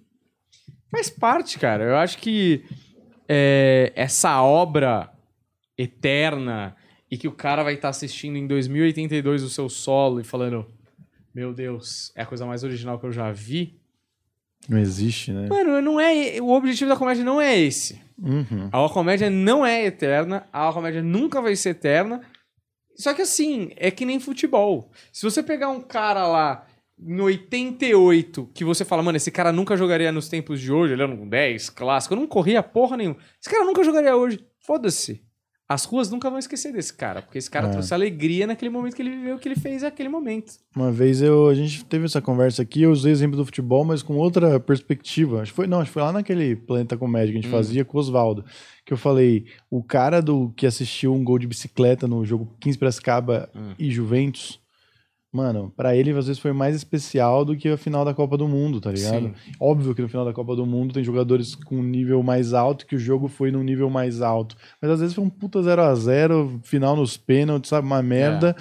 Faz 0.89 1.09
parte, 1.09 1.59
cara. 1.59 1.83
Eu 1.83 1.97
acho 1.97 2.17
que 2.19 2.63
é, 3.27 3.91
essa 3.95 4.41
obra 4.41 5.11
eterna 5.77 6.75
e 7.11 7.17
que 7.17 7.27
o 7.27 7.33
cara 7.33 7.61
vai 7.61 7.73
estar 7.73 7.89
assistindo 7.89 8.37
em 8.37 8.47
2082 8.47 9.43
o 9.43 9.49
seu 9.49 9.67
solo 9.67 10.21
e 10.21 10.23
falando: 10.23 10.65
Meu 11.35 11.53
Deus, 11.53 12.13
é 12.15 12.21
a 12.21 12.25
coisa 12.25 12.45
mais 12.45 12.63
original 12.63 12.97
que 12.97 13.05
eu 13.05 13.11
já 13.11 13.29
vi. 13.31 13.77
Não 14.69 14.77
existe, 14.77 15.33
né? 15.33 15.47
Mano, 15.49 15.81
não 15.81 15.99
é. 15.99 16.39
O 16.41 16.51
objetivo 16.51 16.89
da 16.89 16.95
comédia 16.95 17.23
não 17.23 17.41
é 17.41 17.59
esse. 17.59 18.01
Uhum. 18.17 18.69
A 18.71 18.89
comédia 18.89 19.29
não 19.29 19.65
é 19.65 19.85
eterna, 19.85 20.47
a 20.53 20.71
comédia 20.71 21.01
nunca 21.01 21.41
vai 21.41 21.55
ser 21.55 21.69
eterna. 21.69 22.21
Só 22.95 23.13
que 23.13 23.23
assim, 23.23 23.71
é 23.75 23.89
que 23.91 24.05
nem 24.05 24.19
futebol. 24.19 24.91
Se 25.11 25.23
você 25.23 25.41
pegar 25.41 25.69
um 25.69 25.81
cara 25.81 26.27
lá 26.27 26.67
no 26.97 27.23
88, 27.23 28.51
que 28.53 28.63
você 28.63 28.85
fala, 28.85 29.01
mano, 29.01 29.17
esse 29.17 29.31
cara 29.31 29.51
nunca 29.51 29.75
jogaria 29.75 30.11
nos 30.11 30.29
tempos 30.29 30.61
de 30.61 30.71
hoje, 30.71 30.93
ele 30.93 31.01
era 31.01 31.11
um 31.11 31.27
10, 31.27 31.71
clássico, 31.71 32.15
não 32.15 32.27
corria 32.27 32.61
porra 32.61 32.95
nenhuma. 32.95 33.17
Esse 33.39 33.49
cara 33.49 33.65
nunca 33.65 33.83
jogaria 33.83 34.15
hoje. 34.15 34.45
Foda-se. 34.59 35.23
As 35.73 35.85
ruas 35.85 36.09
nunca 36.11 36.29
vão 36.29 36.37
esquecer 36.37 36.73
desse 36.73 36.93
cara, 36.93 37.21
porque 37.21 37.37
esse 37.37 37.49
cara 37.49 37.67
É. 37.67 37.71
trouxe 37.71 37.93
alegria 37.93 38.45
naquele 38.45 38.69
momento 38.69 38.95
que 38.95 39.01
ele 39.01 39.11
viveu, 39.11 39.37
que 39.39 39.47
ele 39.47 39.55
fez 39.55 39.83
naquele 39.83 40.09
momento. 40.09 40.53
Uma 40.75 40.91
vez 40.91 41.21
eu, 41.21 41.47
a 41.47 41.53
gente 41.53 41.85
teve 41.85 42.05
essa 42.05 42.21
conversa 42.21 42.61
aqui, 42.61 42.81
eu 42.83 42.91
usei 42.91 43.11
exemplo 43.11 43.37
do 43.37 43.45
futebol, 43.45 43.85
mas 43.85 44.03
com 44.03 44.15
outra 44.17 44.59
perspectiva. 44.59 45.41
Acho 45.41 45.51
que 45.51 45.55
foi, 45.55 45.67
não, 45.67 45.79
acho 45.79 45.89
que 45.89 45.93
foi 45.93 46.01
lá 46.03 46.11
naquele 46.11 46.55
Planeta 46.55 46.97
Comédia 46.97 47.31
que 47.31 47.39
a 47.39 47.41
gente 47.41 47.47
Hum. 47.49 47.57
fazia 47.57 47.85
com 47.85 47.97
o 47.97 47.99
Oswaldo. 48.01 48.43
Que 48.85 48.93
eu 48.93 48.97
falei, 48.97 49.45
o 49.69 49.83
cara 49.83 50.21
do 50.21 50.51
que 50.57 50.65
assistiu 50.65 51.13
um 51.13 51.23
gol 51.23 51.37
de 51.39 51.47
bicicleta 51.47 52.07
no 52.07 52.25
jogo 52.25 52.53
15 52.59 52.77
Piracicaba 52.77 53.49
Hum. 53.55 53.73
e 53.77 53.91
Juventus, 53.91 54.59
mano, 55.31 55.71
pra 55.77 55.95
ele 55.95 56.11
às 56.11 56.27
vezes 56.27 56.39
foi 56.41 56.51
mais 56.51 56.75
especial 56.75 57.45
do 57.45 57.55
que 57.55 57.69
a 57.69 57.77
final 57.77 58.03
da 58.03 58.13
Copa 58.13 58.37
do 58.37 58.47
Mundo, 58.47 58.81
tá 58.81 58.91
ligado? 58.91 59.23
Sim. 59.27 59.33
Óbvio 59.59 59.95
que 59.95 60.01
no 60.01 60.09
final 60.09 60.25
da 60.25 60.33
Copa 60.33 60.55
do 60.55 60.65
Mundo 60.65 60.93
tem 60.93 61.03
jogadores 61.03 61.55
com 61.55 61.77
um 61.77 61.83
nível 61.83 62.21
mais 62.21 62.53
alto, 62.53 62.85
que 62.85 62.95
o 62.95 62.99
jogo 62.99 63.27
foi 63.27 63.49
num 63.51 63.63
nível 63.63 63.89
mais 63.89 64.21
alto. 64.21 64.55
Mas 64.81 64.91
às 64.91 64.99
vezes 64.99 65.15
foi 65.15 65.23
um 65.23 65.29
puta 65.29 65.61
0 65.63 65.81
a 65.81 65.95
0 65.95 66.59
final 66.63 66.95
nos 66.95 67.15
pênaltis, 67.17 67.69
sabe? 67.69 67.87
Uma 67.87 68.01
merda. 68.01 68.55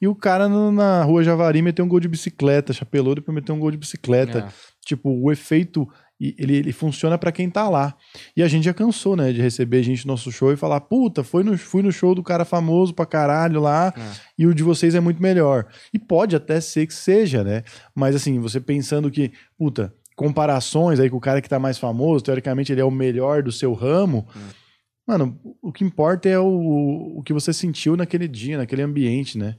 E 0.00 0.08
o 0.08 0.14
cara 0.14 0.48
no- 0.48 0.72
na 0.72 1.02
rua 1.04 1.22
Javari 1.22 1.62
meteu 1.62 1.84
um 1.84 1.88
gol 1.88 2.00
de 2.00 2.08
bicicleta, 2.08 2.72
chapelou 2.72 3.14
depois 3.14 3.34
meteu 3.34 3.54
um 3.54 3.58
gol 3.60 3.70
de 3.70 3.76
bicicleta. 3.76 4.38
É. 4.40 4.48
Tipo, 4.88 5.10
o 5.10 5.30
efeito, 5.30 5.86
ele, 6.18 6.56
ele 6.56 6.72
funciona 6.72 7.18
pra 7.18 7.30
quem 7.30 7.50
tá 7.50 7.68
lá. 7.68 7.94
E 8.34 8.42
a 8.42 8.48
gente 8.48 8.64
já 8.64 8.72
cansou, 8.72 9.14
né, 9.14 9.32
de 9.34 9.42
receber 9.42 9.82
gente 9.82 10.06
no 10.06 10.14
nosso 10.14 10.32
show 10.32 10.50
e 10.50 10.56
falar, 10.56 10.80
puta, 10.80 11.22
foi 11.22 11.42
no, 11.44 11.58
fui 11.58 11.82
no 11.82 11.92
show 11.92 12.14
do 12.14 12.22
cara 12.22 12.42
famoso 12.46 12.94
pra 12.94 13.04
caralho 13.04 13.60
lá, 13.60 13.92
É. 13.94 14.00
e 14.38 14.46
o 14.46 14.54
de 14.54 14.62
vocês 14.62 14.94
é 14.94 15.00
muito 15.00 15.20
melhor. 15.22 15.66
E 15.92 15.98
pode 15.98 16.34
até 16.34 16.58
ser 16.58 16.86
que 16.86 16.94
seja, 16.94 17.44
né? 17.44 17.62
Mas 17.94 18.16
assim, 18.16 18.40
você 18.40 18.58
pensando 18.58 19.10
que, 19.10 19.30
puta, 19.58 19.92
comparações 20.16 20.98
aí 20.98 21.10
com 21.10 21.18
o 21.18 21.20
cara 21.20 21.42
que 21.42 21.48
tá 21.50 21.58
mais 21.58 21.76
famoso, 21.76 22.24
teoricamente 22.24 22.72
ele 22.72 22.80
é 22.80 22.84
o 22.84 22.90
melhor 22.90 23.42
do 23.42 23.52
seu 23.52 23.74
ramo, 23.74 24.26
Mano, 25.06 25.40
o 25.62 25.72
que 25.72 25.82
importa 25.84 26.28
é 26.28 26.38
o, 26.38 27.14
o 27.16 27.22
que 27.22 27.32
você 27.32 27.50
sentiu 27.50 27.96
naquele 27.96 28.28
dia, 28.28 28.58
naquele 28.58 28.82
ambiente, 28.82 29.38
né? 29.38 29.56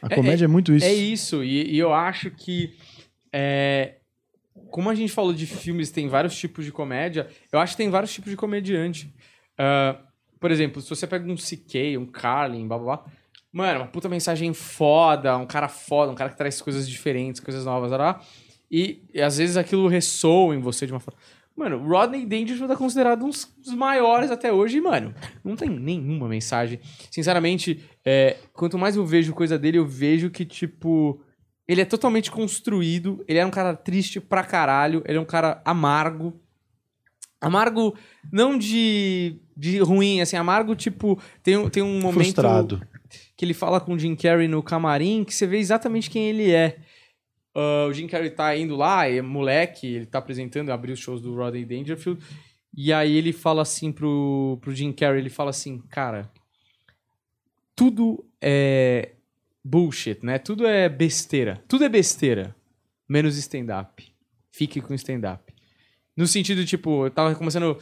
A 0.00 0.06
É- 0.08 0.14
comédia 0.14 0.44
é, 0.44 0.48
muito 0.48 0.72
isso. 0.72 0.86
É 0.86 0.92
isso, 0.94 1.42
e, 1.42 1.68
e 1.74 1.78
eu 1.80 1.92
acho 1.92 2.30
que. 2.30 2.74
é, 3.32 3.94
como 4.74 4.90
a 4.90 4.94
gente 4.96 5.12
falou 5.12 5.32
de 5.32 5.46
filmes, 5.46 5.92
tem 5.92 6.08
vários 6.08 6.36
tipos 6.36 6.64
de 6.64 6.72
comédia, 6.72 7.28
eu 7.52 7.60
acho 7.60 7.74
que 7.74 7.76
tem 7.76 7.88
vários 7.88 8.12
tipos 8.12 8.28
de 8.28 8.36
comediante. 8.36 9.08
Ah, 9.56 10.00
por 10.40 10.50
exemplo, 10.50 10.82
se 10.82 10.90
você 10.90 11.06
pega 11.06 11.30
um 11.30 11.36
CK, 11.36 11.96
um 11.96 12.04
Carlin, 12.04 12.66
blá 12.66 12.76
blá 12.76 12.96
blá. 12.96 13.04
Mano, 13.52 13.82
uma 13.82 13.86
puta 13.86 14.08
mensagem 14.08 14.52
foda, 14.52 15.36
um 15.36 15.46
cara 15.46 15.68
foda, 15.68 16.10
um 16.10 16.16
cara 16.16 16.28
que 16.28 16.36
traz 16.36 16.60
coisas 16.60 16.88
diferentes, 16.88 17.40
coisas 17.40 17.64
novas, 17.64 17.92
blá, 17.92 18.20
e, 18.68 19.04
e 19.14 19.22
às 19.22 19.38
vezes 19.38 19.56
aquilo 19.56 19.86
ressoa 19.86 20.56
em 20.56 20.58
você 20.58 20.86
de 20.86 20.92
uma 20.92 20.98
forma. 20.98 21.20
Mano, 21.54 21.78
Rodney 21.78 22.26
Dangerfield 22.26 22.72
é 22.72 22.76
considerado 22.76 23.24
um 23.24 23.30
dos 23.30 23.74
maiores 23.76 24.32
até 24.32 24.52
hoje, 24.52 24.80
mano, 24.80 25.14
não 25.44 25.54
tem 25.54 25.70
nenhuma 25.70 26.26
mensagem. 26.26 26.80
Sinceramente, 27.12 27.80
é, 28.04 28.38
quanto 28.52 28.76
mais 28.76 28.96
eu 28.96 29.06
vejo 29.06 29.32
coisa 29.34 29.56
dele, 29.56 29.78
eu 29.78 29.86
vejo 29.86 30.30
que, 30.30 30.44
tipo, 30.44 31.22
ele 31.66 31.80
é 31.80 31.84
totalmente 31.84 32.30
construído. 32.30 33.24
Ele 33.28 33.38
é 33.38 33.46
um 33.46 33.50
cara 33.50 33.74
triste 33.74 34.20
pra 34.20 34.42
caralho. 34.44 35.02
Ele 35.06 35.18
é 35.18 35.20
um 35.20 35.24
cara 35.24 35.60
amargo. 35.64 36.38
Amargo, 37.40 37.94
não 38.32 38.56
de, 38.56 39.36
de 39.56 39.78
ruim, 39.78 40.20
assim, 40.22 40.34
amargo, 40.36 40.74
tipo, 40.74 41.20
tem, 41.42 41.56
um- 41.58 41.68
tem 41.68 41.82
um 41.82 42.00
momento 42.00 42.14
Frustrado. 42.40 42.80
que 43.36 43.44
ele 43.44 43.52
fala 43.52 43.78
com 43.80 43.92
o 43.92 43.98
Jim 43.98 44.16
Carrey 44.16 44.48
no 44.48 44.62
camarim 44.62 45.22
que 45.24 45.34
você 45.34 45.46
vê 45.46 45.58
exatamente 45.58 46.08
quem 46.08 46.24
ele 46.30 46.50
é. 46.50 46.78
Ah, 47.54 47.86
o 47.88 47.92
Jim 47.92 48.06
Carrey 48.06 48.30
tá 48.30 48.56
indo 48.56 48.74
lá, 48.74 49.06
é 49.06 49.20
moleque, 49.20 49.86
ele 49.86 50.06
tá 50.06 50.18
apresentando, 50.20 50.70
abriu 50.70 50.94
os 50.94 51.00
shows 51.00 51.20
do 51.20 51.34
Rodney 51.34 51.66
Dangerfield. 51.66 52.24
E 52.74 52.90
aí 52.94 53.14
ele 53.14 53.32
fala 53.32 53.60
assim 53.60 53.92
pro, 53.92 54.56
pro 54.62 54.74
Jim 54.74 54.90
Carrey, 54.90 55.20
ele 55.20 55.28
fala 55.30 55.50
assim, 55.50 55.78
cara, 55.90 56.30
tudo 57.76 58.24
é 58.40 59.12
bullshit, 59.64 60.18
né? 60.22 60.38
Tudo 60.38 60.66
é 60.66 60.88
besteira. 60.88 61.62
Tudo 61.66 61.84
é 61.84 61.88
besteira, 61.88 62.54
menos 63.08 63.36
stand-up. 63.38 64.04
Fique 64.52 64.80
com 64.80 64.94
stand-up. 64.94 65.52
No 66.16 66.26
sentido, 66.26 66.64
tipo, 66.64 67.06
eu 67.06 67.10
tava 67.10 67.34
começando 67.34 67.76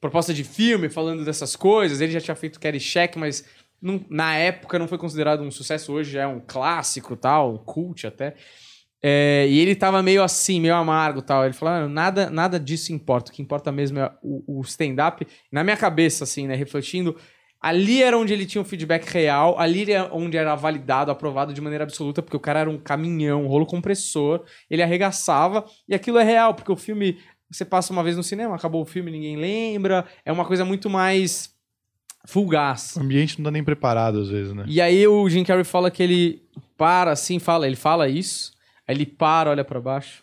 proposta 0.00 0.32
de 0.32 0.42
filme, 0.44 0.88
falando 0.88 1.24
dessas 1.24 1.54
coisas, 1.54 2.00
ele 2.00 2.12
já 2.12 2.20
tinha 2.20 2.34
feito 2.34 2.58
Caddyshack, 2.58 3.18
mas 3.18 3.44
não- 3.80 4.04
na 4.08 4.34
época 4.36 4.78
não 4.78 4.88
foi 4.88 4.98
considerado 4.98 5.42
um 5.42 5.50
sucesso, 5.50 5.92
hoje 5.92 6.12
já 6.12 6.22
é 6.22 6.26
um 6.26 6.40
clássico, 6.40 7.16
tal, 7.16 7.54
um 7.54 7.58
cult 7.58 8.06
até. 8.06 8.34
É, 9.00 9.46
e 9.48 9.60
ele 9.60 9.76
tava 9.76 10.02
meio 10.02 10.24
assim, 10.24 10.60
meio 10.60 10.74
amargo 10.74 11.22
tal. 11.22 11.44
Ele 11.44 11.52
falou: 11.54 11.74
"Ah, 11.74 11.88
nada, 11.88 12.28
nada 12.30 12.58
disso 12.58 12.92
importa. 12.92 13.30
O 13.30 13.34
que 13.34 13.40
importa 13.40 13.70
mesmo 13.70 13.98
é 14.00 14.12
o, 14.22 14.58
o 14.58 14.60
stand-up. 14.62 15.24
Na 15.52 15.62
minha 15.62 15.76
cabeça, 15.76 16.24
assim, 16.24 16.48
né? 16.48 16.56
Refletindo, 16.56 17.16
ali 17.60 18.02
era 18.02 18.16
onde 18.16 18.32
ele 18.32 18.46
tinha 18.46 18.62
um 18.62 18.64
feedback 18.64 19.04
real, 19.10 19.58
ali 19.58 19.90
era 19.90 20.08
onde 20.12 20.36
era 20.36 20.54
validado, 20.54 21.10
aprovado 21.10 21.52
de 21.52 21.60
maneira 21.60 21.84
absoluta, 21.84 22.22
porque 22.22 22.36
o 22.36 22.40
cara 22.40 22.60
era 22.60 22.70
um 22.70 22.78
caminhão, 22.78 23.44
um 23.44 23.48
rolo 23.48 23.66
compressor, 23.66 24.44
ele 24.70 24.82
arregaçava, 24.82 25.64
e 25.88 25.94
aquilo 25.94 26.18
é 26.18 26.24
real, 26.24 26.54
porque 26.54 26.72
o 26.72 26.76
filme. 26.76 27.18
Você 27.50 27.64
passa 27.64 27.94
uma 27.94 28.04
vez 28.04 28.14
no 28.14 28.22
cinema, 28.22 28.54
acabou 28.54 28.82
o 28.82 28.84
filme, 28.84 29.10
ninguém 29.10 29.34
lembra. 29.38 30.04
É 30.22 30.30
uma 30.30 30.44
coisa 30.44 30.66
muito 30.66 30.90
mais 30.90 31.56
fugaz. 32.26 32.94
O 32.94 33.00
ambiente 33.00 33.38
não 33.38 33.44
tá 33.44 33.50
nem 33.50 33.64
preparado 33.64 34.20
às 34.20 34.28
vezes, 34.28 34.52
né? 34.52 34.64
E 34.68 34.82
aí 34.82 35.08
o 35.08 35.26
Jim 35.30 35.44
Carrey 35.44 35.64
fala 35.64 35.90
que 35.90 36.02
ele 36.02 36.42
para 36.76 37.10
assim, 37.10 37.38
fala, 37.38 37.66
ele 37.66 37.74
fala 37.74 38.06
isso, 38.06 38.52
aí 38.86 38.94
ele 38.94 39.06
para, 39.06 39.48
olha 39.48 39.64
pra 39.64 39.80
baixo. 39.80 40.22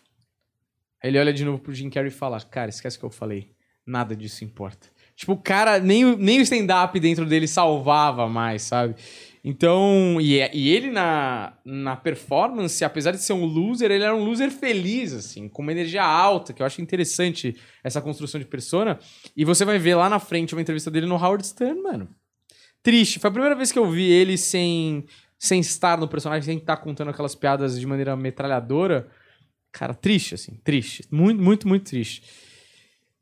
Aí 1.02 1.10
ele 1.10 1.18
olha 1.18 1.32
de 1.32 1.44
novo 1.44 1.58
pro 1.58 1.74
Jim 1.74 1.90
Carrey 1.90 2.10
e 2.10 2.14
fala: 2.14 2.40
"Cara, 2.40 2.70
esquece 2.70 2.96
o 2.96 3.00
que 3.00 3.06
eu 3.06 3.10
falei. 3.10 3.50
Nada 3.84 4.14
disso 4.14 4.44
importa". 4.44 4.86
Tipo, 5.16 5.32
o 5.32 5.36
cara, 5.36 5.78
nem, 5.80 6.16
nem 6.16 6.38
o 6.38 6.42
stand-up 6.42 7.00
dentro 7.00 7.24
dele 7.24 7.48
salvava 7.48 8.28
mais, 8.28 8.62
sabe? 8.62 8.94
Então, 9.42 10.18
e, 10.20 10.38
é- 10.40 10.50
e 10.54 10.68
ele 10.68 10.90
na, 10.90 11.54
na 11.64 11.96
performance, 11.96 12.84
apesar 12.84 13.12
de 13.12 13.18
ser 13.22 13.32
um 13.32 13.44
loser, 13.46 13.90
ele 13.90 14.04
era 14.04 14.14
um 14.14 14.24
loser 14.24 14.50
feliz, 14.50 15.12
assim, 15.12 15.48
com 15.48 15.62
uma 15.62 15.72
energia 15.72 16.04
alta, 16.04 16.52
que 16.52 16.60
eu 16.60 16.66
acho 16.66 16.82
interessante 16.82 17.56
essa 17.82 18.00
construção 18.02 18.40
de 18.40 18.44
persona. 18.46 18.98
E 19.36 19.44
você 19.44 19.64
vai 19.64 19.78
ver 19.78 19.94
lá 19.94 20.10
na 20.10 20.18
frente 20.18 20.54
uma 20.54 20.60
entrevista 20.60 20.90
dele 20.90 21.06
no 21.06 21.14
Howard 21.14 21.46
Stern, 21.46 21.80
mano. 21.80 22.08
Triste. 22.82 23.18
Foi 23.18 23.28
a 23.28 23.32
primeira 23.32 23.54
vez 23.54 23.72
que 23.72 23.78
eu 23.78 23.88
vi 23.90 24.10
ele 24.10 24.36
sem, 24.36 25.04
sem 25.38 25.60
estar 25.60 25.96
no 25.96 26.08
personagem, 26.08 26.42
sem 26.42 26.58
estar 26.58 26.76
contando 26.78 27.10
aquelas 27.10 27.34
piadas 27.34 27.78
de 27.78 27.86
maneira 27.86 28.16
metralhadora. 28.16 29.08
Cara, 29.72 29.94
triste, 29.94 30.34
assim, 30.34 30.60
triste. 30.62 31.04
Muito, 31.10 31.42
muito, 31.42 31.66
muito 31.68 31.84
triste. 31.84 32.22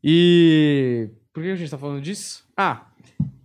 E. 0.02 1.08
Por 1.34 1.42
que 1.42 1.50
a 1.50 1.56
gente 1.56 1.70
tá 1.70 1.76
falando 1.76 2.00
disso? 2.00 2.44
Ah, 2.56 2.86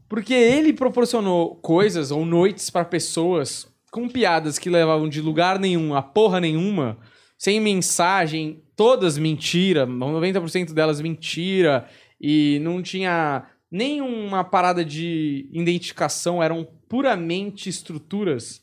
porque 0.07 0.33
ele 0.33 0.71
proporcionou 0.71 1.55
coisas 1.55 2.11
ou 2.11 2.23
noites 2.23 2.69
pra 2.69 2.85
pessoas 2.85 3.67
com 3.91 4.07
piadas 4.07 4.59
que 4.59 4.69
levavam 4.69 5.09
de 5.09 5.19
lugar 5.19 5.57
nenhum 5.57 5.95
a 5.95 6.01
porra 6.03 6.39
nenhuma, 6.39 6.99
sem 7.35 7.59
mensagem, 7.59 8.61
todas 8.75 9.17
mentira, 9.17 9.87
90% 9.87 10.71
delas 10.71 11.01
mentira, 11.01 11.89
e 12.21 12.59
não 12.61 12.83
tinha 12.83 13.47
nenhuma 13.71 14.43
parada 14.43 14.85
de 14.85 15.49
identificação, 15.51 16.43
eram 16.43 16.67
puramente 16.87 17.69
estruturas. 17.69 18.61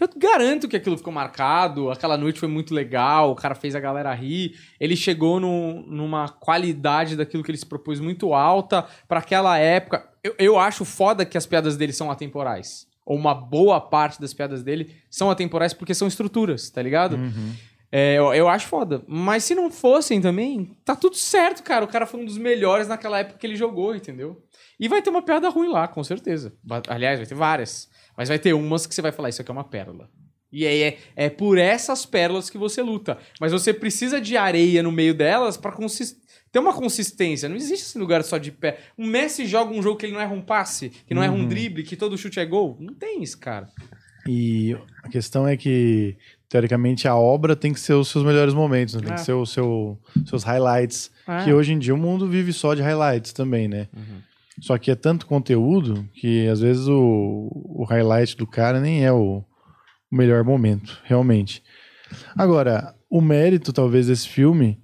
Eu 0.00 0.08
garanto 0.16 0.66
que 0.66 0.76
aquilo 0.76 0.96
ficou 0.96 1.12
marcado, 1.12 1.90
aquela 1.90 2.16
noite 2.16 2.40
foi 2.40 2.48
muito 2.48 2.72
legal, 2.74 3.30
o 3.30 3.34
cara 3.36 3.54
fez 3.54 3.74
a 3.74 3.80
galera 3.80 4.12
rir, 4.14 4.54
ele 4.80 4.96
chegou 4.96 5.38
no- 5.38 5.82
numa 5.86 6.28
qualidade 6.28 7.16
daquilo 7.16 7.42
que 7.44 7.50
ele 7.50 7.58
se 7.58 7.66
propôs 7.66 8.00
muito 8.00 8.32
alta 8.32 8.86
pra 9.06 9.18
aquela 9.18 9.58
época. 9.58 10.08
Eu, 10.24 10.34
eu 10.38 10.58
acho 10.58 10.84
foda 10.84 11.24
que 11.26 11.36
as 11.36 11.46
piadas 11.46 11.76
dele 11.76 11.92
são 11.92 12.10
atemporais. 12.10 12.86
Ou 13.04 13.16
uma 13.16 13.34
boa 13.34 13.80
parte 13.80 14.20
das 14.20 14.32
piadas 14.32 14.62
dele 14.62 14.94
são 15.10 15.30
atemporais 15.30 15.74
porque 15.74 15.94
são 15.94 16.06
estruturas, 16.08 16.70
tá 16.70 16.80
ligado? 16.80 17.16
Uhum. 17.16 17.52
É, 17.92 18.14
eu, 18.16 18.32
eu 18.32 18.48
acho 18.48 18.68
foda. 18.68 19.02
Mas 19.08 19.42
se 19.42 19.52
não 19.54 19.68
fossem 19.70 20.20
também, 20.20 20.76
tá 20.84 20.94
tudo 20.94 21.16
certo, 21.16 21.62
cara. 21.64 21.84
O 21.84 21.88
cara 21.88 22.06
foi 22.06 22.20
um 22.20 22.24
dos 22.24 22.38
melhores 22.38 22.86
naquela 22.86 23.18
época 23.18 23.38
que 23.38 23.46
ele 23.46 23.56
jogou, 23.56 23.96
entendeu? 23.96 24.40
E 24.78 24.86
vai 24.88 25.02
ter 25.02 25.10
uma 25.10 25.22
piada 25.22 25.48
ruim 25.48 25.68
lá, 25.68 25.88
com 25.88 26.02
certeza. 26.04 26.54
Aliás, 26.88 27.18
vai 27.18 27.26
ter 27.26 27.34
várias. 27.34 27.89
Mas 28.20 28.28
vai 28.28 28.38
ter 28.38 28.52
umas 28.52 28.84
que 28.86 28.94
você 28.94 29.00
vai 29.00 29.12
falar, 29.12 29.30
isso 29.30 29.40
aqui 29.40 29.50
é 29.50 29.54
uma 29.54 29.64
pérola. 29.64 30.10
E 30.52 30.66
aí 30.66 30.82
é, 30.82 30.98
é 31.16 31.30
por 31.30 31.56
essas 31.56 32.04
pérolas 32.04 32.50
que 32.50 32.58
você 32.58 32.82
luta. 32.82 33.16
Mas 33.40 33.50
você 33.50 33.72
precisa 33.72 34.20
de 34.20 34.36
areia 34.36 34.82
no 34.82 34.92
meio 34.92 35.14
delas 35.14 35.56
consis- 35.56 36.18
ter 36.52 36.58
uma 36.58 36.74
consistência. 36.74 37.48
Não 37.48 37.56
existe 37.56 37.86
esse 37.86 37.98
lugar 37.98 38.22
só 38.22 38.36
de 38.36 38.52
pé. 38.52 38.76
Um 38.98 39.06
Messi 39.06 39.46
joga 39.46 39.72
um 39.72 39.80
jogo 39.82 39.96
que 39.96 40.04
ele 40.04 40.12
não 40.12 40.20
erra 40.20 40.34
um 40.34 40.42
passe, 40.42 40.90
que 41.06 41.14
não 41.14 41.22
erra 41.22 41.32
um 41.32 41.48
drible, 41.48 41.82
que 41.82 41.96
todo 41.96 42.18
chute 42.18 42.38
é 42.38 42.44
gol. 42.44 42.76
Não 42.78 42.92
tem 42.92 43.22
isso, 43.22 43.38
cara. 43.38 43.70
E 44.28 44.76
a 45.02 45.08
questão 45.08 45.48
é 45.48 45.56
que, 45.56 46.14
teoricamente, 46.46 47.08
a 47.08 47.16
obra 47.16 47.56
tem 47.56 47.72
que 47.72 47.80
ser 47.80 47.94
os 47.94 48.08
seus 48.08 48.22
melhores 48.22 48.52
momentos, 48.52 48.96
né? 48.96 49.00
tem 49.00 49.12
É. 49.12 49.14
que 49.14 49.22
ser 49.22 49.32
os 49.32 49.50
seu, 49.50 49.98
seus 50.26 50.42
highlights. 50.44 51.10
É. 51.26 51.44
Que 51.44 51.54
hoje 51.54 51.72
em 51.72 51.78
dia 51.78 51.94
o 51.94 51.96
mundo 51.96 52.28
vive 52.28 52.52
só 52.52 52.74
de 52.74 52.82
highlights 52.82 53.32
também, 53.32 53.66
né? 53.66 53.88
Uhum. 53.96 54.20
Só 54.60 54.76
que 54.76 54.90
é 54.90 54.94
tanto 54.94 55.26
conteúdo 55.26 56.06
que 56.14 56.46
às 56.48 56.60
vezes 56.60 56.86
o, 56.86 57.50
o 57.52 57.84
highlight 57.84 58.36
do 58.36 58.46
cara 58.46 58.80
nem 58.80 59.04
é 59.04 59.12
o, 59.12 59.42
o 60.10 60.16
melhor 60.16 60.44
momento, 60.44 60.98
realmente. 61.04 61.62
Agora, 62.36 62.94
o 63.08 63.20
mérito 63.20 63.72
talvez 63.72 64.06
desse 64.06 64.28
filme 64.28 64.78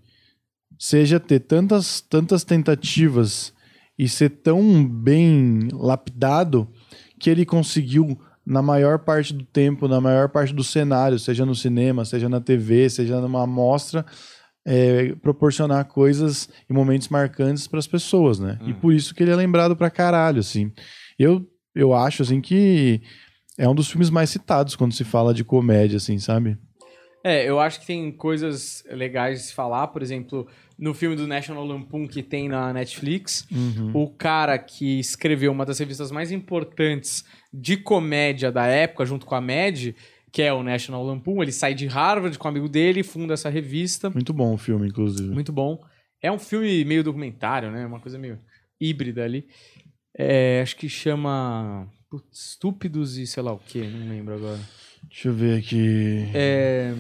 seja 0.78 1.20
ter 1.20 1.40
tantas, 1.40 2.00
tantas 2.00 2.44
tentativas 2.44 3.52
e 3.98 4.08
ser 4.08 4.30
tão 4.30 4.86
bem 4.86 5.68
lapidado 5.72 6.68
que 7.18 7.30
ele 7.30 7.46
conseguiu, 7.46 8.18
na 8.44 8.62
maior 8.62 9.00
parte 9.00 9.32
do 9.32 9.44
tempo, 9.44 9.88
na 9.88 10.00
maior 10.00 10.28
parte 10.28 10.54
do 10.54 10.62
cenário, 10.62 11.18
seja 11.18 11.44
no 11.44 11.54
cinema, 11.54 12.04
seja 12.04 12.28
na 12.28 12.40
TV, 12.40 12.88
seja 12.88 13.20
numa 13.20 13.42
amostra, 13.42 14.04
é, 14.66 15.14
proporcionar 15.22 15.84
coisas 15.84 16.48
e 16.68 16.72
momentos 16.72 17.08
marcantes 17.08 17.68
para 17.68 17.78
as 17.78 17.86
pessoas, 17.86 18.40
né? 18.40 18.58
E 18.66 18.74
por 18.74 18.92
isso 18.92 19.14
que 19.14 19.22
ele 19.22 19.30
é 19.30 19.36
lembrado 19.36 19.76
pra 19.76 19.88
caralho, 19.88 20.40
assim. 20.40 20.72
Eu, 21.16 21.48
eu 21.72 21.94
acho, 21.94 22.22
assim, 22.22 22.40
que 22.40 23.00
é 23.56 23.68
um 23.68 23.74
dos 23.74 23.88
filmes 23.88 24.10
mais 24.10 24.28
citados 24.28 24.74
quando 24.74 24.92
se 24.92 25.04
fala 25.04 25.32
de 25.32 25.44
comédia, 25.44 25.98
assim, 25.98 26.18
sabe? 26.18 26.58
É, 27.22 27.48
eu 27.48 27.60
acho 27.60 27.80
que 27.80 27.86
tem 27.86 28.10
coisas 28.10 28.84
legais 28.90 29.38
de 29.38 29.46
se 29.46 29.54
falar. 29.54 29.86
Por 29.88 30.02
exemplo, 30.02 30.46
no 30.76 30.92
filme 30.92 31.14
do 31.14 31.26
National 31.26 31.64
Lampoon 31.64 32.06
que 32.06 32.22
tem 32.22 32.48
na 32.48 32.72
Netflix, 32.72 33.46
o 33.94 34.08
cara 34.08 34.58
que 34.58 35.00
escreveu 35.00 35.50
uma 35.50 35.64
das 35.64 35.78
revistas 35.78 36.10
mais 36.10 36.30
importantes 36.30 37.24
de 37.52 37.76
comédia 37.76 38.52
da 38.52 38.66
época, 38.66 39.04
junto 39.04 39.26
com 39.26 39.34
a 39.34 39.40
Mad, 39.40 39.92
que 40.36 40.42
é 40.42 40.52
o 40.52 40.62
National 40.62 41.02
Lampoon, 41.02 41.42
ele 41.42 41.50
sai 41.50 41.72
de 41.72 41.86
Harvard 41.86 42.38
com 42.38 42.46
um 42.46 42.50
amigo 42.50 42.68
dele, 42.68 43.02
funda 43.02 43.32
essa 43.32 43.48
revista. 43.48 44.10
Muito 44.10 44.34
bom 44.34 44.52
o 44.52 44.58
filme, 44.58 44.86
inclusive. 44.86 45.32
Muito 45.32 45.50
bom. 45.50 45.82
É 46.20 46.30
um 46.30 46.38
filme 46.38 46.84
meio 46.84 47.02
documentário, 47.02 47.70
né? 47.70 47.86
Uma 47.86 48.00
coisa 48.00 48.18
meio 48.18 48.38
híbrida 48.78 49.24
ali. 49.24 49.48
É, 50.14 50.60
acho 50.62 50.76
que 50.76 50.90
chama 50.90 51.90
putz, 52.10 52.50
Estúpidos 52.50 53.16
e 53.16 53.26
sei 53.26 53.42
lá 53.42 53.54
o 53.54 53.58
que, 53.58 53.80
não 53.80 54.10
lembro 54.10 54.34
agora. 54.34 54.60
Deixa 55.04 55.28
eu 55.28 55.32
ver 55.32 55.58
aqui. 55.58 56.28
É, 56.34 56.92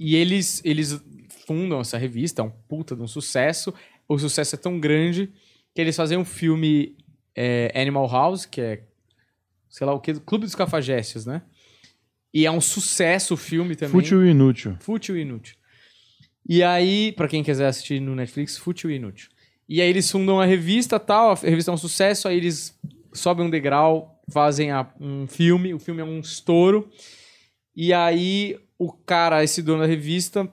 e 0.00 0.16
eles, 0.16 0.62
eles 0.64 0.98
fundam 1.46 1.78
essa 1.78 1.98
revista, 1.98 2.40
é 2.40 2.44
um 2.46 2.52
puta 2.66 2.96
de 2.96 3.02
um 3.02 3.06
sucesso. 3.06 3.74
O 4.08 4.18
sucesso 4.18 4.54
é 4.54 4.58
tão 4.58 4.80
grande 4.80 5.30
que 5.74 5.80
eles 5.82 5.94
fazem 5.94 6.16
um 6.16 6.24
filme 6.24 6.96
é, 7.36 7.70
Animal 7.78 8.10
House, 8.10 8.46
que 8.46 8.62
é, 8.62 8.82
sei 9.74 9.84
lá 9.86 9.92
o 9.92 9.98
que, 9.98 10.14
Clube 10.14 10.44
dos 10.44 10.54
Cafajestes, 10.54 11.26
né? 11.26 11.42
E 12.32 12.46
é 12.46 12.50
um 12.50 12.60
sucesso 12.60 13.34
o 13.34 13.36
filme 13.36 13.74
também. 13.74 13.90
Fútil 14.00 14.24
e 14.24 14.30
inútil. 14.30 14.76
Fútil 14.78 15.16
e 15.16 15.22
inútil. 15.22 15.56
E 16.48 16.62
aí, 16.62 17.10
pra 17.12 17.26
quem 17.26 17.42
quiser 17.42 17.66
assistir 17.66 18.00
no 18.00 18.14
Netflix, 18.14 18.56
Fútil 18.56 18.90
e 18.90 18.94
inútil. 18.96 19.30
E 19.68 19.80
aí 19.80 19.88
eles 19.88 20.08
fundam 20.08 20.40
a 20.40 20.44
revista 20.44 21.00
tal, 21.00 21.32
a 21.32 21.34
revista 21.34 21.72
é 21.72 21.74
um 21.74 21.78
sucesso, 21.78 22.28
aí 22.28 22.36
eles 22.36 22.78
sobem 23.12 23.46
um 23.46 23.50
degrau, 23.50 24.22
fazem 24.30 24.70
a- 24.70 24.88
um 25.00 25.26
filme, 25.26 25.74
o 25.74 25.78
filme 25.80 26.02
é 26.02 26.04
um 26.04 26.20
estouro. 26.20 26.88
E 27.74 27.92
aí 27.92 28.56
o 28.78 28.92
cara, 28.92 29.42
esse 29.42 29.60
dono 29.62 29.80
da 29.80 29.86
revista, 29.86 30.48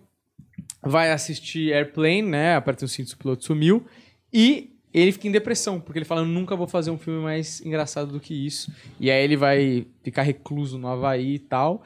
vai 0.81 1.11
assistir 1.11 1.73
Airplane, 1.73 2.23
né? 2.23 2.55
Aperta 2.55 2.85
o 2.85 2.87
cinto, 2.87 3.11
o 3.11 3.17
piloto 3.17 3.43
sumiu. 3.45 3.85
E 4.33 4.70
ele 4.93 5.11
fica 5.11 5.27
em 5.27 5.31
depressão, 5.31 5.79
porque 5.79 5.99
ele 5.99 6.05
fala, 6.05 6.21
eu 6.21 6.25
nunca 6.25 6.55
vou 6.55 6.67
fazer 6.67 6.91
um 6.91 6.97
filme 6.97 7.21
mais 7.21 7.61
engraçado 7.61 8.11
do 8.11 8.19
que 8.19 8.33
isso. 8.33 8.71
E 8.99 9.09
aí 9.09 9.23
ele 9.23 9.37
vai 9.37 9.87
ficar 10.03 10.23
recluso 10.23 10.77
no 10.77 10.87
Havaí 10.87 11.35
e 11.35 11.39
tal. 11.39 11.83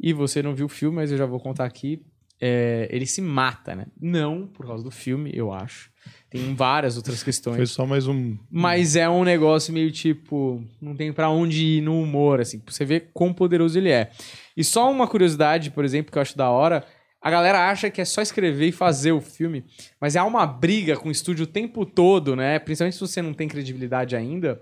E 0.00 0.12
você 0.12 0.42
não 0.42 0.54
viu 0.54 0.66
o 0.66 0.68
filme, 0.68 0.96
mas 0.96 1.10
eu 1.10 1.18
já 1.18 1.26
vou 1.26 1.40
contar 1.40 1.64
aqui. 1.64 2.02
É, 2.40 2.88
ele 2.92 3.04
se 3.04 3.20
mata, 3.20 3.74
né? 3.74 3.86
Não 4.00 4.46
por 4.46 4.66
causa 4.66 4.84
do 4.84 4.90
filme, 4.90 5.30
eu 5.34 5.52
acho. 5.52 5.90
Tem 6.30 6.54
várias 6.54 6.96
outras 6.96 7.22
questões. 7.22 7.56
Foi 7.56 7.66
só 7.66 7.86
mais 7.86 8.06
um. 8.06 8.36
Mas 8.50 8.96
é 8.96 9.08
um 9.08 9.24
negócio 9.24 9.72
meio 9.72 9.90
tipo, 9.90 10.62
não 10.80 10.94
tem 10.94 11.12
pra 11.12 11.30
onde 11.30 11.64
ir 11.64 11.80
no 11.80 12.00
humor, 12.00 12.40
assim, 12.40 12.58
pra 12.58 12.72
você 12.72 12.84
ver 12.84 13.10
quão 13.12 13.32
poderoso 13.32 13.78
ele 13.78 13.90
é. 13.90 14.10
E 14.56 14.62
só 14.62 14.90
uma 14.90 15.06
curiosidade, 15.06 15.70
por 15.70 15.84
exemplo, 15.84 16.12
que 16.12 16.18
eu 16.18 16.22
acho 16.22 16.36
da 16.36 16.50
hora, 16.50 16.84
a 17.20 17.30
galera 17.30 17.68
acha 17.68 17.90
que 17.90 18.00
é 18.00 18.04
só 18.04 18.22
escrever 18.22 18.68
e 18.68 18.72
fazer 18.72 19.12
o 19.12 19.20
filme, 19.20 19.64
mas 20.00 20.16
há 20.16 20.24
uma 20.24 20.46
briga 20.46 20.96
com 20.96 21.08
o 21.08 21.12
estúdio 21.12 21.44
o 21.44 21.48
tempo 21.48 21.84
todo, 21.84 22.36
né? 22.36 22.58
Principalmente 22.58 22.94
se 22.94 23.00
você 23.00 23.20
não 23.20 23.34
tem 23.34 23.48
credibilidade 23.48 24.14
ainda, 24.14 24.60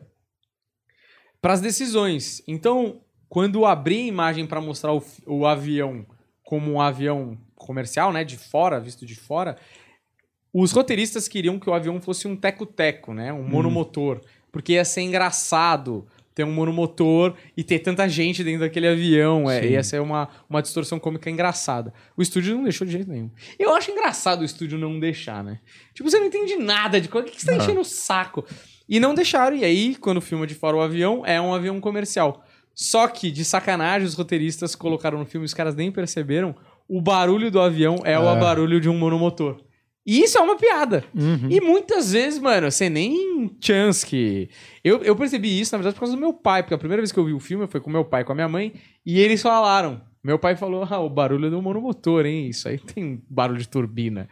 pras 1.41 1.61
decisões. 1.61 2.43
Então, 2.47 3.01
quando 3.29 3.67
abrir 3.67 4.01
a 4.03 4.07
imagem 4.07 4.47
pra 4.47 4.61
mostrar 4.61 4.95
o, 4.95 5.03
o 5.27 5.47
avião 5.47 6.07
como 6.43 6.73
um 6.73 6.81
avião 6.81 7.37
comercial, 7.55 8.13
né, 8.13 8.25
de 8.25 8.37
fora, 8.37 8.81
visto 8.81 9.05
de 9.05 9.17
fora, 9.17 9.57
os 10.53 10.73
roteiristas 10.73 11.29
queriam 11.29 11.59
que 11.59 11.69
o 11.69 11.75
avião 11.75 12.01
fosse 12.01 12.27
um 12.27 12.35
teco-teco, 12.35 13.13
né? 13.13 13.33
Um 13.33 13.43
monomotor. 13.43 14.23
Porque 14.51 14.73
ia 14.73 14.85
ser 14.87 15.03
engraçado 15.03 16.07
ter 16.37 16.45
um 16.45 16.53
monomotor 16.53 17.35
e 17.57 17.65
ter 17.65 17.79
tanta 17.79 18.07
gente 18.07 18.45
dentro 18.45 18.61
daquele 18.61 18.87
avião. 18.87 19.51
É, 19.51 19.63
Sim. 19.63 19.69
ia 19.71 19.83
ser 19.83 20.03
uma, 20.03 20.29
uma 20.51 20.61
distorção 20.61 20.99
cômica 20.99 21.31
engraçada. 21.31 21.95
O 22.15 22.21
estúdio 22.21 22.55
não 22.55 22.65
deixou 22.65 22.87
de 22.87 22.93
jeito 22.93 23.11
nenhum. 23.11 23.31
Eu 23.59 23.75
acho 23.75 23.91
engraçado 23.91 24.43
o 24.43 24.45
estúdio 24.45 24.79
não 24.79 25.01
deixar, 25.01 25.43
né? 25.43 25.61
Tipo, 25.95 26.11
você 26.11 26.19
não 26.21 26.27
entende 26.27 26.55
nada 26.57 27.01
de 27.01 27.09
coisa. 27.09 27.27
O 27.27 27.31
que 27.31 27.37
que 27.37 27.43
você 27.43 27.51
tá 27.51 27.57
enchendo 27.57 27.81
o 27.81 27.85
saco? 27.85 28.45
E 28.87 29.01
não 29.01 29.15
deixaram. 29.15 29.57
E 29.57 29.65
aí, 29.65 29.95
quando 29.95 30.21
filma 30.21 30.47
de 30.47 30.55
fora 30.55 30.77
o 30.77 30.83
avião, 30.83 31.23
é 31.25 31.41
um 31.41 31.55
avião 31.55 31.81
comercial. 31.81 32.45
Só 32.75 33.09
que, 33.09 33.31
de 33.31 33.43
sacanagem, 33.43 34.07
os 34.07 34.13
roteiristas 34.13 34.75
colocaram 34.75 35.19
no 35.19 35.25
filme, 35.25 35.47
os 35.47 35.55
caras 35.55 35.75
nem 35.75 35.91
perceberam, 35.91 36.55
o 36.87 37.01
barulho 37.01 37.51
do 37.51 37.59
avião 37.63 38.03
é 38.05 38.19
o 38.19 38.29
É. 38.29 38.39
barulho 38.39 38.79
de 38.79 38.91
um 38.91 38.99
monomotor. 38.99 39.57
E 40.07 40.21
isso 40.23 40.39
é 40.39 40.41
uma 40.41 40.57
piada. 40.57 41.03
Uhum. 41.15 41.49
E 41.51 41.61
muitas 41.61 42.13
vezes, 42.13 42.39
mano, 42.39 42.71
você 42.71 42.89
nem 42.89 43.51
chance 43.61 44.07
que. 44.07 44.49
Eu, 44.85 45.03
eu 45.03 45.17
percebi 45.17 45.59
isso, 45.61 45.73
na 45.75 45.79
verdade, 45.79 45.95
por 45.95 46.01
causa 46.01 46.15
do 46.15 46.21
meu 46.21 46.33
pai, 46.33 46.63
porque 46.63 46.75
a 46.75 46.79
primeira 46.79 47.03
vez 47.03 47.11
que 47.11 47.19
eu 47.19 47.25
vi 47.25 47.33
o 47.33 47.41
filme 47.41 47.67
foi 47.67 47.81
com 47.81 47.91
meu 47.91 48.05
pai 48.05 48.23
e 48.23 48.25
com 48.25 48.33
a 48.33 48.35
minha 48.37 48.49
mãe, 48.49 48.73
e 49.05 49.19
eles 49.19 49.43
falaram. 49.43 50.01
Meu 50.23 50.39
pai 50.39 50.57
falou: 50.57 50.87
ah, 50.89 51.01
o 51.01 51.11
barulho 51.11 51.47
é 51.47 51.51
do 51.51 51.61
monomotor, 51.61 52.25
hein? 52.27 52.49
Isso 52.49 52.69
aí 52.69 52.79
tem 52.79 53.21
barulho 53.29 53.59
de 53.59 53.69
turbina. 53.69 54.29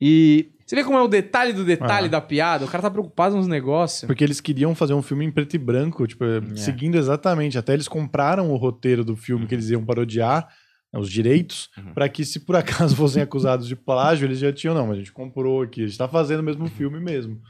E 0.00 0.50
você 0.66 0.76
vê 0.76 0.84
como 0.84 0.98
é 0.98 1.02
o 1.02 1.08
detalhe 1.08 1.52
do 1.52 1.64
detalhe 1.64 2.06
Ah. 2.06 2.10
da 2.10 2.20
piada? 2.20 2.64
O 2.64 2.68
cara 2.68 2.82
tá 2.82 2.90
preocupado 2.90 3.36
nos 3.36 3.46
negócios. 3.46 4.06
Porque 4.06 4.22
eles 4.24 4.40
queriam 4.40 4.74
fazer 4.74 4.92
um 4.94 5.00
filme 5.02 5.24
em 5.24 5.30
preto 5.30 5.54
e 5.54 5.58
branco, 5.58 6.06
tipo, 6.06 6.24
seguindo 6.56 6.96
exatamente. 6.96 7.56
Até 7.56 7.72
eles 7.72 7.88
compraram 7.88 8.50
o 8.50 8.56
roteiro 8.56 9.04
do 9.04 9.16
filme 9.16 9.46
que 9.46 9.54
eles 9.54 9.70
iam 9.70 9.84
parodiar, 9.84 10.46
os 10.98 11.10
direitos, 11.10 11.68
Uhum. 11.76 11.94
pra 11.94 12.08
que 12.08 12.24
se 12.24 12.40
por 12.40 12.56
acaso 12.56 12.94
fossem 12.96 13.22
acusados 13.22 13.66
de 13.68 13.76
plágio, 13.76 14.26
eles 14.26 14.38
já 14.38 14.52
tinham, 14.52 14.74
não, 14.74 14.86
mas 14.86 14.96
a 14.96 14.98
gente 14.98 15.12
comprou 15.12 15.62
aqui, 15.62 15.84
a 15.84 15.86
gente 15.86 15.98
tá 15.98 16.08
fazendo 16.08 16.40
o 16.40 16.42
mesmo 16.42 16.66
filme 16.68 16.98
mesmo. 17.00 17.40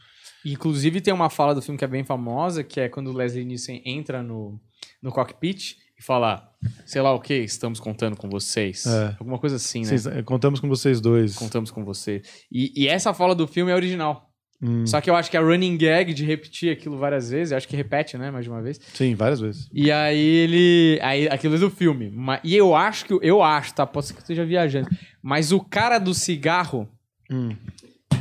Inclusive, 0.44 1.00
tem 1.00 1.12
uma 1.12 1.28
fala 1.30 1.54
do 1.54 1.62
filme 1.62 1.76
que 1.78 1.84
é 1.84 1.88
bem 1.88 2.04
famosa, 2.04 2.62
que 2.62 2.78
é 2.80 2.88
quando 2.88 3.08
o 3.08 3.12
Leslie 3.12 3.44
Nielsen 3.44 3.82
entra 3.84 4.22
no, 4.22 4.60
no 5.02 5.10
cockpit 5.10 5.76
e 5.98 6.02
fala, 6.02 6.48
sei 6.84 7.02
lá 7.02 7.12
o 7.12 7.20
que, 7.20 7.34
estamos 7.34 7.80
contando 7.80 8.16
com 8.16 8.28
vocês. 8.28 8.86
É. 8.86 9.16
Alguma 9.18 9.38
coisa 9.38 9.56
assim, 9.56 9.82
né? 9.82 9.90
Eh, 10.18 10.22
contamos 10.22 10.60
com 10.60 10.68
vocês 10.68 11.00
dois. 11.00 11.34
Contamos 11.34 11.70
com 11.70 11.84
você. 11.84 12.22
E, 12.52 12.72
e 12.80 12.86
essa 12.86 13.12
fala 13.12 13.34
do 13.34 13.46
filme 13.48 13.72
é 13.72 13.74
original. 13.74 14.30
Hum, 14.62 14.86
Só 14.86 15.00
que 15.02 15.10
eu 15.10 15.14
acho 15.14 15.30
que 15.30 15.36
a 15.36 15.40
running 15.40 15.76
gag 15.76 16.14
de 16.14 16.24
repetir 16.24 16.72
aquilo 16.72 16.96
várias 16.96 17.28
vezes, 17.30 17.50
eu 17.52 17.58
acho 17.58 17.68
que 17.68 17.76
repete, 17.76 18.16
né, 18.16 18.30
mais 18.30 18.44
de 18.44 18.50
uma 18.50 18.62
vez. 18.62 18.80
Sim, 18.94 19.14
várias 19.14 19.38
vezes. 19.38 19.68
E 19.72 19.92
aí 19.92 20.18
ele. 20.18 20.98
Aí 21.02 21.28
aquilo 21.28 21.56
é 21.56 21.58
do 21.58 21.70
filme. 21.70 22.10
E 22.42 22.56
eu 22.56 22.74
acho 22.74 23.04
que. 23.04 23.18
Eu 23.20 23.42
acho, 23.42 23.74
tá? 23.74 23.86
Pode 23.86 24.06
ser 24.06 24.12
que 24.14 24.18
eu 24.20 24.22
esteja 24.22 24.44
viajando. 24.46 24.88
Mas 25.22 25.52
o 25.52 25.60
cara 25.60 25.98
do 25.98 26.14
cigarro, 26.14 26.88
Hum. 27.30 27.50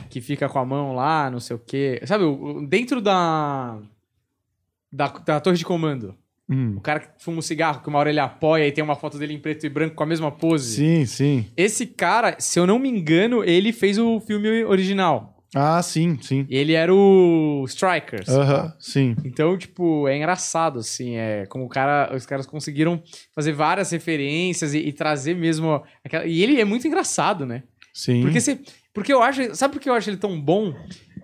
que 0.10 0.20
fica 0.20 0.50
com 0.50 0.60
a 0.60 0.66
mão 0.66 0.94
lá, 0.96 1.30
não 1.32 1.40
sei 1.40 1.56
o 1.56 1.60
quê. 1.60 2.02
Sabe, 2.06 2.24
dentro 2.68 3.00
da. 3.02 3.78
Da, 4.92 5.08
da 5.08 5.40
torre 5.40 5.58
de 5.58 5.66
comando. 5.66 6.16
Hum. 6.50 6.76
O 6.78 6.82
cara 6.82 7.00
que 7.00 7.08
fuma 7.24 7.40
um 7.40 7.42
cigarro, 7.42 7.82
que 7.82 7.90
uma 7.90 7.98
hora 8.00 8.10
ele 8.10 8.20
apoia 8.20 8.68
e 8.68 8.72
tem 8.72 8.84
uma 8.84 8.96
foto 8.96 9.18
dele 9.18 9.34
em 9.34 9.40
preto 9.40 9.66
e 9.66 9.70
branco 9.70 9.96
com 9.96 10.04
a 10.04 10.06
mesma 10.06 10.32
pose. 10.32 10.76
Sim, 10.76 11.06
sim. 11.06 11.46
Esse 11.58 11.86
cara, 11.88 12.36
se 12.40 12.60
eu 12.60 12.68
não 12.68 12.78
me 12.78 12.88
engano, 12.88 13.44
ele 13.44 13.74
fez 13.74 13.98
o 13.98 14.20
filme 14.20 14.64
original. 14.64 15.35
Ah, 15.56 15.82
sim, 15.82 16.20
sim. 16.22 16.46
Ele 16.50 16.74
era 16.74 16.94
o 16.94 17.64
Strikers. 17.66 18.28
Aham, 18.28 18.74
sim. 18.78 19.16
Então, 19.24 19.58
tipo, 19.58 20.06
é 20.06 20.18
engraçado, 20.18 20.80
assim, 20.80 21.16
é 21.16 21.46
como 21.46 21.64
o 21.64 21.70
cara, 21.70 22.14
os 22.14 22.26
caras 22.26 22.46
conseguiram 22.46 23.02
fazer 23.34 23.54
várias 23.54 23.90
referências 23.90 24.74
e, 24.74 24.80
e 24.80 24.92
trazer 24.92 25.34
mesmo 25.34 25.82
aquela, 26.04 26.26
e 26.26 26.44
ele 26.44 26.60
é 26.60 26.66
muito 26.66 26.86
engraçado, 26.86 27.46
né? 27.46 27.64
Sim. 27.94 28.22
Porque 28.22 28.42
se, 28.42 28.60
porque 28.94 29.14
eu 29.14 29.24
acho, 29.24 29.56
sabe 29.56 29.74
por 29.74 29.80
que 29.82 29.90
eu 29.90 29.94
acho 29.94 30.10
ele 30.10 30.18
tão 30.18 30.40
bom? 30.40 30.74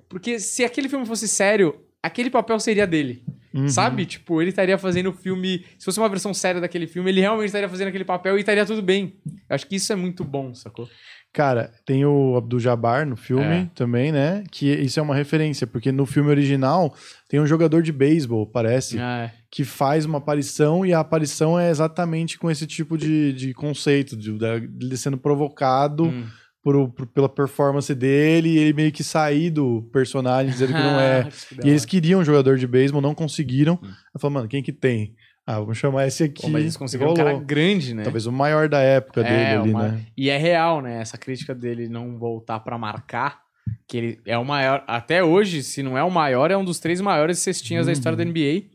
Porque 0.08 0.40
se 0.40 0.64
aquele 0.64 0.88
filme 0.88 1.06
fosse 1.06 1.28
sério, 1.28 1.76
aquele 2.02 2.30
papel 2.30 2.58
seria 2.58 2.88
dele. 2.88 3.26
Uhum. 3.54 3.68
Sabe? 3.68 4.06
Tipo, 4.06 4.42
ele 4.42 4.50
estaria 4.50 4.78
fazendo 4.78 5.10
o 5.10 5.14
filme, 5.14 5.66
se 5.78 5.84
fosse 5.86 6.00
uma 6.00 6.08
versão 6.10 6.34
séria 6.34 6.62
daquele 6.62 6.88
filme, 6.88 7.10
ele 7.12 7.20
realmente 7.22 7.48
estaria 7.48 7.68
fazendo 7.68 7.90
aquele 7.90 8.06
papel 8.06 8.38
e 8.38 8.40
estaria 8.40 8.66
tudo 8.66 8.82
bem. 8.82 9.16
Eu 9.26 9.56
acho 9.56 9.68
que 9.68 9.76
isso 9.76 9.92
é 9.92 9.96
muito 9.96 10.24
bom, 10.24 10.54
sacou? 10.54 10.88
Cara, 11.34 11.72
tem 11.86 12.04
o 12.06 12.36
Abdul 12.36 12.60
Jabbar 12.60 13.06
no 13.08 13.16
filme 13.16 13.44
É. 13.46 13.68
também, 13.74 14.12
né? 14.12 14.44
Que 14.52 14.68
isso 14.74 15.00
é 15.00 15.04
uma 15.04 15.16
referência, 15.16 15.66
porque 15.66 15.90
no 15.92 16.06
filme 16.06 16.30
original 16.30 16.94
tem 17.30 17.40
um 17.40 17.48
jogador 17.48 17.82
de 17.82 17.92
beisebol, 17.94 18.46
parece, 18.46 19.00
Ah, 19.00 19.24
é. 19.26 19.32
que 19.50 19.64
faz 19.64 20.06
uma 20.06 20.18
aparição 20.18 20.86
e 20.86 20.94
a 20.94 21.00
aparição 21.00 21.58
é 21.58 21.70
exatamente 21.70 22.38
com 22.38 22.52
esse 22.52 22.68
tipo 22.68 22.98
de, 22.98 23.32
de 23.32 23.54
conceito, 23.54 24.16
de, 24.18 24.32
da- 24.38 24.60
dele 24.60 24.98
sendo 24.98 25.18
provocado 25.18 26.06
Hum. 26.06 26.26
Por, 26.64 26.90
por- 26.90 27.08
pela 27.08 27.28
performance 27.30 27.94
dele 27.96 28.50
e 28.50 28.58
ele 28.58 28.74
meio 28.74 28.92
que 28.92 29.04
sair 29.04 29.50
do 29.50 29.82
personagem 29.92 30.52
dizendo 30.52 30.74
que 30.74 30.80
não 30.80 31.00
é. 31.00 31.28
Que 31.50 31.56
da 31.56 31.68
E 31.68 31.70
eles 31.70 31.86
queriam 31.86 32.20
um 32.20 32.24
jogador 32.24 32.58
de 32.58 32.68
beisebol, 32.68 33.02
não 33.02 33.16
conseguiram. 33.16 33.80
Hum. 33.84 33.88
Eu 34.14 34.20
falei, 34.20 34.34
mano, 34.36 34.48
quem 34.48 34.62
que 34.64 34.72
tem? 34.72 35.16
Ah, 35.46 35.60
vamos 35.60 35.78
chamar 35.80 36.06
esse 36.08 36.24
aqui. 36.24 36.44
Pô, 36.44 36.50
mas 36.50 36.62
eles 36.62 36.78
conseguiram 36.78 37.12
um 37.14 37.16
cara 37.16 37.34
grande, 37.40 37.96
né? 37.96 38.04
Talvez 38.04 38.28
o 38.28 38.32
maior 38.32 38.70
da 38.70 38.80
época 38.80 39.24
dele 39.24 39.36
É, 39.36 39.56
ali, 39.58 39.70
uma- 39.72 39.88
né? 39.90 40.02
E 40.16 40.30
é 40.30 40.38
real, 40.38 40.82
né? 40.82 41.02
Essa 41.02 41.18
crítica 41.18 41.54
dele 41.56 41.90
não 41.90 42.18
voltar 42.20 42.60
pra 42.60 42.78
marcar, 42.78 43.40
que 43.88 43.98
ele 43.98 44.20
é 44.26 44.38
o 44.38 44.46
maior. 44.46 44.84
Até 44.88 45.24
hoje, 45.24 45.64
se 45.64 45.82
não 45.82 45.98
é 45.98 46.04
o 46.04 46.12
maior, 46.12 46.52
é 46.52 46.58
um 46.58 46.64
dos 46.64 46.80
três 46.80 47.02
maiores 47.02 47.40
cestinhas 47.40 47.88
da 47.88 47.92
história 47.92 48.16
da 48.16 48.24
NBA. 48.24 48.66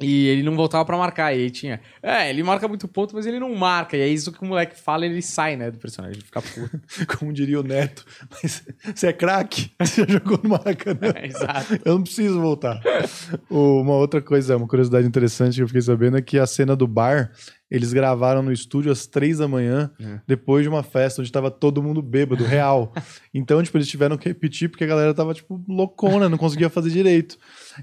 E 0.00 0.26
ele 0.28 0.42
não 0.42 0.56
voltava 0.56 0.84
pra 0.84 0.96
marcar. 0.96 1.32
E 1.34 1.42
aí 1.42 1.50
tinha. 1.50 1.80
É, 2.02 2.28
ele 2.28 2.42
marca 2.42 2.66
muito 2.66 2.88
ponto, 2.88 3.14
mas 3.14 3.26
ele 3.26 3.38
não 3.38 3.54
marca. 3.54 3.96
E 3.96 4.00
é 4.00 4.08
isso 4.08 4.32
que 4.32 4.42
o 4.42 4.46
moleque 4.46 4.78
fala, 4.78 5.06
ele 5.06 5.22
sai, 5.22 5.56
né, 5.56 5.70
do 5.70 5.78
personagem. 5.78 6.16
Ele 6.16 6.24
fica 6.24 6.42
puto. 6.42 6.80
Como 7.18 7.32
diria 7.32 7.60
o 7.60 7.62
Neto. 7.62 8.04
Mas 8.30 8.64
você 8.94 9.08
é 9.08 9.12
craque? 9.12 9.70
Você 9.80 10.06
jogou 10.08 10.40
no 10.42 10.50
Maracanã? 10.50 11.12
É, 11.14 11.26
exato. 11.26 11.78
Eu 11.84 11.94
não 11.94 12.02
preciso 12.02 12.40
voltar. 12.40 12.80
Uma 13.50 13.94
outra 13.94 14.20
coisa, 14.22 14.56
uma 14.56 14.66
curiosidade 14.66 15.06
interessante 15.06 15.56
que 15.56 15.62
eu 15.62 15.66
fiquei 15.66 15.82
sabendo 15.82 16.16
é 16.16 16.22
que 16.22 16.38
a 16.38 16.46
cena 16.46 16.74
do 16.74 16.86
bar, 16.86 17.30
eles 17.72 17.92
gravaram 17.94 18.42
no 18.42 18.52
estúdio 18.52 18.92
às 18.92 19.06
três 19.06 19.38
da 19.38 19.48
manhã, 19.48 19.90
É. 19.98 20.20
depois 20.28 20.62
de 20.62 20.68
uma 20.68 20.82
festa 20.82 21.22
onde 21.22 21.32
tava 21.32 21.50
todo 21.50 21.82
mundo 21.82 22.02
bêbado, 22.02 22.44
real. 22.44 22.92
Então, 23.34 23.62
tipo, 23.62 23.78
eles 23.78 23.88
tiveram 23.88 24.18
que 24.18 24.28
repetir 24.28 24.68
porque 24.68 24.84
a 24.84 24.86
galera 24.86 25.14
tava, 25.14 25.32
tipo, 25.32 25.58
loucona, 25.66 26.28
não 26.28 26.36
conseguia 26.36 26.68
fazer 26.68 26.90
direito. 26.90 27.38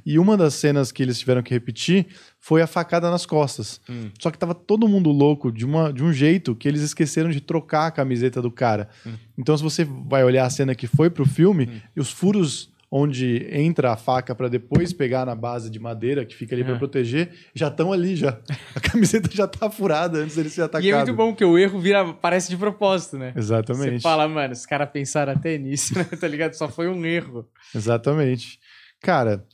E 0.06 0.20
uma 0.20 0.38
das 0.38 0.53
cenas 0.53 0.91
que 0.91 1.02
eles 1.02 1.18
tiveram 1.18 1.41
que 1.41 1.52
repetir 1.52 2.06
foi 2.40 2.61
a 2.61 2.68
facada 2.68 3.10
nas 3.10 3.26
costas. 3.26 3.82
Hum. 3.90 4.11
Só 4.22 4.30
que 4.30 4.38
tava 4.38 4.53
todo 4.53 4.88
mundo 4.88 5.10
louco 5.10 5.52
de, 5.52 5.66
uma, 5.66 5.91
de 5.91 6.03
um 6.03 6.14
jeito 6.14 6.56
que 6.56 6.68
eles 6.68 6.82
esqueceram 6.82 7.32
de 7.32 7.41
trocar 7.41 7.88
a 7.88 7.91
camiseta 7.91 8.44
do 8.44 8.52
cara. 8.52 8.90
Hum. 9.07 9.14
Então, 9.40 9.57
se 9.57 9.64
você 9.64 9.84
vai 9.84 10.24
olhar 10.24 10.45
a 10.45 10.49
cena 10.52 10.76
que 10.76 10.86
foi 10.86 11.10
pro 11.10 11.26
filme, 11.26 11.82
e 11.95 11.99
os 11.99 12.11
furos 12.11 12.68
onde 12.91 13.48
entra 13.52 13.91
a 13.91 13.95
faca 13.95 14.34
pra 14.34 14.48
depois 14.48 14.91
pegar 14.91 15.26
na 15.26 15.36
base 15.36 15.70
de 15.70 15.80
madeira 15.80 16.26
que 16.26 16.36
fica 16.36 16.56
ali 16.56 16.64
É. 16.64 16.76
proteger, 16.76 17.32
já 17.53 17.68
estão 17.68 17.94
ali 17.94 18.16
já. 18.16 18.40
A 18.76 18.80
camiseta 18.80 19.30
já 19.32 19.48
tá 19.48 19.70
furada 19.70 20.20
antes 20.20 20.36
dele 20.36 20.49
ser 20.49 20.64
atacado. 20.64 20.86
E 20.86 20.90
é 20.91 20.95
muito 20.95 21.14
bom 21.14 21.36
que 21.36 21.45
o 21.45 21.57
erro 21.57 21.80
vira, 21.80 22.14
parece 22.16 22.49
de 22.49 22.57
propósito, 22.57 23.18
né? 23.18 23.32
Exatamente. 23.36 23.95
Você 23.98 23.99
fala, 23.99 24.28
mano, 24.28 24.53
os 24.53 24.66
caras 24.66 24.90
pensaram 24.91 25.34
até 25.34 25.57
nisso, 25.57 25.94
né? 25.98 26.03
Tá 26.03 26.28
ligado? 26.28 26.53
Só 26.53 26.68
foi 26.68 26.88
um 26.90 27.06
erro. 27.06 27.48
Exatamente. 27.76 28.57
Cara, 29.02 29.45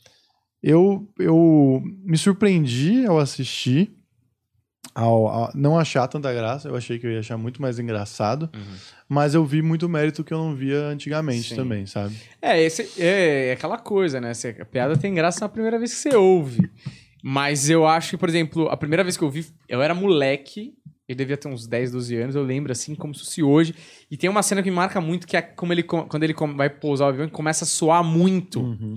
eu, 0.62 1.06
eu 1.18 1.82
me 2.04 2.16
surpreendi 2.16 3.04
ao 3.06 3.18
assistir, 3.18 3.94
ao, 4.94 5.26
ao 5.26 5.50
não 5.54 5.78
achar 5.78 6.06
tanta 6.08 6.32
graça. 6.32 6.68
Eu 6.68 6.76
achei 6.76 6.98
que 6.98 7.06
eu 7.06 7.10
ia 7.10 7.20
achar 7.20 7.36
muito 7.36 7.60
mais 7.60 7.78
engraçado. 7.78 8.50
Mas 9.08 9.34
eu 9.34 9.44
vi 9.44 9.62
muito 9.62 9.88
mérito 9.88 10.24
que 10.24 10.32
eu 10.34 10.38
não 10.38 10.54
via 10.54 10.86
antigamente 10.86 11.50
Sim. 11.50 11.56
também, 11.56 11.86
sabe? 11.86 12.16
É, 12.42 12.60
esse, 12.60 13.00
é, 13.00 13.48
é 13.48 13.52
aquela 13.52 13.78
coisa, 13.78 14.20
né? 14.20 14.34
Você- 14.34 14.56
a 14.60 14.64
piada 14.64 14.96
tem 14.96 15.14
graça 15.14 15.40
na 15.40 15.48
primeira 15.48 15.78
vez 15.78 15.92
que 15.94 16.00
você 16.00 16.16
ouve. 16.16 16.70
Mas 17.22 17.68
eu 17.70 17.86
acho 17.86 18.10
que, 18.10 18.16
por 18.16 18.28
exemplo, 18.28 18.68
a 18.68 18.76
primeira 18.76 19.02
vez 19.02 19.16
que 19.16 19.24
eu 19.24 19.30
vi, 19.30 19.46
eu 19.68 19.82
era 19.82 19.94
moleque, 19.94 20.74
eu 21.08 21.14
devia 21.14 21.36
ter 21.36 21.48
uns 21.48 21.66
10, 21.66 21.90
12 21.92 22.16
anos, 22.16 22.34
eu 22.36 22.42
lembro 22.42 22.72
assim, 22.72 22.94
como 22.94 23.14
se 23.14 23.20
fosse 23.24 23.42
hoje. 23.42 23.74
E 24.10 24.16
tem 24.16 24.28
uma 24.30 24.42
cena 24.42 24.62
que 24.62 24.70
me 24.70 24.76
marca 24.76 25.00
muito, 25.00 25.26
que 25.26 25.36
é 25.36 25.42
como 25.42 25.72
ele, 25.72 25.82
quando 25.82 26.22
ele 26.22 26.34
vai 26.56 26.70
pousar 26.70 27.06
o 27.06 27.08
avião, 27.08 27.28
começa 27.28 27.64
a 27.64 27.66
soar 27.66 28.02
muito. 28.04 28.60
Uhum. 28.60 28.94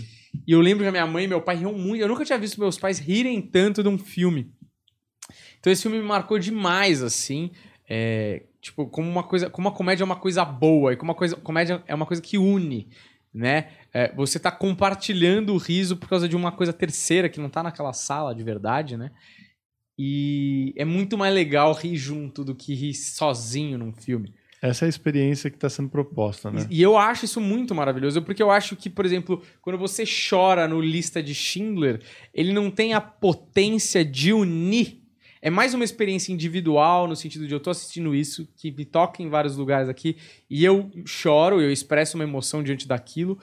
E 0.47 0.51
eu 0.51 0.61
lembro 0.61 0.83
que 0.83 0.87
a 0.89 0.91
minha 0.91 1.07
mãe 1.07 1.25
e 1.25 1.27
meu 1.27 1.41
pai 1.41 1.55
riam 1.55 1.73
muito. 1.73 2.01
Eu 2.01 2.07
nunca 2.07 2.23
tinha 2.25 2.37
visto 2.37 2.59
meus 2.59 2.77
pais 2.77 2.99
rirem 2.99 3.41
tanto 3.41 3.81
de 3.81 3.89
um 3.89 3.97
filme. 3.97 4.51
Então 5.59 5.71
esse 5.71 5.83
filme 5.83 5.97
me 5.97 6.05
marcou 6.05 6.39
demais, 6.39 7.01
assim. 7.01 7.51
É, 7.87 8.43
tipo, 8.61 8.87
como 8.87 9.09
uma 9.09 9.23
coisa. 9.23 9.49
Como 9.49 9.67
a 9.67 9.71
comédia 9.71 10.03
é 10.03 10.05
uma 10.05 10.15
coisa 10.15 10.43
boa, 10.45 10.93
e 10.93 10.95
como 10.95 11.11
uma 11.11 11.17
coisa. 11.17 11.35
Comédia 11.35 11.83
é 11.87 11.95
uma 11.95 12.05
coisa 12.05 12.21
que 12.21 12.37
une, 12.37 12.87
né? 13.33 13.69
É, 13.93 14.13
você 14.15 14.39
tá 14.39 14.51
compartilhando 14.51 15.53
o 15.53 15.57
riso 15.57 15.97
por 15.97 16.07
causa 16.07 16.27
de 16.27 16.35
uma 16.35 16.51
coisa 16.51 16.71
terceira 16.71 17.29
que 17.29 17.39
não 17.39 17.49
tá 17.49 17.63
naquela 17.63 17.93
sala 17.93 18.33
de 18.33 18.43
verdade, 18.43 18.95
né? 18.97 19.11
E 19.97 20.73
é 20.77 20.85
muito 20.85 21.17
mais 21.17 21.33
legal 21.33 21.73
rir 21.73 21.97
junto 21.97 22.43
do 22.45 22.55
que 22.55 22.73
rir 22.73 22.93
sozinho 22.93 23.77
num 23.77 23.91
filme. 23.91 24.33
Essa 24.61 24.85
é 24.85 24.87
a 24.87 24.89
experiência 24.89 25.49
que 25.49 25.55
está 25.55 25.69
sendo 25.69 25.89
proposta, 25.89 26.51
né? 26.51 26.67
E 26.69 26.81
eu 26.81 26.97
acho 26.97 27.25
isso 27.25 27.39
muito 27.39 27.73
maravilhoso, 27.73 28.21
porque 28.21 28.43
eu 28.43 28.51
acho 28.51 28.75
que, 28.75 28.89
por 28.89 29.05
exemplo, 29.05 29.41
quando 29.61 29.77
você 29.79 30.03
chora 30.05 30.67
no 30.67 30.81
Lista 30.81 31.23
de 31.23 31.33
Schindler, 31.33 32.01
ele 32.33 32.51
não 32.51 32.69
tem 32.69 32.93
a 32.93 32.99
potência 32.99 34.03
de 34.03 34.33
unir. 34.33 35.01
É 35.41 35.49
mais 35.49 35.73
uma 35.73 35.83
experiência 35.85 36.33
individual, 36.33 37.07
no 37.07 37.15
sentido 37.15 37.47
de 37.47 37.53
eu 37.53 37.59
tô 37.59 37.69
assistindo 37.69 38.13
isso, 38.13 38.47
que 38.57 38.71
me 38.71 38.83
toca 38.85 39.23
em 39.23 39.29
vários 39.29 39.55
lugares 39.55 39.87
aqui, 39.87 40.17
e 40.49 40.65
eu 40.65 40.91
choro, 41.05 41.61
eu 41.61 41.71
expresso 41.71 42.17
uma 42.17 42.23
emoção 42.25 42.61
diante 42.61 42.87
daquilo. 42.87 43.39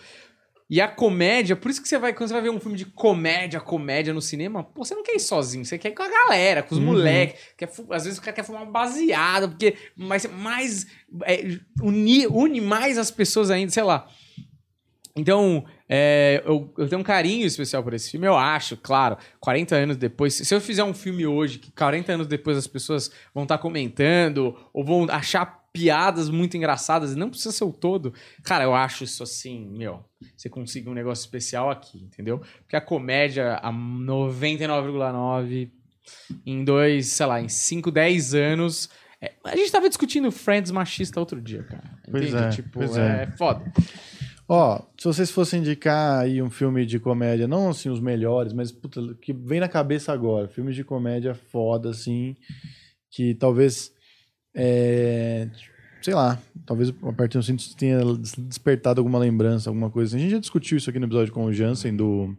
E 0.69 0.81
a 0.81 0.89
comédia, 0.89 1.55
por 1.55 1.71
isso 1.71 1.81
que 1.81 1.89
você 1.89 1.97
vai, 1.97 2.13
quando 2.13 2.29
você 2.29 2.35
vai 2.35 2.43
ver 2.43 2.51
um 2.51 2.59
filme 2.59 2.77
de 2.77 2.87
comédia, 2.87 3.61
comédia 3.61 4.13
no 4.13 4.21
cinema, 4.21 4.65
pô, 4.65 4.85
você 4.85 4.97
não 4.97 5.03
quer 5.05 5.15
ir 5.15 5.21
sozinho, 5.21 5.65
você 5.65 5.79
quer 5.79 5.91
ir 5.91 5.95
com 5.95 6.03
a 6.03 6.09
galera, 6.09 6.61
com 6.63 6.75
os 6.75 6.81
Uhum. 6.81 6.87
moleques. 6.87 7.41
Às 7.89 8.05
vezes 8.05 8.19
o 8.19 8.23
cara 8.23 8.33
quer 8.35 8.43
fumar 8.45 8.65
um 8.65 8.73
baseado, 8.73 9.51
porque 9.51 9.77
mais, 9.97 10.27
mais 10.27 10.87
é, 11.25 11.57
uni, 11.81 12.27
une 12.27 12.61
mais 12.61 12.99
as 12.99 13.13
pessoas 13.13 13.49
ainda, 13.51 13.71
sei 13.71 13.85
lá. 13.85 14.09
Então, 15.17 15.65
é, 15.89 16.43
eu, 16.45 16.73
eu 16.77 16.89
tenho 16.89 17.01
um 17.01 17.05
carinho 17.05 17.47
especial 17.47 17.83
por 17.83 17.95
esse 17.95 18.11
filme, 18.11 18.27
eu 18.27 18.37
acho, 18.37 18.77
claro. 18.77 19.17
40 19.41 19.75
anos 19.75 19.97
depois, 19.97 20.35
se 20.35 20.55
eu 20.55 20.61
fizer 20.61 20.85
um 20.85 20.93
filme 20.93 21.27
hoje, 21.27 21.59
que 21.59 21.73
40 21.73 22.13
anos 22.13 22.27
depois 22.27 22.59
as 22.59 22.67
pessoas 22.67 23.11
vão 23.35 23.45
estar 23.45 23.57
comentando, 23.57 24.55
ou 24.75 24.85
vão 24.85 25.07
achar 25.11 25.65
piadas 25.73 26.29
muito 26.31 26.57
engraçadas, 26.57 27.13
e 27.13 27.17
não 27.17 27.31
precisa 27.31 27.53
ser 27.53 27.65
o 27.65 27.73
todo. 27.73 28.13
Cara, 28.43 28.65
eu 28.65 28.75
acho 28.75 29.05
isso 29.05 29.23
assim, 29.23 29.67
meu, 29.71 30.05
você 30.37 30.49
conseguiu 30.51 30.93
um 30.93 30.95
negócio 30.95 31.23
especial 31.23 31.71
aqui, 31.71 31.99
entendeu? 31.99 32.43
Porque 32.63 32.77
a 32.77 32.81
comédia, 32.81 33.55
a 33.63 33.73
99,9, 33.73 35.71
em 36.45 36.65
dois, 36.65 37.07
sei 37.09 37.27
lá, 37.27 37.41
em 37.41 37.49
5, 37.49 37.91
10 37.91 38.35
anos. 38.35 38.89
é, 39.21 39.33
a 39.45 39.57
gente 39.57 39.73
tava 39.73 39.89
discutindo 39.89 40.31
Friends 40.31 40.71
machista 40.71 41.19
outro 41.21 41.41
dia, 41.41 41.63
cara. 41.63 41.91
Pois 42.11 42.29
Entende? 42.29 42.45
é, 42.45 42.51
Tipo, 42.51 42.71
pois 42.71 42.97
é. 42.97 43.23
é. 43.23 43.37
foda. 43.37 43.65
Ó, 44.49 44.81
se 44.97 45.05
vocês 45.05 45.31
fossem 45.31 45.61
indicar 45.61 46.21
aí 46.21 46.41
um 46.41 46.51
filme 46.51 46.87
de 46.87 47.01
comédia, 47.01 47.49
não 47.49 47.71
assim 47.71 47.89
os 47.89 48.01
melhores, 48.01 48.53
mas 48.53 48.71
puta, 48.71 49.01
que 49.21 49.33
vem 49.33 49.59
na 49.59 49.69
cabeça 49.69 50.13
agora, 50.13 50.47
filmes 50.47 50.77
de 50.77 50.85
comédia 50.85 51.35
foda, 51.35 51.91
assim, 51.91 52.37
que 53.11 53.35
talvez, 53.35 53.93
é, 54.55 55.49
sei 56.01 56.15
lá, 56.15 56.41
talvez 56.65 56.91
a 57.03 57.13
partir 57.13 57.39
do 57.39 57.43
cinto 57.43 57.75
tenha 57.77 57.99
despertado 58.39 59.01
alguma 59.01 59.19
lembrança, 59.19 59.69
alguma 59.69 59.91
coisa 59.91 60.11
assim. 60.11 60.19
A 60.19 60.23
gente 60.23 60.33
já 60.33 60.39
discutiu 60.41 60.79
isso 60.79 60.89
aqui 60.91 61.01
no 61.01 61.07
episódio 61.07 61.33
com 61.33 61.45
o 61.45 61.53
Jansen 61.53 61.97
do... 61.97 62.37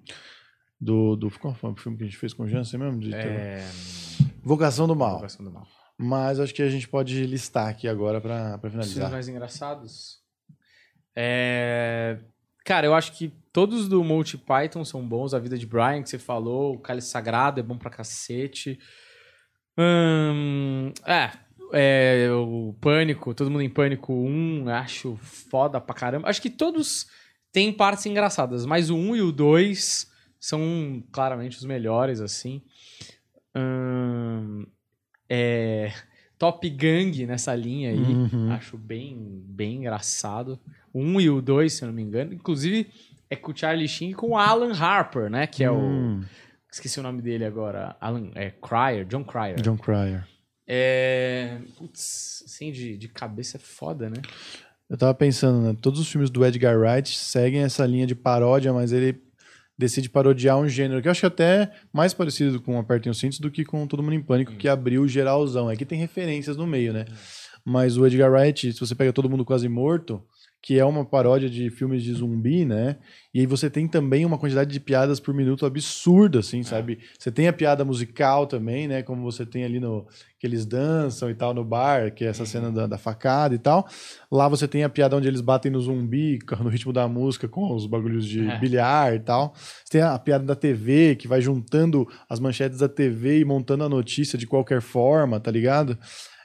Do, 0.80 1.16
do, 1.16 1.32
qual 1.40 1.56
foi 1.56 1.72
o 1.72 1.76
filme 1.76 1.98
que 1.98 2.04
a 2.04 2.06
gente 2.06 2.20
fez 2.20 2.34
com 2.34 2.44
o 2.44 2.48
Jansen 2.48 2.80
mesmo? 2.80 3.00
De? 3.00 3.12
É. 3.12 3.68
Vocação 4.44 4.88
do 4.88 4.96
Mal. 4.96 5.16
Vocação 5.16 5.44
do 5.44 5.52
Mal. 5.52 5.68
Mas 5.98 6.40
acho 6.40 6.54
que 6.54 6.62
a 6.62 6.70
gente 6.70 6.88
pode 6.88 7.26
listar 7.26 7.68
aqui 7.68 7.88
agora 7.88 8.22
pra, 8.22 8.60
pra 8.60 8.68
Os 8.68 8.72
filmes 8.72 8.88
finalizar. 8.92 9.12
mais 9.12 9.28
engraçados. 9.28 10.16
É... 11.19 12.19
Cara, 12.64 12.85
eu 12.85 12.94
acho 12.94 13.14
que 13.14 13.34
todos 13.52 13.88
do 13.89 14.03
Monty 14.03 14.38
Python 14.38 14.85
são 14.85 15.02
bons. 15.07 15.34
A 15.34 15.39
Vida 15.39 15.57
de 15.57 15.65
Brian, 15.65 16.03
que 16.03 16.10
você 16.10 16.19
falou. 16.19 16.76
O 16.76 16.80
Cálice 16.80 17.10
Sagrado 17.10 17.60
é 17.60 17.64
bom 17.64 17.76
pra 17.77 17.89
cacete. 17.89 18.77
Hum, 19.77 20.91
é, 21.06 21.31
é, 21.73 22.30
o 22.31 22.76
Pânico, 22.80 23.34
Todo 23.34 23.49
Mundo 23.52 23.61
em 23.64 23.69
Pânico 23.69 24.14
1, 24.14 24.69
acho 24.69 25.15
foda 25.18 25.80
pra 25.81 25.95
caramba. 25.95 26.27
Acho 26.30 26.41
que 26.41 26.49
todos 26.49 27.07
têm 27.52 27.72
partes 27.73 28.06
engraçadas, 28.06 28.65
mas 28.65 28.89
o 28.89 28.95
1 28.95 29.15
e 29.15 29.22
o 29.22 29.31
2 29.31 30.11
são 30.39 31.03
claramente 31.11 31.57
os 31.57 31.64
melhores, 31.65 32.19
assim. 32.22 32.61
Hum, 33.56 34.65
é, 35.30 35.91
Top 36.38 36.68
Gang 36.69 37.26
nessa 37.26 37.56
linha 37.56 37.89
aí, 37.91 37.98
Uhum. 37.98 38.52
acho 38.52 38.77
bem, 38.77 39.41
bem 39.48 39.77
engraçado. 39.77 40.60
O 40.98 40.99
1 40.99 41.22
e 41.22 41.30
o 41.30 41.41
2, 41.41 41.72
se 41.72 41.84
eu 41.84 41.88
não 41.88 41.94
me 41.94 42.02
engano. 42.02 42.34
Inclusive, 42.34 42.88
é 43.30 43.36
com 43.36 43.52
o 43.52 43.56
Charlie 43.56 43.88
Sheen 43.88 44.11
e 44.11 44.14
com 44.15 44.30
o 44.30 44.38
Alan 44.38 44.74
Harper, 44.74 45.30
né? 45.30 45.45
Que 45.45 45.64
é 45.64 45.69
o. 45.69 45.78
Hum, 45.78 46.24
Esqueci 46.72 46.99
o 46.99 47.03
nome 47.03 47.22
dele 47.22 47.45
agora. 47.45 47.95
Alan 48.02 48.32
é, 48.34 48.49
Cryer, 48.52 49.06
John 49.06 49.24
Cryer. 49.24 49.61
John 49.61 49.78
Cryer. 49.78 50.28
É. 50.68 51.60
Putz, 51.78 52.44
assim, 52.45 52.72
de, 52.72 52.98
de 52.98 53.07
cabeça 53.07 53.57
é 53.57 53.60
foda, 53.60 54.10
né? 54.10 54.22
Eu 54.90 54.98
tava 54.98 55.14
pensando, 55.14 55.61
né? 55.61 55.78
Todos 55.80 55.99
os 55.99 56.10
filmes 56.10 56.32
do 56.32 56.44
Edgar 56.44 56.76
Wright 56.80 57.15
seguem 57.15 57.61
essa 57.61 57.86
linha 57.86 58.07
de 58.07 58.15
paródia, 58.15 58.74
mas 58.74 58.91
ele 58.91 59.22
decide 59.78 60.10
parodiar 60.10 60.57
um 60.57 60.68
gênero 60.68 60.99
que 60.99 61.07
eu 61.07 61.11
acho 61.11 61.28
até 61.28 61.72
mais 61.94 62.11
parecido 62.11 62.60
com 62.60 62.80
Apertem 62.80 63.11
os 63.11 63.19
Cintos 63.19 63.40
do 63.40 63.52
que 63.52 63.64
com 63.64 63.86
Todo 63.86 64.02
Mundo 64.02 64.15
em 64.15 64.24
Pânico, 64.24 64.53
que 64.53 64.68
abriu 64.68 65.03
o 65.03 65.07
geralzão. 65.07 65.69
Aqui 65.69 65.86
tem 65.86 65.99
referências 65.99 66.57
no 66.57 66.65
meio, 66.65 66.91
né? 66.91 67.06
Mas 67.64 67.98
o 67.98 68.07
Edgar 68.07 68.32
Wright, 68.32 68.74
se 68.74 68.80
você 68.80 68.95
pega 68.95 69.14
Todo 69.14 69.30
Mundo 69.30 69.45
Quase 69.45 69.69
Morto, 69.69 70.24
que 70.62 70.78
é 70.78 70.84
uma 70.84 71.06
paródia 71.06 71.50
de 71.50 71.70
filmes 71.70 72.04
de 72.04 72.12
zumbi, 72.14 72.66
né? 72.66 72.98
E 73.34 73.40
aí 73.40 73.46
você 73.46 73.70
tem 73.70 73.88
também 73.88 74.26
uma 74.26 74.38
quantidade 74.38 74.70
de 74.72 74.80
piadas 74.80 75.20
por 75.20 75.34
minuto 75.34 75.66
absurda, 75.66 76.40
assim, 76.40 76.62
sabe? 76.64 77.00
Você 77.18 77.32
tem 77.32 77.48
a 77.48 77.54
piada 77.54 77.86
musical 77.86 78.46
também, 78.48 78.88
né? 78.88 79.02
Como 79.04 79.22
você 79.24 79.46
tem 79.46 79.64
ali 79.64 79.80
no 79.80 80.06
que 80.40 80.46
eles 80.46 80.66
dançam 80.66 81.30
e 81.30 81.36
tal 81.36 81.54
no 81.54 81.64
bar, 81.64 82.12
que 82.14 82.26
é 82.26 82.28
essa 82.28 82.46
cena 82.46 82.72
da, 82.72 82.86
da 82.86 82.98
facada 82.98 83.56
e 83.56 83.58
tal. 83.58 83.88
Lá 84.32 84.48
você 84.50 84.68
tem 84.68 84.84
a 84.84 84.90
piada 84.90 85.16
onde 85.16 85.28
eles 85.28 85.42
batem 85.42 85.72
no 85.72 85.80
zumbi 85.80 86.38
no 86.60 86.70
ritmo 86.70 86.92
da 86.92 87.08
música 87.08 87.48
com 87.48 87.74
os 87.74 87.86
bagulhos 87.86 88.26
de 88.26 88.48
É. 88.50 88.58
bilhar 88.60 89.14
e 89.16 89.20
tal. 89.20 89.54
Você 89.56 89.92
tem 89.92 90.02
a 90.02 90.18
piada 90.20 90.44
da 90.44 90.56
TV 90.56 91.16
que 91.16 91.28
vai 91.28 91.40
juntando 91.40 92.06
as 92.30 92.40
manchetes 92.40 92.80
da 92.80 92.90
TV 92.90 93.40
e 93.40 93.46
montando 93.46 93.84
a 93.86 93.90
notícia 93.90 94.38
de 94.38 94.46
qualquer 94.48 94.82
forma, 94.82 95.40
tá 95.40 95.50
ligado? 95.52 95.98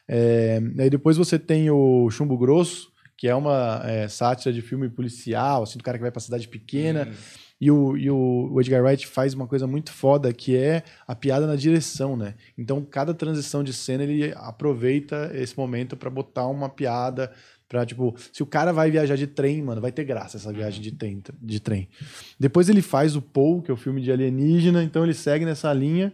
É, 0.09 0.61
aí 0.79 0.91
depois 0.91 1.17
você 1.17 1.39
tem 1.39 1.71
o 1.71 2.09
Chumbo 2.11 2.37
Grosso, 2.37 2.92
que 3.23 3.29
é 3.29 3.35
uma 3.37 3.81
é, 3.85 4.09
sátira 4.09 4.53
de 4.53 4.61
filme 4.61 4.89
policial, 4.89 5.63
assim, 5.63 5.79
do 5.79 5.85
cara 5.85 5.97
que 5.97 6.03
vai 6.03 6.11
pra 6.11 6.21
cidade 6.21 6.49
pequena. 6.49 7.09
E, 7.61 7.71
o, 7.71 7.97
e 7.97 8.11
o, 8.11 8.61
Edgar 8.61 8.83
Wright 8.83 9.07
faz 9.07 9.33
uma 9.33 9.47
coisa 9.47 9.65
muito 9.65 9.93
foda, 9.93 10.33
que 10.33 10.57
é 10.57 10.83
a 11.07 11.15
piada 11.15 11.47
na 11.47 11.55
direção, 11.55 12.17
né? 12.17 12.35
Então, 12.59 12.85
cada 12.85 13.15
transição 13.15 13.63
de 13.63 13.73
cena, 13.73 14.03
ele 14.03 14.35
aproveita 14.35 15.31
esse 15.35 15.57
momento 15.57 15.97
pra 15.97 16.11
botar 16.11 16.49
uma 16.49 16.69
piada, 16.69 17.31
pra, 17.69 17.87
tipo, 17.87 18.13
se 18.33 18.43
o 18.43 18.47
cara 18.47 18.73
vai 18.73 18.91
viajar 18.91 19.15
de 19.15 19.29
trem, 19.29 19.63
mano, 19.63 19.81
vai 19.81 19.93
ter 19.93 20.03
graça 20.03 20.37
essa 20.37 20.53
viagem 20.53 20.83
de 20.83 20.91
trem. 20.91 21.23
De 21.41 21.61
trem. 21.61 21.89
Depois 22.41 22.69
ele 22.69 22.83
faz 22.83 23.15
o 23.15 23.23
Paul, 23.23 23.63
que 23.63 23.71
é 23.71 23.75
o 23.75 23.77
filme 23.77 24.03
de 24.03 24.11
alienígena, 24.11 24.83
então 24.83 25.05
ele 25.05 25.15
segue 25.15 25.45
nessa 25.45 25.73
linha. 25.73 26.13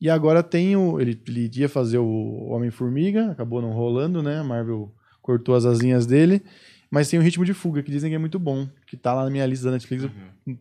E 0.00 0.10
agora 0.10 0.42
tem 0.42 0.74
o. 0.74 1.00
Ele, 1.00 1.22
ele 1.24 1.48
ia 1.54 1.68
fazer 1.68 1.98
o 1.98 2.48
Homem-Formiga, 2.48 3.30
acabou 3.30 3.62
não 3.62 3.70
rolando, 3.70 4.20
né? 4.24 4.40
A 4.40 4.42
Marvel 4.42 4.92
cortou 5.22 5.54
as 5.54 5.64
asinhas 5.64 6.04
dele. 6.04 6.42
Mas 6.90 7.08
tem 7.08 7.18
o 7.18 7.22
Ritmo 7.22 7.44
de 7.44 7.54
Fuga, 7.54 7.82
que 7.82 7.90
dizem 7.90 8.10
que 8.10 8.14
é 8.16 8.18
muito 8.18 8.38
bom, 8.38 8.68
que 8.86 8.98
tá 8.98 9.14
lá 9.14 9.24
na 9.24 9.30
minha 9.30 9.46
lista 9.46 9.64
da 9.64 9.72
Netflix, 9.72 10.04
eu 10.04 10.10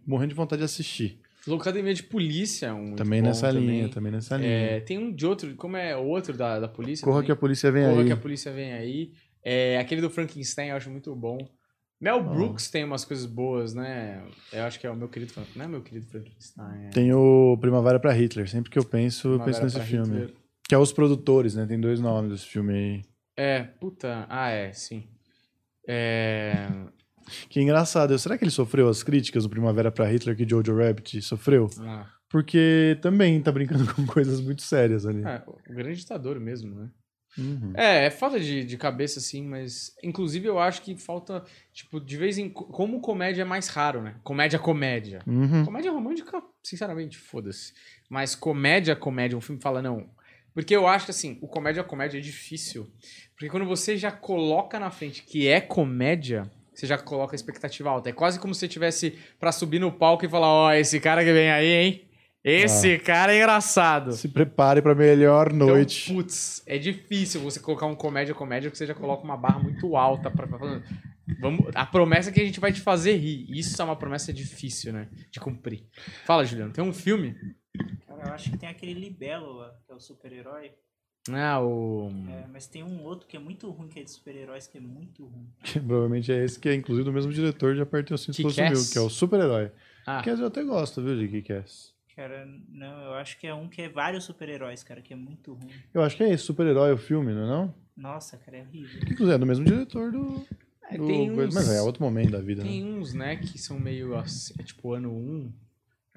morrendo 0.07 0.29
de 0.29 0.35
vontade 0.35 0.61
de 0.61 0.65
assistir. 0.65 1.19
Loucademia 1.45 1.93
de 1.93 2.03
Polícia 2.03 2.67
é 2.67 2.73
um. 2.73 2.95
também 2.95 3.21
nessa 3.21 3.47
também. 3.47 3.65
linha, 3.67 3.89
também 3.89 4.11
nessa 4.11 4.37
linha. 4.37 4.49
É, 4.49 4.79
tem 4.79 4.97
um 4.97 5.11
de 5.11 5.25
outro, 5.25 5.53
como 5.55 5.75
é 5.75 5.97
o 5.97 6.05
outro 6.05 6.37
da, 6.37 6.59
da 6.59 6.67
polícia? 6.67 7.03
Corra 7.03 7.17
também? 7.17 7.25
que 7.25 7.31
a 7.31 7.35
polícia 7.35 7.71
vem 7.71 7.83
Corra 7.83 7.99
aí. 7.99 8.05
que 8.05 8.11
a 8.13 8.17
polícia 8.17 8.51
vem 8.51 8.71
aí. 8.73 9.11
É, 9.43 9.79
aquele 9.79 10.01
do 10.01 10.09
Frankenstein 10.09 10.69
eu 10.69 10.75
acho 10.75 10.89
muito 10.89 11.13
bom. 11.15 11.37
Mel 11.99 12.23
Brooks 12.23 12.69
tem 12.69 12.83
umas 12.83 13.05
coisas 13.05 13.25
boas, 13.25 13.73
né? 13.75 14.23
Eu 14.51 14.63
acho 14.63 14.79
que 14.79 14.87
é 14.87 14.89
o 14.89 14.95
meu 14.95 15.07
querido 15.07 15.33
Frankenstein. 15.33 15.59
Não 15.59 15.65
é 15.65 15.67
meu 15.69 15.81
querido 15.81 16.07
Frankenstein. 16.07 16.85
É 16.85 16.89
Tem 16.89 17.13
o 17.13 17.57
Primavera 17.59 17.99
pra 17.99 18.11
Hitler. 18.11 18.49
Sempre 18.49 18.71
que 18.71 18.79
eu 18.79 18.83
penso, 18.85 19.33
eu 19.33 19.39
penso 19.39 19.61
nesse 19.63 19.79
filme. 19.81 20.07
Hitler. 20.21 20.33
Que 20.67 20.73
é 20.73 20.77
os 20.77 20.91
produtores, 20.91 21.53
né? 21.55 21.65
Tem 21.67 21.79
dois 21.79 21.99
nomes 21.99 22.31
desse 22.31 22.45
filme 22.47 22.73
aí. 22.73 23.01
É, 23.41 23.63
puta. 23.63 24.27
Ah, 24.29 24.49
é, 24.51 24.71
sim. 24.71 25.07
É. 25.87 26.69
Que 27.49 27.59
engraçado. 27.59 28.17
Será 28.19 28.37
que 28.37 28.43
ele 28.43 28.51
sofreu 28.51 28.87
as 28.87 29.01
críticas 29.01 29.43
do 29.43 29.49
Primavera 29.49 29.91
pra 29.91 30.05
Hitler 30.05 30.35
que 30.35 30.47
Jojo 30.47 30.77
Rabbit 30.77 31.21
sofreu? 31.23 31.67
Ah, 31.79 32.05
Porque 32.29 32.99
também 33.01 33.41
tá 33.41 33.51
brincando 33.51 33.91
com 33.95 34.05
coisas 34.05 34.39
muito 34.39 34.61
sérias 34.61 35.07
ali. 35.07 35.23
é, 35.25 35.41
o 35.47 35.73
grande 35.73 35.99
ditador 35.99 36.39
mesmo, 36.39 36.75
né? 36.75 36.89
Uhum. 37.35 37.73
É, 37.75 38.05
é 38.05 38.11
falta 38.11 38.39
de, 38.39 38.63
de 38.63 38.77
cabeça, 38.77 39.17
assim, 39.17 39.47
mas. 39.47 39.91
Inclusive, 40.03 40.47
eu 40.47 40.59
acho 40.59 40.83
que 40.83 40.95
falta. 40.95 41.43
Tipo, 41.73 41.99
de 41.99 42.17
vez 42.17 42.37
em. 42.37 42.47
Como 42.47 43.01
comédia 43.01 43.41
é 43.41 43.45
mais 43.45 43.69
raro, 43.69 44.03
né? 44.03 44.17
Comédia, 44.23 44.59
comédia. 44.59 45.23
Uhum. 45.25 45.65
Comédia 45.65 45.91
romântica, 45.91 46.43
sinceramente, 46.61 47.17
foda-se. 47.17 47.73
Mas 48.07 48.35
comédia, 48.35 48.95
comédia, 48.95 49.35
um 49.37 49.41
filme 49.41 49.59
fala, 49.61 49.81
não. 49.81 50.09
Porque 50.53 50.75
eu 50.75 50.85
acho 50.85 51.05
que, 51.05 51.11
assim, 51.11 51.37
o 51.41 51.47
comédia, 51.47 51.83
comédia 51.83 52.17
é 52.17 52.21
difícil. 52.21 52.91
Porque 53.41 53.49
quando 53.49 53.65
você 53.65 53.97
já 53.97 54.11
coloca 54.11 54.79
na 54.79 54.91
frente 54.91 55.23
que 55.23 55.47
é 55.47 55.59
comédia, 55.59 56.47
você 56.71 56.85
já 56.85 56.95
coloca 56.95 57.33
a 57.33 57.35
expectativa 57.35 57.89
alta. 57.89 58.11
É 58.11 58.13
quase 58.13 58.39
como 58.39 58.53
se 58.53 58.59
você 58.59 58.67
tivesse 58.67 59.17
pra 59.39 59.51
subir 59.51 59.79
no 59.79 59.91
palco 59.91 60.23
e 60.23 60.29
falar: 60.29 60.47
Ó, 60.47 60.71
esse 60.71 60.99
cara 60.99 61.23
que 61.23 61.33
vem 61.33 61.49
aí, 61.49 61.71
hein? 61.71 62.01
Esse 62.43 62.99
cara 62.99 63.33
é 63.33 63.37
engraçado. 63.39 64.11
Se 64.11 64.27
prepare 64.27 64.79
pra 64.79 64.93
melhor 64.93 65.51
noite. 65.51 66.11
Então, 66.11 66.21
putz, 66.21 66.61
é 66.67 66.77
difícil 66.77 67.41
você 67.41 67.59
colocar 67.59 67.87
um 67.87 67.95
comédia 67.95 68.35
comédia 68.35 68.69
porque 68.69 68.77
você 68.77 68.85
já 68.85 68.93
coloca 68.93 69.23
uma 69.23 69.37
barra 69.37 69.57
muito 69.57 69.97
alta 69.97 70.29
para 70.29 70.47
Vamos, 71.39 71.65
a 71.73 71.85
promessa 71.87 72.29
é 72.29 72.33
que 72.33 72.41
a 72.41 72.45
gente 72.45 72.59
vai 72.59 72.71
te 72.71 72.81
fazer 72.81 73.15
rir. 73.15 73.47
Isso 73.49 73.81
é 73.81 73.85
uma 73.85 73.95
promessa 73.95 74.31
difícil, 74.31 74.93
né? 74.93 75.07
De 75.31 75.39
cumprir. 75.39 75.87
Fala, 76.25 76.45
Juliano, 76.45 76.71
tem 76.71 76.83
um 76.83 76.93
filme? 76.93 77.35
Cara, 78.05 78.27
eu 78.27 78.33
acho 78.35 78.51
que 78.51 78.57
tem 78.59 78.69
aquele 78.69 78.93
Libélula, 78.93 79.81
que 79.87 79.91
é 79.91 79.95
o 79.95 79.99
super-herói. 79.99 80.71
Ah, 81.29 81.61
o. 81.61 82.09
É, 82.29 82.47
mas 82.51 82.65
tem 82.67 82.83
um 82.83 83.03
outro 83.03 83.27
que 83.27 83.37
é 83.37 83.39
muito 83.39 83.69
ruim, 83.69 83.87
que 83.87 83.99
é 83.99 84.03
de 84.03 84.09
super-heróis, 84.09 84.65
que 84.67 84.77
é 84.77 84.81
muito 84.81 85.25
ruim. 85.25 85.47
Que 85.63 85.79
provavelmente 85.79 86.31
é 86.31 86.43
esse 86.43 86.59
que 86.59 86.67
é 86.67 86.73
inclusive 86.73 87.05
do 87.05 87.13
mesmo 87.13 87.31
diretor 87.31 87.75
de 87.75 87.81
Apertem 87.81 88.15
os 88.15 88.21
Cintos? 88.21 88.41
Consumiu, 88.41 88.89
que 88.91 88.97
é 88.97 89.01
o 89.01 89.09
super-herói. 89.09 89.71
Ah, 90.05 90.21
Que 90.23 90.31
eu 90.31 90.45
até 90.45 90.63
gosto, 90.63 91.01
viu, 91.01 91.15
de 91.17 91.27
Kick-Ass. 91.27 91.93
Cara, 92.15 92.47
não, 92.69 93.03
eu 93.03 93.13
acho 93.13 93.39
que 93.39 93.47
é 93.47 93.53
um 93.53 93.67
que 93.67 93.83
é 93.83 93.89
vários 93.89 94.23
super-heróis, 94.23 94.83
cara, 94.83 95.01
que 95.01 95.13
é 95.13 95.15
muito 95.15 95.53
ruim. 95.53 95.71
Eu 95.93 96.01
acho 96.01 96.17
que 96.17 96.23
é 96.23 96.29
esse, 96.31 96.43
super-herói 96.43 96.91
o 96.91 96.97
filme, 96.97 97.33
não 97.33 97.43
é 97.43 97.47
não? 97.47 97.75
Nossa, 97.95 98.37
cara, 98.37 98.57
é 98.57 98.61
horrível. 98.61 98.99
Que 99.01 99.13
inclusive 99.13 99.35
é 99.35 99.37
do 99.37 99.45
mesmo 99.45 99.63
diretor 99.63 100.11
do... 100.11 100.45
é, 100.89 100.97
do 100.97 101.05
tem 101.07 101.31
uns, 101.31 101.53
Mas 101.53 101.69
é 101.69 101.81
outro 101.81 102.03
momento 102.03 102.31
da 102.31 102.41
vida, 102.41 102.63
tem 102.63 102.83
né? 102.83 102.91
uns, 102.99 103.13
né, 103.13 103.35
que 103.35 103.57
são 103.57 103.79
meio 103.79 104.15
assim, 104.15 104.53
é 104.59 104.63
tipo 104.63 104.91
ano 104.93 105.11
1. 105.11 105.53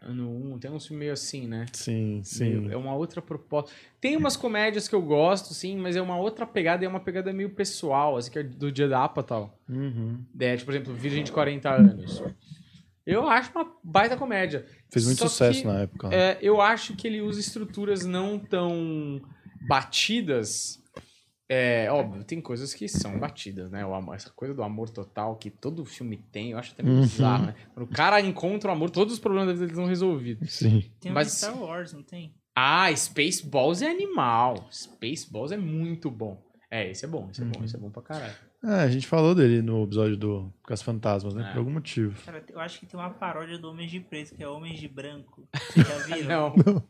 Ano 0.07 0.31
1, 0.55 0.59
tem 0.59 0.71
uns 0.71 0.87
filmes 0.87 1.01
meio 1.01 1.13
assim, 1.13 1.47
né? 1.47 1.67
Sim, 1.73 2.21
sim. 2.23 2.45
Meio- 2.57 2.73
É 2.73 2.77
uma 2.77 2.95
outra 2.95 3.23
proposta. 3.23 3.71
Tem 4.01 4.17
umas 4.17 4.37
comédias 4.37 4.87
que 4.87 4.95
eu 4.95 5.03
gosto, 5.03 5.55
sim, 5.55 5.77
mas 5.77 5.97
é 5.97 6.03
uma 6.03 6.17
outra 6.19 6.47
pegada 6.47 6.85
é 6.85 6.89
uma 6.89 7.01
pegada 7.01 7.33
meio 7.33 7.51
pessoal, 7.51 8.17
assim, 8.17 8.31
que 8.31 8.39
é 8.39 8.43
do 8.43 8.71
dia 8.71 8.89
da 8.89 9.07
tal. 9.09 9.59
Uhum. 9.69 10.19
É, 10.39 10.55
tipo, 10.57 10.67
por 10.67 10.75
exemplo, 10.75 10.95
Virgem 10.95 11.25
de 11.25 11.33
40 11.33 11.71
anos. 11.71 12.23
Eu 13.07 13.29
acho 13.29 13.51
uma 13.55 13.71
baita 13.83 14.17
comédia. 14.17 14.65
Fez 14.91 15.05
muito 15.07 15.19
Só 15.19 15.29
sucesso 15.29 15.61
que, 15.61 15.67
na 15.67 15.81
época. 15.81 16.09
né? 16.09 16.17
É, 16.33 16.39
eu 16.41 16.61
acho 16.61 16.95
que 16.97 17.07
ele 17.07 17.21
usa 17.21 17.41
estruturas 17.41 18.05
não 18.05 18.39
tão 18.39 19.21
batidas. 19.61 20.81
É, 21.49 21.91
óbvio, 21.91 22.25
tem 22.25 22.41
coisas 22.41 22.73
que 22.73 22.89
são 22.89 23.19
batidas, 23.19 23.71
né? 23.71 23.85
O 23.85 23.95
amor, 23.95 24.15
essa 24.15 24.31
coisa 24.31 24.55
do 24.55 24.63
amor 24.63 24.89
total 24.89 25.37
que 25.37 25.51
todo 25.51 25.85
filme 25.85 26.17
tem, 26.33 26.53
eu 26.53 26.59
acho 26.59 26.73
até 26.73 26.83
meio 26.83 26.97
Uhum. 26.97 27.03
bizarro, 27.03 27.47
né? 27.47 27.55
Quando 27.75 27.87
o 27.87 27.93
cara 27.95 28.19
encontra 28.21 28.71
o 28.71 28.73
amor, 28.75 28.89
todos 28.91 29.13
os 29.15 29.19
problemas 29.21 29.49
da 29.49 29.53
vida 29.53 29.67
dele 29.67 29.77
são 29.77 29.87
resolvidos. 29.87 30.53
Sim. 30.55 30.91
Tem 31.01 31.11
um 31.13 31.15
Mas- 31.15 31.33
Star 31.33 31.61
Wars, 31.61 31.93
não 31.93 32.03
tem? 32.03 32.35
Ah, 32.57 32.95
Spaceballs 32.95 33.83
é 33.83 33.91
animal. 33.91 34.69
Spaceballs 34.73 35.53
é 35.53 35.57
muito 35.59 36.11
bom. 36.11 36.43
É, 36.77 36.91
esse 36.91 37.05
é 37.05 37.09
bom, 37.09 37.29
esse 37.31 37.41
é 37.41 37.45
bom, 37.45 37.59
Uhum. 37.61 37.65
esse 37.65 37.77
é 37.77 37.79
bom 37.79 37.89
pra 37.91 38.03
caralho. 38.03 38.35
É, 38.65 38.81
a 38.83 38.89
gente 38.91 39.07
falou 39.07 39.33
dele 39.33 39.63
no 39.63 39.85
episódio 39.85 40.17
do 40.17 40.53
Cas 40.67 40.83
Fantasmas, 40.83 41.33
né? 41.33 41.47
É. 41.49 41.53
Por 41.53 41.59
algum 41.59 41.71
motivo. 41.71 42.21
Cara, 42.25 42.43
eu 42.49 42.59
acho 42.59 42.81
que 42.81 42.87
tem 42.87 42.99
uma 42.99 43.11
paródia 43.11 43.57
do 43.59 43.71
Homens 43.71 43.93
de 43.93 44.01
Preto, 44.01 44.35
que 44.35 44.43
é 44.43 44.49
Homens 44.49 44.81
de 44.81 44.89
Branco. 44.89 45.47
Vocês 45.71 45.87
já 45.87 45.99
viram? 46.17 46.53
Não. 46.57 46.83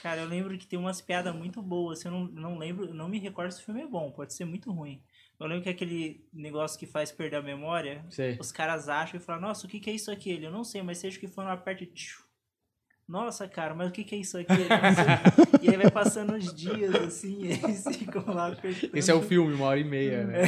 Cara, 0.00 0.20
eu 0.20 0.28
lembro 0.28 0.56
que 0.56 0.64
tem 0.66 0.78
umas 0.78 1.00
piadas 1.00 1.34
muito 1.34 1.60
boas. 1.60 2.04
Eu 2.04 2.12
não, 2.12 2.24
não 2.28 2.56
lembro, 2.58 2.94
não 2.94 3.08
me 3.08 3.18
recordo 3.18 3.50
se 3.50 3.60
o 3.62 3.64
filme 3.64 3.82
é 3.82 3.86
bom, 3.88 4.12
pode 4.12 4.32
ser 4.32 4.44
muito 4.44 4.70
ruim. 4.70 5.02
Eu 5.40 5.46
lembro 5.48 5.64
que 5.64 5.70
aquele 5.70 6.24
negócio 6.32 6.78
que 6.78 6.86
faz 6.86 7.10
perder 7.10 7.36
a 7.36 7.42
memória, 7.42 8.06
Sei. 8.08 8.38
os 8.40 8.52
caras 8.52 8.88
acham 8.88 9.18
e 9.18 9.22
falam, 9.22 9.42
nossa, 9.42 9.66
o 9.66 9.68
que, 9.68 9.80
que 9.80 9.90
é 9.90 9.92
isso 9.92 10.10
aqui? 10.10 10.30
Ele, 10.30 10.46
eu 10.46 10.52
não 10.52 10.62
sei, 10.62 10.82
mas 10.82 10.98
seja 10.98 11.16
o 11.16 11.20
que 11.20 11.26
for, 11.26 11.42
não 11.44 11.50
aperte. 11.50 11.84
Tchiu. 11.86 12.20
Nossa, 13.08 13.46
cara, 13.46 13.72
mas 13.72 13.88
o 13.88 13.92
que, 13.92 14.02
que 14.02 14.16
é 14.16 14.18
isso 14.18 14.36
aqui? 14.36 14.52
Ele, 14.52 14.68
"Não 14.68 14.94
sei." 14.94 15.62
e 15.62 15.70
aí 15.70 15.76
vai 15.76 15.90
passando 15.90 16.34
os 16.34 16.52
dias 16.52 16.92
assim, 16.94 17.44
e 17.44 17.52
eles 17.64 17.84
ficam 17.96 18.24
lá 18.26 18.48
apertando. 18.48 18.96
Esse 18.96 19.10
é 19.10 19.14
o 19.14 19.22
filme, 19.22 19.52
uma 19.54 19.66
hora 19.66 19.78
e 19.78 19.84
meia, 19.84 20.24
né? 20.24 20.42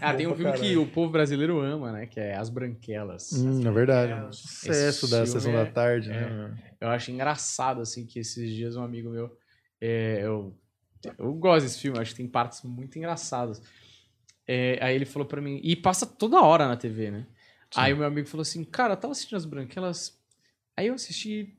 Ah, 0.00 0.14
tem 0.14 0.26
um 0.26 0.34
filme 0.34 0.52
que 0.54 0.76
o 0.76 0.86
povo 0.86 1.12
brasileiro 1.12 1.60
ama, 1.60 1.92
né? 1.92 2.06
Que 2.06 2.18
é 2.18 2.34
As 2.34 2.48
Branquelas. 2.48 3.32
Hum, 3.32 3.66
é 3.66 3.70
verdade. 3.70 4.12
Esse 4.12 4.28
Um 4.28 4.32
sucesso 4.32 5.10
da 5.10 5.26
sessão 5.26 5.52
é- 5.52 5.64
da 5.64 5.70
tarde, 5.70 6.10
é. 6.10 6.12
né? 6.12 6.56
Eu 6.80 6.88
acho 6.88 7.10
engraçado, 7.10 7.82
assim, 7.82 8.06
que 8.06 8.20
esses 8.20 8.54
dias 8.54 8.74
um 8.74 8.82
amigo 8.82 9.10
meu. 9.10 9.36
é, 9.80 10.20
eu, 10.22 10.56
eu 11.18 11.34
gosto 11.34 11.64
desse 11.64 11.78
filme, 11.80 11.98
acho 11.98 12.12
que 12.12 12.16
tem 12.16 12.26
partes 12.28 12.62
muito 12.62 12.96
engraçadas. 12.98 13.60
É, 14.46 14.78
aí 14.80 14.94
ele 14.94 15.04
falou 15.04 15.28
pra 15.28 15.42
mim. 15.42 15.60
E 15.62 15.76
passa 15.76 16.06
toda 16.06 16.40
hora 16.40 16.66
na 16.66 16.76
TV, 16.76 17.10
né? 17.10 17.26
Sim. 17.70 17.80
Aí 17.80 17.92
o 17.92 17.98
meu 17.98 18.06
amigo 18.06 18.26
falou 18.26 18.40
assim: 18.40 18.64
Cara, 18.64 18.94
eu 18.94 18.96
tava 18.96 19.12
assistindo 19.12 19.36
As 19.36 19.44
Branquelas. 19.44 20.18
Aí 20.74 20.86
eu 20.86 20.94
assisti 20.94 21.57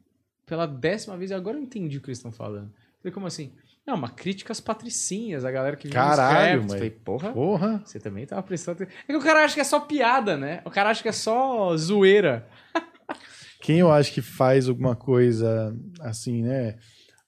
pela 0.50 0.66
décima 0.66 1.16
vez 1.16 1.30
e 1.30 1.34
agora 1.36 1.56
eu 1.58 1.62
entendi 1.62 1.98
o 1.98 2.02
que 2.02 2.10
eles 2.10 2.18
estão 2.18 2.32
falando. 2.32 2.72
Falei, 3.00 3.14
como 3.14 3.28
assim? 3.28 3.54
Não, 3.86 3.96
uma 3.96 4.10
crítica 4.10 4.52
às 4.52 4.60
patricinhas, 4.60 5.46
a 5.46 5.52
galera 5.52 5.76
que 5.76 5.88
vive 5.88 5.98
nos 5.98 6.08
Caralho, 6.08 6.64
mas- 6.64 6.74
Falei, 6.74 6.90
porra. 6.90 7.32
Porra! 7.32 7.82
Você 7.86 8.00
também 8.00 8.26
tava 8.26 8.44
prestando 8.44 8.84
atenção. 8.84 9.00
É 9.08 9.12
que 9.14 9.18
o 9.18 9.22
cara 9.22 9.44
acha 9.46 9.54
que 9.56 9.62
é 9.62 9.64
só 9.64 9.80
piada, 9.80 10.36
né? 10.36 10.62
O 10.66 10.70
cara 10.72 10.90
acha 10.90 11.02
que 11.02 11.08
é 11.10 11.14
só 11.14 11.76
zoeira. 11.78 12.48
Quem 13.62 13.80
eu 13.80 13.92
acho 13.92 14.12
que 14.12 14.22
faz 14.22 14.68
alguma 14.68 14.96
coisa 14.96 15.76
assim, 16.02 16.42
né? 16.44 16.76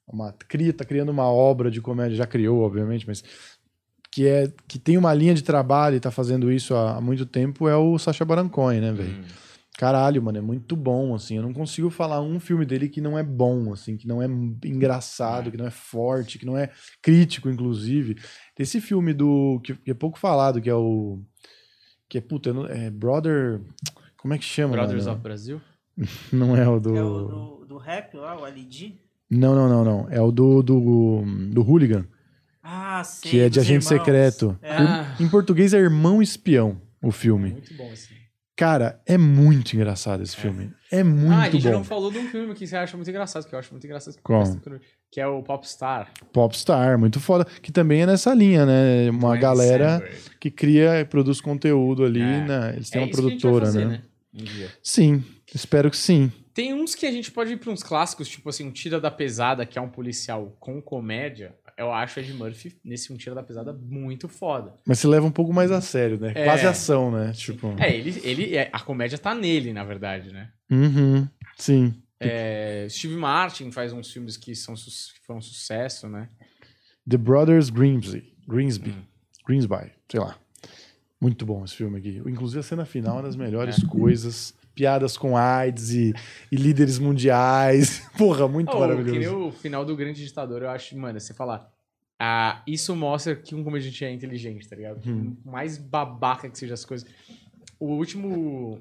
Uma, 0.07 0.34
cria, 0.34 0.73
tá 0.73 0.84
criando 0.84 1.10
uma 1.10 1.31
obra 1.31 1.72
de 1.72 1.80
comédia, 1.81 2.18
já 2.18 2.26
criou, 2.27 2.61
obviamente, 2.61 3.07
mas 3.07 3.23
que, 4.11 4.27
é, 4.27 4.52
que 4.68 4.77
tem 4.77 4.98
uma 4.98 5.14
linha 5.14 5.34
de 5.34 5.41
trabalho 5.43 5.95
e 5.95 5.99
tá 5.99 6.11
fazendo 6.11 6.52
isso 6.52 6.76
há, 6.76 6.98
há 6.98 7.02
muito 7.02 7.26
tempo 7.26 7.68
é 7.68 7.76
o 7.77 7.98
Sacha 7.98 8.26
Baron 8.26 8.49
Cohen, 8.49 8.81
né, 8.81 8.91
velho? 8.91 9.23
Caralho, 9.81 10.21
mano, 10.21 10.37
é 10.37 10.41
muito 10.41 10.75
bom, 10.75 11.15
assim. 11.15 11.37
Eu 11.37 11.41
não 11.41 11.51
consigo 11.51 11.89
falar 11.89 12.21
um 12.21 12.39
filme 12.39 12.67
dele 12.67 12.87
que 12.87 13.01
não 13.01 13.17
é 13.17 13.23
bom, 13.23 13.73
assim, 13.73 13.97
que 13.97 14.07
não 14.07 14.21
é 14.21 14.27
engraçado, 14.63 15.49
que 15.49 15.57
não 15.57 15.65
é 15.65 15.71
forte, 15.71 16.37
que 16.37 16.45
não 16.45 16.55
é 16.55 16.69
crítico, 17.01 17.49
inclusive. 17.49 18.15
Esse 18.59 18.79
filme 18.79 19.11
do. 19.11 19.59
que, 19.63 19.73
que 19.73 19.89
é 19.89 19.95
pouco 19.95 20.19
falado, 20.19 20.61
que 20.61 20.69
é 20.69 20.75
o. 20.75 21.19
Que 22.07 22.19
é, 22.19 22.21
puta, 22.21 22.51
é 22.69 22.91
Brother. 22.91 23.59
Como 24.17 24.35
é 24.35 24.37
que 24.37 24.43
chama? 24.43 24.73
Brothers 24.73 25.05
mano? 25.05 25.15
of 25.15 25.23
Brasil? 25.23 25.59
Não 26.31 26.55
é 26.55 26.69
o 26.69 26.79
do. 26.79 26.95
É 26.95 27.03
o 27.03 27.27
do, 27.27 27.65
do 27.65 27.77
rap 27.77 28.15
lá, 28.17 28.39
o 28.39 28.45
LD? 28.45 28.99
Não, 29.31 29.55
não, 29.55 29.67
não, 29.67 29.83
não. 29.83 30.07
É 30.11 30.21
o 30.21 30.31
do, 30.31 30.61
do, 30.61 31.23
do 31.51 31.63
Hooligan, 31.63 32.05
Ah, 32.61 33.03
sei. 33.03 33.31
que 33.31 33.39
é 33.39 33.49
de 33.49 33.59
agente 33.59 33.85
irmãos. 33.85 33.99
secreto. 33.99 34.59
É. 34.61 35.23
Em 35.23 35.27
português 35.27 35.73
é 35.73 35.79
Irmão 35.79 36.21
Espião, 36.21 36.79
o 37.01 37.11
filme. 37.11 37.49
Muito 37.49 37.73
bom 37.75 37.91
esse. 37.91 38.20
Cara, 38.61 39.01
é 39.07 39.17
muito 39.17 39.73
engraçado 39.73 40.21
esse 40.21 40.35
filme. 40.38 40.71
É 40.91 41.03
muito 41.03 41.33
ah, 41.33 41.41
a 41.45 41.49
gente 41.49 41.63
bom. 41.63 41.71
não 41.71 41.83
falou 41.83 42.11
de 42.11 42.19
um 42.19 42.27
filme 42.29 42.53
que 42.53 42.67
você 42.67 42.75
acha 42.75 42.95
muito 42.95 43.09
engraçado, 43.09 43.47
que 43.47 43.55
eu 43.55 43.57
acho 43.57 43.71
muito 43.71 43.83
engraçado. 43.88 44.13
que 44.17 44.21
Qual? 44.21 44.43
Que 45.09 45.19
é 45.19 45.25
o 45.25 45.41
Popstar. 45.41 46.11
Popstar, 46.31 46.99
muito 46.99 47.19
foda. 47.19 47.43
Que 47.59 47.71
também 47.71 48.03
é 48.03 48.05
nessa 48.05 48.35
linha, 48.35 48.63
né? 48.63 49.09
Uma 49.09 49.31
Andy 49.31 49.41
galera 49.41 49.93
Samberg. 49.97 50.17
que 50.39 50.51
cria 50.51 50.99
e 50.99 51.05
produz 51.05 51.41
conteúdo 51.41 52.05
ali, 52.05 52.21
É. 52.21 52.45
né? 52.45 52.73
Eles 52.75 52.91
têm 52.91 53.01
É 53.01 53.05
uma 53.05 53.11
produtora, 53.11 53.65
fazer, 53.65 53.85
né? 53.88 54.03
Dia. 54.31 54.69
Sim, 54.83 55.23
espero 55.55 55.89
que 55.89 55.97
sim. 55.97 56.31
Tem 56.53 56.71
uns 56.71 56.93
que 56.93 57.07
a 57.07 57.11
gente 57.11 57.31
pode 57.31 57.53
ir 57.53 57.57
pra 57.57 57.71
uns 57.71 57.81
clássicos, 57.81 58.29
tipo 58.29 58.47
assim, 58.47 58.67
um 58.67 58.71
Tira 58.71 58.99
da 59.01 59.09
Pesada, 59.09 59.65
que 59.65 59.79
é 59.79 59.81
um 59.81 59.89
policial 59.89 60.55
com 60.59 60.79
comédia. 60.79 61.55
Eu 61.81 61.91
acho 61.91 62.19
Ed 62.19 62.33
Murphy, 62.33 62.77
nesse 62.83 63.11
um 63.11 63.17
Tira 63.17 63.33
da 63.35 63.43
Pesada, 63.43 63.73
muito 63.73 64.27
foda. 64.27 64.73
Mas 64.85 64.99
se 64.99 65.07
leva 65.07 65.25
um 65.25 65.31
pouco 65.31 65.51
mais 65.53 65.71
a 65.71 65.81
sério, 65.81 66.19
né? 66.19 66.31
É. 66.35 66.43
Quase 66.45 66.65
ação, 66.65 67.11
né? 67.11 67.31
Tipo. 67.33 67.75
É, 67.79 67.95
ele, 67.95 68.21
ele, 68.23 68.55
é- 68.55 68.69
a 68.71 68.79
comédia 68.79 69.17
tá 69.17 69.33
nele, 69.33 69.73
na 69.73 69.83
verdade, 69.83 70.31
né? 70.31 70.49
Uhum, 70.69 71.27
sim. 71.57 71.93
É, 72.19 72.85
Steve 72.89 73.15
Martin 73.15 73.71
faz 73.71 73.91
uns 73.91 74.11
filmes 74.11 74.37
que, 74.37 74.55
são, 74.55 74.75
que 74.75 75.19
foram 75.25 75.39
um 75.39 75.41
sucesso, 75.41 76.07
né? 76.07 76.29
The 77.09 77.17
Brothers 77.17 77.69
Grimsby. 77.71 78.31
Grimsby. 78.47 78.91
Hum. 78.91 79.01
Grimsby, 79.47 79.91
sei 80.09 80.19
lá. 80.19 80.37
Muito 81.19 81.45
bom 81.45 81.63
esse 81.65 81.75
filme 81.75 81.97
aqui. 81.97 82.21
Inclusive 82.27 82.59
a 82.59 82.63
cena 82.63 82.85
final 82.85 83.13
é 83.15 83.17
uma 83.17 83.23
das 83.23 83.35
melhores 83.35 83.83
É. 83.83 83.87
coisas. 83.87 84.53
Piadas 84.73 85.17
com 85.17 85.35
AIDS 85.35 85.91
e, 85.91 86.13
e 86.51 86.55
líderes 86.55 86.97
mundiais. 86.97 88.07
Porra, 88.17 88.47
muito 88.47 88.69
Oh, 88.69 88.73
que 88.73 88.79
maravilhoso. 88.79 89.47
o 89.47 89.51
final 89.51 89.83
do 89.83 89.95
Grande 89.97 90.23
Ditador, 90.25 90.61
eu 90.61 90.69
acho, 90.69 90.97
mano, 90.97 91.19
você 91.19 91.33
falar. 91.33 91.70
Ah, 92.23 92.61
isso 92.68 92.95
mostra 92.95 93.35
que 93.35 93.56
um 93.56 93.64
comediante 93.64 94.06
é 94.06 94.11
inteligente, 94.11 94.69
tá 94.69 94.76
ligado? 94.76 95.02
Hum. 95.10 95.35
Mais 95.43 95.80
babaca 95.80 96.48
que 96.48 96.56
seja 96.56 96.76
as 96.76 96.85
coisas. 96.85 97.10
O 97.80 97.88
último. 97.95 98.80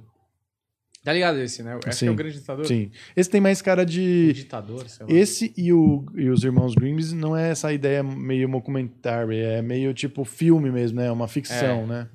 Tá 1.03 1.11
ligado 1.15 1.39
esse, 1.39 1.63
né? 1.63 1.79
Sim, 1.91 2.09
é 2.09 2.11
o 2.11 2.15
Grande 2.15 2.39
Ditador. 2.39 2.67
Sim. 2.67 2.91
Esse 3.17 3.31
tem 3.31 3.41
mais 3.41 3.63
cara 3.63 3.87
de. 3.87 4.35
ditador, 4.35 4.87
sei 4.91 5.07
lá. 5.07 5.13
Esse 5.13 5.55
e, 5.57 5.73
o, 5.73 6.05
e 6.15 6.29
os 6.29 6.45
Irmãos 6.45 6.75
Grimms 6.75 7.15
não 7.15 7.35
é 7.35 7.49
essa 7.53 7.73
ideia 7.73 8.03
meio 8.03 8.47
documentária, 8.47 9.35
é 9.35 9.63
meio 9.63 9.95
tipo 9.95 10.23
filme 10.27 10.71
mesmo, 10.71 11.01
né? 11.01 11.11
Uma 11.11 11.27
ficção, 11.27 11.85
É. 11.85 11.87
né? 11.87 12.09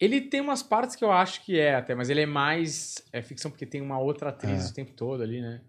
Ele 0.00 0.20
tem 0.20 0.40
umas 0.40 0.62
partes 0.62 0.94
que 0.94 1.04
eu 1.04 1.10
acho 1.10 1.44
que 1.44 1.58
é 1.58 1.74
até, 1.74 1.96
mas 1.96 2.08
ele 2.08 2.20
é 2.20 2.26
mais 2.26 3.04
é 3.12 3.20
ficção 3.20 3.50
porque 3.50 3.66
tem 3.66 3.80
uma 3.80 3.98
outra 3.98 4.28
atriz 4.30 4.68
É. 4.68 4.70
o 4.70 4.72
tempo 4.74 4.92
todo 4.92 5.20
ali, 5.24 5.40
né? 5.40 5.60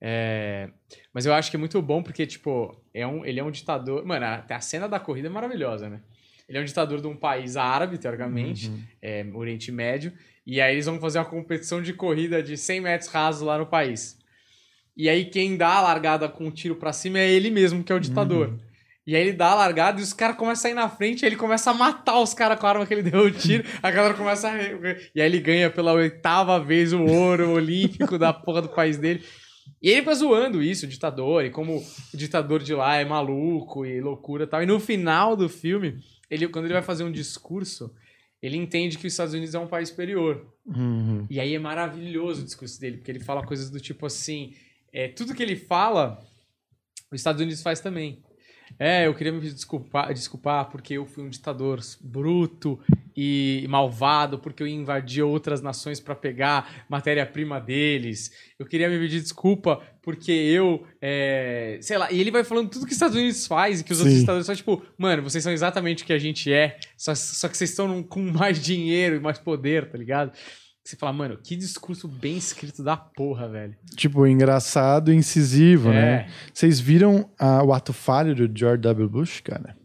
É, 0.00 0.70
mas 1.12 1.26
eu 1.26 1.34
acho 1.34 1.50
que 1.50 1.56
é 1.56 1.58
muito 1.58 1.80
bom 1.82 2.02
porque, 2.02 2.26
tipo, 2.26 2.74
é 2.94 3.06
um, 3.06 3.24
ele 3.24 3.38
é 3.40 3.44
um 3.44 3.50
ditador. 3.50 4.04
Mano, 4.04 4.24
até 4.26 4.54
a 4.54 4.60
cena 4.60 4.88
da 4.88 4.98
corrida 4.98 5.28
é 5.28 5.30
maravilhosa, 5.30 5.88
né? 5.90 6.00
Ele 6.48 6.58
é 6.58 6.60
um 6.60 6.64
ditador 6.64 7.00
de 7.00 7.06
um 7.06 7.14
país 7.14 7.56
árabe, 7.56 7.98
teoricamente, 7.98 8.68
Uhum. 8.68 8.82
é, 9.00 9.24
Oriente 9.34 9.70
Médio, 9.70 10.12
e 10.44 10.60
aí 10.60 10.74
eles 10.74 10.86
vão 10.86 10.98
fazer 10.98 11.18
uma 11.18 11.24
competição 11.24 11.80
de 11.80 11.92
corrida 11.92 12.42
de 12.42 12.56
100 12.56 12.80
metros 12.80 13.10
rasos 13.10 13.42
lá 13.42 13.56
no 13.56 13.66
país. 13.66 14.18
E 14.96 15.08
aí 15.08 15.26
quem 15.26 15.56
dá 15.56 15.74
a 15.74 15.80
largada 15.80 16.28
com 16.28 16.46
um 16.46 16.50
tiro 16.50 16.74
pra 16.74 16.92
cima 16.92 17.18
é 17.20 17.30
ele 17.30 17.50
mesmo, 17.50 17.84
que 17.84 17.92
é 17.92 17.94
o 17.94 18.00
ditador. 18.00 18.58
E 19.06 19.14
aí 19.14 19.22
ele 19.22 19.32
dá 19.32 19.50
a 19.50 19.54
largada 19.54 20.00
e 20.00 20.02
os 20.02 20.12
caras 20.12 20.36
começam 20.36 20.68
a 20.68 20.72
ir 20.72 20.74
na 20.74 20.88
frente, 20.88 21.24
aí 21.24 21.28
ele 21.30 21.36
começa 21.36 21.70
a 21.70 21.74
matar 21.74 22.18
os 22.20 22.34
caras 22.34 22.58
com 22.58 22.66
a 22.66 22.70
arma 22.70 22.86
que 22.86 22.94
ele 22.94 23.02
deu 23.02 23.20
o 23.22 23.30
tiro, 23.30 23.64
a 23.82 23.90
galera 23.90 24.14
começa 24.14 24.48
a... 24.50 24.56
E 25.14 25.20
aí 25.20 25.26
ele 25.26 25.38
ganha 25.40 25.70
pela 25.70 25.92
oitava 25.92 26.58
vez 26.58 26.92
o 26.92 27.04
ouro 27.04 27.50
olímpico 27.54 28.18
da 28.18 28.32
porra 28.32 28.60
do 28.62 28.68
país 28.68 28.98
dele. 28.98 29.22
E 29.82 29.90
ele 29.90 30.00
fica 30.00 30.14
zoando 30.14 30.62
isso, 30.62 30.86
o 30.86 30.88
ditador, 30.88 31.44
e 31.44 31.50
como 31.50 31.78
o 32.12 32.16
ditador 32.16 32.62
de 32.62 32.74
lá 32.74 32.96
é 32.96 33.04
maluco 33.04 33.84
e 33.86 34.00
loucura 34.00 34.44
e 34.44 34.46
tal. 34.46 34.62
E 34.62 34.66
no 34.66 34.78
final 34.78 35.36
do 35.36 35.48
filme, 35.48 36.02
ele, 36.30 36.48
quando 36.48 36.66
ele 36.66 36.74
vai 36.74 36.82
fazer 36.82 37.04
um 37.04 37.12
discurso, 37.12 37.94
ele 38.42 38.56
entende 38.56 38.96
que 38.98 39.06
os 39.06 39.12
Estados 39.12 39.34
Unidos 39.34 39.54
é 39.54 39.58
um 39.58 39.66
país 39.66 39.88
superior. 39.88 40.46
Uhum. 40.66 41.26
E 41.28 41.38
aí 41.40 41.54
é 41.54 41.58
maravilhoso 41.58 42.42
o 42.42 42.44
discurso 42.44 42.80
dele, 42.80 42.98
porque 42.98 43.10
ele 43.10 43.20
fala 43.20 43.44
coisas 43.44 43.70
do 43.70 43.80
tipo 43.80 44.06
assim: 44.06 44.54
é, 44.92 45.08
tudo 45.08 45.34
que 45.34 45.42
ele 45.42 45.56
fala, 45.56 46.18
os 47.10 47.20
Estados 47.20 47.40
Unidos 47.40 47.62
faz 47.62 47.80
também. 47.80 48.22
É, 48.78 49.06
eu 49.06 49.14
queria 49.14 49.32
me 49.32 49.40
desculpar, 49.40 50.12
desculpar 50.12 50.70
porque 50.70 50.94
eu 50.94 51.04
fui 51.04 51.24
um 51.24 51.28
ditador 51.28 51.80
bruto 52.00 52.78
e 53.16 53.66
malvado, 53.68 54.38
porque 54.38 54.62
eu 54.62 54.66
invadi 54.66 55.22
outras 55.22 55.60
nações 55.60 56.00
para 56.00 56.14
pegar 56.14 56.84
matéria-prima 56.88 57.60
deles. 57.60 58.32
Eu 58.58 58.64
queria 58.64 58.88
me 58.88 58.98
pedir 58.98 59.20
desculpa 59.20 59.82
porque 60.02 60.32
eu, 60.32 60.86
é, 61.00 61.78
sei 61.82 61.98
lá, 61.98 62.10
e 62.10 62.20
ele 62.20 62.30
vai 62.30 62.42
falando 62.42 62.70
tudo 62.70 62.86
que 62.86 62.92
os 62.92 62.96
Estados 62.96 63.16
Unidos 63.16 63.46
faz 63.46 63.80
e 63.80 63.84
que 63.84 63.92
os 63.92 63.98
outros 63.98 64.14
Sim. 64.14 64.20
ditadores 64.20 64.46
são 64.46 64.54
tipo, 64.54 64.82
mano, 64.96 65.22
vocês 65.22 65.44
são 65.44 65.52
exatamente 65.52 66.02
o 66.02 66.06
que 66.06 66.12
a 66.12 66.18
gente 66.18 66.52
é, 66.52 66.78
só, 66.96 67.14
só 67.14 67.48
que 67.48 67.56
vocês 67.56 67.70
estão 67.70 68.02
com 68.02 68.20
mais 68.32 68.62
dinheiro 68.62 69.16
e 69.16 69.20
mais 69.20 69.38
poder, 69.38 69.90
tá 69.90 69.98
ligado? 69.98 70.32
Você 70.84 70.96
fala, 70.96 71.12
mano, 71.12 71.38
que 71.42 71.54
discurso 71.56 72.08
bem 72.08 72.36
escrito 72.38 72.82
da 72.82 72.96
porra, 72.96 73.48
velho. 73.48 73.76
Tipo, 73.96 74.26
engraçado 74.26 75.12
e 75.12 75.16
incisivo, 75.16 75.90
É. 75.90 75.92
né? 75.92 76.30
Vocês 76.52 76.80
viram 76.80 77.28
ah, 77.38 77.62
o 77.62 77.72
ato 77.72 77.92
falho 77.92 78.34
do 78.34 78.58
George 78.58 78.80
W. 78.82 79.08
Bush, 79.08 79.40
cara? 79.40 79.76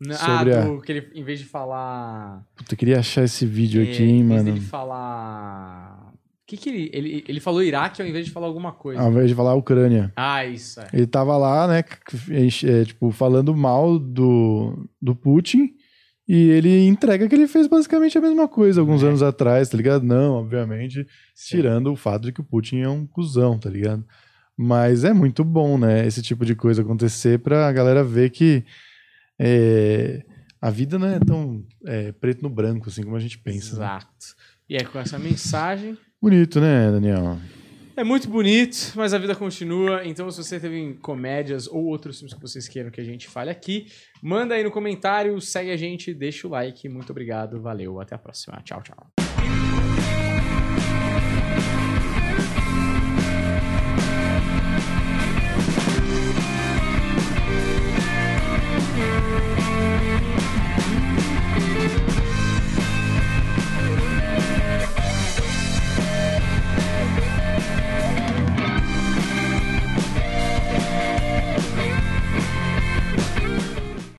N- 0.00 0.14
Sobre 0.14 0.52
ah, 0.54 0.62
a- 0.62 0.64
do 0.66 0.80
que 0.82 0.92
ele, 0.92 1.10
em 1.14 1.24
vez 1.24 1.38
de 1.38 1.46
falar. 1.46 2.44
Puta, 2.56 2.74
eu 2.74 2.78
queria 2.78 2.98
achar 2.98 3.24
esse 3.24 3.46
vídeo 3.46 3.80
é, 3.82 3.90
aqui, 3.90 4.02
em 4.02 4.08
hein, 4.20 4.26
vez 4.28 4.42
mano. 4.42 4.44
dele 4.44 4.60
falar. 4.60 6.12
O 6.12 6.46
que 6.46 6.58
que 6.58 6.68
ele, 6.68 6.90
ele. 6.92 7.24
Ele 7.26 7.40
falou 7.40 7.62
Iraque 7.62 8.02
ao 8.02 8.06
invés 8.08 8.26
de 8.26 8.30
falar 8.30 8.46
alguma 8.46 8.70
coisa. 8.72 9.00
Ao 9.00 9.10
invés 9.10 9.28
de 9.28 9.34
falar 9.34 9.54
Ucrânia. 9.54 10.12
Ah, 10.14 10.44
isso, 10.44 10.78
é. 10.78 10.88
Ele 10.92 11.06
tava 11.06 11.38
lá, 11.38 11.66
né, 11.66 11.82
é, 12.30 12.84
tipo, 12.84 13.10
falando 13.12 13.56
mal 13.56 13.98
do, 13.98 14.86
do 15.00 15.16
Putin. 15.16 15.70
E 16.26 16.48
ele 16.50 16.86
entrega 16.86 17.28
que 17.28 17.34
ele 17.34 17.46
fez 17.46 17.66
basicamente 17.66 18.16
a 18.16 18.20
mesma 18.20 18.48
coisa 18.48 18.80
alguns 18.80 19.02
É. 19.02 19.08
anos 19.08 19.22
atrás, 19.22 19.68
tá 19.68 19.76
ligado? 19.76 20.04
Não, 20.04 20.34
obviamente, 20.34 21.06
Sim. 21.34 21.56
tirando 21.56 21.92
o 21.92 21.96
fato 21.96 22.22
de 22.24 22.32
que 22.32 22.40
o 22.40 22.44
Putin 22.44 22.78
é 22.78 22.88
um 22.88 23.06
cuzão, 23.06 23.58
tá 23.58 23.68
ligado? 23.68 24.04
Mas 24.56 25.04
é 25.04 25.12
muito 25.12 25.44
bom, 25.44 25.76
né, 25.76 26.06
esse 26.06 26.22
tipo 26.22 26.46
de 26.46 26.54
coisa 26.54 26.80
acontecer 26.82 27.40
pra 27.40 27.70
galera 27.72 28.02
ver 28.04 28.30
que 28.30 28.64
é, 29.38 30.22
a 30.60 30.70
vida 30.70 30.98
não 30.98 31.08
é 31.08 31.18
tão 31.18 31.62
é, 31.86 32.12
preto 32.12 32.42
no 32.42 32.48
branco, 32.48 32.88
assim 32.88 33.02
como 33.02 33.16
a 33.16 33.20
gente 33.20 33.38
pensa. 33.38 33.76
né? 33.76 33.84
Exato. 33.84 34.06
E 34.68 34.76
é 34.76 34.84
com 34.84 34.98
essa 34.98 35.18
mensagem. 35.18 35.98
Bonito, 36.22 36.60
né, 36.60 36.90
Daniel? 36.90 37.38
É 37.96 38.02
muito 38.02 38.28
bonito, 38.28 38.92
mas 38.96 39.14
a 39.14 39.18
vida 39.18 39.36
continua. 39.36 40.04
Então, 40.04 40.28
se 40.28 40.42
você 40.42 40.58
teve 40.58 40.94
comédias 40.94 41.68
ou 41.68 41.84
outros 41.84 42.18
filmes 42.18 42.34
que 42.34 42.40
vocês 42.40 42.66
queiram 42.66 42.90
que 42.90 43.00
a 43.00 43.04
gente 43.04 43.28
fale 43.28 43.50
aqui, 43.50 43.86
manda 44.20 44.54
aí 44.54 44.64
no 44.64 44.70
comentário, 44.70 45.40
segue 45.40 45.70
a 45.70 45.76
gente, 45.76 46.12
deixa 46.12 46.48
o 46.48 46.50
like. 46.50 46.88
Muito 46.88 47.10
obrigado, 47.10 47.60
valeu, 47.60 48.00
até 48.00 48.16
a 48.16 48.18
próxima. 48.18 48.60
Tchau, 48.64 48.82
tchau. 48.82 49.23